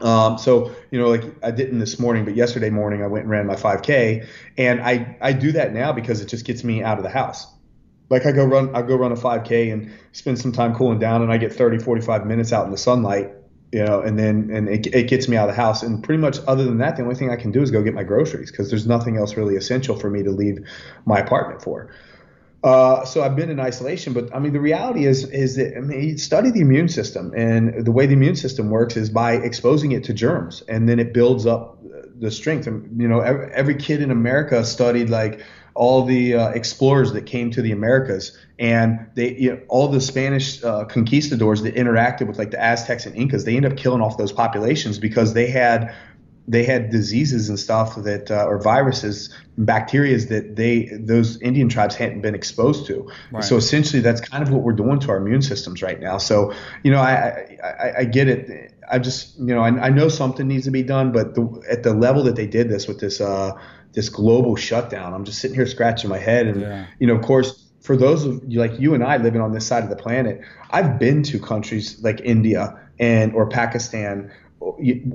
Um, 0.00 0.38
so 0.38 0.74
you 0.90 0.98
know, 0.98 1.08
like 1.08 1.24
I 1.44 1.50
didn't 1.50 1.78
this 1.78 1.98
morning, 1.98 2.24
but 2.24 2.34
yesterday 2.34 2.70
morning 2.70 3.02
I 3.02 3.06
went 3.06 3.24
and 3.24 3.30
ran 3.30 3.46
my 3.46 3.56
5K, 3.56 4.26
and 4.56 4.80
I 4.80 5.16
I 5.20 5.32
do 5.32 5.52
that 5.52 5.72
now 5.72 5.92
because 5.92 6.20
it 6.20 6.26
just 6.28 6.44
gets 6.44 6.64
me 6.64 6.82
out 6.82 6.98
of 6.98 7.04
the 7.04 7.10
house. 7.10 7.46
Like 8.14 8.26
I 8.26 8.30
go 8.30 8.44
run 8.44 8.76
I 8.76 8.82
go 8.82 8.94
run 8.94 9.10
a 9.10 9.16
5K 9.16 9.72
and 9.72 9.92
spend 10.12 10.38
some 10.38 10.52
time 10.52 10.72
cooling 10.72 11.00
down, 11.00 11.22
and 11.22 11.32
I 11.32 11.36
get 11.36 11.52
30 11.52 11.78
45 11.78 12.26
minutes 12.26 12.52
out 12.52 12.64
in 12.64 12.70
the 12.70 12.78
sunlight, 12.78 13.32
you 13.72 13.84
know, 13.84 14.02
and 14.02 14.16
then 14.16 14.50
and 14.52 14.68
it, 14.68 14.86
it 14.94 15.08
gets 15.08 15.26
me 15.26 15.36
out 15.36 15.48
of 15.48 15.56
the 15.56 15.60
house. 15.60 15.82
And 15.82 16.00
pretty 16.00 16.20
much 16.20 16.38
other 16.46 16.62
than 16.62 16.78
that, 16.78 16.96
the 16.96 17.02
only 17.02 17.16
thing 17.16 17.30
I 17.30 17.36
can 17.36 17.50
do 17.50 17.60
is 17.60 17.72
go 17.72 17.82
get 17.82 17.92
my 17.92 18.04
groceries 18.04 18.52
because 18.52 18.70
there's 18.70 18.86
nothing 18.86 19.16
else 19.16 19.36
really 19.36 19.56
essential 19.56 19.98
for 19.98 20.08
me 20.08 20.22
to 20.22 20.30
leave 20.30 20.64
my 21.04 21.18
apartment 21.18 21.60
for. 21.60 21.92
Uh, 22.62 23.04
so 23.04 23.20
I've 23.20 23.34
been 23.34 23.50
in 23.50 23.58
isolation, 23.58 24.12
but 24.12 24.32
I 24.32 24.38
mean 24.38 24.52
the 24.52 24.60
reality 24.60 25.06
is 25.06 25.28
is 25.30 25.56
that 25.56 25.76
I 25.76 25.80
mean 25.80 26.16
study 26.16 26.52
the 26.52 26.60
immune 26.60 26.88
system, 26.88 27.32
and 27.36 27.84
the 27.84 27.90
way 27.90 28.06
the 28.06 28.12
immune 28.12 28.36
system 28.36 28.70
works 28.70 28.96
is 28.96 29.10
by 29.10 29.32
exposing 29.32 29.90
it 29.90 30.04
to 30.04 30.14
germs, 30.14 30.62
and 30.68 30.88
then 30.88 31.00
it 31.00 31.12
builds 31.12 31.46
up 31.46 31.82
the 32.20 32.30
strength. 32.30 32.68
And 32.68 33.02
you 33.02 33.08
know, 33.08 33.18
every, 33.18 33.50
every 33.52 33.74
kid 33.74 34.02
in 34.02 34.12
America 34.12 34.64
studied 34.64 35.10
like 35.10 35.40
all 35.74 36.04
the 36.04 36.34
uh, 36.34 36.48
explorers 36.50 37.12
that 37.12 37.26
came 37.26 37.50
to 37.50 37.62
the 37.62 37.72
Americas, 37.72 38.36
and 38.58 39.06
they 39.14 39.34
you 39.34 39.52
know, 39.52 39.60
all 39.68 39.88
the 39.88 40.00
Spanish 40.00 40.62
uh, 40.62 40.84
conquistadors 40.84 41.62
that 41.62 41.74
interacted 41.74 42.26
with 42.26 42.38
like 42.38 42.50
the 42.52 42.62
Aztecs 42.62 43.06
and 43.06 43.16
Incas, 43.16 43.44
they 43.44 43.56
end 43.56 43.66
up 43.66 43.76
killing 43.76 44.00
off 44.00 44.16
those 44.16 44.32
populations 44.32 44.98
because 44.98 45.34
they 45.34 45.48
had 45.48 45.94
they 46.46 46.64
had 46.64 46.90
diseases 46.90 47.48
and 47.48 47.58
stuff 47.58 47.96
that 47.96 48.30
uh, 48.30 48.44
or 48.46 48.60
viruses, 48.60 49.34
bacteria 49.56 50.18
that 50.18 50.56
they 50.56 50.90
those 50.92 51.40
Indian 51.40 51.68
tribes 51.68 51.94
hadn't 51.94 52.20
been 52.20 52.34
exposed 52.34 52.86
to. 52.86 53.10
Right. 53.32 53.42
So 53.42 53.56
essentially, 53.56 54.02
that's 54.02 54.20
kind 54.20 54.42
of 54.42 54.52
what 54.52 54.62
we're 54.62 54.72
doing 54.72 55.00
to 55.00 55.10
our 55.10 55.16
immune 55.16 55.42
systems 55.42 55.82
right 55.82 55.98
now. 55.98 56.18
So 56.18 56.52
you 56.82 56.90
know, 56.90 57.00
I 57.00 57.58
I, 57.62 57.92
I 58.00 58.04
get 58.04 58.28
it. 58.28 58.72
I 58.90 58.98
just 58.98 59.38
you 59.38 59.54
know 59.54 59.60
I, 59.60 59.86
I 59.86 59.88
know 59.88 60.08
something 60.08 60.46
needs 60.46 60.66
to 60.66 60.70
be 60.70 60.82
done, 60.82 61.12
but 61.12 61.34
the, 61.34 61.62
at 61.70 61.82
the 61.82 61.94
level 61.94 62.22
that 62.24 62.36
they 62.36 62.46
did 62.46 62.68
this 62.68 62.86
with 62.86 63.00
this 63.00 63.20
uh, 63.20 63.52
this 63.94 64.08
global 64.08 64.56
shutdown, 64.56 65.14
I'm 65.14 65.24
just 65.24 65.38
sitting 65.38 65.54
here 65.54 65.66
scratching 65.66 66.10
my 66.10 66.18
head, 66.18 66.46
and 66.46 66.60
yeah. 66.60 66.86
you 66.98 67.06
know, 67.06 67.14
of 67.14 67.22
course 67.22 67.64
for 67.84 67.98
those 67.98 68.24
of 68.24 68.42
you 68.48 68.58
like 68.58 68.80
you 68.80 68.94
and 68.94 69.04
I 69.04 69.18
living 69.18 69.42
on 69.42 69.52
this 69.52 69.66
side 69.66 69.84
of 69.84 69.90
the 69.90 69.96
planet, 69.96 70.40
I've 70.70 70.98
been 70.98 71.22
to 71.24 71.38
countries 71.38 72.02
like 72.02 72.18
India 72.24 72.80
and 72.98 73.34
or 73.34 73.46
Pakistan 73.46 74.32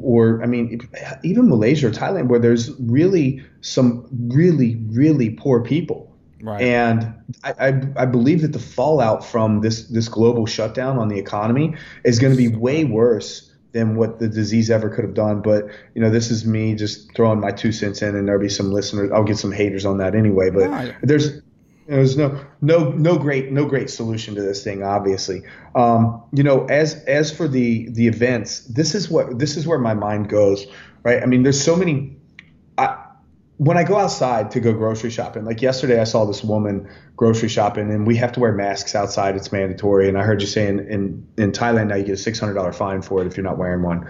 or 0.02 0.44
I 0.44 0.46
mean 0.46 0.80
even 1.24 1.50
Malaysia 1.50 1.88
or 1.88 1.92
Thailand 1.92 2.28
where 2.28 2.40
there's 2.40 2.80
really 2.80 3.44
some 3.62 4.08
really 4.32 4.76
really 4.90 5.32
poor 5.32 5.62
people. 5.62 6.16
Right. 6.42 6.62
And 6.62 7.14
I, 7.44 7.54
I, 7.60 7.68
I 7.98 8.06
believe 8.06 8.44
that 8.44 8.54
the 8.54 8.60
fallout 8.60 9.26
from 9.26 9.62
this 9.62 9.88
this 9.88 10.08
global 10.08 10.46
shutdown 10.46 11.00
on 11.00 11.08
the 11.08 11.18
economy 11.18 11.76
is 12.06 12.20
going 12.20 12.32
to 12.32 12.38
be 12.38 12.56
way 12.56 12.86
worse 12.86 13.49
than 13.72 13.96
what 13.96 14.20
the 14.20 14.28
disease 14.28 14.72
ever 14.72 14.90
could 14.90 15.04
have 15.04 15.14
done. 15.14 15.42
But 15.42 15.68
you 15.94 16.02
know, 16.02 16.10
this 16.10 16.32
is 16.32 16.46
me 16.46 16.76
just 16.76 17.14
throwing 17.16 17.40
my 17.40 17.52
two 17.52 17.72
cents 17.72 18.02
in, 18.02 18.16
and 18.16 18.28
there'll 18.28 18.42
be 18.42 18.50
some 18.50 18.72
listeners. 18.72 19.12
I'll 19.12 19.24
get 19.24 19.38
some 19.38 19.52
haters 19.52 19.86
on 19.86 19.98
that 20.00 20.16
anyway. 20.16 20.50
But 20.50 20.96
there's 21.02 21.42
there's 21.88 22.18
no 22.18 22.40
no 22.62 22.92
no 22.92 23.18
great 23.18 23.52
no 23.52 23.66
great 23.66 23.90
solution 23.90 24.36
to 24.36 24.42
this 24.42 24.64
thing, 24.64 24.84
obviously. 24.84 25.42
Um, 25.76 26.22
you 26.32 26.44
know, 26.44 26.66
as 26.66 27.04
as 27.06 27.36
for 27.36 27.48
the 27.48 27.90
the 27.90 28.08
events, 28.08 28.60
this 28.66 28.94
is 28.94 29.10
what 29.10 29.40
this 29.40 29.58
is 29.58 29.66
where 29.66 29.80
my 29.80 29.96
mind 29.96 30.30
goes, 30.30 30.68
right? 31.04 31.22
I 31.22 31.26
mean, 31.26 31.44
there's 31.44 31.62
so 31.62 31.76
many. 31.76 32.16
When 33.60 33.78
I 33.78 33.84
go 33.84 33.98
outside 33.98 34.52
to 34.52 34.60
go 34.60 34.74
grocery 34.74 35.10
shopping, 35.10 35.46
like 35.46 35.62
yesterday, 35.62 36.00
I 36.00 36.06
saw 36.06 36.26
this 36.26 36.44
woman 36.44 36.90
grocery 37.16 37.50
shopping, 37.50 37.92
and 37.92 38.08
we 38.08 38.16
have 38.16 38.32
to 38.34 38.40
wear 38.40 38.54
masks 38.54 38.96
outside. 38.96 39.36
It's 39.36 39.52
mandatory. 39.52 40.08
And 40.08 40.18
I 40.18 40.24
heard 40.24 40.42
you 40.42 40.48
saying 40.48 40.80
in 40.90 41.28
in 41.38 41.52
Thailand 41.52 41.88
now 41.88 41.96
you 41.96 42.06
get 42.06 42.14
a 42.14 42.18
six 42.18 42.40
hundred 42.40 42.54
dollar 42.54 42.74
fine 42.74 43.02
for 43.02 43.22
it 43.22 43.28
if 43.28 43.38
you're 43.38 43.44
not 43.44 43.58
wearing 43.58 43.84
one 43.84 44.10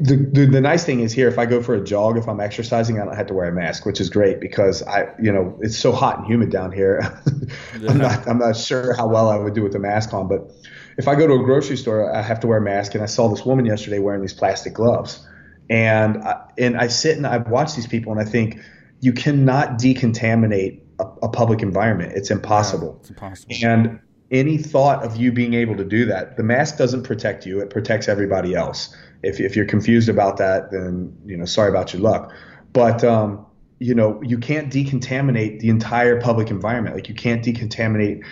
the, 0.00 0.16
the, 0.16 0.46
the 0.46 0.60
nice 0.60 0.84
thing 0.84 1.00
is 1.00 1.12
here 1.12 1.28
if 1.28 1.38
I 1.38 1.46
go 1.46 1.62
for 1.62 1.74
a 1.74 1.82
jog 1.82 2.16
if 2.16 2.28
I'm 2.28 2.40
exercising 2.40 3.00
I 3.00 3.04
don't 3.04 3.16
have 3.16 3.26
to 3.28 3.34
wear 3.34 3.48
a 3.48 3.52
mask 3.52 3.86
which 3.86 4.00
is 4.00 4.10
great 4.10 4.40
because 4.40 4.82
I 4.82 5.08
you 5.20 5.32
know 5.32 5.58
it's 5.60 5.76
so 5.76 5.92
hot 5.92 6.18
and 6.18 6.26
humid 6.26 6.50
down 6.50 6.72
here 6.72 7.00
yeah. 7.80 7.90
I'm 7.90 7.98
not 7.98 8.28
I'm 8.28 8.38
not 8.38 8.56
sure 8.56 8.94
how 8.94 9.08
well 9.08 9.28
I 9.28 9.36
would 9.36 9.54
do 9.54 9.62
with 9.62 9.72
the 9.72 9.78
mask 9.78 10.12
on 10.12 10.28
but 10.28 10.50
if 10.96 11.08
I 11.08 11.14
go 11.14 11.26
to 11.26 11.34
a 11.34 11.44
grocery 11.44 11.76
store 11.76 12.14
I 12.14 12.22
have 12.22 12.40
to 12.40 12.46
wear 12.46 12.58
a 12.58 12.62
mask 12.62 12.94
and 12.94 13.02
I 13.02 13.06
saw 13.06 13.28
this 13.28 13.44
woman 13.44 13.66
yesterday 13.66 13.98
wearing 13.98 14.20
these 14.20 14.34
plastic 14.34 14.74
gloves 14.74 15.26
and 15.70 16.22
I, 16.22 16.44
and 16.56 16.76
I 16.76 16.88
sit 16.88 17.16
and 17.16 17.26
I 17.26 17.38
watch 17.38 17.74
these 17.74 17.86
people 17.86 18.12
and 18.12 18.20
I 18.20 18.24
think 18.24 18.60
you 19.00 19.12
cannot 19.12 19.78
decontaminate 19.78 20.80
a, 20.98 21.04
a 21.22 21.28
public 21.28 21.62
environment 21.62 22.12
it's 22.14 22.30
impossible 22.30 22.94
yeah, 22.94 23.00
it's 23.00 23.10
impossible 23.10 23.54
and 23.62 24.00
any 24.30 24.58
thought 24.58 25.04
of 25.04 25.16
you 25.16 25.32
being 25.32 25.54
able 25.54 25.76
to 25.76 25.84
do 25.84 26.04
that 26.06 26.36
the 26.36 26.42
mask 26.42 26.76
doesn't 26.76 27.02
protect 27.02 27.46
you 27.46 27.60
it 27.60 27.70
protects 27.70 28.08
everybody 28.08 28.54
else 28.54 28.94
if, 29.22 29.40
if 29.40 29.56
you're 29.56 29.66
confused 29.66 30.08
about 30.08 30.36
that, 30.38 30.70
then 30.70 31.16
you 31.26 31.36
know, 31.36 31.44
sorry 31.44 31.68
about 31.68 31.92
your 31.92 32.02
luck. 32.02 32.32
But 32.72 33.02
um, 33.02 33.46
you 33.78 33.94
know, 33.94 34.20
you 34.22 34.38
can't 34.38 34.72
decontaminate 34.72 35.60
the 35.60 35.68
entire 35.68 36.20
public 36.20 36.50
environment. 36.50 36.94
Like 36.94 37.08
you 37.08 37.14
can't 37.14 37.44
decontaminate. 37.44 38.24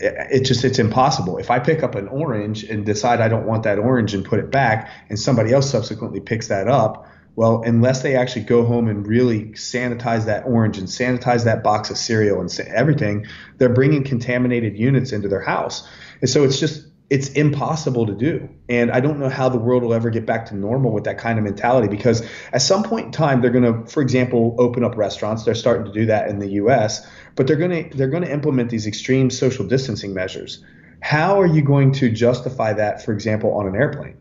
It 0.00 0.44
just 0.44 0.64
it's 0.64 0.78
impossible. 0.78 1.38
If 1.38 1.50
I 1.50 1.58
pick 1.58 1.82
up 1.82 1.94
an 1.94 2.08
orange 2.08 2.64
and 2.64 2.86
decide 2.86 3.20
I 3.20 3.28
don't 3.28 3.46
want 3.46 3.64
that 3.64 3.78
orange 3.78 4.14
and 4.14 4.24
put 4.24 4.38
it 4.38 4.50
back, 4.50 4.90
and 5.08 5.18
somebody 5.18 5.52
else 5.52 5.70
subsequently 5.70 6.20
picks 6.20 6.48
that 6.48 6.68
up, 6.68 7.06
well, 7.34 7.62
unless 7.62 8.02
they 8.02 8.14
actually 8.14 8.44
go 8.44 8.64
home 8.64 8.88
and 8.88 9.06
really 9.06 9.46
sanitize 9.52 10.26
that 10.26 10.44
orange 10.44 10.76
and 10.78 10.86
sanitize 10.86 11.44
that 11.44 11.62
box 11.62 11.90
of 11.90 11.96
cereal 11.96 12.40
and 12.40 12.60
everything, 12.68 13.26
they're 13.58 13.70
bringing 13.70 14.04
contaminated 14.04 14.78
units 14.78 15.12
into 15.12 15.28
their 15.28 15.40
house. 15.40 15.88
And 16.20 16.28
so 16.28 16.44
it's 16.44 16.60
just 16.60 16.86
it's 17.12 17.28
impossible 17.28 18.06
to 18.06 18.14
do. 18.14 18.48
And 18.70 18.90
I 18.90 19.00
don't 19.00 19.18
know 19.18 19.28
how 19.28 19.50
the 19.50 19.58
world 19.58 19.82
will 19.82 19.92
ever 19.92 20.08
get 20.08 20.24
back 20.24 20.46
to 20.46 20.56
normal 20.56 20.92
with 20.92 21.04
that 21.04 21.18
kind 21.18 21.38
of 21.38 21.44
mentality 21.44 21.86
because 21.86 22.26
at 22.54 22.62
some 22.62 22.82
point 22.82 23.04
in 23.04 23.12
time 23.12 23.42
they're 23.42 23.50
going 23.50 23.70
to 23.70 23.84
for 23.84 24.00
example 24.00 24.56
open 24.58 24.82
up 24.82 24.96
restaurants. 24.96 25.44
They're 25.44 25.54
starting 25.54 25.84
to 25.84 25.92
do 25.92 26.06
that 26.06 26.30
in 26.30 26.38
the 26.38 26.52
US, 26.52 27.06
but 27.36 27.46
they're 27.46 27.56
going 27.56 27.90
to 27.90 27.94
they're 27.98 28.08
going 28.08 28.22
to 28.22 28.32
implement 28.32 28.70
these 28.70 28.86
extreme 28.86 29.28
social 29.28 29.66
distancing 29.66 30.14
measures. 30.14 30.64
How 31.00 31.38
are 31.38 31.46
you 31.46 31.60
going 31.60 31.92
to 31.92 32.10
justify 32.10 32.72
that 32.72 33.04
for 33.04 33.12
example 33.12 33.52
on 33.52 33.66
an 33.66 33.76
airplane? 33.76 34.16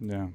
Yeah. 0.00 0.28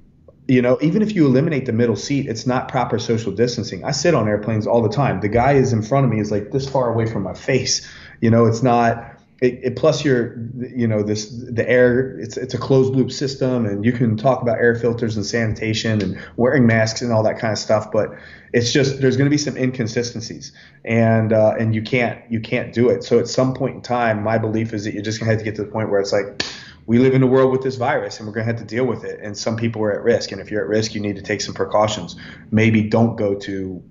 You 0.46 0.62
know, 0.62 0.78
even 0.80 1.02
if 1.02 1.16
you 1.16 1.26
eliminate 1.26 1.66
the 1.66 1.72
middle 1.72 1.96
seat, 1.96 2.28
it's 2.28 2.46
not 2.46 2.68
proper 2.68 3.00
social 3.00 3.32
distancing. 3.32 3.84
I 3.84 3.90
sit 3.90 4.14
on 4.14 4.28
airplanes 4.28 4.68
all 4.68 4.82
the 4.82 4.88
time. 4.88 5.20
The 5.20 5.28
guy 5.28 5.54
is 5.54 5.72
in 5.72 5.82
front 5.82 6.06
of 6.06 6.12
me 6.12 6.20
is 6.20 6.30
like 6.30 6.52
this 6.52 6.68
far 6.68 6.88
away 6.92 7.06
from 7.06 7.24
my 7.24 7.34
face. 7.34 7.84
You 8.20 8.30
know, 8.30 8.46
it's 8.46 8.62
not 8.62 9.09
it, 9.40 9.60
it, 9.62 9.76
plus 9.76 10.04
you're 10.04 10.36
you 10.58 10.86
know 10.86 11.02
this 11.02 11.30
the 11.30 11.68
air 11.68 12.18
it's 12.18 12.36
it's 12.36 12.54
a 12.54 12.58
closed 12.58 12.94
loop 12.94 13.10
system 13.10 13.64
and 13.64 13.84
you 13.84 13.92
can 13.92 14.16
talk 14.16 14.42
about 14.42 14.58
air 14.58 14.74
filters 14.74 15.16
and 15.16 15.24
sanitation 15.24 16.02
and 16.02 16.20
wearing 16.36 16.66
masks 16.66 17.00
and 17.00 17.12
all 17.12 17.22
that 17.22 17.38
kind 17.38 17.52
of 17.52 17.58
stuff 17.58 17.90
but 17.90 18.10
it's 18.52 18.72
just 18.72 19.00
there's 19.00 19.16
going 19.16 19.26
to 19.26 19.30
be 19.30 19.38
some 19.38 19.56
inconsistencies 19.56 20.52
and 20.84 21.32
uh, 21.32 21.54
and 21.58 21.74
you 21.74 21.82
can't 21.82 22.20
you 22.30 22.40
can't 22.40 22.72
do 22.72 22.88
it. 22.88 23.04
So 23.04 23.18
at 23.18 23.28
some 23.28 23.54
point 23.54 23.76
in 23.76 23.82
time 23.82 24.22
my 24.22 24.38
belief 24.38 24.72
is 24.72 24.84
that 24.84 24.94
you're 24.94 25.02
just 25.02 25.20
going 25.20 25.28
to 25.28 25.32
have 25.32 25.38
to 25.38 25.44
get 25.44 25.56
to 25.56 25.64
the 25.64 25.70
point 25.70 25.90
where 25.90 26.00
it's 26.00 26.12
like 26.12 26.42
we 26.86 26.98
live 26.98 27.14
in 27.14 27.22
a 27.22 27.26
world 27.26 27.52
with 27.52 27.62
this 27.62 27.76
virus 27.76 28.18
and 28.18 28.26
we're 28.26 28.34
going 28.34 28.46
to 28.46 28.52
have 28.52 28.60
to 28.60 28.66
deal 28.66 28.84
with 28.84 29.04
it 29.04 29.20
and 29.20 29.36
some 29.36 29.56
people 29.56 29.82
are 29.82 29.92
at 29.92 30.02
risk. 30.02 30.32
And 30.32 30.40
if 30.40 30.50
you're 30.50 30.62
at 30.62 30.68
risk 30.68 30.94
you 30.94 31.00
need 31.00 31.16
to 31.16 31.22
take 31.22 31.40
some 31.40 31.54
precautions. 31.54 32.16
Maybe 32.50 32.82
don't 32.82 33.16
go 33.16 33.34
to 33.34 33.82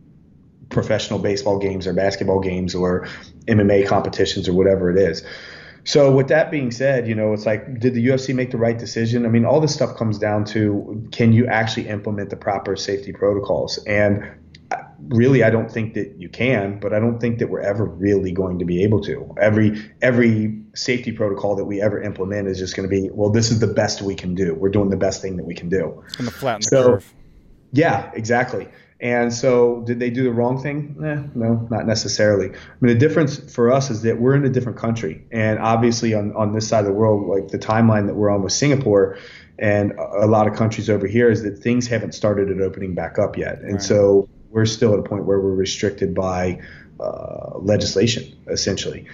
professional 0.69 1.19
baseball 1.19 1.59
games 1.59 1.87
or 1.87 1.93
basketball 1.93 2.39
games 2.39 2.75
or 2.75 3.07
MMA 3.47 3.87
competitions 3.87 4.47
or 4.47 4.53
whatever 4.53 4.89
it 4.89 4.97
is. 4.97 5.23
So 5.83 6.11
with 6.11 6.27
that 6.27 6.51
being 6.51 6.71
said, 6.71 7.07
you 7.07 7.15
know, 7.15 7.33
it's 7.33 7.45
like, 7.45 7.79
did 7.79 7.95
the 7.95 8.05
UFC 8.05 8.35
make 8.35 8.51
the 8.51 8.57
right 8.57 8.77
decision? 8.77 9.25
I 9.25 9.29
mean, 9.29 9.45
all 9.45 9.59
this 9.59 9.73
stuff 9.73 9.95
comes 9.97 10.19
down 10.19 10.45
to 10.45 11.07
can 11.11 11.33
you 11.33 11.47
actually 11.47 11.87
implement 11.87 12.29
the 12.29 12.35
proper 12.35 12.75
safety 12.75 13.11
protocols? 13.11 13.79
And 13.85 14.23
really, 15.07 15.43
I 15.43 15.49
don't 15.49 15.71
think 15.71 15.93
that 15.95 16.15
you 16.19 16.29
can, 16.29 16.79
but 16.79 16.93
I 16.93 16.99
don't 16.99 17.19
think 17.19 17.39
that 17.39 17.49
we're 17.49 17.61
ever 17.61 17.85
really 17.85 18.31
going 18.31 18.59
to 18.59 18.65
be 18.65 18.83
able 18.83 19.01
to. 19.01 19.33
Every 19.39 19.81
every 20.01 20.61
safety 20.75 21.11
protocol 21.11 21.55
that 21.55 21.65
we 21.65 21.81
ever 21.81 22.01
implement 22.01 22.47
is 22.47 22.59
just 22.59 22.75
going 22.75 22.87
to 22.87 22.93
be, 22.93 23.09
well, 23.11 23.29
this 23.29 23.49
is 23.49 23.59
the 23.59 23.67
best 23.67 24.01
we 24.01 24.15
can 24.15 24.35
do. 24.35 24.53
We're 24.53 24.69
doing 24.69 24.89
the 24.89 24.97
best 24.97 25.21
thing 25.21 25.37
that 25.37 25.45
we 25.45 25.55
can 25.55 25.69
do. 25.69 26.03
Going 26.17 26.29
to 26.29 26.31
flatten 26.31 26.61
the 26.61 26.67
so, 26.67 26.83
curve. 26.83 27.13
Yeah, 27.71 28.11
exactly. 28.13 28.67
And 29.01 29.33
so, 29.33 29.81
did 29.85 29.99
they 29.99 30.09
do 30.09 30.23
the 30.23 30.31
wrong 30.33 30.61
thing? 30.61 30.97
Eh, 31.01 31.23
no, 31.33 31.67
not 31.71 31.87
necessarily. 31.87 32.49
I 32.49 32.51
mean, 32.81 32.93
the 32.93 32.99
difference 32.99 33.37
for 33.53 33.71
us 33.71 33.89
is 33.89 34.01
that 34.01 34.19
we're 34.19 34.35
in 34.35 34.43
a 34.43 34.49
different 34.49 34.77
country, 34.77 35.25
and 35.31 35.57
obviously, 35.59 36.13
on 36.13 36.35
on 36.35 36.51
this 36.51 36.67
side 36.67 36.81
of 36.81 36.87
the 36.87 36.93
world, 36.93 37.27
like 37.27 37.47
the 37.47 37.59
timeline 37.59 38.07
that 38.07 38.15
we're 38.15 38.29
on 38.29 38.43
with 38.43 38.51
Singapore, 38.51 39.17
and 39.57 39.93
a 39.93 40.27
lot 40.27 40.47
of 40.47 40.53
countries 40.55 40.89
over 40.89 41.07
here, 41.07 41.29
is 41.29 41.43
that 41.43 41.59
things 41.59 41.87
haven't 41.87 42.13
started 42.13 42.51
at 42.51 42.61
opening 42.61 42.93
back 42.93 43.17
up 43.17 43.37
yet, 43.37 43.59
and 43.59 43.73
right. 43.73 43.81
so 43.81 44.27
we're 44.49 44.65
still 44.65 44.93
at 44.93 44.99
a 44.99 45.03
point 45.03 45.23
where 45.23 45.39
we're 45.39 45.55
restricted 45.55 46.13
by 46.13 46.59
uh, 46.99 47.57
legislation, 47.59 48.37
essentially. 48.47 49.07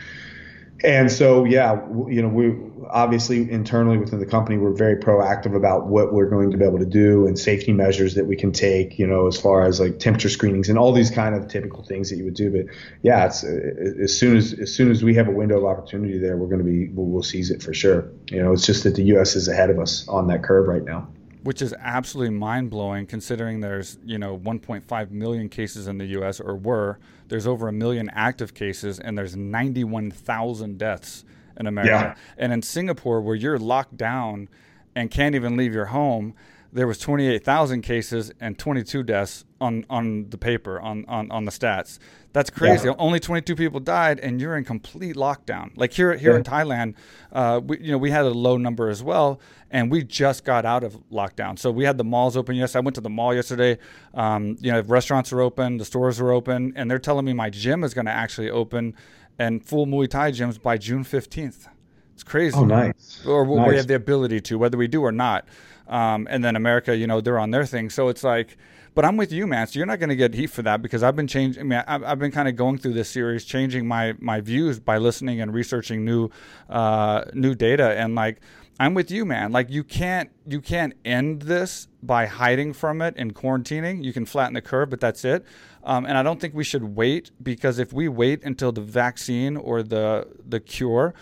And 0.83 1.11
so, 1.11 1.45
yeah, 1.45 1.75
you 2.07 2.21
know, 2.21 2.27
we 2.27 2.53
obviously 2.89 3.49
internally 3.49 3.97
within 3.97 4.19
the 4.19 4.25
company, 4.25 4.57
we're 4.57 4.73
very 4.73 4.97
proactive 4.97 5.55
about 5.55 5.87
what 5.87 6.13
we're 6.13 6.29
going 6.29 6.51
to 6.51 6.57
be 6.57 6.65
able 6.65 6.79
to 6.79 6.85
do 6.85 7.25
and 7.25 7.39
safety 7.39 7.71
measures 7.71 8.15
that 8.15 8.25
we 8.25 8.35
can 8.35 8.51
take, 8.51 8.99
you 8.99 9.07
know, 9.07 9.27
as 9.27 9.39
far 9.39 9.65
as 9.65 9.79
like 9.79 9.99
temperature 9.99 10.29
screenings 10.29 10.67
and 10.67 10.77
all 10.77 10.91
these 10.91 11.09
kind 11.09 11.33
of 11.33 11.47
typical 11.47 11.83
things 11.83 12.09
that 12.09 12.17
you 12.17 12.25
would 12.25 12.35
do. 12.35 12.51
But 12.51 12.75
yeah, 13.01 13.25
it's 13.25 13.43
uh, 13.43 13.47
uh, 13.47 14.03
as 14.03 14.17
soon 14.17 14.35
as 14.35 14.53
as 14.53 14.73
soon 14.73 14.91
as 14.91 15.03
we 15.03 15.15
have 15.15 15.27
a 15.27 15.31
window 15.31 15.57
of 15.57 15.65
opportunity 15.65 16.17
there, 16.17 16.35
we're 16.35 16.47
going 16.47 16.59
to 16.59 16.65
be 16.65 16.89
we'll, 16.89 17.07
we'll 17.07 17.23
seize 17.23 17.51
it 17.51 17.63
for 17.63 17.73
sure. 17.73 18.09
You 18.29 18.43
know, 18.43 18.51
it's 18.51 18.65
just 18.65 18.83
that 18.83 18.95
the 18.95 19.03
U.S. 19.03 19.35
is 19.35 19.47
ahead 19.47 19.69
of 19.69 19.79
us 19.79 20.07
on 20.09 20.27
that 20.27 20.43
curve 20.43 20.67
right 20.67 20.83
now 20.83 21.07
which 21.45 21.61
is 21.61 21.75
absolutely 21.79 22.35
mind 22.35 22.71
blowing 22.71 23.05
considering 23.05 23.59
there's 23.59 23.99
you 24.03 24.17
know 24.17 24.35
1.5 24.39 25.11
million 25.11 25.47
cases 25.47 25.87
in 25.87 25.99
the 25.99 26.07
U.S. 26.07 26.39
or 26.39 26.55
were. 26.55 26.97
There's 27.27 27.45
over 27.45 27.67
a 27.67 27.71
million 27.71 28.09
active 28.13 28.55
cases 28.55 28.99
and 28.99 29.15
there's 29.15 29.35
91,000 29.35 30.77
deaths 30.79 31.23
in 31.59 31.67
America. 31.67 32.15
Yeah. 32.17 32.43
And 32.43 32.51
in 32.51 32.63
Singapore, 32.63 33.21
where 33.21 33.35
you're 33.35 33.59
locked 33.59 33.95
down 33.95 34.49
and 34.95 35.11
can't 35.11 35.35
even 35.35 35.55
leave 35.55 35.73
your 35.73 35.85
home, 35.85 36.33
there 36.73 36.87
was 36.87 36.97
28,000 36.97 37.83
cases 37.83 38.31
and 38.39 38.57
22 38.57 39.03
deaths 39.03 39.45
on, 39.61 39.85
on 39.89 40.29
the 40.29 40.37
paper 40.37 40.79
on, 40.79 41.05
on, 41.07 41.29
on 41.31 41.45
the 41.45 41.51
stats. 41.51 41.99
That's 42.33 42.49
crazy. 42.49 42.89
Yeah. 42.89 42.95
Only 42.99 43.21
22 43.21 43.55
people 43.55 43.79
died, 43.79 44.19
and 44.19 44.41
you're 44.41 44.57
in 44.57 44.65
complete 44.65 45.15
lockdown. 45.15 45.71
Like 45.77 45.93
here 45.93 46.17
here 46.17 46.31
yeah. 46.31 46.37
in 46.39 46.43
Thailand, 46.43 46.95
uh, 47.31 47.61
we, 47.63 47.79
you 47.79 47.93
know 47.93 47.97
we 47.97 48.11
had 48.11 48.25
a 48.25 48.29
low 48.29 48.57
number 48.57 48.89
as 48.89 49.01
well, 49.01 49.39
and 49.75 49.91
we 49.91 50.05
just 50.05 50.45
got 50.45 50.65
out 50.65 50.85
of 50.85 50.97
lockdown. 51.11 51.59
So 51.59 51.69
we 51.69 51.83
had 51.83 51.97
the 51.97 52.03
malls 52.05 52.37
open. 52.37 52.55
Yes, 52.55 52.77
I 52.77 52.79
went 52.79 52.95
to 52.95 53.01
the 53.01 53.09
mall 53.09 53.35
yesterday. 53.35 53.77
Um, 54.13 54.55
you 54.61 54.71
know, 54.71 54.79
restaurants 54.79 55.33
are 55.33 55.41
open, 55.41 55.75
the 55.79 55.83
stores 55.83 56.21
are 56.21 56.31
open, 56.31 56.71
and 56.77 56.89
they're 56.89 56.97
telling 56.97 57.25
me 57.25 57.33
my 57.33 57.49
gym 57.49 57.83
is 57.83 57.93
going 57.93 58.05
to 58.05 58.11
actually 58.11 58.49
open, 58.49 58.95
and 59.37 59.65
full 59.65 59.85
Muay 59.85 60.09
Thai 60.09 60.31
gyms 60.31 60.61
by 60.61 60.77
June 60.77 61.03
15th. 61.03 61.67
It's 62.13 62.23
crazy. 62.23 62.55
Oh, 62.55 62.63
nice. 62.63 63.25
Or 63.27 63.45
nice. 63.45 63.67
we 63.67 63.75
have 63.75 63.87
the 63.87 63.95
ability 63.95 64.39
to, 64.41 64.57
whether 64.57 64.77
we 64.77 64.87
do 64.87 65.01
or 65.01 65.11
not. 65.11 65.45
Um, 65.89 66.25
and 66.31 66.41
then 66.41 66.55
America, 66.55 66.95
you 66.95 67.05
know, 67.05 67.19
they're 67.19 67.37
on 67.37 67.51
their 67.51 67.65
thing. 67.65 67.89
So 67.89 68.07
it's 68.07 68.23
like, 68.23 68.55
but 68.93 69.03
I'm 69.03 69.17
with 69.17 69.33
you, 69.33 69.45
man. 69.45 69.67
So 69.67 69.77
you're 69.77 69.85
not 69.85 69.99
going 69.99 70.09
to 70.09 70.15
get 70.15 70.33
heat 70.33 70.51
for 70.51 70.61
that 70.61 70.81
because 70.81 71.03
I've 71.03 71.17
been 71.17 71.27
changing. 71.27 71.59
I 71.59 71.63
mean, 71.65 71.83
I've, 71.85 72.03
I've 72.05 72.19
been 72.19 72.31
kind 72.31 72.47
of 72.47 72.55
going 72.55 72.77
through 72.77 72.93
this 72.93 73.09
series, 73.09 73.43
changing 73.43 73.85
my 73.85 74.15
my 74.19 74.39
views 74.39 74.79
by 74.79 74.99
listening 74.99 75.41
and 75.41 75.53
researching 75.53 76.05
new 76.05 76.29
uh, 76.69 77.25
new 77.33 77.55
data. 77.55 77.89
And 77.99 78.15
like, 78.15 78.39
I'm 78.79 78.93
with 78.93 79.09
you, 79.09 79.25
man. 79.25 79.51
Like, 79.51 79.69
you 79.69 79.83
can't 79.83 80.29
you 80.47 80.61
can't 80.61 80.93
end 81.05 81.43
this 81.43 81.87
by 82.03 82.25
hiding 82.25 82.73
from 82.73 83.01
it 83.01 83.13
and 83.17 83.33
quarantining. 83.33 84.03
You 84.03 84.13
can 84.13 84.25
flatten 84.25 84.53
the 84.53 84.61
curve, 84.61 84.89
but 84.89 84.99
that's 84.99 85.23
it. 85.23 85.45
Um, 85.83 86.05
and 86.05 86.17
I 86.17 86.23
don't 86.23 86.39
think 86.41 86.53
we 86.53 86.63
should 86.63 86.95
wait 86.95 87.31
because 87.41 87.79
if 87.79 87.93
we 87.93 88.07
wait 88.07 88.43
until 88.43 88.71
the 88.71 88.81
vaccine 88.81 89.55
or 89.55 89.83
the 89.83 90.27
the 90.45 90.59
cure 90.59 91.13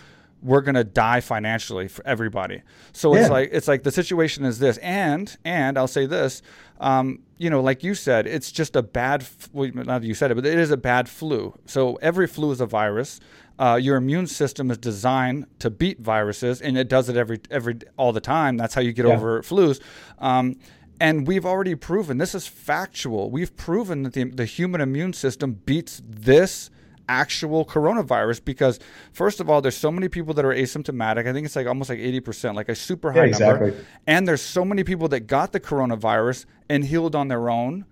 we're 0.44 0.60
going 0.60 0.74
to 0.74 0.84
die 0.84 1.20
financially 1.20 1.88
for 1.88 2.06
everybody. 2.06 2.60
So 2.92 3.14
yeah. 3.14 3.22
it's 3.22 3.30
like 3.30 3.48
it's 3.50 3.66
like 3.66 3.82
the 3.82 3.90
situation 3.90 4.44
is 4.44 4.58
this, 4.58 4.76
and 4.78 5.34
and 5.44 5.78
I'll 5.78 5.88
say 5.88 6.04
this, 6.04 6.42
um, 6.80 7.20
you 7.38 7.48
know, 7.48 7.62
like 7.62 7.82
you 7.82 7.94
said, 7.94 8.26
it's 8.26 8.52
just 8.52 8.76
a 8.76 8.82
bad. 8.82 9.26
Well, 9.52 9.70
not 9.72 10.02
that 10.02 10.06
you 10.06 10.14
said 10.14 10.30
it, 10.30 10.34
but 10.34 10.44
it 10.44 10.58
is 10.58 10.70
a 10.70 10.76
bad 10.76 11.08
flu. 11.08 11.58
So 11.64 11.96
every 11.96 12.26
flu 12.26 12.52
is 12.52 12.60
a 12.60 12.66
virus. 12.66 13.20
Uh, 13.58 13.78
your 13.80 13.96
immune 13.96 14.26
system 14.26 14.70
is 14.70 14.78
designed 14.78 15.46
to 15.60 15.70
beat 15.70 16.00
viruses, 16.00 16.60
and 16.60 16.76
it 16.76 16.88
does 16.88 17.08
it 17.08 17.16
every 17.16 17.40
every 17.50 17.78
all 17.96 18.12
the 18.12 18.20
time. 18.20 18.56
That's 18.56 18.74
how 18.74 18.80
you 18.80 18.92
get 18.92 19.06
yeah. 19.06 19.14
over 19.14 19.42
flus. 19.42 19.80
Um, 20.18 20.56
and 21.00 21.26
we've 21.26 21.46
already 21.46 21.74
proven 21.74 22.18
this 22.18 22.34
is 22.34 22.46
factual. 22.46 23.30
We've 23.30 23.54
proven 23.56 24.02
that 24.04 24.12
the, 24.12 24.24
the 24.24 24.44
human 24.44 24.80
immune 24.80 25.12
system 25.12 25.60
beats 25.66 26.02
this 26.04 26.70
actual 27.08 27.64
coronavirus 27.64 28.44
because 28.44 28.80
first 29.12 29.38
of 29.38 29.50
all 29.50 29.60
there's 29.60 29.76
so 29.76 29.90
many 29.90 30.08
people 30.08 30.32
that 30.32 30.42
are 30.42 30.54
asymptomatic 30.54 31.26
i 31.26 31.34
think 31.34 31.44
it's 31.44 31.54
like 31.54 31.66
almost 31.66 31.90
like 31.90 31.98
80% 31.98 32.54
like 32.54 32.70
a 32.70 32.74
super 32.74 33.12
high 33.12 33.24
yeah, 33.24 33.24
exactly. 33.24 33.70
number 33.72 33.84
and 34.06 34.26
there's 34.26 34.40
so 34.40 34.64
many 34.64 34.84
people 34.84 35.08
that 35.08 35.20
got 35.26 35.52
the 35.52 35.60
coronavirus 35.60 36.46
and 36.70 36.82
healed 36.82 37.14
on 37.14 37.28
their 37.28 37.50
own 37.50 37.84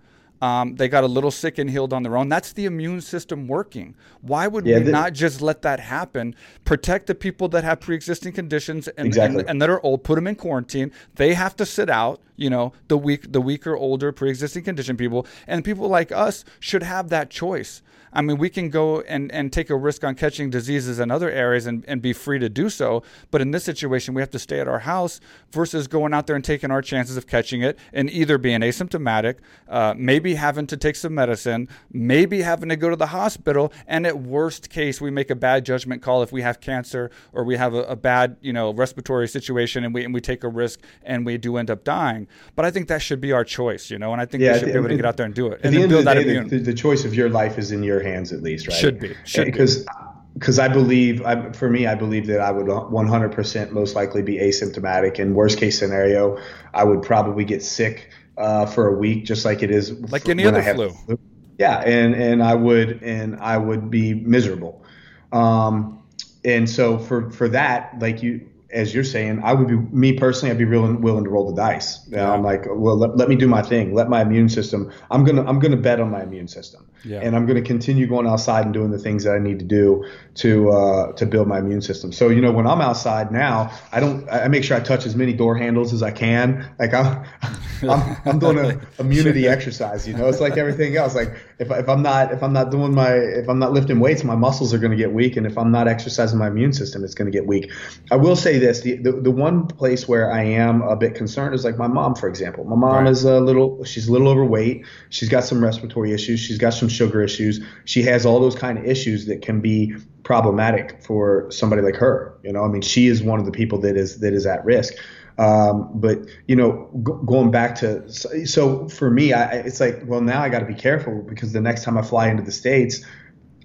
um, 0.43 0.75
they 0.75 0.89
got 0.89 1.05
a 1.05 1.07
little 1.07 1.31
sick 1.31 1.57
and 1.57 1.69
healed 1.69 1.93
on 1.93 2.03
their 2.03 2.17
own. 2.17 2.27
That's 2.27 2.51
the 2.51 2.65
immune 2.65 2.99
system 2.99 3.47
working. 3.47 3.95
Why 4.19 4.45
would 4.45 4.65
yeah, 4.65 4.79
we 4.79 4.91
not 4.91 5.13
just 5.13 5.41
let 5.41 5.61
that 5.61 5.79
happen? 5.79 6.35
Protect 6.65 7.07
the 7.07 7.15
people 7.15 7.47
that 7.47 7.63
have 7.63 7.79
pre-existing 7.79 8.33
conditions 8.33 8.89
and, 8.89 9.07
exactly. 9.07 9.39
and, 9.39 9.51
and, 9.51 9.61
that 9.61 9.69
are 9.69 9.79
old. 9.85 10.03
Put 10.03 10.15
them 10.15 10.27
in 10.27 10.35
quarantine. 10.35 10.91
They 11.15 11.33
have 11.33 11.55
to 11.55 11.65
sit 11.65 11.89
out. 11.89 12.19
You 12.35 12.49
know, 12.49 12.73
the 12.89 12.97
weak, 12.97 13.31
the 13.31 13.39
weaker, 13.39 13.77
older, 13.77 14.11
pre-existing 14.11 14.63
condition 14.63 14.97
people, 14.97 15.27
and 15.47 15.63
people 15.63 15.87
like 15.87 16.11
us 16.11 16.43
should 16.59 16.83
have 16.83 17.07
that 17.09 17.29
choice. 17.29 17.81
I 18.13 18.21
mean, 18.21 18.37
we 18.37 18.49
can 18.49 18.69
go 18.69 19.01
and, 19.01 19.31
and 19.31 19.51
take 19.51 19.69
a 19.69 19.75
risk 19.75 20.03
on 20.03 20.15
catching 20.15 20.49
diseases 20.49 20.99
in 20.99 21.09
other 21.09 21.29
areas 21.29 21.65
and, 21.65 21.83
and 21.87 22.01
be 22.01 22.13
free 22.13 22.39
to 22.39 22.49
do 22.49 22.69
so. 22.69 23.03
But 23.31 23.41
in 23.41 23.51
this 23.51 23.63
situation, 23.63 24.13
we 24.13 24.21
have 24.21 24.29
to 24.31 24.39
stay 24.39 24.59
at 24.59 24.67
our 24.67 24.79
house 24.79 25.19
versus 25.53 25.87
going 25.87 26.13
out 26.13 26.27
there 26.27 26.35
and 26.35 26.43
taking 26.43 26.71
our 26.71 26.81
chances 26.81 27.15
of 27.15 27.27
catching 27.27 27.61
it 27.61 27.77
and 27.93 28.09
either 28.09 28.37
being 28.37 28.61
asymptomatic, 28.61 29.37
uh, 29.69 29.93
maybe 29.95 30.33
having 30.33 30.65
to 30.67 30.75
take 30.75 30.95
some 30.95 31.13
medicine, 31.13 31.69
maybe 31.91 32.41
having 32.41 32.69
to 32.69 32.75
go 32.75 32.89
to 32.89 32.95
the 32.95 33.07
hospital. 33.07 33.71
And 33.87 34.07
at 34.07 34.19
worst 34.19 34.69
case, 34.69 34.99
we 34.99 35.11
make 35.11 35.29
a 35.29 35.35
bad 35.35 35.65
judgment 35.65 36.01
call 36.01 36.23
if 36.23 36.31
we 36.31 36.41
have 36.41 36.59
cancer 36.59 37.11
or 37.31 37.43
we 37.43 37.55
have 37.55 37.73
a, 37.75 37.83
a 37.83 37.95
bad, 37.95 38.37
you 38.41 38.51
know, 38.51 38.73
respiratory 38.73 39.27
situation 39.27 39.83
and 39.83 39.93
we, 39.93 40.03
and 40.03 40.13
we 40.13 40.19
take 40.19 40.43
a 40.43 40.49
risk 40.49 40.81
and 41.03 41.25
we 41.25 41.37
do 41.37 41.57
end 41.57 41.69
up 41.69 41.83
dying. 41.83 42.27
But 42.55 42.65
I 42.65 42.71
think 42.71 42.87
that 42.87 43.01
should 43.01 43.21
be 43.21 43.31
our 43.31 43.43
choice, 43.43 43.91
you 43.91 43.99
know, 43.99 44.11
and 44.11 44.21
I 44.21 44.25
think 44.25 44.41
yeah, 44.41 44.53
we 44.53 44.59
should 44.59 44.65
be 44.67 44.73
able 44.73 44.89
to 44.89 44.95
get 44.95 45.05
out 45.05 45.17
there 45.17 45.25
and 45.27 45.35
do 45.35 45.47
it. 45.47 45.61
and 45.63 45.73
the 45.75 45.87
build 45.87 46.05
that 46.05 46.15
day, 46.15 46.39
the, 46.39 46.57
the 46.57 46.73
choice 46.73 47.05
of 47.05 47.13
your 47.13 47.29
life 47.29 47.59
is 47.59 47.71
in 47.71 47.83
your 47.83 48.01
hands 48.01 48.33
at 48.33 48.41
least, 48.41 48.67
right? 48.67 48.75
Should 48.75 48.99
be. 48.99 49.15
Should 49.23 49.45
because 49.45 49.85
because 50.33 50.59
I 50.59 50.67
believe 50.67 51.23
I, 51.23 51.51
for 51.51 51.69
me, 51.69 51.85
I 51.85 51.95
believe 51.95 52.27
that 52.27 52.39
I 52.39 52.51
would 52.51 52.67
100% 52.67 53.71
most 53.71 53.95
likely 53.95 54.21
be 54.21 54.37
asymptomatic. 54.37 55.19
In 55.19 55.35
worst 55.35 55.57
case 55.57 55.77
scenario, 55.77 56.39
I 56.73 56.83
would 56.83 57.03
probably 57.03 57.45
get 57.45 57.61
sick 57.61 58.09
uh, 58.37 58.65
for 58.65 58.87
a 58.87 58.97
week, 58.97 59.25
just 59.25 59.45
like 59.45 59.61
it 59.61 59.71
is 59.71 59.91
like 60.11 60.27
any 60.27 60.45
other 60.45 60.61
flu. 60.61 60.89
flu. 60.89 61.19
Yeah, 61.59 61.79
and 61.81 62.15
and 62.15 62.41
I 62.41 62.55
would 62.55 63.03
and 63.03 63.35
I 63.39 63.57
would 63.57 63.91
be 63.91 64.15
miserable. 64.15 64.83
Um, 65.31 66.03
and 66.43 66.69
so 66.69 66.97
for 66.97 67.29
for 67.29 67.47
that, 67.49 67.99
like 67.99 68.23
you 68.23 68.49
as 68.73 68.93
you're 68.93 69.03
saying, 69.03 69.41
I 69.43 69.53
would 69.53 69.67
be 69.67 69.75
me 69.75 70.13
personally. 70.13 70.51
I'd 70.51 70.57
be 70.57 70.65
willing 70.65 71.01
willing 71.01 71.23
to 71.23 71.29
roll 71.29 71.49
the 71.49 71.55
dice. 71.55 72.05
Yeah. 72.09 72.31
I'm 72.31 72.43
like, 72.43 72.65
well, 72.67 72.97
let, 72.97 73.15
let, 73.15 73.29
me 73.29 73.35
do 73.35 73.47
my 73.47 73.61
thing. 73.61 73.93
Let 73.93 74.09
my 74.09 74.21
immune 74.21 74.49
system. 74.49 74.91
I'm 75.11 75.23
gonna 75.23 75.45
I'm 75.45 75.59
gonna 75.59 75.77
bet 75.77 75.99
on 75.99 76.11
my 76.11 76.23
immune 76.23 76.47
system, 76.47 76.89
yeah. 77.05 77.19
and 77.19 77.35
I'm 77.35 77.45
gonna 77.45 77.61
continue 77.61 78.07
going 78.07 78.27
outside 78.27 78.65
and 78.65 78.73
doing 78.73 78.91
the 78.91 78.99
things 78.99 79.23
that 79.23 79.35
I 79.35 79.39
need 79.39 79.59
to 79.59 79.65
do 79.65 80.05
to 80.35 80.71
uh, 80.71 81.11
to 81.13 81.25
build 81.25 81.47
my 81.47 81.59
immune 81.59 81.81
system. 81.81 82.11
So 82.11 82.29
you 82.29 82.41
know, 82.41 82.51
when 82.51 82.67
I'm 82.67 82.81
outside 82.81 83.31
now, 83.31 83.71
I 83.91 83.99
don't. 83.99 84.29
I 84.29 84.47
make 84.47 84.63
sure 84.63 84.75
I 84.75 84.79
touch 84.79 85.05
as 85.05 85.15
many 85.15 85.33
door 85.33 85.55
handles 85.55 85.93
as 85.93 86.03
I 86.03 86.11
can. 86.11 86.69
Like 86.79 86.93
I'm 86.93 87.23
I'm, 87.89 88.17
I'm 88.25 88.39
doing 88.39 88.57
an 88.59 88.87
immunity 88.99 89.47
exercise. 89.47 90.07
You 90.07 90.15
know, 90.15 90.27
it's 90.27 90.39
like 90.39 90.57
everything 90.57 90.95
else. 90.95 91.15
Like 91.15 91.35
if 91.59 91.71
if 91.71 91.89
I'm 91.89 92.01
not 92.01 92.31
if 92.31 92.43
I'm 92.43 92.53
not 92.53 92.71
doing 92.71 92.93
my 92.93 93.13
if 93.13 93.49
I'm 93.49 93.59
not 93.59 93.71
lifting 93.73 93.99
weights, 93.99 94.23
my 94.23 94.35
muscles 94.35 94.73
are 94.73 94.77
going 94.77 94.91
to 94.91 94.97
get 94.97 95.11
weak, 95.13 95.37
and 95.37 95.45
if 95.45 95.57
I'm 95.57 95.71
not 95.71 95.87
exercising 95.87 96.39
my 96.39 96.47
immune 96.47 96.73
system, 96.73 97.03
it's 97.03 97.15
going 97.15 97.31
to 97.31 97.37
get 97.37 97.47
weak. 97.47 97.71
I 98.11 98.15
will 98.15 98.35
say 98.35 98.59
this: 98.63 98.81
the, 98.81 98.95
the 98.97 99.11
the 99.11 99.31
one 99.31 99.67
place 99.67 100.07
where 100.07 100.31
I 100.31 100.43
am 100.43 100.81
a 100.81 100.95
bit 100.95 101.15
concerned 101.15 101.53
is 101.53 101.63
like 101.65 101.77
my 101.77 101.87
mom, 101.87 102.15
for 102.15 102.27
example. 102.27 102.63
My 102.63 102.75
mom 102.75 103.03
right. 103.03 103.11
is 103.11 103.25
a 103.25 103.39
little 103.39 103.83
she's 103.83 104.07
a 104.07 104.11
little 104.11 104.29
overweight. 104.29 104.85
She's 105.09 105.29
got 105.29 105.43
some 105.43 105.63
respiratory 105.63 106.13
issues. 106.13 106.39
She's 106.39 106.57
got 106.57 106.71
some 106.71 106.89
sugar 106.89 107.21
issues. 107.21 107.63
She 107.85 108.03
has 108.03 108.25
all 108.25 108.39
those 108.39 108.55
kind 108.55 108.77
of 108.77 108.85
issues 108.85 109.25
that 109.27 109.41
can 109.41 109.61
be 109.61 109.95
problematic 110.23 111.03
for 111.03 111.51
somebody 111.51 111.81
like 111.81 111.95
her. 111.95 112.37
You 112.43 112.53
know, 112.53 112.63
I 112.63 112.69
mean, 112.69 112.81
she 112.81 113.07
is 113.07 113.21
one 113.21 113.39
of 113.39 113.45
the 113.45 113.51
people 113.51 113.79
that 113.81 113.97
is 113.97 114.19
that 114.19 114.33
is 114.33 114.45
at 114.45 114.63
risk. 114.63 114.93
Um, 115.37 115.89
but 115.95 116.19
you 116.47 116.55
know, 116.55 116.89
going 117.25 117.51
back 117.51 117.75
to 117.75 118.09
so 118.09 118.87
for 118.87 119.09
me, 119.09 119.33
I, 119.33 119.51
it's 119.57 119.79
like, 119.79 120.01
well, 120.05 120.21
now 120.21 120.41
I 120.41 120.49
got 120.49 120.59
to 120.59 120.65
be 120.65 120.75
careful 120.75 121.21
because 121.27 121.53
the 121.53 121.61
next 121.61 121.83
time 121.83 121.97
I 121.97 122.01
fly 122.01 122.29
into 122.29 122.43
the 122.43 122.51
states, 122.51 123.03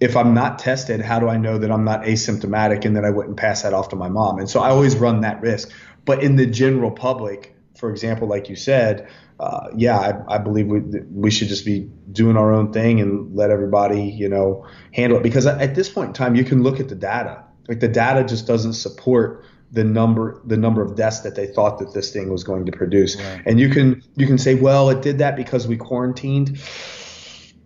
if 0.00 0.16
I'm 0.16 0.34
not 0.34 0.58
tested, 0.58 1.00
how 1.00 1.18
do 1.18 1.28
I 1.28 1.36
know 1.36 1.58
that 1.58 1.70
I'm 1.70 1.84
not 1.84 2.02
asymptomatic 2.02 2.84
and 2.84 2.96
that 2.96 3.04
I 3.04 3.10
wouldn't 3.10 3.36
pass 3.36 3.62
that 3.62 3.74
off 3.74 3.88
to 3.90 3.96
my 3.96 4.08
mom? 4.08 4.38
And 4.38 4.48
so 4.48 4.60
I 4.60 4.70
always 4.70 4.96
run 4.96 5.22
that 5.22 5.40
risk. 5.40 5.70
But 6.04 6.22
in 6.22 6.36
the 6.36 6.46
general 6.46 6.90
public, 6.90 7.56
for 7.76 7.90
example, 7.90 8.28
like 8.28 8.48
you 8.48 8.56
said, 8.56 9.08
uh, 9.40 9.68
yeah, 9.76 9.98
I, 9.98 10.34
I, 10.34 10.38
believe 10.38 10.66
we 10.66 10.80
we 11.12 11.30
should 11.30 11.46
just 11.46 11.64
be 11.64 11.88
doing 12.10 12.36
our 12.36 12.52
own 12.52 12.72
thing 12.72 13.00
and 13.00 13.36
let 13.36 13.50
everybody, 13.50 14.02
you 14.02 14.28
know, 14.28 14.66
handle 14.92 15.18
it. 15.18 15.22
Because 15.22 15.46
at 15.46 15.76
this 15.76 15.88
point 15.88 16.08
in 16.08 16.12
time, 16.12 16.34
you 16.34 16.42
can 16.42 16.64
look 16.64 16.80
at 16.80 16.88
the 16.88 16.96
data. 16.96 17.44
Like 17.68 17.78
the 17.78 17.88
data 17.88 18.24
just 18.24 18.48
doesn't 18.48 18.72
support 18.72 19.44
the 19.70 19.84
number 19.84 20.40
the 20.44 20.56
number 20.56 20.82
of 20.82 20.96
deaths 20.96 21.20
that 21.20 21.34
they 21.34 21.46
thought 21.46 21.78
that 21.78 21.92
this 21.92 22.12
thing 22.12 22.30
was 22.30 22.42
going 22.42 22.66
to 22.66 22.72
produce. 22.72 23.16
Right. 23.16 23.42
And 23.46 23.60
you 23.60 23.68
can 23.68 24.02
you 24.16 24.26
can 24.26 24.38
say, 24.38 24.54
well, 24.54 24.90
it 24.90 25.02
did 25.02 25.18
that 25.18 25.36
because 25.36 25.68
we 25.68 25.76
quarantined. 25.76 26.58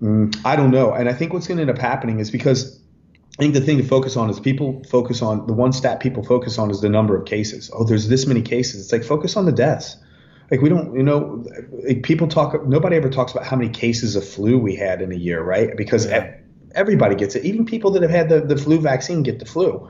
Mm, 0.03 0.37
I 0.45 0.57
don't 0.57 0.73
know. 0.73 0.93
And 0.93 1.09
I 1.09 1.13
think 1.13 1.33
what's 1.33 1.47
going 1.47 1.59
to 1.59 1.63
end 1.63 1.71
up 1.71 1.79
happening 1.79 2.19
is 2.19 2.31
because 2.31 2.81
I 3.39 3.43
think 3.43 3.55
the 3.55 3.61
thing 3.61 3.79
to 3.79 3.85
focus 3.85 4.17
on 4.17 4.29
is 4.29 4.41
people 4.41 4.83
focus 4.91 5.23
on 5.23 5.47
the 5.47 5.53
one 5.53 5.73
stat 5.73 6.01
people 6.01 6.23
focus 6.23 6.59
on 6.59 6.71
is 6.71 6.81
the 6.81 6.89
number 6.89 7.17
of 7.17 7.25
cases. 7.25 7.71
Oh, 7.73 7.85
there's 7.85 8.09
this 8.09 8.27
many 8.27 8.43
cases. 8.43 8.83
It's 8.83 8.93
like 8.93 9.05
focus 9.05 9.37
on 9.37 9.47
the 9.47 9.53
deaths. 9.53 9.97
Like 10.51 10.61
we 10.61 10.69
don't, 10.69 10.95
you 10.95 11.03
know, 11.03 11.45
like 11.87 12.03
people 12.03 12.29
talk. 12.29 12.67
Nobody 12.67 12.97
ever 12.97 13.09
talks 13.09 13.33
about 13.33 13.47
how 13.47 13.57
many 13.57 13.71
cases 13.71 14.17
of 14.17 14.29
flu 14.29 14.59
we 14.59 14.77
had 14.77 15.01
in 15.01 15.13
a 15.13 15.17
year, 15.17 15.43
right? 15.43 15.75
Because 15.77 16.05
yeah. 16.05 16.35
everybody 16.75 17.15
gets 17.15 17.37
it. 17.37 17.45
Even 17.45 17.65
people 17.65 17.93
that 17.93 18.03
have 18.03 18.11
had 18.11 18.29
the, 18.29 18.41
the 18.41 18.57
flu 18.57 18.81
vaccine 18.81 19.23
get 19.23 19.39
the 19.39 19.47
flu. 19.47 19.89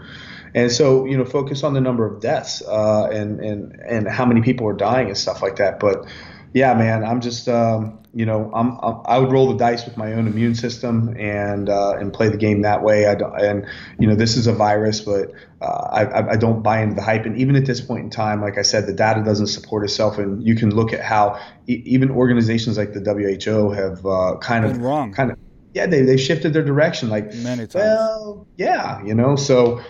And 0.55 0.71
so, 0.71 1.07
you 1.07 1.17
know, 1.17 1.25
focus 1.25 1.65
on 1.65 1.73
the 1.73 1.81
number 1.81 2.07
of 2.07 2.21
deaths 2.21 2.63
uh, 2.63 3.09
and 3.11 3.41
and 3.41 3.81
and 3.81 4.07
how 4.07 4.27
many 4.27 4.43
people 4.43 4.69
are 4.69 4.75
dying 4.75 5.09
and 5.09 5.17
stuff 5.17 5.43
like 5.43 5.57
that. 5.57 5.81
But 5.81 6.07
yeah, 6.55 6.75
man, 6.75 7.05
I'm 7.05 7.21
just, 7.21 7.49
um, 7.49 7.99
you 8.15 8.27
know, 8.27 8.51
I'm, 8.53 8.79
I'm, 8.83 9.01
i 9.07 9.19
would 9.19 9.33
roll 9.33 9.49
the 9.49 9.57
dice 9.57 9.87
with 9.87 9.97
my 9.97 10.13
own 10.13 10.27
immune 10.27 10.55
system 10.55 11.17
and 11.19 11.71
uh, 11.71 11.95
and 11.99 12.13
play 12.13 12.29
the 12.29 12.37
game 12.37 12.63
that 12.63 12.83
way. 12.83 13.07
I 13.07 13.15
don't, 13.15 13.35
and 13.41 13.67
you 13.99 14.07
know, 14.07 14.15
this 14.15 14.37
is 14.37 14.47
a 14.47 14.53
virus, 14.53 15.01
but 15.01 15.33
uh, 15.63 15.89
I, 15.91 16.33
I 16.33 16.37
don't 16.37 16.63
buy 16.63 16.83
into 16.83 16.95
the 16.97 17.03
hype. 17.03 17.25
And 17.25 17.39
even 17.39 17.57
at 17.57 17.65
this 17.65 17.81
point 17.81 18.05
in 18.05 18.11
time, 18.11 18.43
like 18.43 18.59
I 18.59 18.63
said, 18.63 18.87
the 18.87 18.93
data 18.93 19.23
doesn't 19.25 19.47
support 19.47 19.85
itself. 19.85 20.19
And 20.19 20.47
you 20.47 20.55
can 20.55 20.75
look 20.75 20.93
at 20.93 21.01
how 21.01 21.41
e- 21.67 21.83
even 21.87 22.11
organizations 22.11 22.77
like 22.77 22.93
the 22.93 23.01
WHO 23.01 23.71
have 23.71 24.05
uh, 24.05 24.37
kind 24.41 24.67
of 24.67 24.77
wrong, 24.79 25.13
kind 25.13 25.31
of 25.31 25.39
yeah, 25.73 25.87
they 25.87 26.03
they 26.03 26.19
shifted 26.19 26.53
their 26.53 26.65
direction. 26.65 27.09
Like 27.09 27.33
many 27.35 27.67
times. 27.67 27.75
Well, 27.75 28.47
yeah, 28.59 29.03
you 29.05 29.15
know, 29.15 29.37
so 29.37 29.81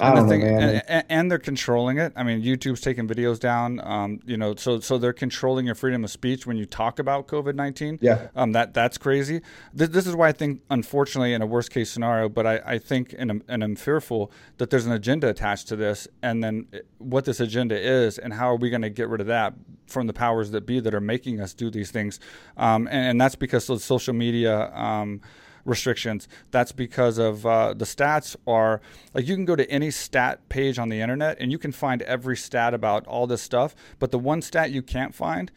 I 0.00 0.14
don't 0.14 0.28
know, 0.28 0.38
man. 0.38 0.82
And, 0.88 1.04
and, 1.08 1.30
they're 1.30 1.38
controlling 1.38 1.98
it. 1.98 2.12
I 2.16 2.22
mean, 2.22 2.42
YouTube's 2.42 2.80
taking 2.80 3.06
videos 3.06 3.38
down. 3.38 3.80
Um, 3.80 4.20
you 4.24 4.36
know, 4.36 4.54
so 4.54 4.80
so 4.80 4.98
they're 4.98 5.12
controlling 5.12 5.66
your 5.66 5.74
freedom 5.74 6.04
of 6.04 6.10
speech 6.10 6.46
when 6.46 6.56
you 6.56 6.66
talk 6.66 6.98
about 6.98 7.26
COVID 7.28 7.54
nineteen. 7.54 7.98
Yeah. 8.00 8.28
Um, 8.34 8.52
that 8.52 8.74
that's 8.74 8.98
crazy. 8.98 9.40
This, 9.72 9.90
this 9.90 10.06
is 10.06 10.16
why 10.16 10.28
I 10.28 10.32
think, 10.32 10.62
unfortunately, 10.70 11.32
in 11.32 11.42
a 11.42 11.46
worst 11.46 11.70
case 11.70 11.90
scenario, 11.90 12.28
but 12.28 12.46
I, 12.46 12.60
I 12.64 12.78
think 12.78 13.14
and 13.16 13.30
I'm, 13.30 13.42
and 13.48 13.62
I'm 13.62 13.76
fearful 13.76 14.32
that 14.58 14.70
there's 14.70 14.86
an 14.86 14.92
agenda 14.92 15.28
attached 15.28 15.68
to 15.68 15.76
this, 15.76 16.08
and 16.22 16.42
then 16.42 16.66
what 16.98 17.24
this 17.24 17.40
agenda 17.40 17.78
is, 17.78 18.18
and 18.18 18.32
how 18.32 18.50
are 18.50 18.56
we 18.56 18.70
going 18.70 18.82
to 18.82 18.90
get 18.90 19.08
rid 19.08 19.20
of 19.20 19.28
that 19.28 19.54
from 19.86 20.06
the 20.06 20.12
powers 20.12 20.50
that 20.52 20.66
be 20.66 20.80
that 20.80 20.94
are 20.94 21.00
making 21.00 21.40
us 21.40 21.54
do 21.54 21.70
these 21.70 21.90
things, 21.90 22.20
um, 22.56 22.86
and, 22.88 23.10
and, 23.10 23.20
that's 23.20 23.34
because 23.34 23.68
of 23.70 23.82
social 23.82 24.14
media. 24.14 24.72
Um, 24.74 25.20
restrictions. 25.64 26.28
That's 26.50 26.72
because 26.72 27.18
of 27.18 27.46
uh, 27.46 27.74
the 27.74 27.84
stats 27.84 28.36
are 28.46 28.80
like 29.12 29.26
you 29.26 29.34
can 29.34 29.44
go 29.44 29.56
to 29.56 29.68
any 29.70 29.90
stat 29.90 30.48
page 30.48 30.78
on 30.78 30.88
the 30.88 31.00
internet 31.00 31.38
and 31.40 31.50
you 31.50 31.58
can 31.58 31.72
find 31.72 32.02
every 32.02 32.36
stat 32.36 32.74
about 32.74 33.06
all 33.06 33.26
this 33.26 33.42
stuff. 33.42 33.74
But 33.98 34.10
the 34.10 34.18
one 34.18 34.42
stat 34.42 34.70
you 34.70 34.82
can't 34.82 35.14
find, 35.14 35.50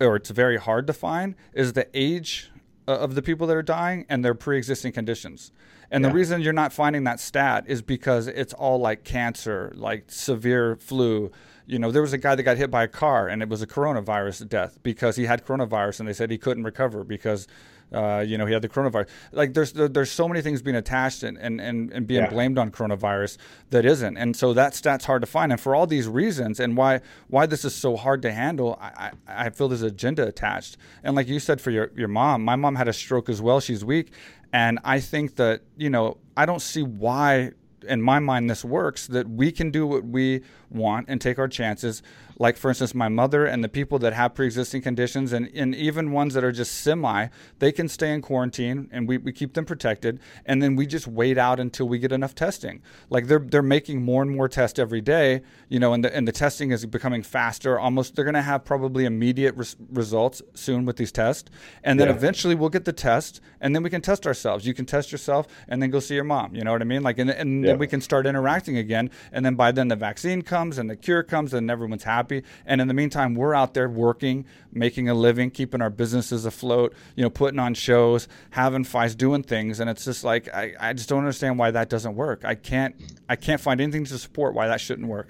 or 0.00 0.16
it's 0.16 0.30
very 0.30 0.58
hard 0.58 0.86
to 0.86 0.92
find, 0.92 1.34
is 1.52 1.72
the 1.72 1.88
age 1.94 2.50
uh, 2.88 2.98
of 2.98 3.14
the 3.14 3.22
people 3.22 3.46
that 3.46 3.56
are 3.56 3.62
dying 3.62 4.06
and 4.08 4.24
their 4.24 4.34
pre-existing 4.34 4.92
conditions. 4.92 5.52
And 5.90 6.02
yeah. 6.02 6.08
the 6.08 6.14
reason 6.14 6.40
you're 6.40 6.52
not 6.52 6.72
finding 6.72 7.04
that 7.04 7.20
stat 7.20 7.64
is 7.66 7.82
because 7.82 8.26
it's 8.26 8.52
all 8.52 8.78
like 8.78 9.04
cancer, 9.04 9.72
like 9.76 10.04
severe 10.08 10.76
flu. 10.76 11.30
You 11.66 11.78
know, 11.78 11.90
there 11.90 12.02
was 12.02 12.12
a 12.12 12.18
guy 12.18 12.34
that 12.34 12.42
got 12.42 12.56
hit 12.56 12.70
by 12.70 12.84
a 12.84 12.88
car 12.88 13.28
and 13.28 13.42
it 13.42 13.48
was 13.48 13.62
a 13.62 13.66
coronavirus 13.66 14.48
death 14.48 14.78
because 14.82 15.16
he 15.16 15.24
had 15.24 15.44
coronavirus 15.44 16.00
and 16.00 16.08
they 16.08 16.12
said 16.12 16.30
he 16.30 16.38
couldn't 16.38 16.64
recover 16.64 17.04
because 17.04 17.46
uh, 17.92 18.24
you 18.26 18.36
know, 18.36 18.46
he 18.46 18.52
had 18.52 18.62
the 18.62 18.68
coronavirus. 18.68 19.08
Like 19.32 19.54
there's 19.54 19.72
there's 19.72 20.10
so 20.10 20.28
many 20.28 20.42
things 20.42 20.62
being 20.62 20.76
attached 20.76 21.22
and 21.22 21.38
and, 21.38 21.60
and, 21.60 21.92
and 21.92 22.06
being 22.06 22.22
yeah. 22.22 22.30
blamed 22.30 22.58
on 22.58 22.70
coronavirus 22.70 23.38
that 23.70 23.84
isn't. 23.84 24.16
And 24.16 24.36
so 24.36 24.52
that 24.54 24.74
stat's 24.74 25.04
hard 25.04 25.22
to 25.22 25.26
find. 25.26 25.52
And 25.52 25.60
for 25.60 25.74
all 25.74 25.86
these 25.86 26.08
reasons 26.08 26.58
and 26.60 26.76
why 26.76 27.00
why 27.28 27.46
this 27.46 27.64
is 27.64 27.74
so 27.74 27.96
hard 27.96 28.22
to 28.22 28.32
handle, 28.32 28.78
I, 28.80 29.12
I, 29.28 29.46
I 29.46 29.50
feel 29.50 29.68
there's 29.68 29.82
agenda 29.82 30.26
attached. 30.26 30.76
And 31.04 31.14
like 31.14 31.28
you 31.28 31.38
said 31.38 31.60
for 31.60 31.70
your, 31.70 31.90
your 31.94 32.08
mom, 32.08 32.44
my 32.44 32.56
mom 32.56 32.74
had 32.74 32.88
a 32.88 32.92
stroke 32.92 33.28
as 33.28 33.40
well. 33.40 33.60
She's 33.60 33.84
weak. 33.84 34.12
And 34.52 34.78
I 34.84 35.00
think 35.00 35.36
that, 35.36 35.62
you 35.76 35.90
know, 35.90 36.18
I 36.36 36.46
don't 36.46 36.62
see 36.62 36.82
why 36.82 37.52
in 37.86 38.02
my 38.02 38.18
mind 38.18 38.50
this 38.50 38.64
works 38.64 39.06
that 39.08 39.28
we 39.28 39.52
can 39.52 39.70
do 39.70 39.86
what 39.86 40.04
we 40.04 40.42
want 40.70 41.06
and 41.08 41.20
take 41.20 41.38
our 41.38 41.48
chances. 41.48 42.02
Like 42.38 42.56
for 42.56 42.68
instance 42.68 42.94
my 42.94 43.08
mother 43.08 43.46
and 43.46 43.64
the 43.64 43.68
people 43.68 43.98
that 44.00 44.12
have 44.12 44.34
pre-existing 44.34 44.82
conditions 44.82 45.32
and, 45.32 45.50
and 45.54 45.74
even 45.74 46.12
ones 46.12 46.34
that 46.34 46.44
are 46.44 46.52
just 46.52 46.80
semi 46.80 47.28
they 47.58 47.72
can 47.72 47.88
stay 47.88 48.12
in 48.12 48.20
quarantine 48.20 48.88
and 48.92 49.08
we, 49.08 49.18
we 49.18 49.32
keep 49.32 49.54
them 49.54 49.64
protected. 49.64 50.20
And 50.44 50.62
then 50.62 50.76
we 50.76 50.86
just 50.86 51.06
wait 51.06 51.38
out 51.38 51.58
until 51.58 51.88
we 51.88 51.98
get 51.98 52.12
enough 52.12 52.34
testing. 52.34 52.82
Like 53.08 53.26
they're 53.26 53.38
they're 53.38 53.62
making 53.62 54.02
more 54.02 54.22
and 54.22 54.30
more 54.30 54.48
tests 54.48 54.78
every 54.78 55.00
day 55.00 55.42
you 55.68 55.78
know 55.78 55.92
and 55.92 56.04
the, 56.04 56.14
and 56.14 56.28
the 56.28 56.32
testing 56.32 56.70
is 56.72 56.84
becoming 56.84 57.22
faster. 57.22 57.78
Almost 57.78 58.16
they're 58.16 58.24
going 58.24 58.34
to 58.34 58.42
have 58.42 58.64
probably 58.64 59.04
immediate 59.04 59.56
res- 59.56 59.76
results 59.90 60.42
soon 60.54 60.84
with 60.84 60.96
these 60.96 61.12
tests. 61.12 61.50
And 61.82 61.98
then 61.98 62.08
yeah. 62.08 62.14
eventually 62.14 62.54
we'll 62.54 62.68
get 62.68 62.84
the 62.84 62.92
test 62.92 63.40
and 63.60 63.74
then 63.74 63.82
we 63.82 63.90
can 63.90 64.02
test 64.02 64.26
ourselves. 64.26 64.66
You 64.66 64.74
can 64.74 64.84
test 64.84 65.12
yourself 65.12 65.46
and 65.68 65.80
then 65.80 65.90
go 65.90 66.00
see 66.00 66.14
your 66.14 66.24
mom. 66.24 66.54
You 66.54 66.64
know 66.64 66.72
what 66.72 66.82
i 66.82 66.84
mean? 66.84 67.02
Like 67.02 67.18
and, 67.18 67.30
and 67.30 67.62
yeah. 67.62 67.68
then 67.68 67.78
we 67.78 67.86
can 67.86 68.00
start 68.00 68.26
interacting 68.26 68.76
again. 68.76 69.10
And 69.32 69.44
then 69.44 69.54
by 69.54 69.72
then 69.72 69.88
the 69.88 69.96
vaccine 69.96 70.42
comes 70.42 70.55
and 70.56 70.90
the 70.90 70.96
cure 70.96 71.22
comes 71.22 71.54
and 71.54 71.70
everyone's 71.70 72.04
happy 72.04 72.16
happy. 72.16 72.46
And 72.64 72.80
in 72.80 72.88
the 72.88 72.94
meantime, 72.94 73.34
we're 73.34 73.54
out 73.54 73.74
there 73.74 73.88
working, 73.88 74.46
making 74.72 75.08
a 75.08 75.14
living, 75.14 75.50
keeping 75.50 75.80
our 75.80 75.90
businesses 75.90 76.46
afloat, 76.46 76.94
you 77.14 77.22
know, 77.22 77.30
putting 77.30 77.58
on 77.58 77.74
shows, 77.74 78.28
having 78.50 78.84
fights, 78.84 79.14
doing 79.14 79.42
things. 79.42 79.80
And 79.80 79.88
it's 79.88 80.04
just 80.04 80.24
like 80.24 80.52
I, 80.52 80.74
I 80.80 80.92
just 80.92 81.08
don't 81.08 81.18
understand 81.18 81.58
why 81.58 81.70
that 81.70 81.88
doesn't 81.88 82.14
work. 82.14 82.44
I 82.44 82.54
can't 82.54 82.94
I 83.28 83.36
can't 83.36 83.60
find 83.60 83.80
anything 83.80 84.04
to 84.06 84.18
support 84.18 84.54
why 84.54 84.68
that 84.68 84.80
shouldn't 84.80 85.08
work. 85.08 85.28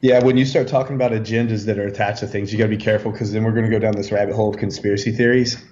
Yeah, 0.00 0.24
when 0.24 0.36
you 0.36 0.44
start 0.44 0.66
talking 0.66 0.96
about 0.96 1.12
agendas 1.12 1.64
that 1.66 1.78
are 1.78 1.86
attached 1.86 2.20
to 2.20 2.26
things, 2.26 2.52
you 2.52 2.58
got 2.58 2.64
to 2.64 2.70
be 2.70 2.76
careful 2.76 3.12
because 3.12 3.30
then 3.30 3.44
we're 3.44 3.52
going 3.52 3.66
to 3.66 3.70
go 3.70 3.78
down 3.78 3.94
this 3.94 4.10
rabbit 4.10 4.34
hole 4.34 4.50
of 4.50 4.56
conspiracy 4.56 5.12
theories 5.12 5.64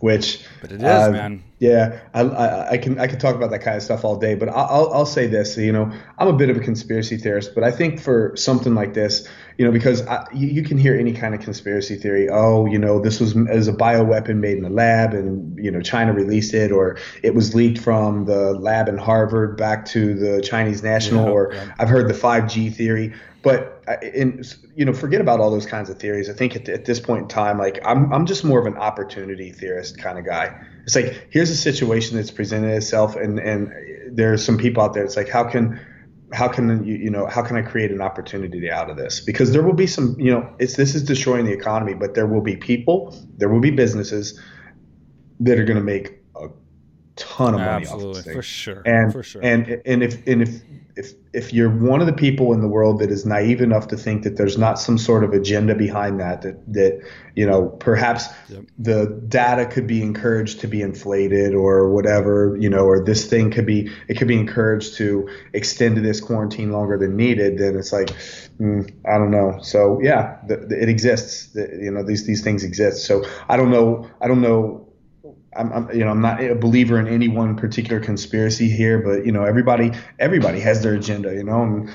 which 0.00 0.44
but 0.60 0.72
it 0.72 0.76
is 0.76 0.84
uh, 0.84 1.10
man. 1.10 1.42
yeah 1.58 2.00
I, 2.14 2.20
I, 2.22 2.70
I, 2.72 2.78
can 2.78 2.98
i 2.98 3.06
can 3.06 3.18
talk 3.18 3.34
about 3.34 3.50
that 3.50 3.60
kind 3.60 3.76
of 3.76 3.82
stuff 3.82 4.04
all 4.04 4.16
day 4.16 4.34
but 4.34 4.48
I'll, 4.48 4.92
I'll 4.92 5.06
say 5.06 5.26
this 5.26 5.56
you 5.56 5.72
know 5.72 5.92
i'm 6.18 6.28
a 6.28 6.32
bit 6.32 6.50
of 6.50 6.56
a 6.56 6.60
conspiracy 6.60 7.16
theorist 7.16 7.54
but 7.54 7.64
i 7.64 7.70
think 7.70 8.00
for 8.00 8.34
something 8.36 8.74
like 8.74 8.94
this 8.94 9.28
you 9.58 9.64
know 9.64 9.72
because 9.72 10.06
I, 10.06 10.26
you, 10.32 10.46
you, 10.46 10.62
can 10.62 10.78
hear 10.78 10.96
any 10.96 11.12
kind 11.12 11.34
of 11.34 11.40
conspiracy 11.40 11.96
theory. 11.96 12.28
Oh 12.30 12.64
you 12.66 12.78
know 12.78 13.00
this 13.00 13.20
was 13.20 13.36
as 13.48 13.66
a 13.66 13.72
bioweapon 13.72 14.36
made 14.36 14.56
in 14.56 14.62
the 14.62 14.70
lab 14.70 15.12
and 15.12 15.62
you 15.62 15.70
know 15.70 15.80
china 15.82 16.12
released 16.12 16.54
it 16.54 16.70
or 16.70 16.96
it 17.22 17.34
was 17.34 17.54
leaked 17.54 17.78
from 17.78 18.24
the 18.24 18.52
lab 18.52 18.88
in 18.88 18.96
harvard 18.96 19.56
back 19.56 19.84
to 19.86 20.14
the 20.14 20.40
chinese 20.40 20.82
national 20.82 21.24
yeah, 21.24 21.30
or 21.30 21.52
yeah. 21.52 21.74
i've 21.78 21.88
heard 21.88 22.08
the 22.08 22.14
5g 22.14 22.74
theory. 22.74 23.12
But 23.40 23.84
in 24.02 24.42
you 24.74 24.84
know 24.84 24.92
forget 24.92 25.20
about 25.20 25.40
all 25.40 25.50
those 25.50 25.66
kinds 25.66 25.90
of 25.90 25.98
theories. 25.98 26.28
I 26.28 26.32
think 26.32 26.56
at, 26.56 26.68
at, 26.68 26.84
this 26.84 26.98
point 27.00 27.22
in 27.22 27.28
time 27.28 27.56
like 27.56 27.80
I'm, 27.84 28.12
I'm 28.12 28.26
just 28.26 28.44
more 28.44 28.58
of 28.58 28.66
an 28.66 28.76
opportunity 28.76 29.52
theorist 29.52 29.98
kind 29.98 30.18
of 30.18 30.26
guy. 30.26 30.60
It's 30.84 30.96
like 30.96 31.28
here's 31.30 31.48
a 31.50 31.56
situation 31.56 32.16
that's 32.16 32.32
presented 32.32 32.74
itself 32.74 33.14
and 33.14 33.38
and 33.38 33.72
there's 34.10 34.44
some 34.44 34.58
people 34.58 34.82
out 34.82 34.92
there. 34.92 35.04
It's 35.04 35.16
like 35.16 35.28
how 35.28 35.44
can 35.44 35.80
how 36.32 36.48
can 36.48 36.84
you 36.84 36.96
you 36.96 37.10
know 37.10 37.26
how 37.26 37.42
can 37.42 37.56
i 37.56 37.62
create 37.62 37.90
an 37.90 38.00
opportunity 38.00 38.70
out 38.70 38.90
of 38.90 38.96
this? 38.96 39.20
Because 39.20 39.52
there 39.52 39.62
will 39.62 39.74
be 39.74 39.86
some 39.86 40.16
you 40.18 40.30
know 40.30 40.48
it's 40.58 40.76
this 40.76 40.94
is 40.94 41.02
destroying 41.02 41.46
the 41.46 41.52
economy 41.52 41.94
but 41.94 42.14
there 42.14 42.26
will 42.26 42.42
be 42.42 42.56
people 42.56 43.16
there 43.36 43.48
will 43.48 43.60
be 43.60 43.70
businesses 43.70 44.38
that 45.40 45.58
are 45.58 45.64
going 45.64 45.78
to 45.78 45.84
make 45.84 46.17
ton 47.18 47.54
of 47.54 47.60
money 47.60 47.84
Absolutely, 47.84 48.08
off 48.08 48.14
this 48.16 48.24
thing. 48.24 48.34
for 48.34 48.42
sure. 48.42 48.82
And 48.86 49.12
for 49.12 49.22
sure. 49.22 49.42
and 49.42 49.82
and 49.84 50.02
if 50.02 50.26
and 50.26 50.42
if 50.42 50.62
if 50.96 51.12
if 51.32 51.52
you're 51.52 51.70
one 51.70 52.00
of 52.00 52.06
the 52.06 52.12
people 52.12 52.52
in 52.52 52.60
the 52.60 52.68
world 52.68 53.00
that 53.00 53.10
is 53.10 53.26
naive 53.26 53.60
enough 53.60 53.88
to 53.88 53.96
think 53.96 54.22
that 54.22 54.36
there's 54.36 54.56
not 54.58 54.78
some 54.78 54.98
sort 54.98 55.22
of 55.22 55.32
agenda 55.32 55.74
behind 55.74 56.18
that 56.20 56.42
that 56.42 56.72
that 56.72 57.00
you 57.34 57.46
know 57.46 57.66
perhaps 57.80 58.26
yep. 58.48 58.64
the 58.78 59.06
data 59.28 59.66
could 59.66 59.86
be 59.86 60.02
encouraged 60.02 60.60
to 60.60 60.66
be 60.66 60.80
inflated 60.80 61.54
or 61.54 61.90
whatever 61.92 62.56
you 62.58 62.68
know 62.68 62.84
or 62.84 63.04
this 63.04 63.26
thing 63.26 63.50
could 63.50 63.66
be 63.66 63.90
it 64.08 64.16
could 64.16 64.28
be 64.28 64.38
encouraged 64.38 64.96
to 64.96 65.28
extend 65.52 65.96
this 65.98 66.20
quarantine 66.20 66.72
longer 66.72 66.96
than 66.98 67.16
needed 67.16 67.58
then 67.58 67.76
it's 67.76 67.92
like 67.92 68.08
mm, 68.60 68.88
I 69.06 69.18
don't 69.18 69.30
know. 69.30 69.58
So 69.62 70.00
yeah 70.02 70.38
the, 70.46 70.56
the, 70.56 70.82
it 70.82 70.88
exists. 70.88 71.48
The, 71.52 71.78
you 71.80 71.90
know 71.90 72.02
these 72.02 72.26
these 72.26 72.42
things 72.42 72.64
exist. 72.64 73.06
So 73.06 73.24
I 73.48 73.56
don't 73.56 73.70
know 73.70 74.10
I 74.20 74.28
don't 74.28 74.40
know 74.40 74.87
I'm, 75.58 75.72
I'm, 75.72 75.90
you 75.92 76.04
know 76.04 76.10
I'm 76.10 76.20
not 76.20 76.42
a 76.42 76.54
believer 76.54 76.98
in 76.98 77.08
any 77.08 77.28
one 77.28 77.56
particular 77.56 78.00
conspiracy 78.00 78.68
here, 78.68 78.98
but 78.98 79.26
you 79.26 79.32
know 79.32 79.44
everybody 79.44 79.92
everybody 80.18 80.60
has 80.60 80.82
their 80.82 80.94
agenda, 80.94 81.34
you 81.34 81.44
know, 81.44 81.62
and 81.62 81.90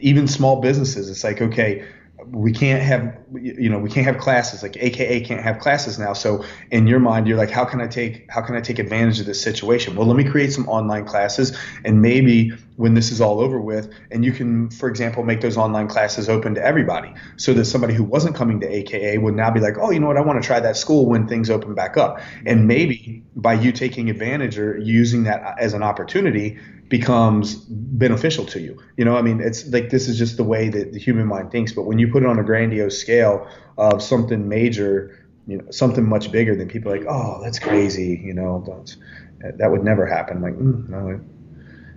even 0.00 0.28
small 0.28 0.60
businesses. 0.60 1.08
It's 1.08 1.24
like 1.24 1.40
okay, 1.40 1.84
we 2.32 2.52
can't 2.52 2.82
have 2.82 3.16
you 3.40 3.68
know 3.68 3.78
we 3.78 3.90
can't 3.90 4.06
have 4.06 4.18
classes 4.18 4.62
like 4.62 4.76
aka 4.76 5.20
can't 5.20 5.42
have 5.42 5.58
classes 5.58 5.98
now. 5.98 6.12
So 6.12 6.44
in 6.70 6.86
your 6.86 7.00
mind 7.00 7.26
you're 7.26 7.36
like 7.36 7.50
how 7.50 7.64
can 7.64 7.80
i 7.80 7.86
take 7.86 8.30
how 8.30 8.40
can 8.40 8.54
i 8.54 8.60
take 8.60 8.78
advantage 8.78 9.20
of 9.20 9.26
this 9.26 9.42
situation? 9.42 9.96
Well 9.96 10.06
let 10.06 10.16
me 10.16 10.24
create 10.24 10.52
some 10.52 10.68
online 10.68 11.04
classes 11.04 11.56
and 11.84 12.02
maybe 12.02 12.50
when 12.76 12.94
this 12.94 13.10
is 13.10 13.20
all 13.20 13.40
over 13.40 13.60
with 13.60 13.92
and 14.10 14.24
you 14.24 14.32
can 14.32 14.70
for 14.70 14.88
example 14.88 15.24
make 15.24 15.40
those 15.40 15.56
online 15.56 15.88
classes 15.88 16.28
open 16.28 16.54
to 16.54 16.64
everybody 16.64 17.12
so 17.36 17.52
that 17.54 17.64
somebody 17.64 17.94
who 17.94 18.04
wasn't 18.04 18.36
coming 18.36 18.60
to 18.60 18.68
aka 18.68 19.18
would 19.18 19.34
now 19.34 19.50
be 19.50 19.60
like 19.60 19.76
oh 19.78 19.90
you 19.90 20.00
know 20.00 20.06
what? 20.06 20.16
I 20.16 20.20
want 20.20 20.42
to 20.42 20.46
try 20.46 20.60
that 20.60 20.76
school 20.76 21.06
when 21.06 21.26
things 21.26 21.50
open 21.50 21.74
back 21.74 21.96
up. 21.96 22.20
And 22.46 22.66
maybe 22.66 23.22
by 23.36 23.54
you 23.54 23.72
taking 23.72 24.10
advantage 24.10 24.58
or 24.58 24.78
using 24.78 25.24
that 25.24 25.56
as 25.58 25.74
an 25.74 25.82
opportunity 25.82 26.58
becomes 26.88 27.54
beneficial 27.54 28.46
to 28.46 28.60
you. 28.60 28.80
You 28.96 29.04
know, 29.04 29.16
I 29.16 29.22
mean, 29.22 29.40
it's 29.40 29.66
like 29.68 29.90
this 29.90 30.08
is 30.08 30.18
just 30.18 30.36
the 30.36 30.44
way 30.44 30.68
that 30.68 30.92
the 30.92 30.98
human 30.98 31.26
mind 31.26 31.50
thinks. 31.50 31.72
But 31.72 31.82
when 31.82 31.98
you 31.98 32.08
put 32.08 32.22
it 32.22 32.28
on 32.28 32.38
a 32.38 32.44
grandiose 32.44 32.98
scale 32.98 33.46
of 33.76 34.02
something 34.02 34.48
major, 34.48 35.26
you 35.46 35.58
know, 35.58 35.70
something 35.70 36.08
much 36.08 36.32
bigger, 36.32 36.56
than 36.56 36.68
people 36.68 36.92
are 36.92 36.98
like, 36.98 37.06
oh, 37.08 37.40
that's 37.42 37.58
crazy. 37.58 38.20
You 38.24 38.34
know, 38.34 38.84
that 39.40 39.70
would 39.70 39.84
never 39.84 40.06
happen. 40.06 40.40
Like, 40.40 40.54
mm, 40.54 40.88
no, 40.88 41.08
it, 41.08 41.20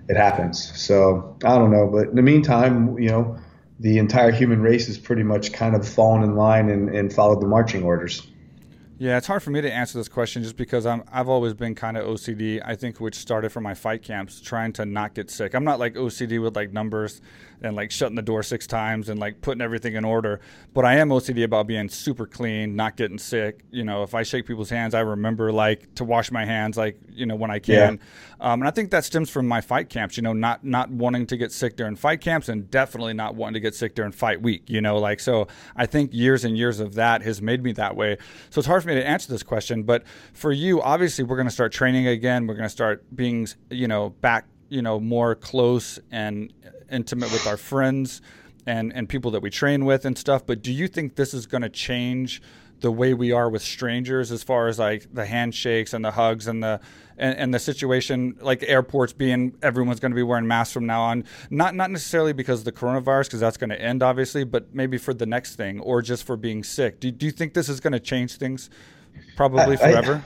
it 0.09 0.17
happens. 0.17 0.77
So 0.79 1.37
I 1.43 1.57
don't 1.57 1.71
know. 1.71 1.87
But 1.87 2.09
in 2.09 2.15
the 2.15 2.21
meantime, 2.21 2.99
you 2.99 3.09
know, 3.09 3.37
the 3.79 3.97
entire 3.97 4.31
human 4.31 4.61
race 4.61 4.87
has 4.87 4.97
pretty 4.97 5.23
much 5.23 5.53
kind 5.53 5.75
of 5.75 5.87
fallen 5.87 6.23
in 6.23 6.35
line 6.35 6.69
and, 6.69 6.89
and 6.89 7.11
followed 7.11 7.41
the 7.41 7.47
marching 7.47 7.83
orders. 7.83 8.27
Yeah, 9.01 9.17
it's 9.17 9.25
hard 9.25 9.41
for 9.41 9.49
me 9.49 9.61
to 9.61 9.73
answer 9.73 9.97
this 9.97 10.07
question 10.07 10.43
just 10.43 10.55
because 10.55 10.85
I'm 10.85 11.03
I've 11.11 11.27
always 11.27 11.55
been 11.55 11.73
kind 11.73 11.97
of 11.97 12.05
OCD. 12.05 12.61
I 12.63 12.75
think 12.75 12.99
which 12.99 13.15
started 13.15 13.51
from 13.51 13.63
my 13.63 13.73
fight 13.73 14.03
camps, 14.03 14.39
trying 14.39 14.73
to 14.73 14.85
not 14.85 15.15
get 15.15 15.31
sick. 15.31 15.55
I'm 15.55 15.63
not 15.63 15.79
like 15.79 15.95
OCD 15.95 16.39
with 16.39 16.55
like 16.55 16.71
numbers 16.71 17.19
and 17.61 17.75
like 17.75 17.91
shutting 17.91 18.15
the 18.15 18.21
door 18.21 18.43
six 18.43 18.65
times 18.67 19.09
and 19.09 19.19
like 19.19 19.41
putting 19.41 19.61
everything 19.61 19.95
in 19.95 20.05
order, 20.05 20.39
but 20.73 20.85
I 20.85 20.97
am 20.97 21.09
OCD 21.09 21.43
about 21.43 21.67
being 21.67 21.89
super 21.89 22.25
clean, 22.25 22.75
not 22.75 22.97
getting 22.97 23.17
sick. 23.17 23.63
You 23.71 23.83
know, 23.83 24.03
if 24.03 24.15
I 24.15 24.23
shake 24.23 24.45
people's 24.45 24.69
hands, 24.69 24.93
I 24.93 25.01
remember 25.01 25.51
like 25.51 25.93
to 25.95 26.03
wash 26.03 26.31
my 26.31 26.45
hands, 26.45 26.77
like 26.77 26.99
you 27.09 27.25
know 27.25 27.35
when 27.35 27.51
I 27.51 27.59
can. 27.59 27.99
Yeah. 27.99 28.53
Um, 28.53 28.61
and 28.61 28.67
I 28.67 28.71
think 28.71 28.91
that 28.91 29.05
stems 29.05 29.29
from 29.29 29.47
my 29.47 29.61
fight 29.61 29.89
camps. 29.89 30.17
You 30.17 30.23
know, 30.23 30.33
not 30.33 30.63
not 30.63 30.89
wanting 30.89 31.27
to 31.27 31.37
get 31.37 31.51
sick 31.51 31.75
during 31.75 31.95
fight 31.95 32.21
camps 32.21 32.49
and 32.49 32.69
definitely 32.71 33.13
not 33.13 33.35
wanting 33.35 33.53
to 33.55 33.59
get 33.59 33.75
sick 33.75 33.95
during 33.95 34.11
fight 34.11 34.41
week. 34.41 34.69
You 34.69 34.81
know, 34.81 34.97
like 34.97 35.19
so 35.19 35.47
I 35.75 35.85
think 35.85 36.13
years 36.13 36.43
and 36.43 36.57
years 36.57 36.79
of 36.79 36.95
that 36.95 37.21
has 37.21 37.41
made 37.41 37.63
me 37.63 37.71
that 37.73 37.95
way. 37.95 38.17
So 38.49 38.59
it's 38.59 38.67
hard 38.67 38.81
for 38.83 38.89
me 38.89 38.95
to 38.95 39.07
answer 39.07 39.31
this 39.31 39.43
question, 39.43 39.83
but 39.83 40.03
for 40.33 40.51
you, 40.51 40.81
obviously, 40.81 41.23
we're 41.23 41.35
going 41.35 41.47
to 41.47 41.53
start 41.53 41.71
training 41.71 42.07
again. 42.07 42.47
We're 42.47 42.55
going 42.55 42.65
to 42.65 42.69
start 42.69 43.03
being, 43.15 43.47
you 43.69 43.87
know, 43.87 44.09
back, 44.09 44.45
you 44.69 44.81
know, 44.81 44.99
more 44.99 45.35
close 45.35 45.99
and 46.11 46.53
intimate 46.91 47.31
with 47.31 47.47
our 47.47 47.57
friends 47.57 48.21
and 48.65 48.93
and 48.93 49.09
people 49.09 49.31
that 49.31 49.41
we 49.41 49.49
train 49.49 49.85
with 49.85 50.05
and 50.05 50.17
stuff. 50.17 50.45
But 50.45 50.61
do 50.61 50.71
you 50.71 50.87
think 50.87 51.15
this 51.15 51.33
is 51.33 51.45
going 51.45 51.63
to 51.63 51.69
change? 51.69 52.41
the 52.81 52.91
way 52.91 53.13
we 53.13 53.31
are 53.31 53.47
with 53.47 53.61
strangers 53.61 54.31
as 54.31 54.41
far 54.41 54.67
as 54.67 54.79
like 54.79 55.05
the 55.13 55.23
handshakes 55.23 55.93
and 55.93 56.03
the 56.03 56.09
hugs 56.09 56.47
and 56.47 56.63
the 56.63 56.79
and, 57.15 57.37
and 57.37 57.53
the 57.53 57.59
situation 57.59 58.35
like 58.41 58.63
airports 58.63 59.13
being 59.13 59.55
everyone's 59.61 59.99
going 59.99 60.11
to 60.11 60.15
be 60.15 60.23
wearing 60.23 60.47
masks 60.47 60.73
from 60.73 60.87
now 60.87 60.99
on 60.99 61.23
not 61.51 61.75
not 61.75 61.91
necessarily 61.91 62.33
because 62.33 62.61
of 62.61 62.65
the 62.65 62.71
coronavirus 62.71 63.25
because 63.25 63.39
that's 63.39 63.57
going 63.57 63.69
to 63.69 63.79
end 63.79 64.01
obviously 64.01 64.43
but 64.43 64.73
maybe 64.73 64.97
for 64.97 65.13
the 65.13 65.27
next 65.27 65.57
thing 65.57 65.79
or 65.81 66.01
just 66.01 66.23
for 66.23 66.35
being 66.35 66.63
sick 66.63 66.99
do, 66.99 67.11
do 67.11 67.27
you 67.27 67.31
think 67.31 67.53
this 67.53 67.69
is 67.69 67.79
going 67.79 67.93
to 67.93 67.99
change 67.99 68.37
things 68.37 68.71
probably 69.35 69.77
forever 69.77 70.25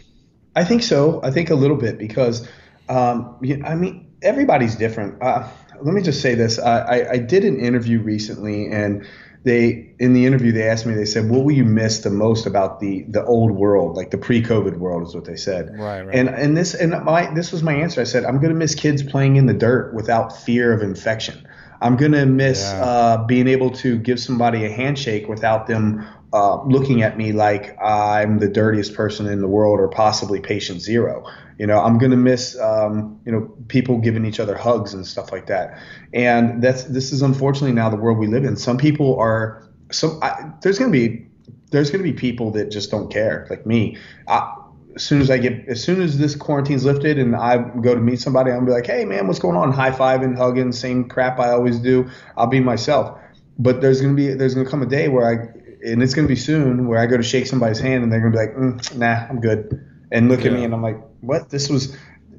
I 0.55 0.63
think 0.63 0.83
so. 0.83 1.19
I 1.21 1.31
think 1.31 1.49
a 1.49 1.55
little 1.55 1.75
bit 1.75 1.97
because, 1.97 2.47
um, 2.87 3.37
I 3.65 3.75
mean, 3.75 4.13
everybody's 4.21 4.75
different. 4.75 5.21
Uh, 5.21 5.47
let 5.81 5.93
me 5.93 6.01
just 6.01 6.21
say 6.21 6.35
this. 6.35 6.59
I, 6.59 6.79
I, 6.79 7.11
I 7.11 7.17
did 7.17 7.43
an 7.45 7.59
interview 7.59 7.99
recently, 8.01 8.67
and 8.67 9.05
they 9.43 9.93
in 9.99 10.13
the 10.13 10.25
interview 10.25 10.51
they 10.51 10.67
asked 10.67 10.85
me. 10.85 10.93
They 10.93 11.05
said, 11.05 11.29
"What 11.29 11.43
will 11.43 11.51
you 11.51 11.65
miss 11.65 11.99
the 11.99 12.09
most 12.09 12.45
about 12.45 12.79
the 12.79 13.03
the 13.03 13.23
old 13.25 13.51
world, 13.51 13.95
like 13.95 14.11
the 14.11 14.17
pre-COVID 14.17 14.77
world?" 14.77 15.07
Is 15.07 15.15
what 15.15 15.25
they 15.25 15.35
said. 15.35 15.69
Right. 15.77 16.01
right. 16.01 16.15
And 16.15 16.29
and 16.29 16.57
this 16.57 16.73
and 16.73 16.91
my 17.03 17.33
this 17.33 17.51
was 17.51 17.63
my 17.63 17.73
answer. 17.73 18.01
I 18.01 18.05
said, 18.05 18.25
"I'm 18.25 18.37
going 18.37 18.53
to 18.53 18.59
miss 18.59 18.75
kids 18.75 19.03
playing 19.03 19.35
in 19.35 19.45
the 19.45 19.53
dirt 19.53 19.93
without 19.93 20.35
fear 20.37 20.73
of 20.73 20.81
infection." 20.81 21.47
I'm 21.81 21.97
going 21.97 22.13
to 22.13 22.25
miss 22.25 22.63
yeah. 22.63 22.83
uh, 22.83 23.25
being 23.25 23.47
able 23.47 23.69
to 23.71 23.97
give 23.99 24.19
somebody 24.19 24.65
a 24.65 24.69
handshake 24.69 25.27
without 25.27 25.67
them 25.67 26.07
uh, 26.35 26.61
looking 26.65 27.01
at 27.01 27.17
me 27.17 27.31
like 27.31 27.81
I'm 27.81 28.39
the 28.39 28.49
dirtiest 28.49 28.93
person 28.93 29.25
in 29.25 29.39
the 29.39 29.47
world 29.47 29.79
or 29.79 29.87
possibly 29.87 30.41
patient 30.41 30.81
zero. 30.81 31.25
You 31.57 31.65
know, 31.65 31.79
I'm 31.79 31.97
gonna 31.97 32.17
miss 32.17 32.59
um, 32.59 33.21
you 33.25 33.31
know 33.31 33.49
people 33.69 33.99
giving 33.99 34.25
each 34.25 34.41
other 34.41 34.57
hugs 34.57 34.93
and 34.93 35.07
stuff 35.07 35.31
like 35.31 35.45
that. 35.45 35.79
And 36.13 36.61
that's 36.61 36.83
this 36.83 37.13
is 37.13 37.21
unfortunately 37.21 37.71
now 37.71 37.89
the 37.89 37.95
world 37.95 38.17
we 38.17 38.27
live 38.27 38.43
in. 38.43 38.57
Some 38.57 38.77
people 38.77 39.17
are 39.17 39.65
some. 39.93 40.19
I, 40.21 40.51
there's 40.61 40.77
gonna 40.77 40.91
be 40.91 41.25
there's 41.71 41.89
gonna 41.89 42.03
be 42.03 42.11
people 42.11 42.51
that 42.51 42.69
just 42.69 42.91
don't 42.91 43.09
care, 43.09 43.47
like 43.49 43.65
me. 43.65 43.97
I, 44.27 44.53
as 44.97 45.03
soon 45.03 45.21
as 45.21 45.31
I 45.31 45.37
get, 45.37 45.69
as 45.69 45.81
soon 45.81 46.01
as 46.01 46.17
this 46.17 46.35
quarantine's 46.35 46.83
lifted 46.83 47.17
and 47.17 47.33
I 47.33 47.59
go 47.79 47.95
to 47.95 48.01
meet 48.01 48.19
somebody, 48.19 48.51
I'm 48.51 48.57
gonna 48.57 48.67
be 48.67 48.73
like, 48.73 48.87
hey 48.87 49.05
man, 49.05 49.27
what's 49.27 49.39
going 49.39 49.55
on? 49.55 49.71
High 49.71 49.91
fiving, 49.91 50.35
hugging, 50.35 50.73
same 50.73 51.07
crap 51.07 51.39
I 51.39 51.51
always 51.51 51.79
do. 51.79 52.09
I'll 52.35 52.47
be 52.47 52.59
myself. 52.59 53.17
But 53.57 53.79
there's 53.79 54.01
gonna 54.01 54.15
be, 54.15 54.33
there's 54.33 54.53
gonna 54.53 54.69
come 54.69 54.81
a 54.81 54.85
day 54.85 55.07
where 55.07 55.29
I, 55.29 55.54
and 55.85 56.03
it's 56.03 56.13
gonna 56.13 56.27
be 56.27 56.35
soon, 56.35 56.87
where 56.87 56.99
I 56.99 57.05
go 57.05 57.17
to 57.17 57.23
shake 57.23 57.47
somebody's 57.47 57.79
hand 57.79 58.03
and 58.03 58.11
they're 58.11 58.19
gonna 58.19 58.31
be 58.31 58.37
like, 58.37 58.55
mm, 58.55 58.97
nah, 58.97 59.27
I'm 59.29 59.41
good, 59.41 59.85
and 60.11 60.29
look 60.29 60.41
yeah. 60.41 60.47
at 60.47 60.53
me 60.53 60.63
and 60.63 60.73
I'm 60.73 60.81
like, 60.81 60.99
what? 61.21 61.49
This 61.49 61.69
was, 61.69 61.95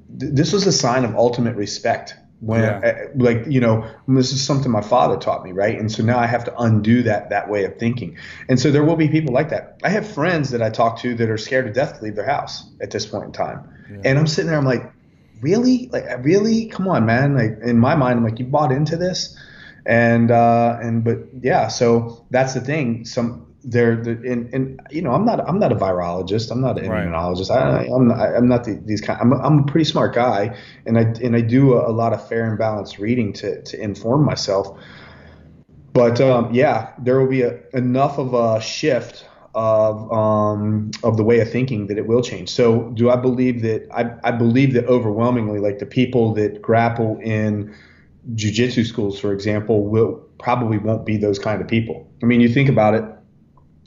this 0.09 0.53
was 0.53 0.67
a 0.67 0.73
sign 0.73 1.05
of 1.05 1.15
ultimate 1.15 1.57
respect 1.57 2.15
when 2.41 2.61
yeah. 2.61 2.79
Uh, 2.79 3.09
like 3.17 3.45
you 3.49 3.61
know 3.61 3.89
this 4.09 4.33
is 4.33 4.45
something 4.45 4.71
my 4.71 4.83
father 4.83 5.17
taught 5.17 5.43
me 5.43 5.53
right 5.53 5.79
and 5.79 5.91
so 5.91 6.03
now 6.03 6.19
i 6.19 6.27
have 6.27 6.45
to 6.45 6.55
undo 6.61 7.03
that 7.03 7.31
that 7.31 7.49
way 7.49 7.65
of 7.65 7.79
thinking 7.79 8.19
and 8.49 8.61
so 8.61 8.71
there 8.71 8.85
will 8.85 8.97
be 8.97 9.09
people 9.09 9.33
like 9.33 9.49
that 9.49 9.81
i 9.83 9.89
have 9.89 10.07
friends 10.07 10.51
that 10.51 10.61
i 10.61 10.69
talk 10.69 10.99
to 10.99 11.15
that 11.15 11.31
are 11.31 11.39
scared 11.39 11.65
to 11.65 11.73
death 11.73 11.99
to 11.99 12.05
leave 12.05 12.15
their 12.15 12.27
house 12.27 12.69
at 12.83 12.91
this 12.91 13.07
point 13.07 13.25
in 13.25 13.33
time 13.33 13.67
yeah. 13.91 14.03
and 14.05 14.19
i'm 14.19 14.27
sitting 14.27 14.51
there 14.51 14.59
i'm 14.59 14.67
like 14.67 14.93
really 15.41 15.89
like 15.93 16.05
really 16.23 16.67
come 16.67 16.87
on 16.89 17.07
man 17.07 17.35
like 17.35 17.59
in 17.63 17.79
my 17.79 17.95
mind 17.95 18.19
i'm 18.19 18.25
like 18.25 18.39
you 18.39 18.45
bought 18.45 18.71
into 18.71 18.99
this 18.99 19.39
and 19.87 20.31
uh 20.31 20.79
and 20.83 21.05
but 21.05 21.19
yeah 21.41 21.69
so 21.69 22.27
that's 22.31 22.55
the 22.55 22.61
thing. 22.61 23.05
Some 23.05 23.47
they're, 23.69 23.93
and, 23.93 24.53
and 24.55 24.81
you 24.91 25.03
know 25.03 25.11
I'm 25.11 25.25
not 25.25 25.41
I'm 25.49 25.59
not 25.59 25.73
a 25.73 25.77
virologist. 25.77 26.51
I'm 26.51 26.61
not 26.61 26.79
an 26.79 26.89
right. 26.89 27.07
immunologist. 27.07 27.51
I, 27.51 27.87
I'm 27.87 28.09
not, 28.09 28.21
I'm 28.21 28.49
not 28.49 28.65
the, 28.65 28.75
these 28.85 29.01
kind 29.01 29.21
I'm 29.21 29.33
a, 29.33 29.39
I'm 29.39 29.59
a 29.61 29.63
pretty 29.65 29.85
smart 29.85 30.15
guy 30.15 30.57
and 30.87 30.99
I 30.99 31.03
and 31.23 31.35
I 31.35 31.41
do 31.41 31.75
a, 31.75 31.91
a 31.91 31.93
lot 31.93 32.13
of 32.13 32.27
fair 32.29 32.49
and 32.49 32.59
balanced 32.59 32.99
reading 32.99 33.33
to 33.35 33.63
to 33.63 33.81
inform 33.81 34.25
myself. 34.25 34.79
But 35.93 36.21
um, 36.21 36.55
yeah 36.55 36.93
there 36.99 37.19
will 37.19 37.29
be 37.29 37.43
a, 37.43 37.61
enough 37.73 38.19
of 38.19 38.35
a 38.35 38.61
shift 38.61 39.27
of 39.55 40.13
um, 40.13 40.91
of 41.03 41.17
the 41.17 41.25
way 41.25 41.41
of 41.41 41.51
thinking 41.51 41.89
that 41.89 41.99
it 41.99 42.07
will 42.07 42.23
change. 42.23 42.51
So 42.51 42.91
do 42.91 43.11
I 43.11 43.17
believe 43.17 43.63
that 43.63 43.89
I, 43.93 44.15
I 44.29 44.31
believe 44.31 44.75
that 44.75 44.87
overwhelmingly 44.87 45.59
like 45.59 45.79
the 45.79 45.87
people 45.87 46.35
that 46.35 46.63
grapple 46.63 47.19
in 47.21 47.75
jujitsu 48.35 48.85
schools 48.85 49.19
for 49.19 49.33
example 49.33 49.85
will 49.85 50.15
probably 50.39 50.79
won't 50.79 51.07
be 51.07 51.17
those 51.17 51.39
kind 51.39 51.61
of 51.61 51.69
people 51.69 52.11
I 52.23 52.27
mean 52.27 52.41
you 52.41 52.49
think 52.49 52.69
about 52.69 52.95
it 52.95 53.05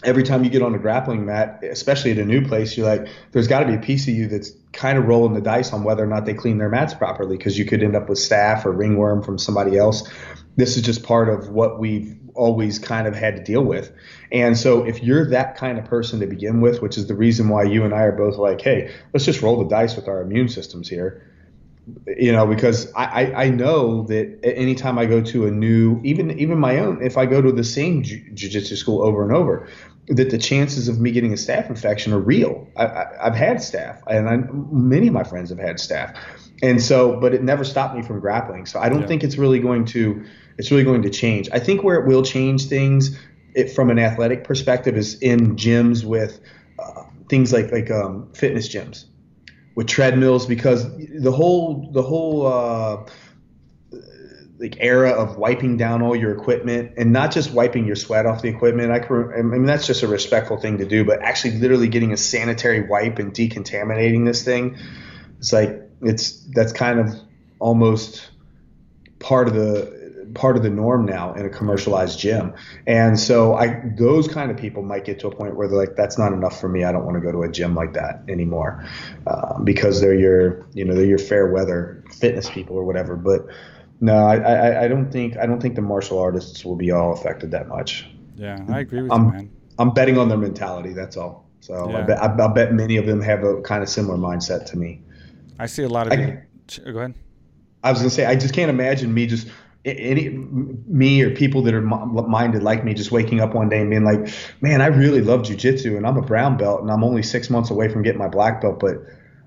every 0.04 0.24
time 0.24 0.44
you 0.44 0.50
get 0.50 0.62
on 0.62 0.74
a 0.76 0.80
grappling 0.80 1.26
mat, 1.26 1.64
especially 1.64 2.12
at 2.12 2.18
a 2.18 2.26
new 2.26 2.46
place, 2.46 2.78
you're 2.78 2.88
like, 2.88 3.08
there's 3.32 3.48
got 3.48 3.62
to 3.62 3.66
be 3.66 3.76
a 3.76 3.80
piece 3.80 4.08
of 4.08 4.14
you 4.14 4.28
that's 4.28 4.52
kind 4.72 4.98
of 4.98 5.06
rolling 5.06 5.34
the 5.34 5.42
dice 5.42 5.74
on 5.74 5.84
whether 5.84 6.04
or 6.04 6.08
not 6.08 6.26
they 6.26 6.34
clean 6.34 6.58
their 6.58 6.70
mats 6.70 6.94
properly 6.94 7.38
because 7.38 7.58
you 7.58 7.66
could 7.66 7.84
end 7.84 7.96
up 7.96 8.08
with 8.08 8.18
staph 8.18 8.66
or 8.66 8.72
ringworm 8.72 9.24
from 9.24 9.38
somebody 9.38 9.78
else. 9.78 10.10
This 10.56 10.78
is 10.78 10.84
just 10.84 11.04
part 11.04 11.30
of 11.30 11.50
what 11.50 11.80
we've 11.80 12.18
always 12.34 12.80
kind 12.80 13.08
of 13.08 13.16
had 13.16 13.36
to 13.36 13.44
deal 13.44 13.64
with. 13.64 13.92
And 14.32 14.58
so 14.58 14.86
if 14.86 15.04
you're 15.04 15.30
that 15.32 15.58
kind 15.58 15.78
of 15.78 15.86
person 15.86 16.20
to 16.22 16.28
begin 16.28 16.62
with, 16.62 16.82
which 16.82 16.98
is 16.98 17.08
the 17.08 17.16
reason 17.16 17.50
why 17.50 17.64
you 17.64 17.84
and 17.84 17.94
I 17.94 18.04
are 18.04 18.12
both 18.12 18.38
like, 18.38 18.62
hey, 18.62 18.94
let's 19.14 19.26
just 19.26 19.42
roll 19.42 19.62
the 19.62 19.68
dice 19.68 19.96
with 19.96 20.08
our 20.08 20.22
immune 20.22 20.48
systems 20.48 20.88
here 20.88 21.29
you 22.06 22.32
know, 22.32 22.46
because 22.46 22.92
I, 22.94 23.32
I, 23.34 23.50
know 23.50 24.04
that 24.04 24.40
anytime 24.44 24.98
I 24.98 25.06
go 25.06 25.22
to 25.22 25.46
a 25.46 25.52
new, 25.52 26.00
even 26.04 26.38
even 26.40 26.58
my 26.58 26.80
own, 26.80 27.02
if 27.02 27.18
I 27.18 27.26
go 27.26 27.42
to 27.42 27.52
the 27.52 27.64
same 27.64 28.04
jiu-jitsu 28.04 28.76
school 28.76 29.02
over 29.02 29.24
and 29.24 29.32
over, 29.32 29.68
that 30.08 30.30
the 30.30 30.38
chances 30.38 30.88
of 30.88 31.00
me 31.00 31.12
getting 31.12 31.32
a 31.32 31.36
staph 31.36 31.70
infection 31.70 32.14
are 32.14 32.20
real. 32.20 32.68
I, 32.76 33.06
have 33.24 33.36
had 33.36 33.58
staph, 33.58 34.02
and 34.08 34.28
I, 34.28 34.38
many 34.72 35.08
of 35.08 35.14
my 35.14 35.24
friends 35.24 35.50
have 35.50 35.60
had 35.60 35.78
staph, 35.78 36.18
and 36.62 36.82
so, 36.82 37.20
but 37.20 37.34
it 37.34 37.44
never 37.44 37.64
stopped 37.64 37.96
me 37.96 38.02
from 38.02 38.20
grappling. 38.20 38.66
So 38.66 38.80
I 38.80 38.90
don't 38.90 39.02
yeah. 39.02 39.08
think 39.08 39.24
it's 39.24 39.38
really 39.38 39.60
going 39.60 39.86
to, 39.86 40.26
it's 40.58 40.72
really 40.72 40.84
going 40.84 41.04
to 41.04 41.10
change. 41.10 41.50
I 41.52 41.60
think 41.60 41.84
where 41.84 42.00
it 42.00 42.08
will 42.08 42.24
change 42.24 42.66
things, 42.66 43.18
it, 43.54 43.72
from 43.72 43.90
an 43.90 44.00
athletic 44.00 44.44
perspective, 44.44 44.98
is 44.98 45.20
in 45.20 45.56
gyms 45.56 46.04
with 46.04 46.40
uh, 46.80 47.04
things 47.30 47.54
like 47.54 47.72
like 47.72 47.92
um, 47.92 48.30
fitness 48.34 48.68
gyms 48.68 49.06
with 49.80 49.88
treadmills 49.88 50.46
because 50.46 50.94
the 50.98 51.32
whole 51.32 51.90
the 51.94 52.02
whole 52.02 52.46
uh, 52.46 53.06
like 54.60 54.76
era 54.82 55.12
of 55.12 55.38
wiping 55.38 55.78
down 55.78 56.02
all 56.02 56.14
your 56.14 56.38
equipment 56.38 56.92
and 56.98 57.14
not 57.14 57.32
just 57.32 57.54
wiping 57.54 57.86
your 57.86 57.96
sweat 57.96 58.26
off 58.26 58.42
the 58.42 58.50
equipment. 58.50 58.92
I, 58.92 59.00
can, 59.00 59.32
I 59.34 59.42
mean 59.42 59.64
that's 59.64 59.88
just 59.88 60.04
a 60.04 60.08
respectful 60.10 60.58
thing 60.58 60.80
to 60.80 60.86
do, 60.86 61.06
but 61.06 61.22
actually 61.22 61.60
literally 61.60 61.88
getting 61.88 62.12
a 62.12 62.18
sanitary 62.18 62.90
wipe 62.90 63.20
and 63.20 63.34
decontaminating 63.34 64.26
this 64.26 64.44
thing, 64.44 64.78
it's 65.38 65.54
like 65.54 65.90
it's 66.02 66.44
that's 66.54 66.74
kind 66.74 67.00
of 67.00 67.16
almost 67.60 68.30
part 69.20 69.48
of 69.48 69.54
the 69.54 69.99
part 70.34 70.58
of 70.58 70.64
the 70.64 70.70
norm 70.70 71.06
now 71.06 71.34
in 71.34 71.46
a 71.46 71.50
commercialized 71.50 72.20
gym. 72.20 72.54
And 72.88 73.20
so 73.20 73.56
I 73.56 73.82
those 73.98 74.28
kind 74.28 74.52
of 74.52 74.58
people 74.58 74.84
might 74.84 75.06
get 75.06 75.20
to 75.20 75.28
a 75.28 75.36
point 75.36 75.56
where 75.56 75.68
they're 75.68 75.78
like, 75.78 75.96
that's 75.96 76.18
not 76.18 76.34
enough 76.34 76.60
for 76.60 76.70
me. 76.70 76.84
I 76.84 76.92
don't 76.92 77.06
want 77.06 77.16
to 77.16 77.22
go 77.22 77.32
to 77.32 77.44
a 77.44 77.52
gym 77.52 77.76
like 77.76 77.94
that 77.94 78.24
anymore 78.28 78.86
uh, 79.28 79.60
because 79.60 80.02
they're 80.02 80.18
your 80.18 80.68
you 80.74 80.86
know 80.86 80.94
they're 80.94 81.06
your 81.06 81.18
fair 81.18 81.48
weather 81.48 82.04
fitness 82.12 82.50
people 82.50 82.76
or 82.76 82.84
whatever. 82.84 83.16
But 83.16 83.48
no, 84.02 84.16
I, 84.16 84.36
I, 84.38 84.84
I 84.84 84.88
don't 84.88 85.12
think 85.12 85.38
I 85.38 85.46
don't 85.46 85.62
think 85.62 85.76
the 85.76 85.82
martial 85.82 86.20
artists 86.20 86.64
will 86.64 86.76
be 86.76 86.92
all 86.92 87.14
affected 87.14 87.52
that 87.52 87.68
much. 87.68 88.08
Yeah, 88.36 88.64
I 88.70 88.80
agree 88.80 89.02
with 89.02 89.12
I'm, 89.12 89.26
you, 89.26 89.32
man. 89.32 89.52
I'm 89.78 89.94
betting 89.94 90.18
on 90.18 90.30
their 90.30 90.38
mentality. 90.38 90.94
That's 90.94 91.18
all. 91.18 91.50
So 91.62 91.90
yeah. 91.90 91.98
I, 91.98 92.02
bet, 92.04 92.24
I, 92.24 92.46
I, 92.46 92.48
bet 92.48 92.74
many 92.74 92.96
of 92.98 93.06
them 93.06 93.22
have 93.22 93.44
a 93.44 93.62
kind 93.62 93.84
of 93.84 93.90
similar 93.90 94.18
mindset 94.18 94.66
to 94.68 94.78
me. 94.78 95.02
I 95.60 95.66
see 95.66 95.84
a 95.84 95.90
lot 95.90 96.08
of. 96.08 96.14
I, 96.14 96.16
people, 96.16 96.94
go 96.94 97.00
ahead. 97.00 97.16
I 97.84 97.92
was 97.92 98.00
gonna 98.00 98.10
say 98.10 98.26
I 98.26 98.36
just 98.36 98.54
can't 98.54 98.70
imagine 98.70 99.14
me 99.14 99.26
just 99.26 99.48
any 99.86 100.30
me 100.30 101.22
or 101.22 101.34
people 101.34 101.62
that 101.64 101.74
are 101.74 101.82
minded 101.82 102.64
like 102.64 102.84
me 102.84 102.94
just 102.94 103.12
waking 103.12 103.40
up 103.40 103.54
one 103.54 103.70
day 103.70 103.80
and 103.80 103.90
being 103.90 104.04
like, 104.04 104.34
man, 104.62 104.82
I 104.82 104.88
really 104.88 105.22
love 105.22 105.42
jujitsu 105.42 105.96
and 105.96 106.06
I'm 106.06 106.18
a 106.18 106.22
brown 106.22 106.58
belt 106.58 106.82
and 106.82 106.92
I'm 106.92 107.04
only 107.04 107.24
six 107.24 107.50
months 107.50 107.70
away 107.70 107.88
from 107.88 108.04
getting 108.04 108.20
my 108.20 108.28
black 108.28 108.62
belt, 108.62 108.80
but 108.80 108.98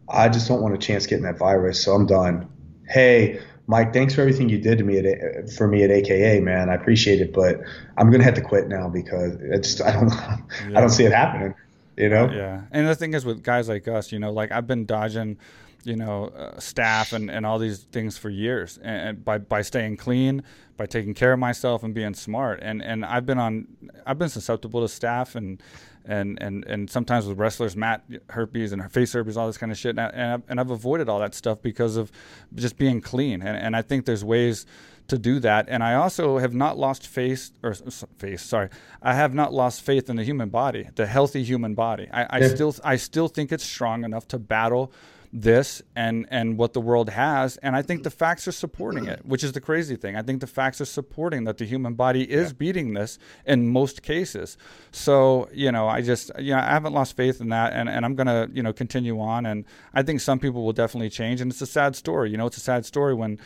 I 0.08 0.28
just 0.28 0.48
don't 0.48 0.62
want 0.62 0.74
a 0.74 0.78
chance 0.78 1.06
getting 1.06 1.24
that 1.24 1.38
virus, 1.38 1.84
so 1.84 1.92
I'm 1.92 2.06
done. 2.06 2.48
Hey, 2.88 3.40
Mike, 3.66 3.92
thanks 3.92 4.14
for 4.14 4.22
everything 4.22 4.48
you 4.48 4.58
did 4.58 4.78
to 4.78 4.84
me 4.84 4.98
at 4.98 5.50
for 5.50 5.68
me 5.68 5.84
at 5.84 5.90
AKA, 5.90 6.40
man. 6.40 6.68
I 6.68 6.74
appreciate 6.74 7.20
it, 7.20 7.32
but 7.32 7.60
I'm 7.96 8.10
gonna 8.10 8.24
have 8.24 8.34
to 8.34 8.40
quit 8.40 8.68
now 8.68 8.88
because 8.88 9.36
I 9.52 9.58
just 9.58 9.80
I 9.82 9.92
don't 9.92 10.08
yeah. 10.08 10.38
I 10.76 10.80
don't 10.80 10.90
see 10.90 11.04
it 11.04 11.12
happening. 11.12 11.54
You 11.96 12.08
know? 12.08 12.30
Yeah, 12.30 12.62
and 12.70 12.88
the 12.88 12.94
thing 12.94 13.12
is 13.12 13.24
with 13.24 13.42
guys 13.42 13.68
like 13.68 13.86
us, 13.86 14.12
you 14.12 14.18
know, 14.18 14.32
like 14.32 14.50
I've 14.50 14.66
been 14.66 14.86
dodging 14.86 15.38
you 15.84 15.96
know, 15.96 16.26
uh, 16.36 16.56
staph 16.56 17.12
and, 17.12 17.30
and 17.30 17.44
all 17.44 17.58
these 17.58 17.80
things 17.84 18.16
for 18.18 18.30
years. 18.30 18.78
And, 18.82 19.08
and, 19.08 19.24
by, 19.24 19.38
by 19.38 19.62
staying 19.62 19.96
clean, 19.96 20.42
by 20.76 20.86
taking 20.86 21.14
care 21.14 21.32
of 21.32 21.38
myself 21.38 21.82
and 21.82 21.94
being 21.94 22.14
smart. 22.14 22.60
And, 22.62 22.82
and 22.82 23.04
I've 23.04 23.26
been 23.26 23.38
on, 23.38 23.66
I've 24.06 24.18
been 24.18 24.28
susceptible 24.28 24.86
to 24.86 24.86
staph 24.86 25.34
and, 25.34 25.62
and, 26.04 26.40
and, 26.40 26.64
and 26.64 26.90
sometimes 26.90 27.26
with 27.26 27.38
wrestlers, 27.38 27.76
mat 27.76 28.04
herpes 28.30 28.72
and 28.72 28.90
face 28.92 29.12
herpes, 29.12 29.36
all 29.36 29.46
this 29.46 29.58
kind 29.58 29.70
of 29.70 29.78
shit. 29.78 29.90
And, 29.90 30.00
I, 30.00 30.08
and, 30.08 30.32
I've, 30.32 30.42
and 30.48 30.60
I've 30.60 30.70
avoided 30.70 31.08
all 31.08 31.20
that 31.20 31.34
stuff 31.34 31.62
because 31.62 31.96
of 31.96 32.10
just 32.54 32.76
being 32.76 33.00
clean. 33.00 33.42
And, 33.42 33.56
and 33.56 33.76
I 33.76 33.82
think 33.82 34.06
there's 34.06 34.24
ways 34.24 34.66
to 35.08 35.18
do 35.18 35.40
that. 35.40 35.68
And 35.68 35.82
I 35.82 35.94
also 35.94 36.38
have 36.38 36.54
not 36.54 36.78
lost 36.78 37.06
faith 37.06 37.50
or 37.62 37.74
faith. 38.18 38.40
Sorry, 38.40 38.68
I 39.02 39.14
have 39.14 39.34
not 39.34 39.52
lost 39.52 39.82
faith 39.82 40.08
in 40.08 40.16
the 40.16 40.24
human 40.24 40.48
body, 40.48 40.88
the 40.94 41.06
healthy 41.06 41.42
human 41.42 41.74
body. 41.74 42.08
I, 42.12 42.24
I 42.24 42.38
yeah. 42.38 42.48
still, 42.48 42.74
I 42.84 42.96
still 42.96 43.28
think 43.28 43.52
it's 43.52 43.64
strong 43.64 44.04
enough 44.04 44.26
to 44.28 44.38
battle 44.38 44.92
this 45.32 45.80
and 45.96 46.26
and 46.30 46.58
what 46.58 46.74
the 46.74 46.80
world 46.80 47.08
has 47.08 47.56
and 47.58 47.74
i 47.74 47.80
think 47.80 48.02
the 48.02 48.10
facts 48.10 48.46
are 48.46 48.52
supporting 48.52 49.06
it 49.06 49.24
which 49.24 49.42
is 49.42 49.52
the 49.52 49.60
crazy 49.60 49.96
thing. 49.96 50.16
I 50.16 50.22
think 50.22 50.40
the 50.40 50.46
facts 50.46 50.80
are 50.80 50.86
supporting 50.86 51.44
that 51.44 51.58
the 51.58 51.64
human 51.64 51.94
body 51.94 52.30
is 52.30 52.48
yeah. 52.48 52.54
beating 52.58 52.94
this 52.94 53.18
in 53.46 53.68
most 53.68 54.02
cases. 54.02 54.56
So 54.90 55.48
you 55.52 55.72
know 55.72 55.88
i 55.88 56.02
just 56.02 56.30
you 56.38 56.52
know 56.52 56.58
i 56.58 56.66
haven't 56.66 56.92
lost 56.92 57.16
faith 57.16 57.40
in 57.40 57.48
that 57.48 57.72
and, 57.72 57.88
and 57.88 58.04
i'm 58.04 58.14
gonna 58.14 58.48
you 58.52 58.62
know 58.62 58.72
continue 58.72 59.20
on 59.20 59.46
and 59.46 59.64
i 59.94 60.02
think 60.02 60.20
some 60.20 60.38
people 60.38 60.64
will 60.64 60.72
definitely 60.72 61.10
change 61.10 61.40
and 61.40 61.50
it's 61.50 61.62
a 61.62 61.66
sad 61.66 61.96
story. 61.96 62.30
You 62.30 62.36
know 62.36 62.46
it's 62.46 62.56
a 62.56 62.60
sad 62.60 62.84
story 62.84 63.14
when 63.14 63.38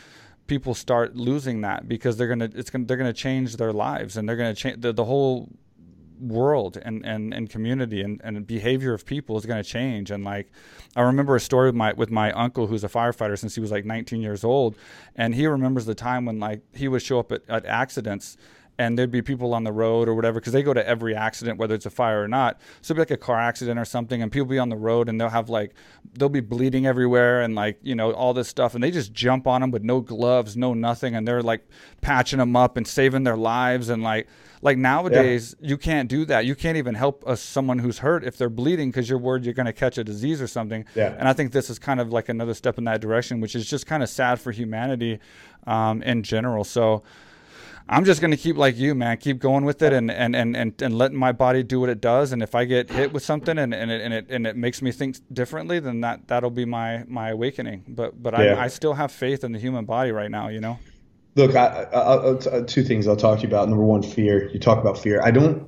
people 0.47 0.75
start 0.75 1.17
losing 1.17 1.61
that 1.63 1.89
because 1.89 2.17
they're 2.17 2.29
gonna 2.29 2.51
it's 2.55 2.71
gonna 2.71 2.85
they're 2.85 2.97
gonna 2.97 3.13
change 3.13 3.57
their 3.57 3.73
lives 3.73 4.17
and 4.17 4.29
they're 4.29 4.37
gonna 4.37 4.55
change 4.55 4.81
the, 4.81 4.93
the 4.93 5.05
whole 5.05 5.49
world 6.21 6.79
and, 6.83 7.05
and, 7.05 7.33
and 7.33 7.51
community 7.51 8.03
and, 8.03 8.21
and 8.25 8.47
behavior 8.47 8.93
of 8.95 9.05
people 9.07 9.37
is 9.37 9.47
going 9.47 9.63
to 9.63 9.69
change. 9.69 10.11
And 10.11 10.25
like, 10.25 10.51
I 10.95 11.03
remember 11.03 11.37
a 11.37 11.41
story 11.41 11.69
with 11.69 11.75
my, 11.75 11.93
with 11.93 12.11
my 12.11 12.33
uncle 12.33 12.67
who's 12.67 12.85
a 12.85 12.89
firefighter 12.89 13.39
since 13.39 13.55
he 13.55 13.61
was 13.61 13.71
like 13.71 13.85
19 13.85 14.21
years 14.21 14.45
old. 14.45 14.77
And 15.15 15.35
he 15.35 15.47
remembers 15.47 15.87
the 15.87 15.95
time 15.95 16.25
when 16.25 16.39
like 16.41 16.63
he 16.75 16.89
would 16.89 17.03
show 17.03 17.19
up 17.19 17.33
at, 17.33 17.43
at 17.49 17.67
accidents 17.67 18.37
and 18.79 18.99
there'd 18.99 19.11
be 19.11 19.23
people 19.23 19.55
on 19.55 19.65
the 19.65 19.73
road 19.73 20.09
or 20.09 20.15
whatever 20.15 20.41
because 20.41 20.53
they 20.53 20.63
go 20.63 20.75
to 20.75 20.87
every 20.87 21.15
accident 21.15 21.59
whether 21.59 21.75
it's 21.75 21.87
a 21.87 21.91
fire 21.91 22.23
or 22.23 22.29
not 22.29 22.59
so 22.81 22.93
it'd 22.93 22.97
be 22.97 23.01
like 23.01 23.11
a 23.11 23.17
car 23.17 23.41
accident 23.41 23.79
or 23.79 23.85
something 23.85 24.23
and 24.23 24.31
people 24.31 24.47
be 24.47 24.59
on 24.59 24.69
the 24.69 24.77
road 24.77 25.09
and 25.09 25.21
they'll 25.21 25.29
have 25.29 25.49
like 25.49 25.75
they'll 26.15 26.29
be 26.29 26.41
bleeding 26.41 26.87
everywhere 26.87 27.43
and 27.43 27.55
like 27.55 27.79
you 27.83 27.95
know 27.95 28.13
all 28.13 28.35
this 28.35 28.49
stuff 28.49 28.75
and 28.75 28.83
they 28.83 28.91
just 28.91 29.13
jump 29.13 29.47
on 29.47 29.61
them 29.61 29.71
with 29.71 29.83
no 29.83 30.01
gloves 30.01 30.57
no 30.57 30.75
nothing 30.75 31.15
and 31.15 31.27
they're 31.27 31.43
like 31.43 31.67
patching 32.01 32.39
them 32.39 32.57
up 32.57 32.77
and 32.77 32.87
saving 32.87 33.25
their 33.25 33.37
lives 33.37 33.89
and 33.89 34.03
like 34.03 34.27
like 34.63 34.79
nowadays 34.79 35.55
yeah. 35.61 35.69
you 35.69 35.79
can't 35.79 36.09
do 36.09 36.25
that 36.25 36.45
you 36.45 36.55
can't 36.55 36.77
even 36.77 36.95
help 36.95 37.23
a, 37.27 37.37
someone 37.37 37.79
who's 37.79 37.99
hurt 37.99 38.25
if 38.25 38.37
they're 38.37 38.51
bleeding 38.51 38.91
because 38.91 39.09
you're 39.09 39.19
worried 39.19 39.45
you're 39.45 39.55
going 39.55 39.67
to 39.67 39.73
catch 39.73 39.99
a 39.99 40.05
disease 40.05 40.41
or 40.41 40.47
something 40.47 40.85
yeah. 40.95 41.15
and 41.19 41.29
i 41.29 41.33
think 41.33 41.53
this 41.53 41.71
is 41.71 41.79
kind 41.79 42.01
of 42.01 42.13
like 42.13 42.29
another 42.29 42.55
step 42.55 42.79
in 42.79 42.85
that 42.85 43.01
direction 43.01 43.41
which 43.41 43.55
is 43.55 43.69
just 43.69 43.87
kind 43.87 44.03
of 44.03 44.09
sad 44.09 44.41
for 44.41 44.53
humanity 44.53 45.19
um, 45.67 46.03
in 46.03 46.23
general 46.23 46.65
so 46.65 47.03
I'm 47.89 48.05
just 48.05 48.21
going 48.21 48.33
to 48.33 48.37
keep 48.37 48.57
like 48.57 48.77
you, 48.77 48.95
man. 48.95 49.17
Keep 49.19 49.39
going 49.39 49.65
with 49.65 49.81
it 49.81 49.93
and, 49.93 50.11
and, 50.11 50.35
and, 50.35 50.57
and, 50.57 50.83
and 50.83 50.99
letting 50.99 51.17
my 51.17 51.31
body 51.31 51.63
do 51.63 51.79
what 51.79 51.89
it 51.89 52.01
does. 52.01 52.33
And 52.33 52.43
if 52.43 52.55
I 52.55 52.65
get 52.65 52.91
hit 52.91 53.13
with 53.13 53.23
something 53.23 53.57
and, 53.59 53.73
and, 53.73 53.91
it, 53.91 54.01
and, 54.01 54.13
it, 54.13 54.27
and 54.29 54.47
it 54.47 54.57
makes 54.57 54.83
me 54.83 54.91
think 54.91 55.19
differently, 55.33 55.79
then 55.79 56.01
that, 56.01 56.27
that'll 56.27 56.51
be 56.51 56.65
my, 56.65 57.05
my 57.07 57.31
awakening. 57.31 57.85
But, 57.87 58.21
but 58.21 58.37
yeah. 58.37 58.55
I, 58.55 58.65
I 58.65 58.69
still 58.69 58.95
have 58.95 59.13
faith 59.13 59.45
in 59.45 59.53
the 59.53 59.59
human 59.61 59.85
body 59.85 60.11
right 60.11 60.31
now, 60.31 60.49
you 60.49 60.61
know? 60.61 60.81
Look, 61.37 61.55
I, 61.55 61.67
I, 61.67 61.99
I, 61.99 62.17
uh, 62.17 62.65
two 62.67 62.83
things 62.83 63.07
I'll 63.07 63.15
talk 63.15 63.39
to 63.39 63.43
you 63.43 63.49
about. 63.49 63.69
Number 63.69 63.85
one, 63.85 64.03
fear. 64.03 64.49
You 64.51 64.59
talk 64.59 64.79
about 64.79 64.99
fear. 64.99 65.23
I 65.23 65.31
don't, 65.31 65.65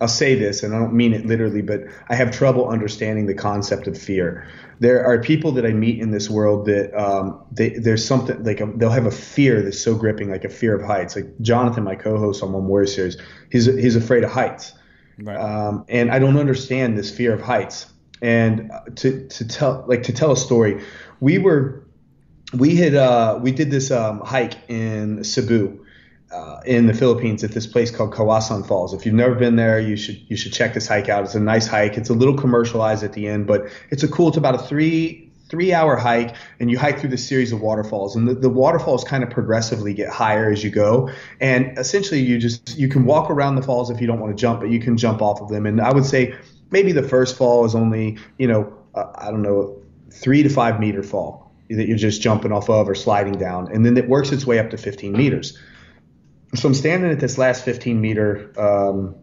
I'll 0.00 0.08
say 0.08 0.34
this, 0.34 0.62
and 0.62 0.74
I 0.74 0.78
don't 0.78 0.94
mean 0.94 1.12
it 1.12 1.26
literally, 1.26 1.60
but 1.62 1.80
I 2.08 2.14
have 2.14 2.30
trouble 2.30 2.68
understanding 2.68 3.26
the 3.26 3.34
concept 3.34 3.86
of 3.86 3.98
fear 3.98 4.46
there 4.80 5.04
are 5.04 5.20
people 5.20 5.52
that 5.52 5.66
I 5.66 5.72
meet 5.72 5.98
in 6.00 6.10
this 6.10 6.30
world 6.30 6.66
that 6.66 6.94
um, 6.94 7.44
they, 7.50 7.70
there's 7.70 8.04
something 8.04 8.42
like 8.44 8.60
a, 8.60 8.66
they'll 8.66 8.90
have 8.90 9.06
a 9.06 9.10
fear 9.10 9.62
that's 9.62 9.80
so 9.80 9.94
gripping, 9.94 10.30
like 10.30 10.44
a 10.44 10.48
fear 10.48 10.74
of 10.74 10.86
heights. 10.86 11.16
Like 11.16 11.26
Jonathan, 11.40 11.84
my 11.84 11.96
co-host 11.96 12.42
on 12.42 12.52
One 12.52 12.66
Warrior 12.66 12.86
Series, 12.86 13.16
he's 13.50 13.66
he's 13.66 13.96
afraid 13.96 14.24
of 14.24 14.30
heights, 14.30 14.72
right. 15.18 15.36
um, 15.36 15.84
and 15.88 16.10
I 16.10 16.18
don't 16.18 16.36
understand 16.36 16.96
this 16.96 17.14
fear 17.14 17.32
of 17.32 17.40
heights. 17.40 17.86
And 18.20 18.70
to 18.96 19.28
to 19.28 19.48
tell 19.48 19.84
like 19.86 20.04
to 20.04 20.12
tell 20.12 20.32
a 20.32 20.36
story, 20.36 20.82
we 21.20 21.38
were 21.38 21.84
we 22.52 22.76
had 22.76 22.94
uh, 22.94 23.38
we 23.40 23.52
did 23.52 23.70
this 23.70 23.90
um, 23.90 24.20
hike 24.20 24.54
in 24.68 25.24
Cebu 25.24 25.84
uh, 26.30 26.60
in 26.66 26.86
the 26.86 26.94
Philippines 26.94 27.42
at 27.42 27.52
this 27.52 27.66
place 27.66 27.90
called 27.90 28.12
Kawasan 28.12 28.66
Falls. 28.66 28.92
If 28.92 29.06
you've 29.06 29.14
never 29.14 29.34
been 29.34 29.56
there, 29.56 29.80
you 29.80 29.96
should 29.96 30.20
you 30.28 30.36
should 30.36 30.52
check 30.52 30.74
this 30.74 30.86
hike 30.86 31.08
out. 31.08 31.24
It's 31.24 31.34
a 31.34 31.40
nice 31.40 31.66
hike. 31.66 31.96
It's 31.96 32.10
a 32.10 32.14
little 32.14 32.36
commercialized 32.36 33.02
at 33.02 33.14
the 33.14 33.26
end, 33.26 33.46
but 33.46 33.68
it's 33.90 34.02
a 34.02 34.08
cool. 34.08 34.28
It's 34.28 34.36
about 34.36 34.54
a 34.54 34.58
three 34.58 35.30
three 35.48 35.72
hour 35.72 35.96
hike, 35.96 36.34
and 36.60 36.70
you 36.70 36.78
hike 36.78 37.00
through 37.00 37.08
this 37.10 37.26
series 37.26 37.52
of 37.52 37.60
waterfalls. 37.60 38.14
And 38.14 38.28
the, 38.28 38.34
the 38.34 38.50
waterfalls 38.50 39.04
kind 39.04 39.24
of 39.24 39.30
progressively 39.30 39.94
get 39.94 40.10
higher 40.10 40.50
as 40.52 40.62
you 40.62 40.70
go. 40.70 41.10
And 41.40 41.78
essentially, 41.78 42.20
you 42.20 42.38
just 42.38 42.76
you 42.76 42.88
can 42.88 43.04
walk 43.04 43.30
around 43.30 43.56
the 43.56 43.62
falls 43.62 43.90
if 43.90 44.00
you 44.00 44.06
don't 44.06 44.20
want 44.20 44.36
to 44.36 44.40
jump, 44.40 44.60
but 44.60 44.70
you 44.70 44.80
can 44.80 44.96
jump 44.96 45.22
off 45.22 45.40
of 45.40 45.48
them. 45.48 45.64
And 45.64 45.80
I 45.80 45.92
would 45.92 46.04
say 46.04 46.34
maybe 46.70 46.92
the 46.92 47.02
first 47.02 47.36
fall 47.36 47.64
is 47.64 47.74
only 47.74 48.18
you 48.36 48.46
know 48.46 48.72
uh, 48.94 49.06
I 49.14 49.30
don't 49.30 49.42
know 49.42 49.80
three 50.10 50.42
to 50.42 50.48
five 50.48 50.78
meter 50.78 51.02
fall 51.02 51.50
that 51.70 51.86
you're 51.86 51.98
just 51.98 52.22
jumping 52.22 52.50
off 52.50 52.68
of 52.70 52.88
or 52.88 52.94
sliding 52.94 53.34
down, 53.38 53.72
and 53.72 53.86
then 53.86 53.96
it 53.96 54.08
works 54.08 54.32
its 54.32 54.46
way 54.46 54.58
up 54.58 54.70
to 54.70 54.76
15 54.76 55.12
meters 55.12 55.58
so 56.54 56.68
I'm 56.68 56.74
standing 56.74 57.10
at 57.10 57.20
this 57.20 57.38
last 57.38 57.64
15 57.64 58.00
meter 58.00 58.52
um, 58.58 59.16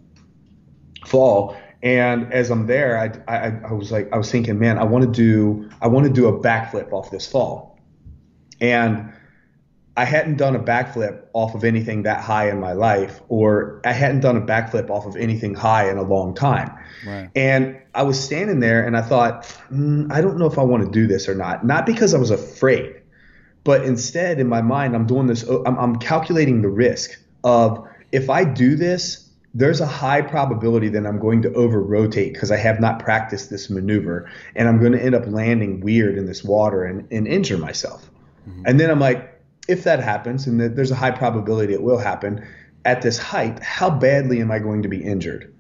fall, 1.06 1.58
and 1.82 2.32
as 2.34 2.50
I'm 2.50 2.68
there, 2.68 2.98
I, 2.98 3.34
I, 3.34 3.60
I 3.70 3.74
was 3.74 3.92
like, 3.92 4.12
I 4.12 4.18
was 4.18 4.32
thinking, 4.32 4.60
man, 4.60 4.78
I 4.78 4.84
want 4.84 5.06
to 5.06 5.12
do, 5.12 5.70
I 5.82 5.88
want 5.88 6.08
to 6.08 6.14
do 6.14 6.28
a 6.28 6.40
backflip 6.40 6.92
off 6.92 7.12
this 7.12 7.28
fall, 7.28 7.80
and 8.62 9.14
I 9.98 10.04
hadn't 10.04 10.38
done 10.38 10.56
a 10.56 10.60
backflip 10.60 11.24
off 11.34 11.56
of 11.56 11.64
anything 11.64 12.04
that 12.04 12.22
high 12.22 12.50
in 12.50 12.60
my 12.60 12.74
life, 12.74 13.22
or 13.30 13.82
I 13.86 13.94
hadn't 13.94 14.20
done 14.20 14.36
a 14.36 14.42
backflip 14.42 14.90
off 14.90 15.06
of 15.06 15.16
anything 15.16 15.56
high 15.56 15.90
in 15.90 15.98
a 15.98 16.04
long 16.04 16.36
time. 16.36 16.72
Right. 17.08 17.30
And 17.34 17.80
I 17.94 18.04
was 18.04 18.22
standing 18.22 18.60
there, 18.60 18.86
and 18.86 18.98
I 18.98 19.02
thought, 19.02 19.44
mm, 19.72 20.12
I 20.12 20.22
don't 20.22 20.38
know 20.38 20.48
if 20.48 20.60
I 20.60 20.64
want 20.64 20.84
to 20.84 20.92
do 20.92 21.08
this 21.08 21.30
or 21.30 21.36
not. 21.36 21.66
Not 21.66 21.86
because 21.86 22.14
I 22.14 22.18
was 22.18 22.30
afraid 22.30 23.02
but 23.66 23.84
instead, 23.84 24.40
in 24.40 24.48
my 24.48 24.62
mind, 24.62 24.96
I'm 24.96 25.08
doing 25.08 25.28
this, 25.28 25.44
I'm, 25.44 25.78
I'm 25.78 25.96
calculating 25.98 26.62
the 26.62 26.70
risk 26.70 27.20
of 27.44 27.86
if 28.12 28.30
I 28.30 28.46
do 28.46 28.76
this, 28.76 29.28
there's 29.56 29.82
a 29.82 29.88
high 29.88 30.22
probability 30.22 30.88
that 30.90 31.06
I'm 31.06 31.20
going 31.20 31.42
to 31.42 31.54
over 31.54 31.82
rotate 31.82 32.34
because 32.34 32.52
I 32.52 32.58
have 32.58 32.80
not 32.80 33.00
practiced 33.00 33.50
this 33.50 33.70
maneuver 33.70 34.30
and 34.56 34.68
I'm 34.68 34.80
going 34.80 34.92
to 34.92 35.02
end 35.02 35.16
up 35.16 35.26
landing 35.26 35.80
weird 35.80 36.18
in 36.18 36.28
this 36.28 36.44
water 36.44 36.84
and, 36.84 37.12
and 37.12 37.28
injure 37.28 37.58
myself. 37.58 38.08
Mm-hmm. 38.48 38.64
And 38.68 38.80
then 38.80 38.92
I'm 38.92 39.00
like, 39.00 39.42
if 39.68 39.84
that 39.86 40.00
happens, 40.00 40.46
and 40.46 40.60
there's 40.60 40.92
a 40.92 40.96
high 40.96 41.12
probability 41.12 41.74
it 41.74 41.82
will 41.82 41.98
happen 41.98 42.48
at 42.86 43.02
this 43.02 43.18
height, 43.18 43.64
how 43.64 43.90
badly 43.90 44.42
am 44.42 44.52
I 44.52 44.60
going 44.60 44.84
to 44.84 44.90
be 44.90 45.04
injured? 45.04 45.52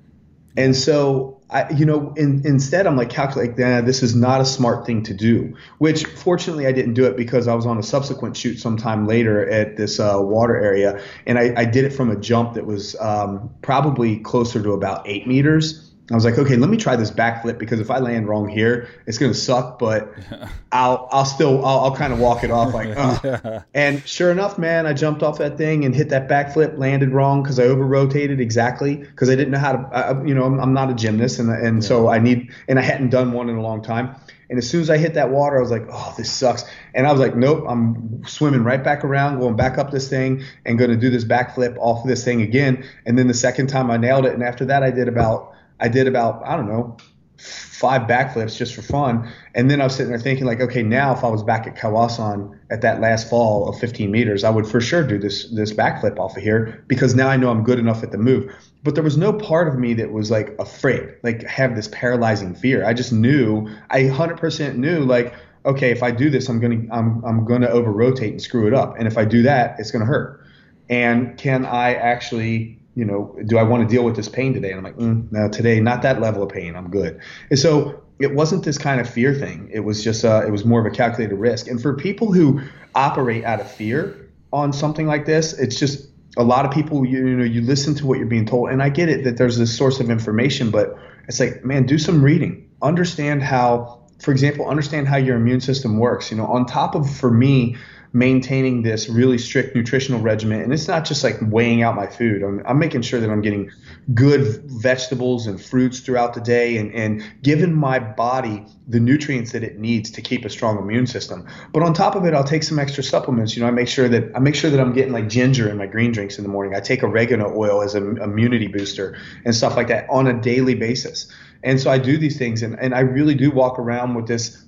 And 0.57 0.75
so 0.75 1.35
I, 1.49 1.69
you 1.71 1.85
know, 1.85 2.13
in, 2.15 2.45
instead 2.45 2.87
I'm 2.87 2.97
like 2.97 3.09
calculating, 3.09 3.55
this 3.85 4.01
is 4.01 4.15
not 4.15 4.41
a 4.41 4.45
smart 4.45 4.85
thing 4.85 5.03
to 5.03 5.13
do. 5.13 5.55
Which 5.77 6.05
fortunately 6.05 6.65
I 6.65 6.71
didn't 6.71 6.93
do 6.95 7.05
it 7.05 7.15
because 7.15 7.47
I 7.47 7.53
was 7.53 7.65
on 7.65 7.77
a 7.77 7.83
subsequent 7.83 8.35
shoot 8.35 8.57
sometime 8.59 9.05
later 9.05 9.47
at 9.49 9.77
this 9.77 9.99
uh, 9.99 10.17
water 10.19 10.55
area, 10.55 11.01
and 11.25 11.37
I, 11.37 11.53
I, 11.55 11.65
did 11.65 11.85
it 11.85 11.91
from 11.91 12.09
a 12.09 12.15
jump 12.15 12.55
that 12.55 12.65
was 12.65 12.95
um, 12.99 13.49
probably 13.61 14.17
closer 14.19 14.61
to 14.63 14.71
about 14.71 15.07
eight 15.07 15.27
meters. 15.27 15.91
I 16.11 16.13
was 16.13 16.23
like, 16.23 16.37
okay, 16.37 16.55
let 16.55 16.69
me 16.69 16.77
try 16.77 16.95
this 16.95 17.09
backflip 17.09 17.57
because 17.57 17.79
if 17.79 17.89
I 17.89 17.97
land 17.97 18.27
wrong 18.27 18.47
here, 18.47 18.87
it's 19.07 19.17
gonna 19.17 19.33
suck. 19.33 19.79
But 19.79 20.13
I'll 20.71 21.07
I'll 21.11 21.25
still 21.25 21.65
I'll, 21.65 21.85
I'll 21.85 21.95
kind 21.95 22.13
of 22.13 22.19
walk 22.19 22.43
it 22.43 22.51
off 22.51 22.75
like, 22.75 22.89
uh. 22.97 23.19
yeah. 23.23 23.61
and 23.73 24.07
sure 24.07 24.29
enough, 24.29 24.59
man, 24.59 24.85
I 24.85 24.93
jumped 24.93 25.23
off 25.23 25.39
that 25.39 25.57
thing 25.57 25.83
and 25.83 25.95
hit 25.95 26.09
that 26.09 26.29
backflip, 26.29 26.77
landed 26.77 27.09
wrong 27.09 27.41
because 27.41 27.59
I 27.59 27.63
over 27.63 27.83
rotated 27.83 28.39
exactly 28.39 28.97
because 28.97 29.29
I 29.29 29.35
didn't 29.35 29.51
know 29.51 29.59
how 29.59 29.71
to. 29.71 29.95
I, 29.95 30.23
you 30.23 30.35
know, 30.35 30.43
I'm, 30.43 30.59
I'm, 30.59 30.73
not 30.73 30.91
a 30.91 30.93
gymnast, 30.93 31.39
and 31.39 31.49
and 31.49 31.81
yeah. 31.81 31.87
so 31.87 32.07
I 32.07 32.19
need 32.19 32.51
and 32.67 32.77
I 32.77 32.83
hadn't 32.83 33.09
done 33.09 33.31
one 33.31 33.49
in 33.49 33.55
a 33.55 33.61
long 33.61 33.81
time. 33.81 34.15
And 34.47 34.59
as 34.59 34.69
soon 34.69 34.81
as 34.81 34.91
I 34.91 34.97
hit 34.97 35.15
that 35.15 35.31
water, 35.31 35.57
I 35.57 35.61
was 35.61 35.71
like, 35.71 35.87
oh, 35.91 36.13
this 36.17 36.31
sucks. 36.31 36.65
And 36.93 37.07
I 37.07 37.11
was 37.11 37.19
like, 37.19 37.35
nope, 37.35 37.65
I'm 37.67 38.23
swimming 38.27 38.63
right 38.63 38.83
back 38.83 39.03
around, 39.03 39.39
going 39.39 39.55
back 39.55 39.79
up 39.79 39.89
this 39.89 40.07
thing, 40.07 40.43
and 40.65 40.77
going 40.77 40.91
to 40.91 40.97
do 40.97 41.09
this 41.09 41.25
backflip 41.25 41.77
off 41.79 42.03
of 42.03 42.07
this 42.07 42.23
thing 42.23 42.43
again. 42.43 42.85
And 43.07 43.17
then 43.17 43.27
the 43.27 43.33
second 43.33 43.67
time 43.67 43.89
I 43.89 43.97
nailed 43.97 44.27
it, 44.27 44.35
and 44.35 44.43
after 44.43 44.65
that, 44.65 44.83
I 44.83 44.91
did 44.91 45.07
about 45.07 45.54
I 45.79 45.87
did 45.87 46.07
about 46.07 46.45
I 46.45 46.55
don't 46.55 46.67
know 46.67 46.97
five 47.37 48.03
backflips 48.03 48.57
just 48.57 48.73
for 48.73 48.81
fun. 48.81 49.29
And 49.53 49.69
then 49.69 49.81
I 49.81 49.83
was 49.83 49.95
sitting 49.95 50.09
there 50.09 50.19
thinking 50.19 50.45
like, 50.45 50.61
okay, 50.61 50.81
now 50.81 51.13
if 51.13 51.23
I 51.23 51.27
was 51.27 51.43
back 51.43 51.67
at 51.67 51.75
Kawasan 51.75 52.57
at 52.71 52.81
that 52.81 53.01
last 53.01 53.29
fall 53.29 53.67
of 53.67 53.77
15 53.79 54.09
meters, 54.09 54.43
I 54.43 54.49
would 54.49 54.65
for 54.65 54.79
sure 54.79 55.05
do 55.05 55.17
this 55.19 55.49
this 55.51 55.73
backflip 55.73 56.17
off 56.17 56.37
of 56.37 56.43
here 56.43 56.83
because 56.87 57.15
now 57.15 57.27
I 57.27 57.37
know 57.37 57.49
I'm 57.49 57.63
good 57.63 57.79
enough 57.79 58.03
at 58.03 58.11
the 58.11 58.17
move. 58.17 58.51
But 58.83 58.95
there 58.95 59.03
was 59.03 59.17
no 59.17 59.33
part 59.33 59.67
of 59.67 59.77
me 59.77 59.93
that 59.95 60.11
was 60.11 60.31
like 60.31 60.55
afraid, 60.59 61.15
like 61.23 61.43
have 61.43 61.75
this 61.75 61.89
paralyzing 61.89 62.55
fear. 62.55 62.85
I 62.85 62.93
just 62.93 63.11
knew, 63.11 63.67
I 63.89 64.03
100% 64.03 64.75
knew 64.75 64.99
like, 64.99 65.33
okay, 65.65 65.91
if 65.91 66.03
I 66.03 66.11
do 66.11 66.29
this, 66.29 66.47
I'm 66.47 66.59
gonna 66.59 66.83
I'm 66.91 67.23
I'm 67.25 67.45
gonna 67.45 67.67
over 67.67 67.91
rotate 67.91 68.31
and 68.31 68.41
screw 68.41 68.67
it 68.67 68.73
up. 68.73 68.95
And 68.97 69.07
if 69.07 69.17
I 69.17 69.25
do 69.25 69.41
that, 69.43 69.79
it's 69.79 69.91
gonna 69.91 70.05
hurt. 70.05 70.45
And 70.89 71.37
can 71.37 71.65
I 71.65 71.95
actually 71.95 72.79
you 72.95 73.03
know, 73.03 73.35
do 73.45 73.57
I 73.57 73.63
want 73.63 73.87
to 73.87 73.93
deal 73.93 74.03
with 74.03 74.15
this 74.15 74.29
pain 74.29 74.53
today? 74.53 74.71
And 74.71 74.77
I'm 74.77 74.83
like, 74.83 74.97
mm, 74.97 75.31
no, 75.31 75.49
today, 75.49 75.79
not 75.81 76.01
that 76.03 76.21
level 76.21 76.43
of 76.43 76.49
pain. 76.49 76.75
I'm 76.75 76.89
good. 76.89 77.19
And 77.49 77.59
so 77.59 78.01
it 78.19 78.33
wasn't 78.33 78.63
this 78.63 78.77
kind 78.77 79.01
of 79.01 79.09
fear 79.09 79.33
thing. 79.33 79.69
It 79.71 79.81
was 79.81 80.03
just, 80.03 80.23
uh, 80.23 80.43
it 80.47 80.51
was 80.51 80.63
more 80.63 80.79
of 80.79 80.85
a 80.85 80.95
calculated 80.95 81.35
risk. 81.35 81.67
And 81.67 81.81
for 81.81 81.93
people 81.93 82.31
who 82.31 82.61
operate 82.95 83.43
out 83.43 83.59
of 83.59 83.69
fear 83.69 84.29
on 84.53 84.71
something 84.71 85.05
like 85.05 85.25
this, 85.25 85.53
it's 85.53 85.77
just 85.77 86.07
a 86.37 86.43
lot 86.43 86.65
of 86.65 86.71
people, 86.71 87.05
you, 87.05 87.27
you 87.27 87.35
know, 87.35 87.43
you 87.43 87.61
listen 87.61 87.95
to 87.95 88.05
what 88.05 88.17
you're 88.17 88.27
being 88.27 88.45
told. 88.45 88.69
And 88.69 88.81
I 88.81 88.89
get 88.89 89.09
it 89.09 89.25
that 89.25 89.37
there's 89.37 89.57
this 89.57 89.75
source 89.75 89.99
of 89.99 90.09
information, 90.09 90.71
but 90.71 90.97
it's 91.27 91.39
like, 91.39 91.65
man, 91.65 91.85
do 91.85 91.97
some 91.97 92.23
reading. 92.23 92.69
Understand 92.81 93.43
how, 93.43 94.01
for 94.19 94.31
example, 94.31 94.69
understand 94.69 95.09
how 95.09 95.17
your 95.17 95.35
immune 95.35 95.59
system 95.59 95.97
works. 95.97 96.31
You 96.31 96.37
know, 96.37 96.45
on 96.45 96.65
top 96.65 96.95
of, 96.95 97.13
for 97.13 97.31
me, 97.31 97.75
maintaining 98.15 98.81
this 98.81 99.09
really 99.09 99.37
strict 99.37 99.75
nutritional 99.75 100.21
regimen. 100.21 100.61
And 100.61 100.71
it's 100.71 100.87
not 100.87 101.03
just 101.03 101.21
like 101.21 101.35
weighing 101.41 101.83
out 101.83 101.95
my 101.95 102.07
food. 102.07 102.43
I'm, 102.43 102.65
I'm 102.65 102.79
making 102.79 103.01
sure 103.01 103.19
that 103.19 103.29
I'm 103.29 103.41
getting 103.41 103.69
good 104.13 104.63
vegetables 104.67 105.47
and 105.47 105.61
fruits 105.61 105.99
throughout 105.99 106.33
the 106.33 106.39
day 106.39 106.77
and, 106.77 106.93
and 106.93 107.21
giving 107.41 107.73
my 107.73 107.99
body 107.99 108.65
the 108.87 109.01
nutrients 109.01 109.51
that 109.51 109.65
it 109.65 109.79
needs 109.79 110.11
to 110.11 110.21
keep 110.21 110.45
a 110.45 110.49
strong 110.49 110.77
immune 110.77 111.07
system. 111.07 111.45
But 111.73 111.83
on 111.83 111.93
top 111.93 112.15
of 112.15 112.23
it, 112.23 112.33
I'll 112.33 112.45
take 112.45 112.63
some 112.63 112.79
extra 112.79 113.03
supplements. 113.03 113.57
You 113.57 113.63
know, 113.63 113.67
I 113.67 113.71
make 113.71 113.89
sure 113.89 114.07
that 114.07 114.31
I 114.33 114.39
make 114.39 114.55
sure 114.55 114.69
that 114.69 114.79
I'm 114.79 114.93
getting 114.93 115.11
like 115.11 115.27
ginger 115.27 115.69
in 115.69 115.75
my 115.75 115.85
green 115.85 116.13
drinks 116.13 116.37
in 116.37 116.45
the 116.45 116.49
morning. 116.49 116.73
I 116.73 116.79
take 116.79 117.03
oregano 117.03 117.53
oil 117.53 117.81
as 117.81 117.95
an 117.95 118.21
immunity 118.21 118.67
booster 118.67 119.17
and 119.43 119.53
stuff 119.53 119.75
like 119.75 119.89
that 119.89 120.09
on 120.09 120.25
a 120.27 120.33
daily 120.39 120.75
basis. 120.75 121.29
And 121.63 121.81
so 121.81 121.91
I 121.91 121.97
do 121.97 122.17
these 122.17 122.37
things 122.37 122.63
and, 122.63 122.79
and 122.79 122.95
I 122.95 123.01
really 123.01 123.35
do 123.35 123.51
walk 123.51 123.77
around 123.77 124.13
with 124.13 124.27
this 124.27 124.64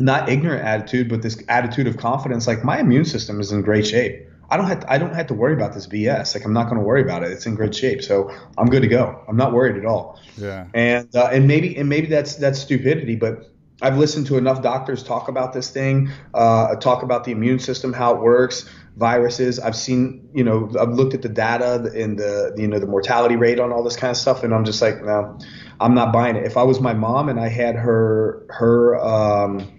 not 0.00 0.28
ignorant 0.28 0.64
attitude, 0.64 1.08
but 1.08 1.22
this 1.22 1.42
attitude 1.48 1.86
of 1.86 1.96
confidence. 1.96 2.46
Like 2.46 2.64
my 2.64 2.78
immune 2.78 3.04
system 3.04 3.40
is 3.40 3.52
in 3.52 3.62
great 3.62 3.86
shape. 3.86 4.26
I 4.50 4.56
don't 4.56 4.66
have 4.66 4.80
to, 4.80 4.92
I 4.92 4.98
don't 4.98 5.14
have 5.14 5.26
to 5.26 5.34
worry 5.34 5.52
about 5.52 5.74
this 5.74 5.86
BS. 5.86 6.34
Like 6.34 6.44
I'm 6.44 6.52
not 6.52 6.64
going 6.64 6.78
to 6.78 6.84
worry 6.84 7.02
about 7.02 7.22
it. 7.22 7.32
It's 7.32 7.46
in 7.46 7.54
great 7.54 7.74
shape, 7.74 8.02
so 8.02 8.30
I'm 8.56 8.68
good 8.68 8.82
to 8.82 8.88
go. 8.88 9.22
I'm 9.28 9.36
not 9.36 9.52
worried 9.52 9.76
at 9.76 9.84
all. 9.84 10.18
Yeah. 10.38 10.66
And 10.72 11.14
uh, 11.14 11.28
and 11.32 11.46
maybe 11.46 11.76
and 11.76 11.88
maybe 11.88 12.06
that's 12.06 12.36
that's 12.36 12.58
stupidity, 12.58 13.16
but 13.16 13.50
I've 13.80 13.98
listened 13.98 14.26
to 14.28 14.38
enough 14.38 14.62
doctors 14.62 15.02
talk 15.04 15.28
about 15.28 15.52
this 15.52 15.70
thing, 15.70 16.10
uh, 16.34 16.74
talk 16.76 17.02
about 17.02 17.24
the 17.24 17.32
immune 17.32 17.60
system, 17.60 17.92
how 17.92 18.14
it 18.16 18.20
works, 18.20 18.68
viruses. 18.96 19.60
I've 19.60 19.76
seen, 19.76 20.28
you 20.34 20.42
know, 20.42 20.68
I've 20.80 20.90
looked 20.90 21.14
at 21.14 21.22
the 21.22 21.28
data 21.28 21.88
and 21.94 22.18
the, 22.18 22.54
you 22.56 22.66
know, 22.66 22.80
the 22.80 22.88
mortality 22.88 23.36
rate 23.36 23.60
on 23.60 23.70
all 23.70 23.84
this 23.84 23.96
kind 23.96 24.10
of 24.10 24.16
stuff, 24.16 24.42
and 24.42 24.52
I'm 24.52 24.64
just 24.64 24.82
like, 24.82 25.04
no, 25.04 25.38
I'm 25.78 25.94
not 25.94 26.12
buying 26.12 26.34
it. 26.34 26.44
If 26.44 26.56
I 26.56 26.64
was 26.64 26.80
my 26.80 26.92
mom 26.92 27.28
and 27.28 27.38
I 27.38 27.48
had 27.48 27.76
her 27.76 28.44
her 28.50 28.98
um, 28.98 29.77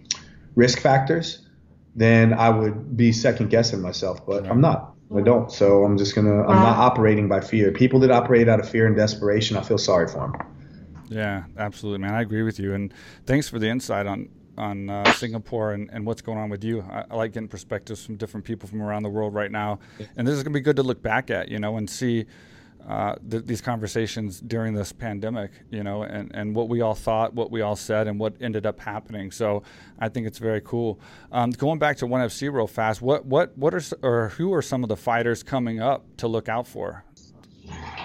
risk 0.60 0.80
factors, 0.80 1.48
then 1.96 2.34
I 2.34 2.50
would 2.50 2.96
be 2.96 3.12
second 3.12 3.50
guessing 3.50 3.82
myself, 3.82 4.26
but 4.26 4.46
I'm 4.46 4.62
not. 4.62 4.94
I 5.16 5.22
don't. 5.22 5.52
So 5.52 5.84
I'm 5.86 5.98
just 5.98 6.14
gonna. 6.14 6.42
I'm 6.44 6.62
not 6.62 6.78
operating 6.78 7.28
by 7.28 7.40
fear. 7.42 7.72
People 7.72 8.00
that 8.02 8.12
operate 8.12 8.48
out 8.48 8.60
of 8.60 8.70
fear 8.70 8.86
and 8.86 8.96
desperation, 8.96 9.58
I 9.58 9.62
feel 9.62 9.80
sorry 9.80 10.08
for 10.08 10.20
them. 10.20 10.34
Yeah, 11.10 11.46
absolutely, 11.58 12.00
man. 12.00 12.14
I 12.14 12.22
agree 12.22 12.44
with 12.44 12.60
you, 12.60 12.76
and 12.76 12.94
thanks 13.26 13.50
for 13.50 13.58
the 13.58 13.68
insight 13.68 14.06
on 14.06 14.30
on 14.56 14.90
uh, 14.90 15.12
Singapore 15.14 15.72
and, 15.72 15.90
and 15.92 16.06
what's 16.06 16.22
going 16.22 16.38
on 16.38 16.50
with 16.50 16.64
you. 16.66 16.86
I, 16.92 17.06
I, 17.10 17.16
like 17.16 17.32
getting 17.32 17.48
perspectives 17.48 18.06
from 18.06 18.18
different 18.18 18.46
people 18.46 18.68
from 18.68 18.82
around 18.82 19.04
the 19.04 19.10
world 19.10 19.34
right 19.34 19.50
now, 19.50 19.80
and 20.16 20.28
this 20.28 20.36
is 20.36 20.44
gonna 20.44 20.54
be 20.54 20.60
good 20.60 20.76
to 20.76 20.84
look 20.84 21.02
back 21.02 21.32
at, 21.32 21.50
you 21.50 21.60
know, 21.60 21.78
and 21.78 21.90
see. 21.90 22.26
Uh, 22.88 23.16
th- 23.30 23.46
these 23.46 23.62
conversations 23.62 24.40
during 24.40 24.74
this 24.74 24.92
pandemic, 24.92 25.52
you 25.70 25.84
know, 25.84 26.02
and, 26.02 26.32
and 26.34 26.56
what 26.56 26.70
we 26.70 26.82
all 26.82 26.96
thought, 26.96 27.34
what 27.36 27.52
we 27.52 27.62
all 27.62 27.76
said, 27.76 28.08
and 28.08 28.20
what 28.20 28.34
ended 28.42 28.66
up 28.66 28.80
happening. 28.80 29.30
So 29.30 29.62
I 30.00 30.10
think 30.10 30.26
it's 30.26 30.40
very 30.40 30.62
cool. 30.62 31.00
Um, 31.32 31.52
going 31.52 31.78
back 31.78 31.98
to 31.98 32.08
ONE 32.08 32.22
FC 32.22 32.52
real 32.52 32.66
fast, 32.66 33.02
what 33.02 33.26
what 33.26 33.56
what 33.58 33.76
are 33.76 33.82
or 34.02 34.30
who 34.30 34.54
are 34.54 34.62
some 34.64 34.82
of 34.84 34.90
the 34.90 34.98
fighters 34.98 35.44
coming 35.44 35.80
up 35.80 36.06
to 36.18 36.28
look 36.28 36.50
out 36.50 36.68
for? 36.68 37.04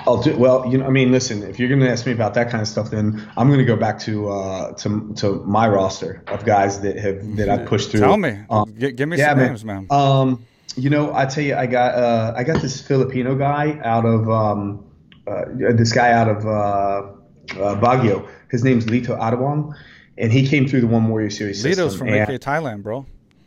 I'll 0.07 0.23
do 0.23 0.37
well. 0.37 0.67
You 0.71 0.79
know, 0.79 0.87
I 0.87 0.91
mean, 0.91 1.11
listen. 1.11 1.43
If 1.43 1.59
you're 1.59 1.69
going 1.69 1.81
to 1.81 1.89
ask 1.89 2.05
me 2.05 2.13
about 2.13 2.35
that 2.35 2.51
kind 2.51 2.61
of 2.61 2.69
stuff, 2.69 2.91
then 2.91 3.27
I'm 3.37 3.49
going 3.49 3.59
to 3.61 3.65
go 3.65 3.77
back 3.77 3.99
to 4.01 4.29
uh, 4.29 4.73
to 4.75 5.13
to 5.17 5.43
my 5.47 5.67
roster 5.67 6.23
of 6.27 6.45
guys 6.45 6.81
that 6.83 6.99
have 6.99 7.37
that 7.37 7.49
I've 7.49 7.67
pushed 7.73 7.91
through. 7.91 8.01
Tell 8.01 8.17
me, 8.17 8.41
um, 8.51 8.75
G- 8.77 8.93
give 8.93 9.09
me 9.09 9.17
yeah, 9.17 9.31
some 9.31 9.39
man. 9.39 9.47
names, 9.49 9.65
man. 9.65 9.87
Um, 9.91 10.45
you 10.77 10.91
know, 10.91 11.15
I 11.15 11.27
tell 11.27 11.45
you, 11.45 11.55
I 11.57 11.67
got 11.67 11.95
uh, 11.95 12.35
I 12.37 12.45
got 12.45 12.61
this 12.63 12.81
Filipino 12.81 13.35
guy 13.35 13.79
out 13.83 14.05
of 14.05 14.29
um, 14.29 14.85
uh, 15.27 15.45
this 15.55 15.93
guy 15.93 16.13
out 16.13 16.29
of 16.29 16.47
uh, 16.47 16.51
uh, 16.51 17.81
Baguio. 17.81 18.29
His 18.51 18.65
name's 18.65 18.87
Lito 18.87 19.19
Adiwang, 19.19 19.75
and 20.19 20.33
he 20.33 20.47
came 20.47 20.69
through 20.69 20.83
the 20.83 20.87
One 20.87 21.09
Warrior 21.09 21.31
Series. 21.31 21.65
Lito's 21.65 21.97
from 21.97 22.09
AK 22.09 22.41
Thailand, 22.41 22.83
bro. 22.83 23.07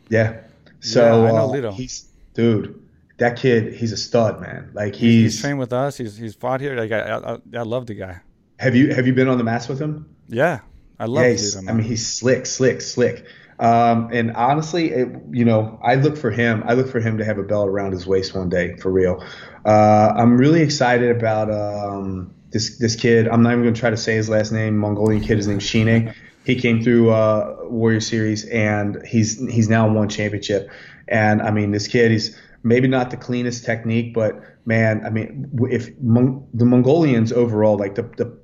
Yeah. 0.09 0.41
So 0.79 1.23
yeah, 1.23 1.29
I 1.29 1.31
know 1.31 1.49
uh, 1.49 1.53
Lito. 1.53 1.73
He's 1.73 2.07
dude 2.33 2.83
that 3.17 3.35
kid, 3.35 3.73
he's 3.73 3.91
a 3.91 3.97
stud, 3.97 4.39
man. 4.41 4.69
Like 4.73 4.95
he's, 4.95 5.33
he's 5.33 5.41
trained 5.41 5.59
with 5.59 5.73
us. 5.73 5.97
He's 5.97 6.17
he's 6.17 6.35
fought 6.35 6.61
here. 6.61 6.75
Like 6.75 6.91
I, 6.91 7.17
I, 7.17 7.37
I 7.59 7.63
love 7.63 7.87
the 7.87 7.95
guy. 7.95 8.21
Have 8.59 8.75
you 8.75 8.93
have 8.93 9.05
you 9.05 9.13
been 9.13 9.27
on 9.27 9.37
the 9.37 9.43
mats 9.43 9.67
with 9.67 9.79
him? 9.79 10.07
Yeah, 10.27 10.59
I 10.99 11.05
love. 11.05 11.23
Yeah, 11.23 11.59
him, 11.59 11.69
I 11.69 11.73
mean, 11.73 11.85
he's 11.85 12.05
slick, 12.05 12.45
slick, 12.45 12.81
slick. 12.81 13.25
Um, 13.59 14.09
and 14.11 14.35
honestly, 14.35 14.91
it, 14.91 15.09
you 15.31 15.43
know, 15.43 15.79
I 15.84 15.95
look 15.95 16.17
for 16.17 16.29
him. 16.29 16.63
I 16.65 16.73
look 16.73 16.89
for 16.89 16.99
him 16.99 17.17
to 17.17 17.25
have 17.25 17.38
a 17.39 17.43
belt 17.43 17.67
around 17.67 17.91
his 17.91 18.05
waist 18.05 18.35
one 18.35 18.49
day, 18.49 18.75
for 18.77 18.91
real. 18.91 19.23
Uh, 19.65 20.13
I'm 20.15 20.38
really 20.38 20.61
excited 20.61 21.15
about 21.15 21.51
um, 21.51 22.34
this 22.51 22.77
this 22.77 22.95
kid. 22.95 23.27
I'm 23.27 23.41
not 23.41 23.53
even 23.53 23.63
going 23.63 23.73
to 23.73 23.79
try 23.79 23.89
to 23.89 23.97
say 23.97 24.15
his 24.15 24.29
last 24.29 24.51
name. 24.51 24.77
Mongolian 24.77 25.23
kid. 25.23 25.38
His 25.38 25.47
name's 25.47 25.63
Shine. 25.63 26.13
He 26.45 26.55
came 26.55 26.81
through 26.81 27.09
uh, 27.09 27.57
Warrior 27.63 27.99
Series, 27.99 28.45
and 28.45 29.05
he's 29.05 29.39
he's 29.49 29.69
now 29.69 29.91
won 29.91 30.07
championship. 30.07 30.69
And 31.07 31.41
I 31.41 31.51
mean, 31.51 31.71
this 31.71 31.88
kid, 31.88 32.11
he's 32.11 32.38
maybe 32.63 32.88
not 32.88 33.09
the 33.09 33.17
cleanest 33.17 33.65
technique, 33.65 34.13
but 34.13 34.41
man, 34.65 35.05
I 35.05 35.09
mean, 35.09 35.49
if 35.69 35.89
Mon- 35.99 36.45
the 36.53 36.65
Mongolians 36.65 37.31
overall, 37.31 37.77
like 37.77 37.95
the, 37.95 38.03
the 38.03 38.38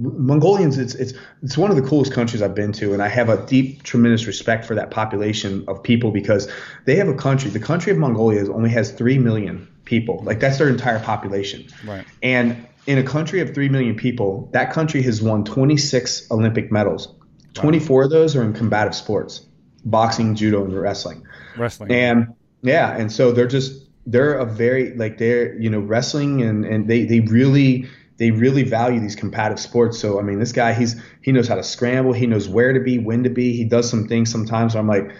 Mongolians, 0.00 0.78
it's 0.78 0.94
it's 0.94 1.12
it's 1.42 1.56
one 1.56 1.70
of 1.70 1.76
the 1.76 1.82
coolest 1.82 2.12
countries 2.12 2.42
I've 2.42 2.54
been 2.54 2.72
to, 2.72 2.92
and 2.92 3.02
I 3.02 3.08
have 3.08 3.28
a 3.28 3.44
deep, 3.46 3.82
tremendous 3.82 4.26
respect 4.26 4.64
for 4.64 4.74
that 4.74 4.90
population 4.90 5.64
of 5.68 5.82
people 5.82 6.10
because 6.10 6.50
they 6.84 6.96
have 6.96 7.08
a 7.08 7.14
country. 7.14 7.50
The 7.50 7.60
country 7.60 7.92
of 7.92 7.98
Mongolia 7.98 8.50
only 8.52 8.70
has 8.70 8.92
three 8.92 9.18
million 9.18 9.68
people. 9.84 10.22
Like 10.22 10.40
that's 10.40 10.58
their 10.58 10.68
entire 10.68 11.00
population. 11.00 11.66
Right. 11.84 12.04
And 12.22 12.66
in 12.86 12.98
a 12.98 13.02
country 13.02 13.40
of 13.40 13.54
three 13.54 13.68
million 13.68 13.96
people, 13.96 14.48
that 14.52 14.72
country 14.72 15.02
has 15.02 15.20
won 15.20 15.44
26 15.44 16.30
Olympic 16.30 16.72
medals. 16.72 17.14
24 17.54 18.04
of 18.04 18.10
those 18.10 18.36
are 18.36 18.42
in 18.42 18.52
combative 18.52 18.94
sports, 18.94 19.46
boxing, 19.84 20.34
judo, 20.34 20.64
and 20.64 20.78
wrestling. 20.78 21.26
Wrestling. 21.56 21.90
And 21.90 22.34
yeah, 22.62 22.96
and 22.96 23.10
so 23.10 23.32
they're 23.32 23.46
just 23.46 23.88
they're 24.06 24.34
a 24.34 24.46
very 24.46 24.94
like 24.94 25.18
they're 25.18 25.58
you 25.58 25.68
know 25.68 25.80
wrestling 25.80 26.42
and 26.42 26.64
and 26.64 26.88
they 26.88 27.04
they 27.04 27.20
really 27.20 27.88
they 28.18 28.32
really 28.32 28.64
value 28.64 29.00
these 29.00 29.16
competitive 29.16 29.60
sports. 29.60 29.98
So 29.98 30.18
I 30.18 30.22
mean, 30.22 30.38
this 30.38 30.52
guy 30.52 30.74
he's 30.74 31.00
he 31.22 31.32
knows 31.32 31.48
how 31.48 31.54
to 31.54 31.62
scramble, 31.62 32.12
he 32.12 32.26
knows 32.26 32.48
where 32.48 32.72
to 32.72 32.80
be, 32.80 32.98
when 32.98 33.22
to 33.22 33.30
be. 33.30 33.56
He 33.56 33.64
does 33.64 33.88
some 33.88 34.06
things 34.06 34.30
sometimes. 34.30 34.76
I'm 34.76 34.88
like, 34.88 35.10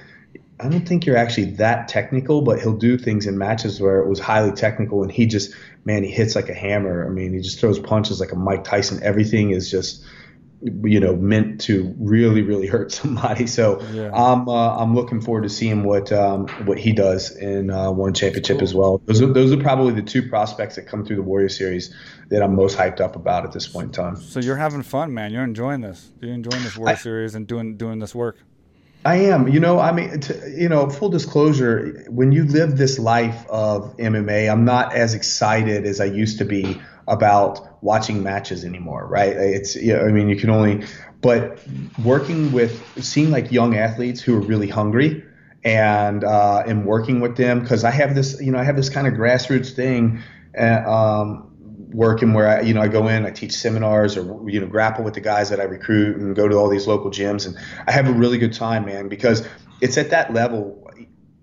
I 0.60 0.68
don't 0.68 0.86
think 0.86 1.06
you're 1.06 1.16
actually 1.16 1.52
that 1.52 1.88
technical, 1.88 2.42
but 2.42 2.60
he'll 2.60 2.76
do 2.76 2.98
things 2.98 3.26
in 3.26 3.38
matches 3.38 3.80
where 3.80 4.00
it 4.00 4.08
was 4.08 4.18
highly 4.18 4.52
technical, 4.52 5.02
and 5.02 5.10
he 5.10 5.26
just 5.26 5.54
man, 5.84 6.02
he 6.02 6.10
hits 6.10 6.34
like 6.34 6.48
a 6.50 6.54
hammer. 6.54 7.06
I 7.06 7.10
mean, 7.10 7.32
he 7.32 7.40
just 7.40 7.60
throws 7.60 7.78
punches 7.78 8.20
like 8.20 8.32
a 8.32 8.36
Mike 8.36 8.64
Tyson. 8.64 9.00
Everything 9.02 9.50
is 9.50 9.70
just 9.70 10.04
you 10.62 10.98
know 10.98 11.14
meant 11.14 11.60
to 11.60 11.94
really 11.98 12.42
really 12.42 12.66
hurt 12.66 12.90
somebody 13.00 13.46
so 13.46 13.80
yeah. 13.92 14.10
i'm 14.12 14.48
uh, 14.48 14.76
i'm 14.76 14.94
looking 14.94 15.20
forward 15.20 15.42
to 15.42 15.48
seeing 15.48 15.84
what 15.84 16.10
um, 16.12 16.48
what 16.66 16.78
he 16.78 16.92
does 16.92 17.36
in 17.36 17.70
uh, 17.70 17.90
one 17.90 18.12
championship 18.12 18.58
cool. 18.58 18.64
as 18.64 18.74
well 18.74 19.02
those 19.06 19.22
are, 19.22 19.32
those 19.32 19.52
are 19.52 19.58
probably 19.58 19.92
the 19.92 20.02
two 20.02 20.28
prospects 20.28 20.76
that 20.76 20.82
come 20.82 21.04
through 21.04 21.16
the 21.16 21.22
warrior 21.22 21.48
series 21.48 21.94
that 22.28 22.42
i'm 22.42 22.56
most 22.56 22.76
hyped 22.76 23.00
up 23.00 23.16
about 23.16 23.44
at 23.44 23.52
this 23.52 23.68
point 23.68 23.86
in 23.86 23.92
time 23.92 24.16
so 24.16 24.40
you're 24.40 24.56
having 24.56 24.82
fun 24.82 25.14
man 25.14 25.32
you're 25.32 25.44
enjoying 25.44 25.80
this 25.80 26.10
you're 26.20 26.34
enjoying 26.34 26.62
this 26.64 26.76
warrior 26.76 26.96
I, 26.96 26.98
series 26.98 27.34
and 27.34 27.46
doing 27.46 27.76
doing 27.76 27.98
this 27.98 28.14
work 28.14 28.38
I 29.04 29.16
am. 29.16 29.46
You 29.48 29.60
know, 29.60 29.78
I 29.78 29.92
mean, 29.92 30.20
to, 30.20 30.50
you 30.50 30.68
know, 30.68 30.90
full 30.90 31.08
disclosure, 31.08 32.04
when 32.08 32.32
you 32.32 32.44
live 32.44 32.76
this 32.76 32.98
life 32.98 33.46
of 33.48 33.96
MMA, 33.96 34.50
I'm 34.50 34.64
not 34.64 34.92
as 34.92 35.14
excited 35.14 35.86
as 35.86 36.00
I 36.00 36.06
used 36.06 36.38
to 36.38 36.44
be 36.44 36.80
about 37.08 37.82
watching 37.82 38.22
matches 38.22 38.64
anymore, 38.64 39.06
right? 39.06 39.34
It's, 39.36 39.74
you 39.74 39.94
know, 39.94 40.02
I 40.02 40.12
mean, 40.12 40.28
you 40.28 40.36
can 40.36 40.50
only, 40.50 40.86
but 41.20 41.60
working 42.04 42.52
with, 42.52 42.82
seeing 43.02 43.30
like 43.30 43.50
young 43.50 43.76
athletes 43.76 44.20
who 44.20 44.36
are 44.36 44.40
really 44.40 44.68
hungry 44.68 45.24
and, 45.64 46.22
uh, 46.22 46.62
and 46.66 46.84
working 46.84 47.20
with 47.20 47.36
them, 47.36 47.60
because 47.60 47.82
I 47.82 47.90
have 47.90 48.14
this, 48.14 48.40
you 48.40 48.52
know, 48.52 48.58
I 48.58 48.64
have 48.64 48.76
this 48.76 48.90
kind 48.90 49.06
of 49.06 49.14
grassroots 49.14 49.74
thing, 49.74 50.22
uh, 50.58 50.84
um, 50.86 51.44
working 51.90 52.34
where 52.34 52.46
I, 52.46 52.60
you 52.60 52.74
know, 52.74 52.82
I 52.82 52.88
go 52.88 53.08
in, 53.08 53.24
I 53.24 53.30
teach 53.30 53.52
seminars 53.52 54.16
or, 54.16 54.48
you 54.48 54.60
know, 54.60 54.66
grapple 54.66 55.04
with 55.04 55.14
the 55.14 55.20
guys 55.20 55.48
that 55.48 55.58
I 55.58 55.64
recruit 55.64 56.18
and 56.18 56.36
go 56.36 56.46
to 56.46 56.54
all 56.56 56.68
these 56.68 56.86
local 56.86 57.10
gyms. 57.10 57.46
And 57.46 57.56
I 57.86 57.92
have 57.92 58.06
a 58.06 58.12
really 58.12 58.38
good 58.38 58.52
time, 58.52 58.84
man, 58.84 59.08
because 59.08 59.46
it's 59.80 59.96
at 59.96 60.10
that 60.10 60.34
level, 60.34 60.90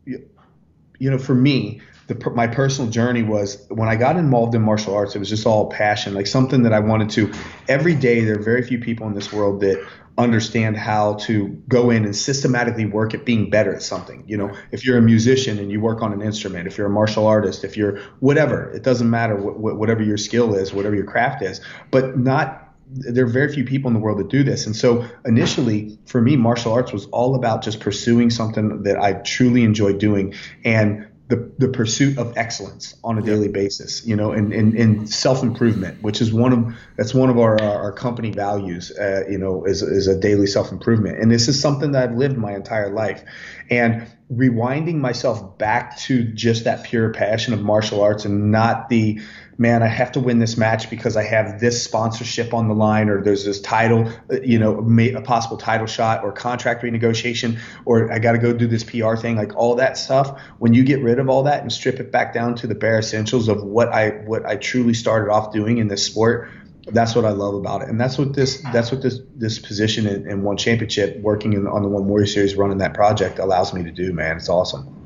you 0.06 1.10
know, 1.10 1.18
for 1.18 1.34
me, 1.36 1.82
the, 2.08 2.32
my 2.32 2.48
personal 2.48 2.92
journey 2.92 3.24
was 3.24 3.66
when 3.70 3.90
I 3.90 3.96
got 3.96 4.16
involved 4.18 4.54
in 4.54 4.62
martial 4.62 4.94
arts, 4.94 5.16
it 5.16 5.20
was 5.20 5.30
just 5.30 5.46
all 5.46 5.70
passion, 5.70 6.14
like 6.14 6.28
something 6.28 6.64
that 6.64 6.74
I 6.74 6.80
wanted 6.80 7.10
to. 7.12 7.34
Every 7.68 7.96
day, 7.96 8.24
there 8.24 8.38
are 8.38 8.44
very 8.44 8.62
few 8.62 8.80
people 8.80 9.08
in 9.08 9.14
this 9.14 9.34
world 9.34 9.62
that 9.62 9.84
understand 10.18 10.78
how 10.78 11.16
to 11.16 11.50
go 11.68 11.90
in 11.90 12.06
and 12.06 12.16
systematically 12.16 12.86
work 12.86 13.14
at 13.14 13.26
being 13.26 13.50
better 13.50 13.74
at 13.74 13.82
something. 13.82 14.24
You 14.28 14.38
know, 14.38 14.56
if 14.72 14.86
you're 14.86 14.98
a 14.98 15.02
musician 15.02 15.60
and 15.60 15.72
you 15.72 15.82
work 15.82 16.02
on 16.02 16.14
an 16.14 16.22
instrument, 16.22 16.68
if 16.68 16.78
you're 16.78 16.88
a 16.88 16.92
martial 16.92 17.28
artist, 17.28 17.64
if 17.64 17.76
you're 17.76 18.00
whatever, 18.20 18.70
it 18.72 18.84
doesn't 18.84 19.10
matter 19.10 19.36
what, 19.36 19.76
whatever 19.78 20.04
your 20.04 20.18
skill 20.18 20.56
is, 20.56 20.74
whatever 20.74 20.96
your 20.96 21.06
craft 21.06 21.42
is, 21.42 21.60
but 21.92 22.18
not 22.18 22.62
there 22.88 23.26
are 23.26 23.28
very 23.28 23.52
few 23.52 23.66
people 23.66 23.88
in 23.88 23.96
the 23.96 24.00
world 24.00 24.20
that 24.20 24.30
do 24.30 24.44
this. 24.44 24.68
And 24.68 24.76
so 24.76 25.08
initially 25.26 25.98
for 26.06 26.22
me, 26.22 26.36
martial 26.36 26.72
arts 26.72 26.94
was 26.94 27.08
all 27.08 27.34
about 27.34 27.64
just 27.64 27.80
pursuing 27.80 28.30
something 28.30 28.84
that 28.84 28.98
I 28.98 29.14
truly 29.14 29.64
enjoy 29.64 29.94
doing 29.94 30.36
and 30.64 31.08
the, 31.28 31.52
the 31.58 31.70
pursuit 31.70 32.20
of 32.20 32.38
excellence 32.38 32.96
on 33.04 33.18
a 33.18 33.22
daily 33.22 33.48
basis, 33.48 34.06
you 34.06 34.16
know, 34.16 34.32
and, 34.32 34.54
and, 34.54 34.76
and 34.76 35.10
self 35.10 35.42
improvement, 35.42 36.04
which 36.04 36.22
is 36.22 36.32
one 36.32 36.54
of 36.54 36.76
that's 36.98 37.16
one 37.16 37.32
of 37.32 37.40
our 37.40 37.60
our 37.62 37.92
company 37.92 38.30
values, 38.30 38.92
uh, 38.92 39.24
you 39.28 39.40
know, 39.40 39.66
is 39.66 39.82
is 39.82 40.08
a 40.08 40.20
daily 40.20 40.46
self 40.46 40.72
improvement, 40.72 41.20
and 41.20 41.32
this 41.32 41.48
is 41.48 41.60
something 41.60 41.94
that 41.94 42.10
I've 42.10 42.16
lived 42.16 42.38
my 42.38 42.54
entire 42.54 42.94
life, 42.94 43.24
and 43.72 44.08
rewinding 44.32 44.96
myself 44.96 45.58
back 45.58 45.98
to 46.00 46.24
just 46.24 46.64
that 46.64 46.84
pure 46.84 47.12
passion 47.12 47.54
of 47.54 47.62
martial 47.62 48.02
arts 48.02 48.26
and 48.26 48.52
not 48.52 48.90
the 48.90 49.20
man, 49.58 49.84
I 49.84 49.88
have 49.88 50.12
to 50.14 50.20
win 50.20 50.40
this 50.40 50.58
match 50.58 50.90
because 50.90 51.16
I 51.16 51.24
have 51.24 51.60
this 51.60 51.84
sponsorship 51.84 52.54
on 52.54 52.68
the 52.68 52.74
line, 52.74 53.10
or 53.10 53.22
there's 53.22 53.46
this 53.46 53.62
title, 53.62 54.12
uh, 54.32 54.42
you 54.42 54.60
know, 54.60 54.80
a 54.80 55.22
possible 55.22 55.58
title 55.58 55.88
shot, 55.88 56.24
or 56.24 56.32
contract 56.32 56.84
renegotiation, 56.84 57.60
or 57.86 58.12
I 58.12 58.20
got 58.20 58.34
to 58.34 58.38
go 58.38 58.54
do 58.54 58.68
this 58.68 58.84
PR 58.84 59.16
thing, 59.16 59.36
like 59.36 59.56
all 59.56 59.76
that 59.76 59.98
stuff. 59.98 60.42
When 60.60 60.74
you 60.74 60.84
get 60.84 61.02
rid 61.02 61.20
of 61.20 61.30
all 61.30 61.44
that 61.44 61.62
and 61.62 61.72
strip 61.72 62.00
it 62.00 62.12
back 62.12 62.34
down 62.34 62.56
to 62.56 62.68
the 62.68 62.76
bare 62.76 63.00
essentials 63.00 63.48
of 63.48 63.64
what 63.64 63.90
I 63.90 64.10
what 64.26 64.46
I 64.46 64.58
truly 64.58 64.94
started 64.94 65.32
off 65.32 65.54
doing 65.54 65.78
in 65.78 65.88
this 65.88 66.06
sport, 66.06 66.50
that's 66.88 67.16
what 67.16 67.26
I 67.26 67.32
love 67.32 67.56
about 67.56 67.82
it, 67.82 67.90
and 67.90 68.00
that's 68.00 68.18
what 68.18 68.34
this 68.34 68.62
that's 68.74 68.92
what 68.92 69.02
this 69.02 69.20
this 69.36 69.60
position 69.60 70.06
in, 70.06 70.30
in 70.30 70.44
one 70.44 70.58
championship, 70.58 71.20
working 71.20 71.54
in, 71.54 71.68
on 71.68 71.82
the 71.82 71.90
One 71.90 72.08
Warrior 72.08 72.28
Series, 72.28 72.56
running 72.56 72.80
that 72.80 72.94
project 72.94 73.40
allows 73.40 73.74
me 73.74 73.84
to 73.84 73.92
do. 73.92 74.14
Man, 74.14 74.38
it's 74.38 74.50
awesome. 74.50 75.05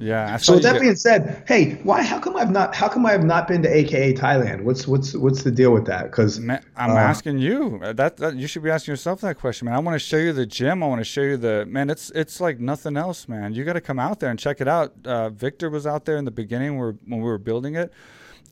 Yeah. 0.00 0.36
So 0.38 0.54
with 0.54 0.62
that 0.62 0.80
being 0.80 0.96
said, 0.96 1.44
hey, 1.46 1.74
why? 1.82 2.02
How 2.02 2.18
come 2.18 2.36
I've 2.36 2.50
not? 2.50 2.74
How 2.74 2.88
come 2.88 3.04
I 3.04 3.12
have 3.12 3.24
not 3.24 3.46
been 3.46 3.62
to 3.62 3.68
AKA 3.68 4.14
Thailand? 4.14 4.62
What's 4.62 4.88
what's 4.88 5.14
what's 5.14 5.42
the 5.42 5.50
deal 5.50 5.72
with 5.72 5.84
that? 5.86 6.04
Because 6.04 6.38
I'm 6.38 6.50
uh, 6.50 6.94
asking 6.94 7.38
you. 7.38 7.78
That, 7.80 8.16
that 8.16 8.36
you 8.36 8.46
should 8.46 8.62
be 8.62 8.70
asking 8.70 8.92
yourself 8.92 9.20
that 9.20 9.38
question, 9.38 9.66
man. 9.66 9.74
I 9.74 9.78
want 9.78 9.94
to 9.94 9.98
show 9.98 10.16
you 10.16 10.32
the 10.32 10.46
gym. 10.46 10.82
I 10.82 10.86
want 10.86 11.00
to 11.00 11.04
show 11.04 11.22
you 11.22 11.36
the 11.36 11.66
man. 11.66 11.90
It's 11.90 12.10
it's 12.10 12.40
like 12.40 12.58
nothing 12.58 12.96
else, 12.96 13.28
man. 13.28 13.52
You 13.52 13.64
got 13.64 13.74
to 13.74 13.80
come 13.80 13.98
out 13.98 14.20
there 14.20 14.30
and 14.30 14.38
check 14.38 14.60
it 14.60 14.68
out. 14.68 14.94
Uh, 15.04 15.30
Victor 15.30 15.68
was 15.68 15.86
out 15.86 16.06
there 16.06 16.16
in 16.16 16.24
the 16.24 16.30
beginning 16.30 16.78
where 16.78 16.92
when 17.06 17.20
we 17.20 17.26
were 17.26 17.38
building 17.38 17.76
it 17.76 17.92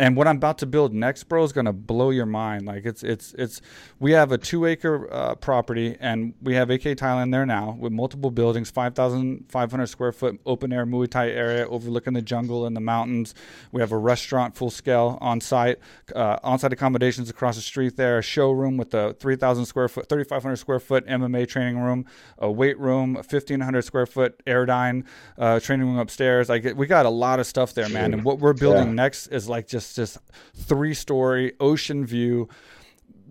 and 0.00 0.16
what 0.16 0.28
I'm 0.28 0.36
about 0.36 0.58
to 0.58 0.66
build 0.66 0.94
next, 0.94 1.24
bro, 1.24 1.42
is 1.42 1.52
gonna 1.52 1.72
blow 1.72 2.10
your 2.10 2.26
mind. 2.26 2.66
Like 2.66 2.84
it's 2.84 3.02
it's 3.02 3.34
it's 3.34 3.60
we 3.98 4.12
have 4.12 4.30
a 4.30 4.38
two 4.38 4.64
acre 4.64 5.12
uh, 5.12 5.34
property, 5.34 5.96
and 5.98 6.34
we 6.40 6.54
have 6.54 6.70
AK 6.70 6.82
Thailand 6.82 7.32
there 7.32 7.44
now 7.44 7.76
with 7.78 7.92
multiple 7.92 8.30
buildings, 8.30 8.70
five 8.70 8.94
thousand 8.94 9.46
five 9.48 9.70
hundred 9.72 9.86
square 9.88 10.12
foot 10.12 10.38
open 10.46 10.72
air 10.72 10.86
Muay 10.86 11.10
Thai 11.10 11.30
area 11.30 11.66
overlooking 11.66 12.12
the 12.12 12.22
jungle 12.22 12.64
and 12.64 12.76
the 12.76 12.80
mountains. 12.80 13.34
We 13.72 13.80
have 13.80 13.90
a 13.90 13.98
restaurant 13.98 14.56
full 14.56 14.70
scale 14.70 15.18
on 15.20 15.40
site, 15.40 15.78
uh, 16.14 16.38
on 16.44 16.60
site 16.60 16.72
accommodations 16.72 17.28
across 17.28 17.56
the 17.56 17.62
street 17.62 17.96
there, 17.96 18.18
a 18.18 18.22
showroom 18.22 18.76
with 18.76 18.94
a 18.94 19.14
three 19.14 19.36
thousand 19.36 19.66
square 19.66 19.88
foot, 19.88 20.08
thirty 20.08 20.24
five 20.24 20.42
hundred 20.42 20.56
square 20.56 20.78
foot 20.78 21.06
MMA 21.06 21.48
training 21.48 21.78
room, 21.80 22.06
a 22.38 22.50
weight 22.50 22.78
room, 22.78 23.16
a 23.16 23.24
fifteen 23.24 23.60
hundred 23.60 23.82
square 23.82 24.06
foot 24.06 24.40
Airdyne 24.46 25.04
uh, 25.38 25.58
training 25.58 25.88
room 25.88 25.98
upstairs. 25.98 26.48
Like 26.48 26.72
we 26.76 26.86
got 26.86 27.04
a 27.04 27.10
lot 27.10 27.40
of 27.40 27.46
stuff 27.46 27.74
there, 27.74 27.88
man. 27.88 28.12
And 28.12 28.22
what 28.22 28.38
we're 28.38 28.52
building 28.52 28.88
yeah. 28.88 28.92
next 28.92 29.26
is 29.28 29.48
like 29.48 29.66
just 29.66 29.87
just 29.94 30.18
three 30.54 30.94
story 30.94 31.52
ocean 31.60 32.04
view 32.06 32.48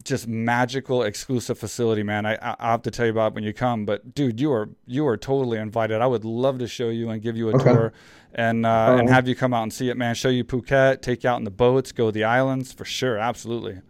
just 0.04 0.28
magical 0.28 1.04
exclusive 1.04 1.58
facility 1.58 2.04
man. 2.04 2.26
I, 2.26 2.38
I 2.42 2.72
have 2.72 2.84
to 2.84 2.92
tell 2.92 3.06
you 3.06 3.12
about 3.12 3.34
when 3.34 3.44
you 3.44 3.54
come 3.54 3.86
but 3.86 4.14
dude 4.14 4.40
you 4.40 4.52
are 4.52 4.70
you 4.86 5.06
are 5.08 5.18
totally 5.18 5.58
invited. 5.58 6.02
I 6.02 6.08
would 6.08 6.26
love 6.26 6.60
to 6.60 6.68
show 6.68 6.90
you 6.90 7.10
and 7.10 7.22
give 7.22 7.36
you 7.36 7.50
a 7.50 7.56
okay. 7.56 7.74
tour 7.74 7.94
and 8.34 8.66
uh, 8.66 8.98
and 9.00 9.10
have 9.10 9.28
you 9.28 9.36
come 9.36 9.54
out 9.54 9.64
and 9.64 9.74
see 9.74 9.90
it 9.90 9.98
man. 9.98 10.16
Show 10.16 10.30
you 10.30 10.44
phuket 10.44 11.02
take 11.02 11.24
you 11.24 11.30
out 11.30 11.38
in 11.38 11.44
the 11.44 11.52
boats 11.52 11.92
go 11.92 12.08
to 12.08 12.12
the 12.12 12.24
islands 12.24 12.72
for 12.72 12.86
sure 12.86 13.18
absolutely. 13.18 13.82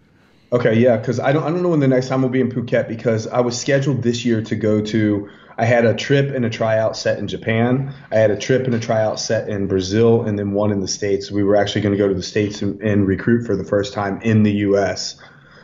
Okay 0.52 0.76
yeah 0.76 0.96
because 0.96 1.20
i 1.20 1.34
don't 1.34 1.44
i 1.44 1.50
don't 1.50 1.62
know 1.62 1.70
when 1.70 1.82
the 1.82 1.88
next 1.90 2.08
time 2.08 2.22
we'll 2.22 2.32
be 2.32 2.40
in 2.40 2.50
phuket 2.50 2.88
because 2.88 3.28
i 3.28 3.42
was 3.42 3.60
scheduled 3.60 4.02
this 4.02 4.24
year 4.24 4.42
to 4.42 4.56
go 4.56 4.80
to 4.82 5.30
I 5.58 5.66
had 5.66 5.86
a 5.86 5.96
trip 5.96 6.34
and 6.36 6.46
a 6.46 6.50
tryout 6.50 6.96
set 6.96 7.18
in 7.18 7.28
Japan. 7.28 7.94
I 8.12 8.18
had 8.18 8.30
a 8.30 8.38
trip 8.38 8.66
and 8.66 8.76
a 8.76 8.80
tryout 8.80 9.20
set 9.20 9.50
in 9.50 9.68
Brazil, 9.68 10.22
and 10.22 10.38
then 10.38 10.52
one 10.52 10.72
in 10.72 10.82
the 10.82 10.88
States. 10.88 11.32
We 11.32 11.44
were 11.44 11.56
actually 11.56 11.82
going 11.82 11.94
to 11.94 11.98
go 11.98 12.08
to 12.08 12.14
the 12.14 12.24
States 12.24 12.62
and, 12.62 12.80
and, 12.82 13.08
recruit 13.08 13.46
for 13.46 13.56
the 13.56 13.64
first 13.64 13.92
time 13.92 14.22
in 14.22 14.44
the 14.44 14.52
U.S. 14.52 15.20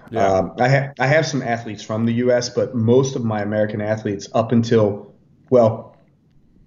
Yeah. 0.10 0.26
Um, 0.26 0.54
I, 0.60 0.70
ha- 0.70 0.94
I 1.00 1.06
have 1.06 1.28
some 1.28 1.44
athletes 1.44 1.84
from 1.84 2.08
the 2.08 2.14
U.S., 2.14 2.50
but 2.50 2.74
most 2.74 3.16
of 3.16 3.24
my 3.24 3.42
American 3.42 3.82
athletes, 3.82 4.28
up 4.34 4.52
until 4.52 5.14
well, 5.52 5.96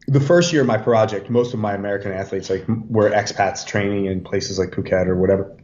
the 0.07 0.21
first 0.21 0.53
year 0.53 0.63
of 0.63 0.69
my 0.69 0.79
project, 0.79 1.29
most 1.29 1.53
of 1.53 1.59
my 1.59 1.75
American 1.75 2.13
athletes 2.13 2.49
like 2.49 2.65
were 2.69 3.11
expats 3.11 3.67
training 3.67 4.05
in 4.05 4.23
places 4.23 4.57
like 4.57 4.71
Phuket 4.71 5.09
or 5.09 5.17
whatever. 5.17 5.57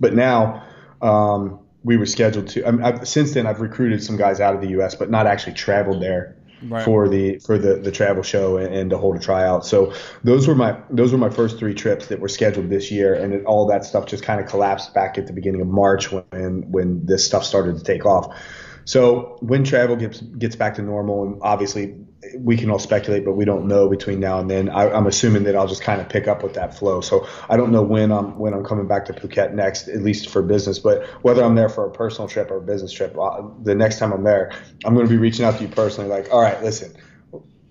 But 0.00 0.14
now 0.14 0.66
um, 1.02 1.60
we 1.84 1.98
were 1.98 2.06
scheduled 2.06 2.48
to. 2.48 2.66
I 2.66 2.70
mean, 2.70 3.04
since 3.04 3.34
then, 3.34 3.46
I've 3.46 3.60
recruited 3.60 4.02
some 4.02 4.16
guys 4.16 4.40
out 4.40 4.54
of 4.54 4.62
the 4.62 4.68
U.S., 4.68 4.94
but 4.94 5.10
not 5.10 5.26
actually 5.26 5.52
traveled 5.52 6.00
there 6.00 6.36
right. 6.68 6.84
for 6.84 7.08
the 7.08 7.38
for 7.38 7.58
the 7.58 7.76
the 7.76 7.90
travel 7.90 8.22
show 8.22 8.56
and, 8.56 8.74
and, 8.74 8.90
to 8.90 8.98
hold 8.98 9.16
a 9.16 9.18
tryout. 9.18 9.64
So 9.66 9.92
those 10.24 10.46
were 10.46 10.54
my 10.54 10.78
those 10.90 11.12
were 11.12 11.18
my 11.18 11.30
first 11.30 11.58
three 11.58 11.74
trips 11.74 12.06
that 12.08 12.20
were 12.20 12.28
scheduled 12.28 12.70
this 12.70 12.90
year, 12.90 13.14
and 13.14 13.32
it, 13.32 13.44
all 13.44 13.66
that 13.68 13.84
stuff 13.84 14.06
just 14.06 14.22
kind 14.24 14.40
of 14.40 14.46
collapsed 14.46 14.94
back 14.94 15.18
at 15.18 15.26
the 15.26 15.32
beginning 15.32 15.60
of 15.60 15.68
March 15.68 16.10
when 16.12 16.70
when 16.70 17.06
this 17.06 17.24
stuff 17.24 17.44
started 17.44 17.78
to 17.78 17.84
take 17.84 18.06
off. 18.06 18.36
So 18.84 19.36
when 19.40 19.64
travel 19.64 19.96
gets 19.96 20.20
gets 20.20 20.56
back 20.56 20.74
to 20.76 20.82
normal, 20.82 21.24
and 21.24 21.38
obviously 21.42 21.96
we 22.38 22.56
can 22.56 22.70
all 22.70 22.78
speculate, 22.78 23.24
but 23.24 23.32
we 23.32 23.44
don't 23.44 23.66
know 23.66 23.88
between 23.88 24.20
now 24.20 24.38
and 24.38 24.48
then. 24.48 24.68
I, 24.68 24.96
am 24.96 25.06
assuming 25.06 25.42
that 25.44 25.56
I'll 25.56 25.66
just 25.66 25.82
kind 25.82 26.00
of 26.00 26.08
pick 26.08 26.28
up 26.28 26.42
with 26.42 26.54
that 26.54 26.76
flow. 26.76 27.00
So 27.00 27.26
I 27.48 27.56
don't 27.56 27.72
know 27.72 27.82
when 27.82 28.12
I'm 28.12 28.38
when 28.38 28.54
I'm 28.54 28.64
coming 28.64 28.86
back 28.86 29.06
to 29.06 29.12
Phuket 29.12 29.52
next, 29.52 29.88
at 29.88 30.02
least 30.02 30.28
for 30.28 30.42
business. 30.42 30.78
But 30.78 31.04
whether 31.22 31.42
I'm 31.42 31.54
there 31.54 31.68
for 31.68 31.86
a 31.86 31.90
personal 31.90 32.28
trip 32.28 32.50
or 32.50 32.58
a 32.58 32.62
business 32.62 32.92
trip, 32.92 33.16
uh, 33.18 33.42
the 33.62 33.74
next 33.74 33.98
time 33.98 34.12
I'm 34.12 34.22
there, 34.22 34.52
I'm 34.84 34.94
going 34.94 35.06
to 35.06 35.10
be 35.10 35.18
reaching 35.18 35.44
out 35.44 35.56
to 35.56 35.62
you 35.62 35.68
personally. 35.68 36.08
Like, 36.08 36.32
all 36.32 36.40
right, 36.40 36.62
listen, 36.62 36.94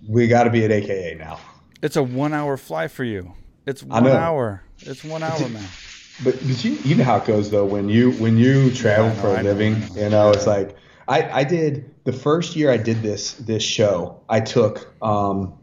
we 0.07 0.27
got 0.27 0.43
to 0.43 0.49
be 0.49 0.65
at 0.65 0.71
AKA 0.71 1.15
now. 1.15 1.39
It's 1.81 1.95
a 1.95 2.03
one 2.03 2.33
hour 2.33 2.57
fly 2.57 2.89
for 2.89 3.05
you. 3.05 3.33
It's 3.65 3.83
one 3.83 4.07
hour. 4.07 4.63
It's 4.79 5.03
one 5.03 5.23
hour, 5.23 5.47
man. 5.47 5.63
But, 6.23 6.33
but 6.41 6.63
you, 6.63 6.71
you 6.83 6.95
know 6.95 7.05
how 7.05 7.17
it 7.17 7.25
goes 7.25 7.49
though 7.49 7.65
when 7.65 7.87
you 7.87 8.11
when 8.13 8.37
you 8.37 8.71
travel 8.71 9.07
yeah, 9.07 9.15
know, 9.15 9.21
for 9.21 9.39
a 9.39 9.43
living, 9.43 9.79
know, 9.79 9.87
you 9.95 10.09
know, 10.09 10.31
it's 10.31 10.45
like 10.45 10.75
I, 11.11 11.41
I 11.41 11.43
did 11.43 11.93
the 12.05 12.13
first 12.13 12.55
year 12.55 12.71
I 12.71 12.77
did 12.77 13.01
this 13.01 13.33
this 13.33 13.63
show. 13.63 14.23
I 14.29 14.39
took 14.39 14.95
um, 15.03 15.59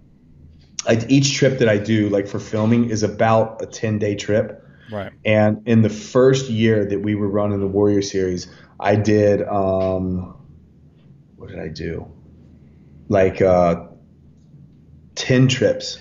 I, 0.87 1.03
each 1.09 1.35
trip 1.35 1.59
that 1.61 1.71
I 1.71 1.79
do 1.79 2.11
like 2.11 2.29
for 2.29 2.39
filming 2.39 2.91
is 2.91 3.03
about 3.03 3.63
a 3.63 3.67
ten 3.67 3.99
day 3.99 4.15
trip. 4.15 4.63
Right. 4.93 5.11
And 5.25 5.67
in 5.67 5.81
the 5.81 5.89
first 5.89 6.51
year 6.51 6.85
that 6.85 7.01
we 7.01 7.15
were 7.15 7.29
running 7.29 7.61
the 7.61 7.67
Warrior 7.67 8.03
Series, 8.03 8.47
I 8.79 8.97
did 8.97 9.43
um, 9.49 10.37
what 11.37 11.49
did 11.49 11.61
I 11.61 11.69
do? 11.69 12.07
Like 13.09 13.41
uh, 13.41 13.87
ten 15.15 15.49
trips 15.49 15.99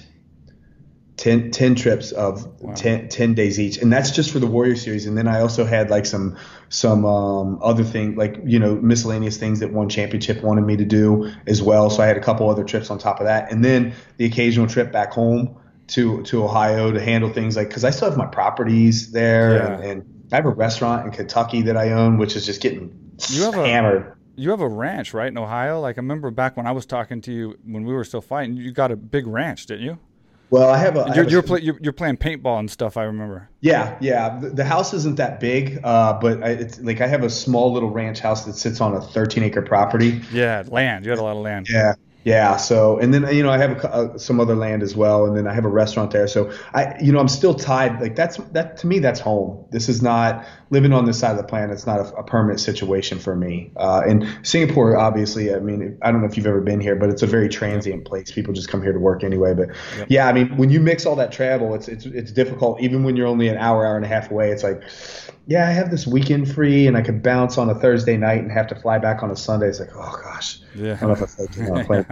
10, 1.17 1.49
10 1.49 1.75
trips 1.75 2.11
of 2.11 2.45
wow. 2.61 2.73
10, 2.75 3.09
10, 3.09 3.33
days 3.33 3.59
each 3.59 3.77
and 3.77 3.91
that's 3.91 4.11
just 4.11 4.31
for 4.31 4.39
the 4.39 4.47
warrior 4.47 4.75
series 4.75 5.05
and 5.05 5.17
then 5.17 5.27
i 5.27 5.41
also 5.41 5.65
had 5.65 5.89
like 5.89 6.05
some 6.05 6.37
some 6.69 7.05
um, 7.05 7.59
other 7.61 7.83
thing 7.83 8.15
like 8.15 8.37
you 8.45 8.59
know 8.59 8.75
miscellaneous 8.75 9.37
things 9.37 9.59
that 9.59 9.73
one 9.73 9.89
championship 9.89 10.43
wanted 10.43 10.61
me 10.61 10.77
to 10.77 10.85
do 10.85 11.31
as 11.47 11.61
well 11.61 11.89
so 11.89 12.01
i 12.01 12.05
had 12.05 12.17
a 12.17 12.21
couple 12.21 12.49
other 12.49 12.63
trips 12.63 12.89
on 12.89 12.97
top 12.97 13.19
of 13.19 13.25
that 13.25 13.51
and 13.51 13.65
then 13.65 13.93
the 14.17 14.25
occasional 14.25 14.67
trip 14.67 14.91
back 14.91 15.11
home 15.11 15.57
to 15.87 16.21
to 16.23 16.43
ohio 16.43 16.91
to 16.91 17.01
handle 17.01 17.31
things 17.31 17.57
like 17.57 17.67
because 17.67 17.83
i 17.83 17.89
still 17.89 18.09
have 18.09 18.17
my 18.17 18.27
properties 18.27 19.11
there 19.11 19.55
yeah. 19.55 19.73
and, 19.73 19.83
and, 19.83 20.29
i 20.31 20.35
have 20.35 20.45
a 20.45 20.49
restaurant 20.49 21.05
in 21.05 21.11
kentucky 21.11 21.63
that 21.63 21.77
i 21.77 21.91
own 21.91 22.17
which 22.17 22.35
is 22.35 22.45
just 22.45 22.61
getting 22.61 22.95
you 23.29 23.43
have 23.43 23.55
hammered 23.55 24.03
a- 24.03 24.17
you 24.39 24.51
have 24.51 24.61
a 24.61 24.67
ranch, 24.67 25.15
right, 25.15 25.29
in 25.29 25.37
Ohio? 25.37 25.81
Like 25.81 25.97
I 25.97 26.01
remember 26.01 26.29
back 26.29 26.55
when 26.55 26.67
I 26.67 26.71
was 26.71 26.85
talking 26.85 27.21
to 27.21 27.33
you 27.33 27.57
when 27.65 27.85
we 27.85 27.93
were 27.93 28.03
still 28.03 28.21
fighting, 28.21 28.55
you 28.55 28.71
got 28.71 28.91
a 28.91 28.95
big 28.95 29.25
ranch, 29.25 29.65
didn't 29.65 29.83
you? 29.83 29.97
Well, 30.49 30.69
I 30.69 30.77
have 30.77 30.95
a. 30.95 30.99
You're, 31.07 31.23
have 31.23 31.31
you're, 31.31 31.39
a, 31.41 31.43
play, 31.43 31.61
you're, 31.61 31.77
you're, 31.81 31.93
playing 31.93 32.17
paintball 32.17 32.59
and 32.59 32.71
stuff. 32.71 32.95
I 32.95 33.03
remember. 33.03 33.49
Yeah, 33.59 33.97
yeah. 33.99 34.39
The, 34.39 34.49
the 34.49 34.63
house 34.63 34.93
isn't 34.93 35.17
that 35.17 35.39
big, 35.39 35.79
uh, 35.83 36.13
but 36.19 36.41
I, 36.41 36.49
it's 36.51 36.79
like 36.79 37.01
I 37.01 37.07
have 37.07 37.23
a 37.23 37.29
small 37.29 37.73
little 37.73 37.89
ranch 37.89 38.19
house 38.19 38.45
that 38.45 38.53
sits 38.53 38.79
on 38.79 38.95
a 38.95 39.01
13 39.01 39.43
acre 39.43 39.61
property. 39.61 40.21
Yeah, 40.31 40.63
land. 40.67 41.05
You 41.05 41.11
had 41.11 41.19
a 41.19 41.23
lot 41.23 41.35
of 41.35 41.43
land. 41.43 41.67
Yeah, 41.69 41.95
yeah. 42.27 42.57
So, 42.57 42.97
and 42.97 43.13
then 43.13 43.33
you 43.33 43.41
know 43.41 43.49
I 43.49 43.57
have 43.57 43.71
a, 43.85 43.89
uh, 43.89 44.17
some 44.17 44.41
other 44.41 44.53
land 44.53 44.83
as 44.83 44.97
well, 44.97 45.25
and 45.25 45.37
then 45.37 45.47
I 45.47 45.53
have 45.53 45.63
a 45.63 45.69
restaurant 45.69 46.11
there. 46.11 46.27
So 46.27 46.51
I, 46.73 46.99
you 47.01 47.13
know, 47.13 47.19
I'm 47.19 47.29
still 47.29 47.53
tied. 47.53 48.01
Like 48.01 48.17
that's 48.17 48.35
that 48.51 48.75
to 48.79 48.87
me, 48.87 48.99
that's 48.99 49.21
home. 49.21 49.65
This 49.71 49.87
is 49.87 50.01
not 50.01 50.45
living 50.69 50.91
on 50.91 51.05
this 51.05 51.17
side 51.17 51.31
of 51.31 51.37
the 51.37 51.45
planet. 51.45 51.71
It's 51.71 51.85
not 51.85 52.01
a, 52.01 52.15
a 52.15 52.23
permanent 52.23 52.59
situation 52.59 53.17
for 53.17 53.33
me. 53.33 53.71
Uh, 53.77 54.01
and 54.05 54.27
Singapore, 54.45 54.97
obviously, 54.97 55.55
I 55.55 55.59
mean, 55.59 55.97
I 56.01 56.11
don't 56.11 56.19
know 56.19 56.27
if 56.27 56.35
you've 56.35 56.47
ever 56.47 56.59
been 56.59 56.81
here, 56.81 56.97
but 56.97 57.07
it's 57.07 57.21
a 57.21 57.27
very 57.27 57.47
transient 57.47 58.03
place. 58.03 58.29
People 58.29 58.53
just 58.53 58.67
come 58.67 58.81
here 58.81 58.91
to 58.91 58.99
work 58.99 59.23
anyway. 59.23 59.53
But 59.53 59.69
yep. 59.97 60.07
yeah, 60.09 60.27
I 60.27 60.33
mean, 60.33 60.57
when 60.57 60.69
you 60.69 60.81
mix 60.81 61.05
all 61.05 61.15
that 61.15 61.31
travel, 61.31 61.75
it's 61.75 61.87
it's 61.87 62.05
it's 62.05 62.33
difficult. 62.33 62.81
Even 62.81 63.05
when 63.05 63.15
you're 63.15 63.27
only 63.27 63.47
an 63.47 63.57
hour, 63.57 63.85
hour 63.85 63.95
and 63.95 64.03
a 64.03 64.09
half 64.09 64.31
away, 64.31 64.51
it's 64.51 64.63
like 64.63 64.83
yeah, 65.47 65.65
I 65.65 65.71
have 65.71 65.89
this 65.89 66.05
weekend 66.05 66.53
free 66.53 66.87
and 66.87 66.97
I 66.97 67.01
could 67.01 67.23
bounce 67.23 67.57
on 67.57 67.69
a 67.69 67.75
Thursday 67.75 68.17
night 68.17 68.41
and 68.41 68.51
have 68.51 68.67
to 68.67 68.75
fly 68.75 68.97
back 68.97 69.23
on 69.23 69.31
a 69.31 69.35
Sunday. 69.35 69.69
It's 69.69 69.79
like, 69.79 69.95
oh 69.95 70.19
gosh, 70.21 70.59
yeah. 70.77 70.97
I 71.01 71.07
don't 71.07 71.19
know 71.19 71.25
if 71.25 71.39
I 71.39 71.45
feel 71.53 71.73
like 71.73 71.87
plane. 71.87 72.05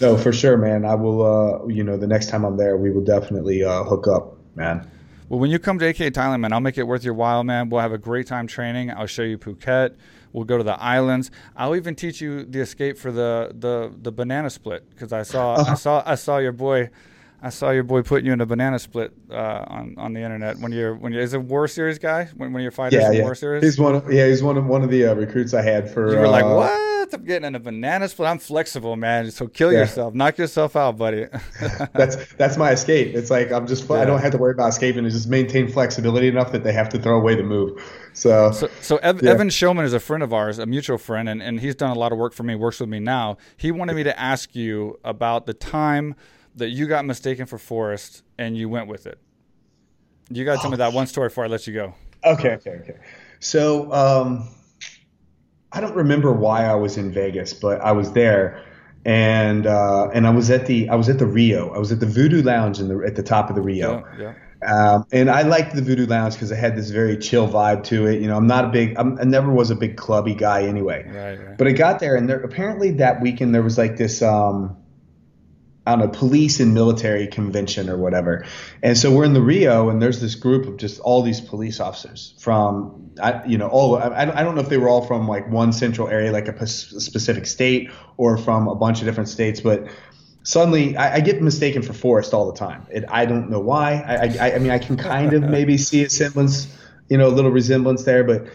no, 0.00 0.16
for 0.16 0.32
sure, 0.32 0.56
man. 0.56 0.84
I 0.84 0.94
will. 0.94 1.22
Uh, 1.22 1.66
you 1.66 1.84
know, 1.84 1.96
the 1.96 2.06
next 2.06 2.28
time 2.28 2.44
I'm 2.44 2.56
there, 2.56 2.76
we 2.76 2.90
will 2.90 3.04
definitely 3.04 3.64
uh, 3.64 3.84
hook 3.84 4.06
up, 4.06 4.36
man. 4.54 4.88
Well, 5.28 5.38
when 5.38 5.50
you 5.50 5.58
come 5.58 5.78
to 5.78 5.86
AK 5.86 5.96
Thailand, 5.96 6.40
man, 6.40 6.52
I'll 6.52 6.60
make 6.60 6.78
it 6.78 6.84
worth 6.84 7.04
your 7.04 7.14
while, 7.14 7.44
man. 7.44 7.68
We'll 7.68 7.82
have 7.82 7.92
a 7.92 7.98
great 7.98 8.26
time 8.26 8.46
training. 8.46 8.90
I'll 8.90 9.06
show 9.06 9.22
you 9.22 9.36
Phuket. 9.36 9.94
We'll 10.32 10.44
go 10.44 10.58
to 10.58 10.64
the 10.64 10.80
islands. 10.80 11.30
I'll 11.56 11.76
even 11.76 11.94
teach 11.94 12.20
you 12.20 12.44
the 12.44 12.60
escape 12.60 12.98
for 12.98 13.12
the 13.12 13.52
the, 13.54 13.92
the 14.00 14.12
banana 14.12 14.50
split 14.50 14.88
because 14.90 15.12
I 15.12 15.22
saw 15.22 15.54
uh-huh. 15.54 15.72
I 15.72 15.74
saw 15.74 16.02
I 16.06 16.14
saw 16.14 16.38
your 16.38 16.52
boy 16.52 16.90
I 17.40 17.50
saw 17.50 17.70
your 17.70 17.84
boy 17.84 18.02
putting 18.02 18.26
you 18.26 18.32
in 18.32 18.40
a 18.40 18.46
banana 18.46 18.80
split 18.80 19.12
uh, 19.30 19.64
on 19.68 19.94
on 19.96 20.12
the 20.12 20.20
internet 20.20 20.58
when 20.58 20.72
you're 20.72 20.94
when 20.94 21.12
you're 21.12 21.22
is 21.22 21.34
a 21.34 21.40
War 21.40 21.68
Series 21.68 21.98
guy 21.98 22.24
when 22.36 22.52
when 22.52 22.62
you're 22.62 22.72
fighting 22.72 23.00
yeah, 23.00 23.12
yeah. 23.12 23.22
War 23.22 23.36
Series. 23.36 23.62
He's 23.62 23.78
one. 23.78 23.94
Of, 23.94 24.12
yeah, 24.12 24.26
he's 24.26 24.42
one 24.42 24.56
of 24.56 24.66
one 24.66 24.82
of 24.82 24.90
the 24.90 25.06
uh, 25.06 25.14
recruits 25.14 25.54
I 25.54 25.62
had 25.62 25.88
for. 25.88 26.10
You 26.10 26.18
were 26.18 26.26
uh, 26.26 26.30
like, 26.30 26.44
what? 26.44 27.14
I'm 27.14 27.24
getting 27.24 27.46
in 27.46 27.54
a 27.54 27.60
banana 27.60 28.08
split. 28.08 28.28
I'm 28.28 28.38
flexible, 28.38 28.96
man. 28.96 29.30
So 29.30 29.46
kill 29.46 29.72
yeah. 29.72 29.80
yourself, 29.80 30.14
knock 30.14 30.36
yourself 30.36 30.74
out, 30.74 30.98
buddy. 30.98 31.26
that's 31.94 32.32
that's 32.34 32.56
my 32.56 32.72
escape. 32.72 33.14
It's 33.14 33.30
like 33.30 33.52
I'm 33.52 33.68
just. 33.68 33.88
I 33.88 34.04
don't 34.04 34.20
have 34.20 34.32
to 34.32 34.38
worry 34.38 34.52
about 34.52 34.70
escaping. 34.70 35.06
I 35.06 35.08
just 35.08 35.28
maintain 35.28 35.68
flexibility 35.68 36.26
enough 36.26 36.50
that 36.50 36.64
they 36.64 36.72
have 36.72 36.88
to 36.90 36.98
throw 36.98 37.16
away 37.16 37.36
the 37.36 37.44
move. 37.44 37.80
So 38.14 38.50
so, 38.50 38.68
so 38.80 38.96
Ev- 38.96 39.22
Evan 39.22 39.48
Showman 39.48 39.84
is 39.84 39.92
a 39.92 40.00
friend 40.00 40.24
of 40.24 40.32
ours, 40.32 40.58
a 40.58 40.66
mutual 40.66 40.98
friend, 40.98 41.28
and, 41.28 41.40
and 41.40 41.60
he's 41.60 41.76
done 41.76 41.90
a 41.90 41.98
lot 41.98 42.10
of 42.10 42.18
work 42.18 42.32
for 42.32 42.42
me. 42.42 42.56
Works 42.56 42.80
with 42.80 42.88
me 42.88 42.98
now. 42.98 43.36
He 43.56 43.70
wanted 43.70 43.94
me 43.94 44.02
to 44.02 44.18
ask 44.18 44.56
you 44.56 44.98
about 45.04 45.46
the 45.46 45.54
time 45.54 46.16
that 46.58 46.70
you 46.70 46.86
got 46.86 47.04
mistaken 47.04 47.46
for 47.46 47.58
Forrest 47.58 48.22
and 48.38 48.56
you 48.56 48.68
went 48.68 48.88
with 48.88 49.06
it. 49.06 49.18
You 50.30 50.44
got 50.44 50.56
to 50.56 50.60
tell 50.60 50.70
me 50.70 50.76
that 50.76 50.92
one 50.92 51.06
story 51.06 51.28
before 51.28 51.44
I 51.44 51.48
let 51.48 51.66
you 51.66 51.72
go. 51.72 51.94
Okay, 52.24 52.50
okay, 52.54 52.70
okay. 52.82 52.96
So 53.40 53.92
um, 53.92 54.48
I 55.72 55.80
don't 55.80 55.94
remember 55.94 56.32
why 56.32 56.64
I 56.64 56.74
was 56.74 56.96
in 56.98 57.12
Vegas, 57.12 57.54
but 57.54 57.80
I 57.80 57.92
was 57.92 58.12
there, 58.12 58.62
and 59.04 59.66
uh, 59.66 60.10
and 60.12 60.26
I 60.26 60.30
was 60.30 60.50
at 60.50 60.66
the 60.66 60.88
I 60.90 60.96
was 60.96 61.08
at 61.08 61.18
the 61.18 61.26
Rio. 61.26 61.72
I 61.74 61.78
was 61.78 61.92
at 61.92 62.00
the 62.00 62.06
Voodoo 62.06 62.42
Lounge 62.42 62.80
in 62.80 62.88
the 62.88 62.98
at 63.06 63.16
the 63.16 63.22
top 63.22 63.48
of 63.48 63.56
the 63.56 63.62
Rio. 63.62 64.04
Yeah, 64.18 64.20
yeah. 64.20 64.34
Um, 64.66 65.06
and 65.12 65.30
I 65.30 65.42
liked 65.42 65.74
the 65.74 65.82
Voodoo 65.82 66.06
Lounge 66.06 66.34
because 66.34 66.50
it 66.50 66.56
had 66.56 66.76
this 66.76 66.90
very 66.90 67.16
chill 67.16 67.48
vibe 67.48 67.84
to 67.84 68.06
it. 68.06 68.20
You 68.20 68.26
know, 68.26 68.36
I'm 68.36 68.48
not 68.48 68.64
a 68.64 68.68
big, 68.68 68.98
I'm, 68.98 69.16
i 69.20 69.24
never 69.24 69.52
was 69.52 69.70
a 69.70 69.76
big 69.76 69.96
clubby 69.96 70.34
guy 70.34 70.64
anyway. 70.64 71.04
Right, 71.06 71.48
right. 71.48 71.56
But 71.56 71.68
I 71.68 71.72
got 71.72 72.00
there, 72.00 72.16
and 72.16 72.28
there 72.28 72.40
apparently 72.40 72.90
that 72.92 73.22
weekend 73.22 73.54
there 73.54 73.62
was 73.62 73.78
like 73.78 73.96
this, 73.96 74.20
um, 74.20 74.76
on 75.88 76.02
a 76.02 76.08
police 76.08 76.60
and 76.60 76.74
military 76.74 77.26
convention 77.26 77.88
or 77.88 77.96
whatever. 77.96 78.44
And 78.82 78.96
so 78.96 79.10
we're 79.10 79.24
in 79.24 79.32
the 79.32 79.40
Rio, 79.40 79.88
and 79.88 80.02
there's 80.02 80.20
this 80.20 80.34
group 80.34 80.66
of 80.66 80.76
just 80.76 81.00
all 81.00 81.22
these 81.22 81.40
police 81.40 81.80
officers 81.80 82.34
from, 82.38 83.10
I, 83.22 83.44
you 83.46 83.56
know, 83.56 83.68
all 83.68 83.96
I, 83.96 84.22
I 84.22 84.42
don't 84.42 84.54
know 84.54 84.60
if 84.60 84.68
they 84.68 84.76
were 84.76 84.88
all 84.88 85.06
from 85.06 85.26
like 85.26 85.48
one 85.48 85.72
central 85.72 86.08
area, 86.08 86.30
like 86.30 86.46
a 86.46 86.66
specific 86.66 87.46
state, 87.46 87.90
or 88.18 88.36
from 88.36 88.68
a 88.68 88.74
bunch 88.74 89.00
of 89.00 89.06
different 89.06 89.30
states, 89.30 89.60
but 89.60 89.88
suddenly 90.42 90.96
I, 90.96 91.16
I, 91.16 91.20
get 91.20 91.42
mistaken 91.42 91.82
for 91.82 91.92
Forrest 91.92 92.34
all 92.34 92.50
the 92.52 92.58
time. 92.58 92.86
It, 92.90 93.04
I 93.08 93.24
don't 93.24 93.50
know 93.50 93.60
why. 93.60 93.94
I, 93.94 94.48
I, 94.48 94.54
I 94.54 94.58
mean, 94.58 94.70
I 94.70 94.78
can 94.78 94.96
kind 94.96 95.32
of 95.32 95.42
maybe 95.56 95.78
see 95.78 96.04
a 96.04 96.10
semblance, 96.10 96.66
you 97.08 97.16
know, 97.16 97.28
a 97.28 97.34
little 97.34 97.50
resemblance 97.50 98.04
there, 98.04 98.24
but 98.24 98.46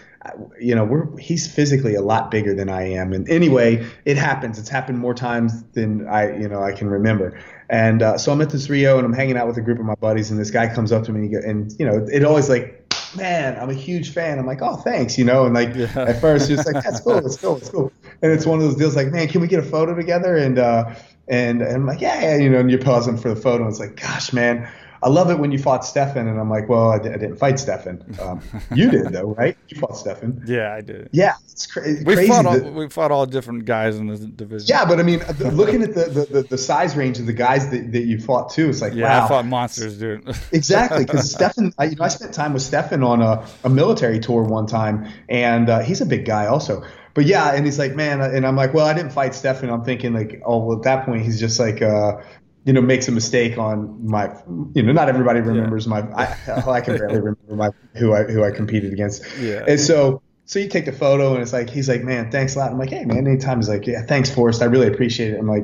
you 0.60 0.76
know, 0.76 0.84
we're 0.86 1.18
he's 1.18 1.48
physically 1.48 1.96
a 1.96 2.02
lot 2.02 2.32
bigger 2.32 2.54
than 2.54 2.70
I 2.70 2.94
am. 2.94 3.14
And 3.14 3.30
anyway, 3.30 3.86
it 4.06 4.18
happens. 4.18 4.58
It's 4.58 4.70
happened 4.70 5.00
more 5.00 5.14
times 5.14 5.64
than 5.74 6.08
I, 6.08 6.38
you 6.38 6.48
know, 6.48 6.64
I 6.64 6.72
can 6.72 6.90
remember. 6.90 7.40
And 7.70 8.02
uh, 8.02 8.18
so 8.18 8.32
I'm 8.32 8.42
at 8.42 8.50
this 8.50 8.70
Rio 8.70 8.98
and 8.98 9.06
I'm 9.06 9.14
hanging 9.14 9.38
out 9.38 9.48
with 9.48 9.58
a 9.58 9.62
group 9.62 9.80
of 9.80 9.86
my 9.86 9.96
buddies, 9.96 10.32
and 10.32 10.40
this 10.40 10.52
guy 10.52 10.74
comes 10.74 10.92
up 10.92 11.04
to 11.06 11.12
me 11.12 11.34
and, 11.36 11.44
and 11.44 11.76
you 11.80 11.86
know, 11.86 12.06
it 12.12 12.24
always 12.24 12.50
like, 12.50 12.80
man, 13.16 13.60
I'm 13.60 13.70
a 13.70 13.74
huge 13.74 14.12
fan. 14.12 14.40
I'm 14.40 14.46
like, 14.46 14.62
oh, 14.62 14.78
thanks, 14.78 15.18
you 15.18 15.26
know. 15.26 15.46
And 15.46 15.54
like 15.54 15.76
yeah. 15.76 15.92
at 15.96 16.22
first, 16.22 16.50
it's 16.50 16.66
like, 16.66 16.84
that's 16.84 17.00
cool, 17.02 17.26
it's 17.26 17.38
cool, 17.38 17.58
it's 17.58 17.70
cool. 17.70 17.92
And 18.22 18.32
it's 18.32 18.46
one 18.46 18.60
of 18.60 18.66
those 18.66 18.76
deals 18.76 18.96
like, 18.96 19.08
man, 19.08 19.28
can 19.28 19.42
we 19.42 19.48
get 19.48 19.60
a 19.60 19.64
photo 19.64 19.96
together? 19.96 20.36
And 20.38 20.58
uh, 20.60 20.96
and, 21.28 21.62
and 21.62 21.76
I'm 21.76 21.86
like, 21.86 22.02
yeah, 22.02 22.22
yeah, 22.22 22.38
you 22.38 22.50
know, 22.50 22.60
and 22.60 22.70
you're 22.70 22.82
pausing 22.82 23.18
for 23.18 23.30
the 23.30 23.40
photo. 23.40 23.64
And 23.64 23.72
it's 23.72 23.80
like, 23.80 23.96
gosh, 23.96 24.34
man, 24.34 24.70
I 25.04 25.10
love 25.10 25.30
it 25.30 25.38
when 25.38 25.52
you 25.52 25.60
fought 25.60 25.84
Stephan, 25.84 26.28
and 26.28 26.40
I'm 26.40 26.50
like, 26.50 26.70
well, 26.70 26.92
I, 26.92 26.98
d- 26.98 27.10
I 27.10 27.18
didn't 27.18 27.36
fight 27.36 27.60
Stephan. 27.60 28.16
Um, 28.22 28.42
you 28.74 28.90
did 28.90 29.10
though, 29.10 29.34
right? 29.36 29.58
You 29.68 29.78
fought 29.80 29.98
Stephan. 29.98 30.44
Yeah, 30.48 30.74
I 30.74 30.80
did. 30.80 31.10
Yeah, 31.12 31.36
it's 31.52 31.68
cra- 31.68 31.84
we 32.06 32.16
crazy. 32.16 32.28
Fought 32.30 32.46
all, 32.46 32.72
we 32.72 32.90
fought 32.90 33.12
all 33.12 33.26
different 33.26 33.66
guys 33.66 33.98
in 33.98 34.08
the 34.08 34.18
division. 34.18 34.68
Yeah, 34.68 34.86
but 34.86 35.00
I 35.00 35.04
mean, 35.04 35.22
looking 35.40 35.84
at 35.84 35.94
the, 35.94 36.28
the, 36.30 36.44
the, 36.44 36.58
size 36.58 36.96
range 36.96 37.20
of 37.20 37.26
the 37.26 37.34
guys 37.34 37.70
that, 37.72 37.92
that 37.92 38.04
you 38.04 38.18
fought 38.18 38.52
too, 38.52 38.70
it's 38.70 38.82
like, 38.82 38.94
yeah, 38.94 39.20
wow. 39.20 39.26
I 39.26 39.28
fought 39.28 39.46
monsters, 39.46 40.00
dude. 40.00 40.24
exactly, 40.54 41.04
because 41.04 41.30
Stephan, 41.30 41.74
I, 41.78 41.86
you 41.86 41.96
know, 41.98 42.06
I 42.06 42.08
spent 42.08 42.34
time 42.34 42.54
with 42.54 42.64
Stephan 42.64 43.04
on 43.04 43.22
a, 43.22 43.46
a 43.66 43.70
military 43.70 44.20
tour 44.20 44.44
one 44.44 44.68
time, 44.68 45.12
and 45.28 45.70
uh, 45.70 45.80
he's 45.80 46.00
a 46.00 46.06
big 46.06 46.26
guy 46.26 46.46
also. 46.46 46.84
But 47.14 47.26
yeah, 47.26 47.54
and 47.54 47.66
he's 47.66 47.78
like, 47.78 47.96
man, 47.96 48.22
and 48.22 48.46
I'm 48.46 48.56
like, 48.56 48.74
well, 48.74 48.88
I 48.88 48.94
didn't 48.94 49.12
fight 49.12 49.36
Stephan. 49.36 49.70
I'm 49.70 49.84
thinking 49.84 50.14
like, 50.14 50.42
oh, 50.46 50.66
well, 50.66 50.78
at 50.78 50.84
that 50.84 51.06
point, 51.06 51.24
he's 51.24 51.40
just 51.40 51.60
like, 51.60 51.82
uh, 51.82 52.22
you 52.66 52.74
know, 52.74 52.82
makes 52.82 53.08
a 53.08 53.12
mistake 53.12 53.58
on 53.58 54.08
my, 54.08 54.34
you 54.74 54.84
know, 54.84 54.94
not 54.94 55.10
everybody 55.10 55.42
remembers 55.42 55.86
yeah. 55.86 56.02
my, 56.02 56.14
I, 56.16 56.72
I 56.72 56.82
can 56.82 56.98
barely 56.98 57.16
remember 57.20 57.56
my, 57.56 57.70
who 57.96 58.14
I, 58.14 58.24
who 58.24 58.44
I 58.44 58.52
competed 58.52 58.94
against. 58.94 59.26
Yeah. 59.38 59.66
And 59.68 59.80
so, 59.80 60.22
so 60.46 60.60
you 60.60 60.70
take 60.70 60.86
the 60.86 60.94
photo 60.94 61.34
and 61.34 61.42
it's 61.42 61.54
like, 61.54 61.70
he's 61.70 61.90
like, 61.90 62.04
man, 62.04 62.32
thanks 62.32 62.56
a 62.56 62.60
lot. 62.60 62.72
I'm 62.72 62.78
like, 62.78 62.90
hey 62.90 63.06
man, 63.06 63.28
anytime 63.28 63.58
he's 63.58 63.70
like, 63.70 63.86
yeah, 63.86 64.06
thanks 64.06 64.30
Forrest. 64.30 64.62
I 64.62 64.66
really 64.66 64.88
appreciate 64.88 65.34
it. 65.34 65.40
I'm 65.40 65.48
like, 65.48 65.64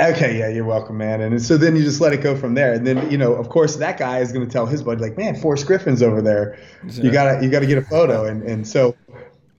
okay, 0.00 0.38
yeah, 0.38 0.48
you're 0.48 0.64
welcome, 0.64 0.98
man. 0.98 1.20
And 1.20 1.40
so 1.40 1.56
then 1.56 1.76
you 1.76 1.82
just 1.82 2.00
let 2.00 2.12
it 2.12 2.20
go 2.20 2.36
from 2.36 2.54
there. 2.54 2.72
And 2.72 2.84
then, 2.84 3.08
you 3.10 3.18
know, 3.18 3.34
of 3.34 3.48
course 3.48 3.76
that 3.76 3.96
guy 3.96 4.18
is 4.18 4.32
going 4.32 4.44
to 4.44 4.52
tell 4.52 4.66
his 4.66 4.82
buddy 4.82 5.00
like, 5.00 5.16
man, 5.16 5.36
Forrest 5.36 5.66
Griffin's 5.66 6.02
over 6.02 6.20
there. 6.20 6.58
You 6.90 7.12
gotta, 7.12 7.44
you 7.44 7.50
gotta 7.50 7.66
get 7.66 7.78
a 7.78 7.82
photo. 7.82 8.24
And, 8.24 8.42
and 8.42 8.66
so, 8.66 8.96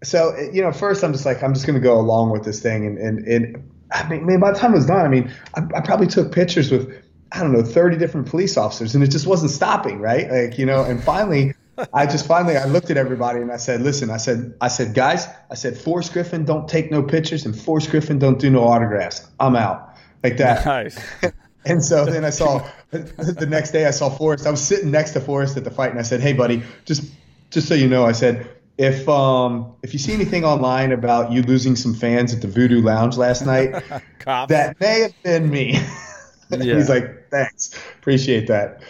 so, 0.04 0.36
you 0.52 0.62
know, 0.62 0.72
first 0.72 1.04
I'm 1.04 1.14
just 1.14 1.26
like, 1.26 1.42
I'm 1.42 1.54
just 1.54 1.66
going 1.66 1.80
to 1.80 1.84
go 1.84 1.98
along 2.00 2.32
with 2.32 2.44
this 2.44 2.62
thing. 2.62 2.86
And, 2.86 2.98
and, 2.98 3.28
and 3.28 3.72
I 3.92 4.08
mean, 4.10 4.40
by 4.40 4.52
the 4.52 4.58
time 4.58 4.74
it 4.74 4.78
was 4.78 4.86
done, 4.86 5.06
I 5.06 5.08
mean, 5.08 5.32
I, 5.56 5.62
I, 5.76 5.82
probably 5.82 6.08
took 6.08 6.32
pictures 6.32 6.72
with, 6.72 7.04
I 7.32 7.42
don't 7.42 7.52
know, 7.52 7.64
30 7.64 7.98
different 7.98 8.28
police 8.28 8.58
officers, 8.58 8.96
and 8.96 9.04
it 9.04 9.08
just 9.08 9.28
wasn't 9.28 9.52
stopping, 9.52 10.00
right? 10.00 10.30
Like, 10.30 10.58
you 10.58 10.66
know, 10.66 10.84
and 10.84 11.04
finally, 11.04 11.54
I 11.94 12.06
just 12.06 12.26
finally, 12.26 12.58
I 12.58 12.66
looked 12.66 12.90
at 12.90 12.98
everybody 12.98 13.42
and 13.42 13.52
I 13.52 13.58
said, 13.58 13.82
listen, 13.82 14.10
I 14.10 14.18
said, 14.18 14.56
I 14.62 14.70
said, 14.70 14.94
guys, 14.94 15.28
I 15.52 15.56
said, 15.56 15.78
Forrest 15.78 16.14
Griffin 16.14 16.46
don't 16.46 16.68
take 16.70 16.90
no 16.90 17.04
pictures 17.04 17.46
and 17.46 17.58
Forrest 17.58 17.90
Griffin 17.90 18.18
don't 18.18 18.40
do 18.40 18.50
no 18.50 18.64
autographs. 18.64 19.28
I'm 19.40 19.56
out. 19.56 19.96
Like 20.24 20.38
that. 20.38 20.66
Nice. 20.66 20.98
and 21.66 21.84
so 21.84 22.06
then 22.06 22.24
I 22.24 22.30
saw, 22.30 22.66
the 22.92 23.48
next 23.50 23.72
day 23.72 23.86
I 23.86 23.92
saw 23.92 24.10
Forrest. 24.10 24.48
I 24.48 24.52
was 24.52 24.62
sitting 24.62 24.90
next 24.90 25.12
to 25.12 25.22
Forrest 25.22 25.58
at 25.58 25.66
the 25.66 25.72
fight 25.72 25.92
and 25.92 26.00
I 26.00 26.04
said, 26.04 26.22
hey, 26.22 26.34
buddy, 26.34 26.64
just, 26.86 27.12
just 27.50 27.68
so 27.68 27.76
you 27.76 27.90
know, 27.90 28.06
I 28.06 28.14
said, 28.14 28.50
if 28.78 29.08
um 29.08 29.74
if 29.84 29.94
you 29.94 30.00
see 30.00 30.14
anything 30.14 30.44
online 30.44 30.92
about 30.92 31.32
you 31.32 31.42
losing 31.44 31.76
some 31.76 31.94
fans 31.94 32.34
at 32.34 32.42
the 32.42 32.48
Voodoo 32.48 32.82
Lounge 32.82 33.18
last 33.18 33.46
night, 33.46 33.72
that 34.26 34.80
may 34.80 35.02
have 35.02 35.24
been 35.24 35.50
me. 35.50 35.74
yeah. 36.50 36.76
He's 36.76 36.90
like, 36.90 37.30
thanks, 37.30 37.78
appreciate 37.98 38.48
that. 38.48 38.84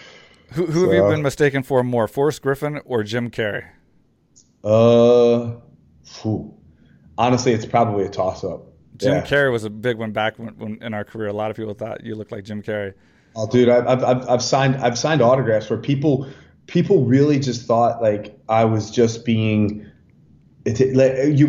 Who, 0.54 0.66
who 0.66 0.86
so, 0.86 0.92
have 0.92 0.94
you 0.94 1.10
been 1.10 1.22
mistaken 1.22 1.64
for 1.64 1.84
more, 1.84 2.08
Forrest 2.08 2.42
Griffin 2.42 2.80
or 2.86 3.04
Jim 3.04 3.30
Carrey? 3.30 3.66
Uh, 4.64 5.56
whew. 6.22 6.54
honestly, 7.18 7.52
it's 7.52 7.66
probably 7.66 8.06
a 8.06 8.10
toss 8.10 8.44
up. 8.44 8.64
Jim 8.98 9.16
yeah. 9.16 9.22
Carrey 9.26 9.52
was 9.52 9.66
a 9.66 9.70
big 9.70 9.98
one 9.98 10.12
back 10.12 10.40
when, 10.40 10.58
when, 10.58 10.82
in 10.82 10.94
our 10.94 11.04
career. 11.04 11.28
A 11.28 11.34
lot 11.34 11.52
of 11.52 11.58
people 11.58 11.74
thought 11.74 12.04
you 12.06 12.16
looked 12.16 12.32
like 12.32 12.46
Jim 12.46 12.64
Carrey. 12.64 12.94
Oh, 13.36 13.48
dude, 13.48 13.68
I've, 13.68 14.02
I've, 14.04 14.30
I've 14.30 14.42
signed 14.42 14.78
I've 14.78 14.98
signed 14.98 15.22
autographs 15.22 15.70
where 15.70 15.78
people 15.78 16.28
people 16.68 17.06
really 17.06 17.40
just 17.40 17.66
thought 17.66 18.02
like 18.02 18.38
I 18.50 18.66
was 18.66 18.92
just 18.92 19.26
being. 19.26 19.86
It, 20.66 20.80
you 21.38 21.48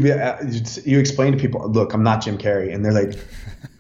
you 0.85 0.99
explain 0.99 1.33
to 1.33 1.39
people, 1.39 1.67
look, 1.71 1.95
I'm 1.95 2.03
not 2.03 2.23
Jim 2.23 2.37
Carrey, 2.37 2.75
and 2.75 2.85
they're 2.85 2.93
like, 2.93 3.15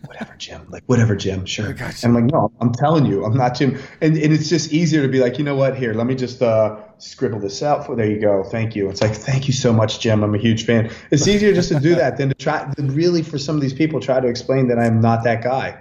whatever, 0.06 0.34
Jim, 0.38 0.66
like 0.70 0.82
whatever, 0.86 1.14
Jim, 1.14 1.44
sure. 1.44 1.68
And 1.68 2.04
I'm 2.04 2.14
like, 2.14 2.24
no, 2.24 2.50
I'm 2.60 2.72
telling 2.72 3.04
you, 3.04 3.24
I'm 3.24 3.36
not 3.36 3.54
Jim, 3.54 3.78
and 4.00 4.16
and 4.16 4.32
it's 4.32 4.48
just 4.48 4.72
easier 4.72 5.02
to 5.02 5.08
be 5.08 5.18
like, 5.18 5.38
you 5.38 5.44
know 5.44 5.54
what, 5.54 5.76
here, 5.76 5.92
let 5.92 6.06
me 6.06 6.14
just 6.14 6.40
uh, 6.40 6.78
scribble 6.98 7.38
this 7.38 7.62
out 7.62 7.84
for. 7.84 7.94
There 7.94 8.10
you 8.10 8.18
go, 8.18 8.42
thank 8.44 8.74
you. 8.74 8.88
It's 8.88 9.02
like, 9.02 9.14
thank 9.14 9.46
you 9.46 9.52
so 9.52 9.72
much, 9.72 10.00
Jim. 10.00 10.22
I'm 10.22 10.34
a 10.34 10.38
huge 10.38 10.64
fan. 10.64 10.90
It's 11.10 11.28
easier 11.34 11.52
just 11.52 11.68
to 11.68 11.80
do 11.80 11.94
that 11.96 12.16
than 12.16 12.30
to 12.30 12.34
try, 12.34 12.72
to 12.72 12.82
really 12.82 13.22
for 13.22 13.38
some 13.38 13.56
of 13.56 13.62
these 13.62 13.74
people 13.74 14.00
try 14.00 14.20
to 14.20 14.28
explain 14.28 14.68
that 14.68 14.78
I'm 14.78 15.00
not 15.00 15.22
that 15.24 15.42
guy, 15.42 15.78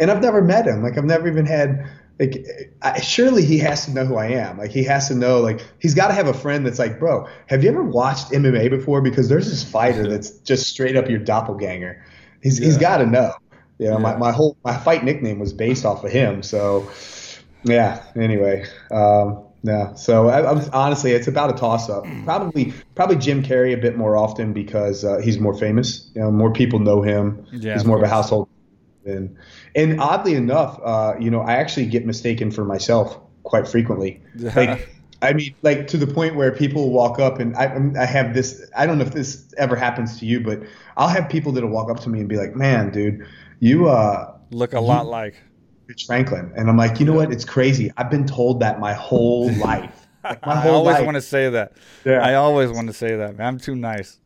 and 0.00 0.10
I've 0.10 0.20
never 0.20 0.42
met 0.42 0.66
him. 0.66 0.82
Like 0.82 0.98
I've 0.98 1.04
never 1.04 1.26
even 1.28 1.46
had 1.46 1.88
like 2.18 2.46
I, 2.82 3.00
surely 3.00 3.44
he 3.44 3.58
has 3.58 3.84
to 3.84 3.92
know 3.92 4.04
who 4.04 4.16
I 4.16 4.26
am. 4.26 4.58
Like 4.58 4.70
he 4.70 4.82
has 4.84 5.08
to 5.08 5.14
know. 5.14 5.40
Like 5.40 5.60
he's 5.78 5.94
got 5.94 6.08
to 6.08 6.14
have 6.14 6.26
a 6.26 6.34
friend 6.34 6.66
that's 6.66 6.78
like, 6.78 6.98
bro, 6.98 7.28
have 7.46 7.62
you 7.62 7.70
ever 7.70 7.82
watched 7.82 8.30
MMA 8.30 8.70
before? 8.70 9.00
Because 9.00 9.28
there's 9.28 9.48
this 9.48 9.62
fighter 9.62 10.08
that's 10.08 10.30
just 10.38 10.66
straight 10.66 10.96
up 10.96 11.08
your 11.08 11.20
doppelganger. 11.20 12.04
He's 12.42 12.58
yeah. 12.58 12.66
he's 12.66 12.78
got 12.78 12.98
to 12.98 13.06
know. 13.06 13.32
You 13.78 13.86
know, 13.86 13.92
yeah. 13.92 13.98
my, 13.98 14.16
my 14.16 14.32
whole 14.32 14.56
my 14.64 14.76
fight 14.76 15.04
nickname 15.04 15.38
was 15.38 15.52
based 15.52 15.84
off 15.84 16.02
of 16.02 16.10
him. 16.10 16.42
So 16.42 16.90
yeah. 17.62 18.02
Anyway, 18.16 18.66
um, 18.90 19.44
yeah. 19.62 19.94
So 19.94 20.28
I, 20.28 20.40
I 20.40 20.68
honestly, 20.72 21.12
it's 21.12 21.28
about 21.28 21.50
a 21.50 21.56
toss 21.56 21.88
up. 21.88 22.04
Probably 22.24 22.72
probably 22.94 23.16
Jim 23.16 23.42
Carrey 23.42 23.74
a 23.74 23.80
bit 23.80 23.96
more 23.96 24.16
often 24.16 24.52
because 24.52 25.04
uh, 25.04 25.18
he's 25.18 25.38
more 25.38 25.54
famous. 25.54 26.10
You 26.14 26.22
know, 26.22 26.30
more 26.30 26.52
people 26.52 26.78
know 26.78 27.02
him. 27.02 27.46
Yeah, 27.52 27.74
he's 27.74 27.84
more 27.84 27.96
of, 27.96 28.02
of 28.02 28.08
a 28.08 28.12
household. 28.12 28.48
And 29.04 29.36
and 29.78 30.00
oddly 30.00 30.34
enough, 30.34 30.80
uh, 30.82 31.14
you 31.20 31.30
know, 31.30 31.40
I 31.40 31.52
actually 31.54 31.86
get 31.86 32.04
mistaken 32.04 32.50
for 32.50 32.64
myself 32.64 33.18
quite 33.44 33.68
frequently. 33.68 34.20
Like, 34.56 34.88
I 35.22 35.32
mean, 35.32 35.54
like 35.62 35.86
to 35.88 35.96
the 35.96 36.06
point 36.06 36.34
where 36.34 36.52
people 36.52 36.90
walk 36.90 37.18
up 37.18 37.38
and 37.38 37.56
I, 37.56 37.90
I 38.00 38.04
have 38.04 38.34
this. 38.34 38.68
I 38.76 38.86
don't 38.86 38.98
know 38.98 39.04
if 39.04 39.12
this 39.12 39.54
ever 39.56 39.76
happens 39.76 40.18
to 40.18 40.26
you, 40.26 40.40
but 40.40 40.62
I'll 40.96 41.08
have 41.08 41.28
people 41.28 41.52
that'll 41.52 41.70
walk 41.70 41.90
up 41.90 42.00
to 42.00 42.08
me 42.08 42.20
and 42.20 42.28
be 42.28 42.36
like, 42.36 42.56
"Man, 42.56 42.90
dude, 42.90 43.26
you 43.60 43.88
uh 43.88 44.36
look 44.50 44.72
a 44.72 44.76
you, 44.76 44.82
lot 44.82 45.06
like 45.06 45.36
Rich 45.86 46.06
Franklin," 46.06 46.52
and 46.56 46.68
I'm 46.68 46.76
like, 46.76 46.98
"You 46.98 47.06
know 47.06 47.14
what? 47.14 47.32
It's 47.32 47.44
crazy. 47.44 47.92
I've 47.96 48.10
been 48.10 48.26
told 48.26 48.60
that 48.60 48.80
my 48.80 48.94
whole 48.94 49.50
life." 49.58 50.06
Like 50.24 50.44
my 50.44 50.56
whole 50.56 50.72
I 50.72 50.74
always 50.74 50.94
life. 50.96 51.04
want 51.04 51.14
to 51.14 51.22
say 51.22 51.48
that. 51.50 51.72
Yeah. 52.04 52.18
I 52.20 52.34
always 52.34 52.72
want 52.72 52.88
to 52.88 52.92
say 52.92 53.16
that. 53.16 53.38
Man. 53.38 53.46
I'm 53.46 53.58
too 53.58 53.76
nice. 53.76 54.18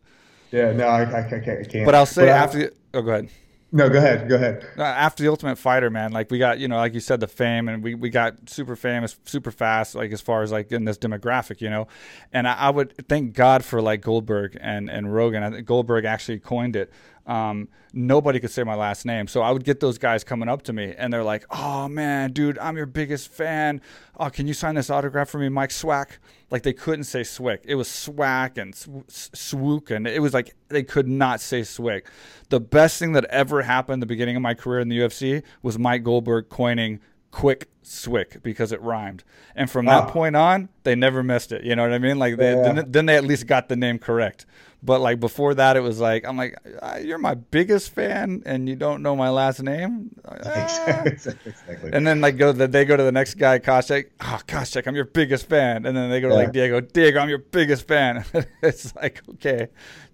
Yeah, 0.50 0.72
no, 0.72 0.86
I, 0.86 1.02
I, 1.02 1.26
I 1.26 1.64
can't. 1.64 1.84
But 1.84 1.94
I'll 1.94 2.06
say 2.06 2.26
but 2.26 2.28
after. 2.30 2.64
I, 2.64 2.70
oh, 2.94 3.02
go 3.02 3.10
ahead. 3.12 3.30
No, 3.74 3.88
go 3.88 3.96
ahead. 3.96 4.28
Go 4.28 4.34
ahead. 4.34 4.66
Uh, 4.76 4.82
after 4.82 5.22
the 5.22 5.30
Ultimate 5.30 5.56
Fighter, 5.56 5.88
man, 5.88 6.12
like 6.12 6.30
we 6.30 6.38
got, 6.38 6.58
you 6.58 6.68
know, 6.68 6.76
like 6.76 6.92
you 6.92 7.00
said, 7.00 7.20
the 7.20 7.26
fame, 7.26 7.68
and 7.70 7.82
we, 7.82 7.94
we 7.94 8.10
got 8.10 8.50
super 8.50 8.76
famous, 8.76 9.16
super 9.24 9.50
fast, 9.50 9.94
like 9.94 10.12
as 10.12 10.20
far 10.20 10.42
as 10.42 10.52
like 10.52 10.70
in 10.70 10.84
this 10.84 10.98
demographic, 10.98 11.62
you 11.62 11.70
know. 11.70 11.88
And 12.34 12.46
I, 12.46 12.52
I 12.52 12.70
would 12.70 13.08
thank 13.08 13.32
God 13.32 13.64
for 13.64 13.80
like 13.80 14.02
Goldberg 14.02 14.58
and 14.60 14.90
and 14.90 15.14
Rogan. 15.14 15.42
I 15.42 15.50
think 15.50 15.66
Goldberg 15.66 16.04
actually 16.04 16.38
coined 16.38 16.76
it 16.76 16.92
um, 17.26 17.68
nobody 17.92 18.40
could 18.40 18.50
say 18.50 18.64
my 18.64 18.74
last 18.74 19.04
name. 19.04 19.26
So 19.26 19.42
I 19.42 19.50
would 19.50 19.64
get 19.64 19.80
those 19.80 19.98
guys 19.98 20.24
coming 20.24 20.48
up 20.48 20.62
to 20.62 20.72
me 20.72 20.94
and 20.96 21.12
they're 21.12 21.22
like, 21.22 21.44
oh 21.50 21.88
man, 21.88 22.32
dude, 22.32 22.58
I'm 22.58 22.76
your 22.76 22.86
biggest 22.86 23.30
fan. 23.30 23.80
Oh, 24.18 24.30
can 24.30 24.46
you 24.46 24.54
sign 24.54 24.74
this 24.74 24.90
autograph 24.90 25.28
for 25.28 25.38
me, 25.38 25.48
Mike 25.48 25.70
Swack? 25.70 26.18
Like 26.50 26.62
they 26.62 26.72
couldn't 26.72 27.04
say 27.04 27.22
Swick. 27.22 27.62
It 27.64 27.76
was 27.76 27.88
Swack 27.88 28.58
and 28.58 28.74
Swook. 28.74 29.90
And 29.90 30.06
it 30.06 30.20
was 30.20 30.34
like 30.34 30.54
they 30.68 30.82
could 30.82 31.08
not 31.08 31.40
say 31.40 31.62
Swick. 31.62 32.06
The 32.48 32.60
best 32.60 32.98
thing 32.98 33.12
that 33.12 33.24
ever 33.26 33.62
happened 33.62 34.02
the 34.02 34.06
beginning 34.06 34.36
of 34.36 34.42
my 34.42 34.54
career 34.54 34.80
in 34.80 34.88
the 34.88 34.98
UFC 34.98 35.42
was 35.62 35.78
Mike 35.78 36.02
Goldberg 36.02 36.48
coining 36.48 37.00
quick 37.30 37.68
swick 37.82 38.42
because 38.42 38.70
it 38.72 38.80
rhymed 38.82 39.24
and 39.56 39.68
from 39.68 39.86
that 39.86 40.06
point 40.08 40.36
on 40.36 40.68
they 40.84 40.94
never 40.94 41.22
missed 41.22 41.50
it 41.50 41.64
you 41.64 41.74
know 41.74 41.82
what 41.82 41.92
i 41.92 41.98
mean 41.98 42.18
like 42.18 42.36
they, 42.36 42.54
yeah. 42.54 42.72
then, 42.72 42.92
then, 42.92 43.06
they 43.06 43.16
at 43.16 43.24
least 43.24 43.46
got 43.46 43.68
the 43.68 43.74
name 43.74 43.98
correct 43.98 44.46
But 44.84 45.00
like 45.00 45.20
before 45.20 45.54
that, 45.54 45.76
it 45.76 45.80
was 45.80 46.00
like 46.00 46.24
I'm 46.26 46.36
like, 46.36 46.56
uh, 46.82 46.98
you're 47.00 47.18
my 47.18 47.34
biggest 47.34 47.94
fan, 47.94 48.42
and 48.44 48.68
you 48.68 48.74
don't 48.74 49.02
know 49.02 49.14
my 49.14 49.30
last 49.30 49.62
name. 49.62 50.10
Ah. 50.44 51.02
exactly. 51.04 51.90
And 51.92 52.06
then 52.06 52.20
like 52.20 52.36
go 52.36 52.52
the 52.52 52.66
they 52.66 52.84
go 52.84 52.96
to 52.96 53.02
the 53.02 53.12
next 53.12 53.34
guy, 53.34 53.58
Koscheck. 53.58 54.06
Oh, 54.20 54.40
Koscheck, 54.46 54.86
I'm 54.86 54.96
your 54.96 55.04
biggest 55.04 55.48
fan. 55.48 55.86
And 55.86 55.96
then 55.96 56.10
they 56.10 56.20
go 56.20 56.28
to 56.28 56.34
yeah. 56.34 56.40
like 56.40 56.52
Diego, 56.52 56.80
Diego, 56.80 57.20
I'm 57.20 57.28
your 57.28 57.38
biggest 57.38 57.86
fan. 57.86 58.24
it's 58.62 58.94
like 58.96 59.22
okay, 59.34 59.68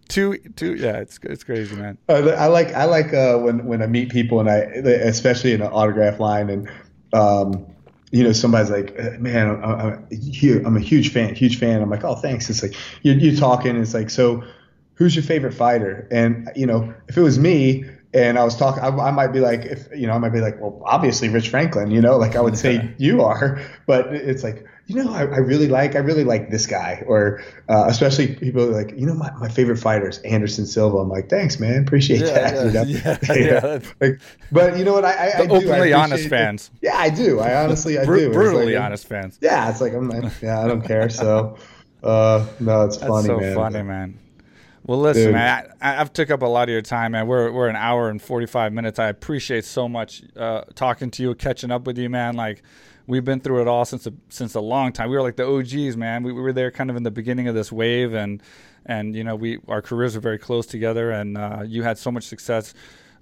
two 0.09 0.39
two 0.57 0.75
yeah 0.75 0.97
it's 0.97 1.19
it's 1.23 1.45
crazy 1.45 1.77
man 1.77 1.97
uh, 2.09 2.31
i 2.39 2.47
like 2.47 2.73
i 2.73 2.85
like 2.85 3.13
uh, 3.13 3.37
when 3.39 3.65
when 3.67 3.83
i 3.83 3.87
meet 3.87 4.11
people 4.11 4.41
and 4.41 4.51
i 4.51 4.57
especially 4.57 5.53
in 5.53 5.61
an 5.61 5.69
autograph 5.69 6.19
line 6.19 6.51
and 6.51 6.71
um, 7.13 7.67
you 8.11 8.23
know 8.23 8.33
somebody's 8.33 8.71
like 8.71 8.99
uh, 8.99 9.11
man 9.19 9.49
I'm, 9.49 9.63
I'm, 9.63 10.09
I'm, 10.67 10.77
a 10.77 10.81
huge 10.81 11.13
fan 11.13 11.35
huge 11.35 11.59
fan 11.59 11.81
i'm 11.83 11.91
like 11.91 12.05
oh 12.05 12.17
thanks 12.17 12.49
it's 12.51 12.63
like 12.63 12.75
you're, 13.03 13.17
you're 13.17 13.37
talking 13.37 13.77
it's 13.77 13.95
like 13.95 14.11
so 14.11 14.43
who's 14.99 15.17
your 15.17 15.23
favorite 15.23 15.55
fighter 15.55 16.07
and 16.11 16.51
you 16.55 16.67
know 16.67 16.93
if 17.09 17.17
it 17.17 17.23
was 17.23 17.39
me 17.39 17.85
and 18.15 18.39
I 18.39 18.45
was 18.45 18.57
talking, 18.57 18.83
I, 18.83 18.89
I, 18.89 19.11
might 19.11 19.29
be 19.29 19.41
like, 19.41 19.67
if 19.67 19.89
you 19.95 20.07
know, 20.07 20.15
I 20.15 20.19
might 20.19 20.33
be 20.33 20.41
like, 20.41 20.59
well, 20.61 20.81
obviously 20.87 21.29
Rich 21.29 21.51
Franklin, 21.51 21.91
you 21.91 22.01
know, 22.01 22.17
like 22.17 22.37
I 22.37 22.41
would 22.41 22.57
say 22.57 22.95
you 22.99 23.23
are, 23.23 23.61
but 23.87 24.15
it's 24.15 24.43
like, 24.43 24.65
you 24.87 24.95
know, 25.03 25.13
I, 25.13 25.21
I, 25.21 25.39
really 25.39 25.69
like, 25.69 25.95
I 25.95 25.99
really 25.99 26.25
like 26.25 26.51
this 26.51 26.67
guy, 26.67 27.05
or 27.07 27.43
uh, 27.69 27.85
especially 27.89 28.35
people 28.37 28.67
like, 28.69 28.95
you 28.97 29.05
know, 29.05 29.13
my, 29.13 29.31
my 29.33 29.49
favorite 29.49 29.77
fighter 29.77 30.09
is 30.09 30.19
Anderson 30.21 30.65
Silva. 30.65 30.97
I'm 30.97 31.11
like, 31.11 31.29
thanks, 31.29 31.61
man, 31.61 31.83
appreciate 31.83 32.21
yeah, 32.21 32.51
that. 32.51 32.73
Yeah, 32.73 32.83
you 32.85 32.95
know? 33.03 33.19
yeah, 33.35 33.67
yeah. 33.67 33.81
like, 34.01 34.21
but 34.51 34.79
you 34.79 34.85
know 34.87 34.95
what? 34.95 35.05
I, 35.05 35.13
I, 35.13 35.39
I 35.41 35.47
do, 35.47 35.57
openly 35.57 35.93
honest 35.93 36.29
fans. 36.31 36.71
Yeah, 36.81 36.97
I 36.97 37.11
do. 37.11 37.41
I 37.41 37.63
honestly, 37.63 37.99
I 37.99 38.07
Br- 38.07 38.17
do. 38.17 38.33
Brutally 38.33 38.75
like, 38.75 38.83
honest 38.83 39.07
fans. 39.07 39.39
Yeah, 39.43 39.69
it's 39.69 39.83
like 39.83 39.93
I'm, 39.93 40.11
yeah, 40.41 40.65
I 40.65 40.67
don't 40.67 40.83
care. 40.83 41.11
So, 41.11 41.59
uh, 42.03 42.47
no, 42.59 42.87
it's 42.87 42.97
That's 42.97 43.11
funny, 43.11 43.27
so 43.27 43.39
man. 43.39 43.55
funny, 43.55 43.83
man. 43.83 44.19
Well, 44.89 45.01
listen, 45.01 45.25
Dude. 45.25 45.33
man, 45.35 45.71
I, 45.83 45.93
have 45.93 46.15
took 46.15 46.31
up 46.31 46.41
a 46.41 46.47
lot 46.47 46.71
of 46.71 46.73
your 46.73 46.81
time, 46.81 47.13
man. 47.13 47.27
We're 47.27 47.53
we're 47.53 47.69
an 47.69 47.77
hour 47.77 48.09
and 48.09 48.23
forty 48.23 48.47
five 48.47 48.73
minutes. 48.73 48.99
I 48.99 49.09
appreciate 49.09 49.67
so 49.67 49.87
much 49.87 50.23
uh, 50.35 50.63
talking 50.75 51.11
to 51.11 51.23
you, 51.23 51.35
catching 51.35 51.71
up 51.71 51.87
with 51.87 51.99
you, 51.99 52.09
man. 52.09 52.37
Like 52.37 52.63
we've 53.07 53.25
been 53.25 53.41
through 53.41 53.61
it 53.61 53.69
all 53.69 53.85
since 53.85 54.07
a, 54.07 54.15
since 54.31 54.55
a 54.55 54.63
long 54.63 54.93
time. 54.93 55.11
We 55.11 55.17
were 55.17 55.23
like 55.23 55.37
the 55.37 55.47
OGs, 55.47 55.99
man. 55.99 56.23
We, 56.23 56.33
we 56.33 56.41
were 56.41 56.55
there 56.55 56.71
kind 56.71 56.89
of 56.89 56.97
in 56.97 57.03
the 57.03 57.11
beginning 57.11 57.49
of 57.49 57.55
this 57.55 57.71
wave, 57.71 58.15
and 58.15 58.43
and 58.87 59.15
you 59.15 59.25
know 59.25 59.37
we 59.37 59.59
our 59.69 59.83
careers 59.83 60.15
were 60.15 60.23
very 60.23 60.39
close 60.39 60.65
together, 60.65 61.11
and 61.11 61.37
uh, 61.37 61.65
you 61.67 61.83
had 61.83 61.99
so 61.99 62.11
much 62.11 62.25
success. 62.25 62.73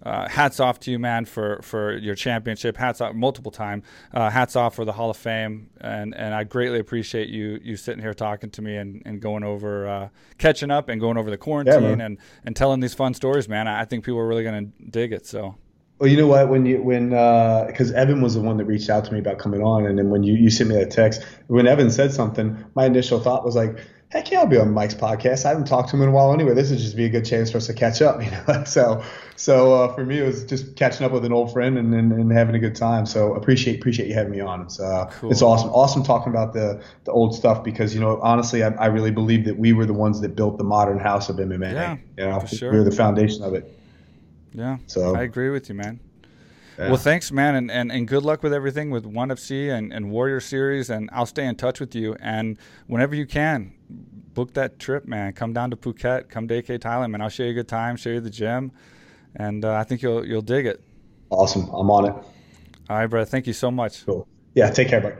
Uh, 0.06 0.28
hats 0.28 0.60
off 0.60 0.78
to 0.78 0.92
you, 0.92 1.00
man, 1.00 1.24
for, 1.24 1.58
for 1.62 1.96
your 1.96 2.14
championship. 2.14 2.76
Hats 2.76 3.00
off 3.00 3.12
multiple 3.12 3.50
time. 3.50 3.82
Uh, 4.14 4.30
hats 4.30 4.54
off 4.54 4.76
for 4.76 4.84
the 4.84 4.92
Hall 4.92 5.10
of 5.10 5.16
Fame, 5.16 5.68
and 5.80 6.14
and 6.14 6.32
I 6.32 6.44
greatly 6.44 6.78
appreciate 6.78 7.28
you 7.28 7.58
you 7.60 7.76
sitting 7.76 8.00
here 8.00 8.14
talking 8.14 8.50
to 8.50 8.62
me 8.62 8.76
and, 8.76 9.02
and 9.04 9.20
going 9.20 9.42
over 9.42 9.88
uh, 9.88 10.08
catching 10.38 10.70
up 10.70 10.88
and 10.88 11.00
going 11.00 11.16
over 11.16 11.28
the 11.28 11.36
quarantine 11.36 11.98
yeah, 11.98 12.06
and 12.06 12.18
and 12.44 12.54
telling 12.54 12.78
these 12.78 12.94
fun 12.94 13.14
stories, 13.14 13.48
man. 13.48 13.66
I 13.66 13.84
think 13.84 14.04
people 14.04 14.20
are 14.20 14.28
really 14.28 14.44
gonna 14.44 14.66
dig 14.90 15.12
it. 15.12 15.26
So 15.26 15.56
well, 15.98 16.10
you 16.10 16.16
know 16.16 16.26
what? 16.26 16.50
When 16.50 16.66
you 16.66 16.82
when 16.82 17.08
because 17.08 17.90
uh, 17.90 17.96
Evan 17.96 18.20
was 18.20 18.34
the 18.34 18.40
one 18.40 18.58
that 18.58 18.66
reached 18.66 18.90
out 18.90 19.04
to 19.06 19.12
me 19.12 19.18
about 19.18 19.38
coming 19.38 19.62
on, 19.62 19.86
and 19.86 19.98
then 19.98 20.10
when 20.10 20.22
you 20.22 20.34
you 20.34 20.50
sent 20.50 20.70
me 20.70 20.76
that 20.76 20.92
text, 20.92 21.24
when 21.48 21.66
Evan 21.66 21.90
said 21.90 22.12
something, 22.12 22.64
my 22.74 22.84
initial 22.84 23.18
thought 23.18 23.44
was 23.44 23.56
like, 23.56 23.78
heck 24.16 24.30
yeah, 24.30 24.40
I'll 24.40 24.46
be 24.46 24.58
on 24.58 24.72
Mike's 24.72 24.94
podcast. 24.94 25.44
I 25.44 25.50
haven't 25.50 25.66
talked 25.66 25.90
to 25.90 25.96
him 25.96 26.02
in 26.02 26.08
a 26.08 26.12
while 26.12 26.32
anyway. 26.32 26.54
This 26.54 26.70
would 26.70 26.78
just 26.78 26.96
be 26.96 27.04
a 27.04 27.08
good 27.08 27.24
chance 27.24 27.50
for 27.50 27.58
us 27.58 27.66
to 27.66 27.74
catch 27.74 28.00
up, 28.00 28.22
you 28.24 28.30
know. 28.30 28.64
so 28.64 29.04
so 29.36 29.74
uh, 29.74 29.94
for 29.94 30.04
me, 30.04 30.18
it 30.18 30.26
was 30.26 30.44
just 30.44 30.76
catching 30.76 31.04
up 31.04 31.12
with 31.12 31.24
an 31.24 31.32
old 31.32 31.52
friend 31.52 31.76
and, 31.76 31.94
and, 31.94 32.12
and, 32.12 32.32
having 32.32 32.54
a 32.54 32.58
good 32.58 32.74
time. 32.74 33.04
So 33.04 33.34
appreciate 33.34 33.78
appreciate 33.78 34.08
you 34.08 34.14
having 34.14 34.32
me 34.32 34.40
on. 34.40 34.62
It's 34.62 34.80
uh, 34.80 35.06
cool. 35.20 35.30
it's 35.30 35.42
awesome 35.42 35.70
awesome 35.70 36.02
talking 36.02 36.32
about 36.32 36.54
the 36.54 36.82
the 37.04 37.12
old 37.12 37.34
stuff 37.34 37.62
because 37.62 37.94
you 37.94 38.00
know 38.00 38.18
honestly, 38.22 38.64
I, 38.64 38.68
I 38.68 38.86
really 38.86 39.10
believe 39.10 39.44
that 39.44 39.58
we 39.58 39.72
were 39.72 39.86
the 39.86 39.94
ones 39.94 40.20
that 40.22 40.34
built 40.34 40.58
the 40.58 40.64
modern 40.64 40.98
house 40.98 41.28
of 41.28 41.36
MMA. 41.36 41.72
Yeah, 41.72 41.96
you 42.16 42.24
know, 42.24 42.40
for 42.40 42.56
sure. 42.56 42.72
we 42.72 42.78
were 42.78 42.84
the 42.84 42.90
foundation 42.90 43.44
of 43.44 43.54
it. 43.54 43.70
Yeah. 44.52 44.78
So 44.86 45.14
I 45.14 45.22
agree 45.22 45.50
with 45.50 45.68
you, 45.68 45.74
man. 45.74 46.00
Yeah. 46.78 46.88
Well, 46.88 46.96
thanks, 46.96 47.32
man, 47.32 47.54
and, 47.54 47.70
and, 47.70 47.90
and 47.90 48.06
good 48.06 48.22
luck 48.22 48.42
with 48.42 48.52
everything 48.52 48.90
with 48.90 49.06
ONE 49.06 49.30
FC 49.30 49.70
and, 49.70 49.92
and 49.92 50.10
Warrior 50.10 50.40
Series, 50.40 50.90
and 50.90 51.08
I'll 51.12 51.26
stay 51.26 51.46
in 51.46 51.56
touch 51.56 51.80
with 51.80 51.94
you. 51.94 52.16
And 52.20 52.58
whenever 52.86 53.14
you 53.14 53.26
can, 53.26 53.72
book 54.34 54.52
that 54.54 54.78
trip, 54.78 55.06
man. 55.06 55.32
Come 55.32 55.52
down 55.52 55.70
to 55.70 55.76
Phuket, 55.76 56.28
come 56.28 56.46
to 56.48 56.56
AK 56.58 56.66
Thailand, 56.66 57.10
man. 57.10 57.22
I'll 57.22 57.30
show 57.30 57.44
you 57.44 57.50
a 57.50 57.54
good 57.54 57.68
time, 57.68 57.96
show 57.96 58.10
you 58.10 58.20
the 58.20 58.30
gym, 58.30 58.70
and 59.34 59.64
uh, 59.64 59.74
I 59.74 59.84
think 59.84 60.02
you'll 60.02 60.24
you'll 60.24 60.42
dig 60.42 60.66
it. 60.66 60.84
Awesome, 61.30 61.68
I'm 61.70 61.90
on 61.90 62.04
it. 62.04 62.14
All 62.88 62.98
right, 62.98 63.06
brother. 63.06 63.24
Thank 63.24 63.46
you 63.46 63.52
so 63.52 63.70
much. 63.70 64.04
Cool. 64.06 64.28
Yeah, 64.54 64.70
take 64.70 64.88
care, 64.88 65.00
buddy. 65.00 65.16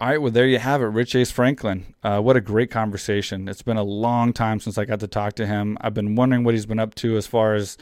All 0.00 0.08
right, 0.08 0.20
well, 0.20 0.32
there 0.32 0.46
you 0.46 0.58
have 0.58 0.82
it, 0.82 0.86
Rich 0.86 1.14
Ace 1.14 1.30
Franklin. 1.30 1.94
Uh, 2.02 2.20
what 2.20 2.36
a 2.36 2.40
great 2.40 2.70
conversation. 2.70 3.48
It's 3.48 3.62
been 3.62 3.76
a 3.76 3.84
long 3.84 4.32
time 4.32 4.58
since 4.60 4.76
I 4.76 4.84
got 4.84 5.00
to 5.00 5.06
talk 5.06 5.34
to 5.36 5.46
him. 5.46 5.78
I've 5.80 5.94
been 5.94 6.16
wondering 6.16 6.44
what 6.44 6.52
he's 6.52 6.66
been 6.66 6.80
up 6.80 6.94
to 6.96 7.16
as 7.16 7.26
far 7.26 7.54
as 7.54 7.78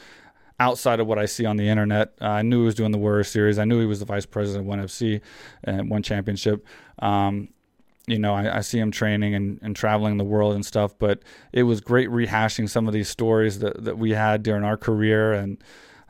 outside 0.63 1.01
of 1.01 1.07
what 1.07 1.19
I 1.19 1.25
see 1.25 1.45
on 1.45 1.57
the 1.57 1.67
internet. 1.67 2.13
Uh, 2.21 2.27
I 2.27 2.41
knew 2.41 2.59
he 2.59 2.65
was 2.65 2.75
doing 2.75 2.91
the 2.91 2.97
Warrior 2.97 3.25
Series. 3.25 3.59
I 3.59 3.65
knew 3.65 3.81
he 3.81 3.85
was 3.85 3.99
the 3.99 4.05
vice 4.05 4.25
president 4.25 4.63
of 4.63 4.67
ONE 4.67 4.79
FC 4.79 5.21
and 5.63 5.89
one 5.89 6.01
championship. 6.01 6.65
Um, 6.99 7.49
you 8.07 8.17
know, 8.17 8.33
I, 8.33 8.57
I, 8.57 8.61
see 8.61 8.79
him 8.79 8.91
training 8.91 9.33
and, 9.33 9.59
and 9.61 9.75
traveling 9.75 10.17
the 10.17 10.23
world 10.23 10.55
and 10.55 10.65
stuff, 10.65 10.97
but 10.97 11.21
it 11.53 11.63
was 11.63 11.79
great 11.81 12.09
rehashing 12.09 12.69
some 12.69 12.87
of 12.87 12.93
these 12.93 13.09
stories 13.09 13.59
that, 13.59 13.83
that 13.83 13.97
we 13.97 14.11
had 14.11 14.43
during 14.43 14.63
our 14.63 14.77
career. 14.77 15.33
And 15.33 15.57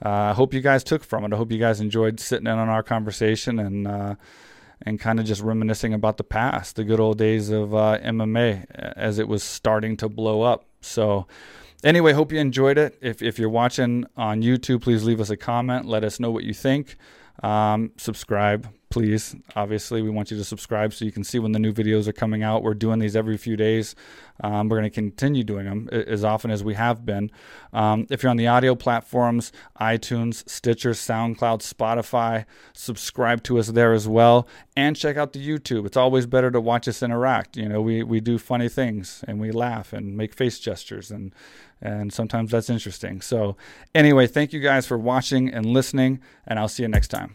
uh, 0.04 0.10
I 0.10 0.34
hope 0.34 0.54
you 0.54 0.62
guys 0.62 0.84
took 0.84 1.04
from 1.04 1.24
it. 1.24 1.34
I 1.34 1.38
hope 1.38 1.52
you 1.52 1.60
guys 1.60 1.80
enjoyed 1.80 2.20
sitting 2.20 2.48
in 2.48 2.58
on 2.58 2.70
our 2.70 2.84
conversation 2.84 3.60
and, 3.60 3.88
uh, 3.88 4.16
and 4.84 5.00
kind 5.00 5.20
of 5.20 5.26
just 5.26 5.42
reminiscing 5.42 5.94
about 5.94 6.18
the 6.18 6.24
past, 6.24 6.76
the 6.76 6.84
good 6.84 7.00
old 7.00 7.18
days 7.18 7.50
of 7.50 7.74
uh, 7.74 8.00
MMA 8.00 8.66
as 8.72 9.20
it 9.20 9.28
was 9.28 9.44
starting 9.44 9.98
to 9.98 10.10
blow 10.10 10.42
up. 10.42 10.66
So, 10.82 11.28
Anyway, 11.84 12.14
hope 12.14 12.32
you 12.32 12.40
enjoyed 12.40 12.78
it. 12.78 12.98
If, 13.02 13.22
if 13.22 13.38
you're 13.38 13.50
watching 13.50 14.06
on 14.16 14.42
YouTube, 14.42 14.82
please 14.82 15.04
leave 15.04 15.20
us 15.20 15.30
a 15.30 15.38
comment. 15.38 15.86
Let 15.86 16.06
us 16.06 16.20
know 16.20 16.32
what 16.32 16.46
you 16.46 16.54
think. 16.54 16.96
Um, 17.42 17.92
subscribe, 17.98 18.70
please. 18.90 19.36
Obviously, 19.56 20.02
we 20.02 20.10
want 20.10 20.32
you 20.32 20.38
to 20.38 20.46
subscribe 20.46 20.94
so 20.94 21.04
you 21.04 21.12
can 21.12 21.24
see 21.24 21.40
when 21.40 21.52
the 21.52 21.60
new 21.60 21.74
videos 21.74 22.08
are 22.08 22.14
coming 22.14 22.44
out. 22.44 22.64
We're 22.64 22.76
doing 22.76 23.00
these 23.00 23.16
every 23.16 23.38
few 23.38 23.58
days. 23.58 23.96
Um, 24.42 24.70
we're 24.70 24.78
going 24.78 24.90
to 24.90 24.94
continue 24.94 25.44
doing 25.44 25.66
them 25.66 25.90
as 25.92 26.24
often 26.24 26.52
as 26.52 26.64
we 26.64 26.76
have 26.76 27.06
been. 27.06 27.32
Um, 27.74 28.08
if 28.10 28.24
you're 28.24 28.30
on 28.30 28.38
the 28.38 28.48
audio 28.48 28.76
platforms, 28.76 29.52
iTunes, 29.82 30.48
Stitcher, 30.48 30.92
SoundCloud, 30.92 31.62
Spotify, 31.62 32.46
subscribe 32.74 33.44
to 33.44 33.60
us 33.60 33.68
there 33.68 33.94
as 33.94 34.08
well. 34.08 34.48
And 34.78 34.96
check 34.96 35.18
out 35.18 35.34
the 35.34 35.46
YouTube. 35.46 35.86
It's 35.86 35.98
always 35.98 36.26
better 36.28 36.50
to 36.52 36.62
watch 36.62 36.88
us 36.88 37.04
interact. 37.04 37.58
You 37.58 37.68
know, 37.68 37.82
we, 37.82 38.04
we 38.04 38.22
do 38.22 38.38
funny 38.38 38.70
things 38.70 39.24
and 39.28 39.40
we 39.40 39.52
laugh 39.52 39.92
and 39.92 40.16
make 40.16 40.34
face 40.34 40.60
gestures 40.60 41.12
and 41.12 41.34
and 41.84 42.12
sometimes 42.12 42.50
that's 42.52 42.70
interesting. 42.70 43.22
So, 43.22 43.58
anyway, 43.94 44.26
thank 44.26 44.54
you 44.54 44.60
guys 44.60 44.88
for 44.88 44.98
watching 44.98 45.54
and 45.54 45.66
listening, 45.66 46.20
and 46.48 46.58
I'll 46.58 46.70
see 46.70 46.84
you 46.84 46.90
next 46.90 47.10
time. 47.10 47.34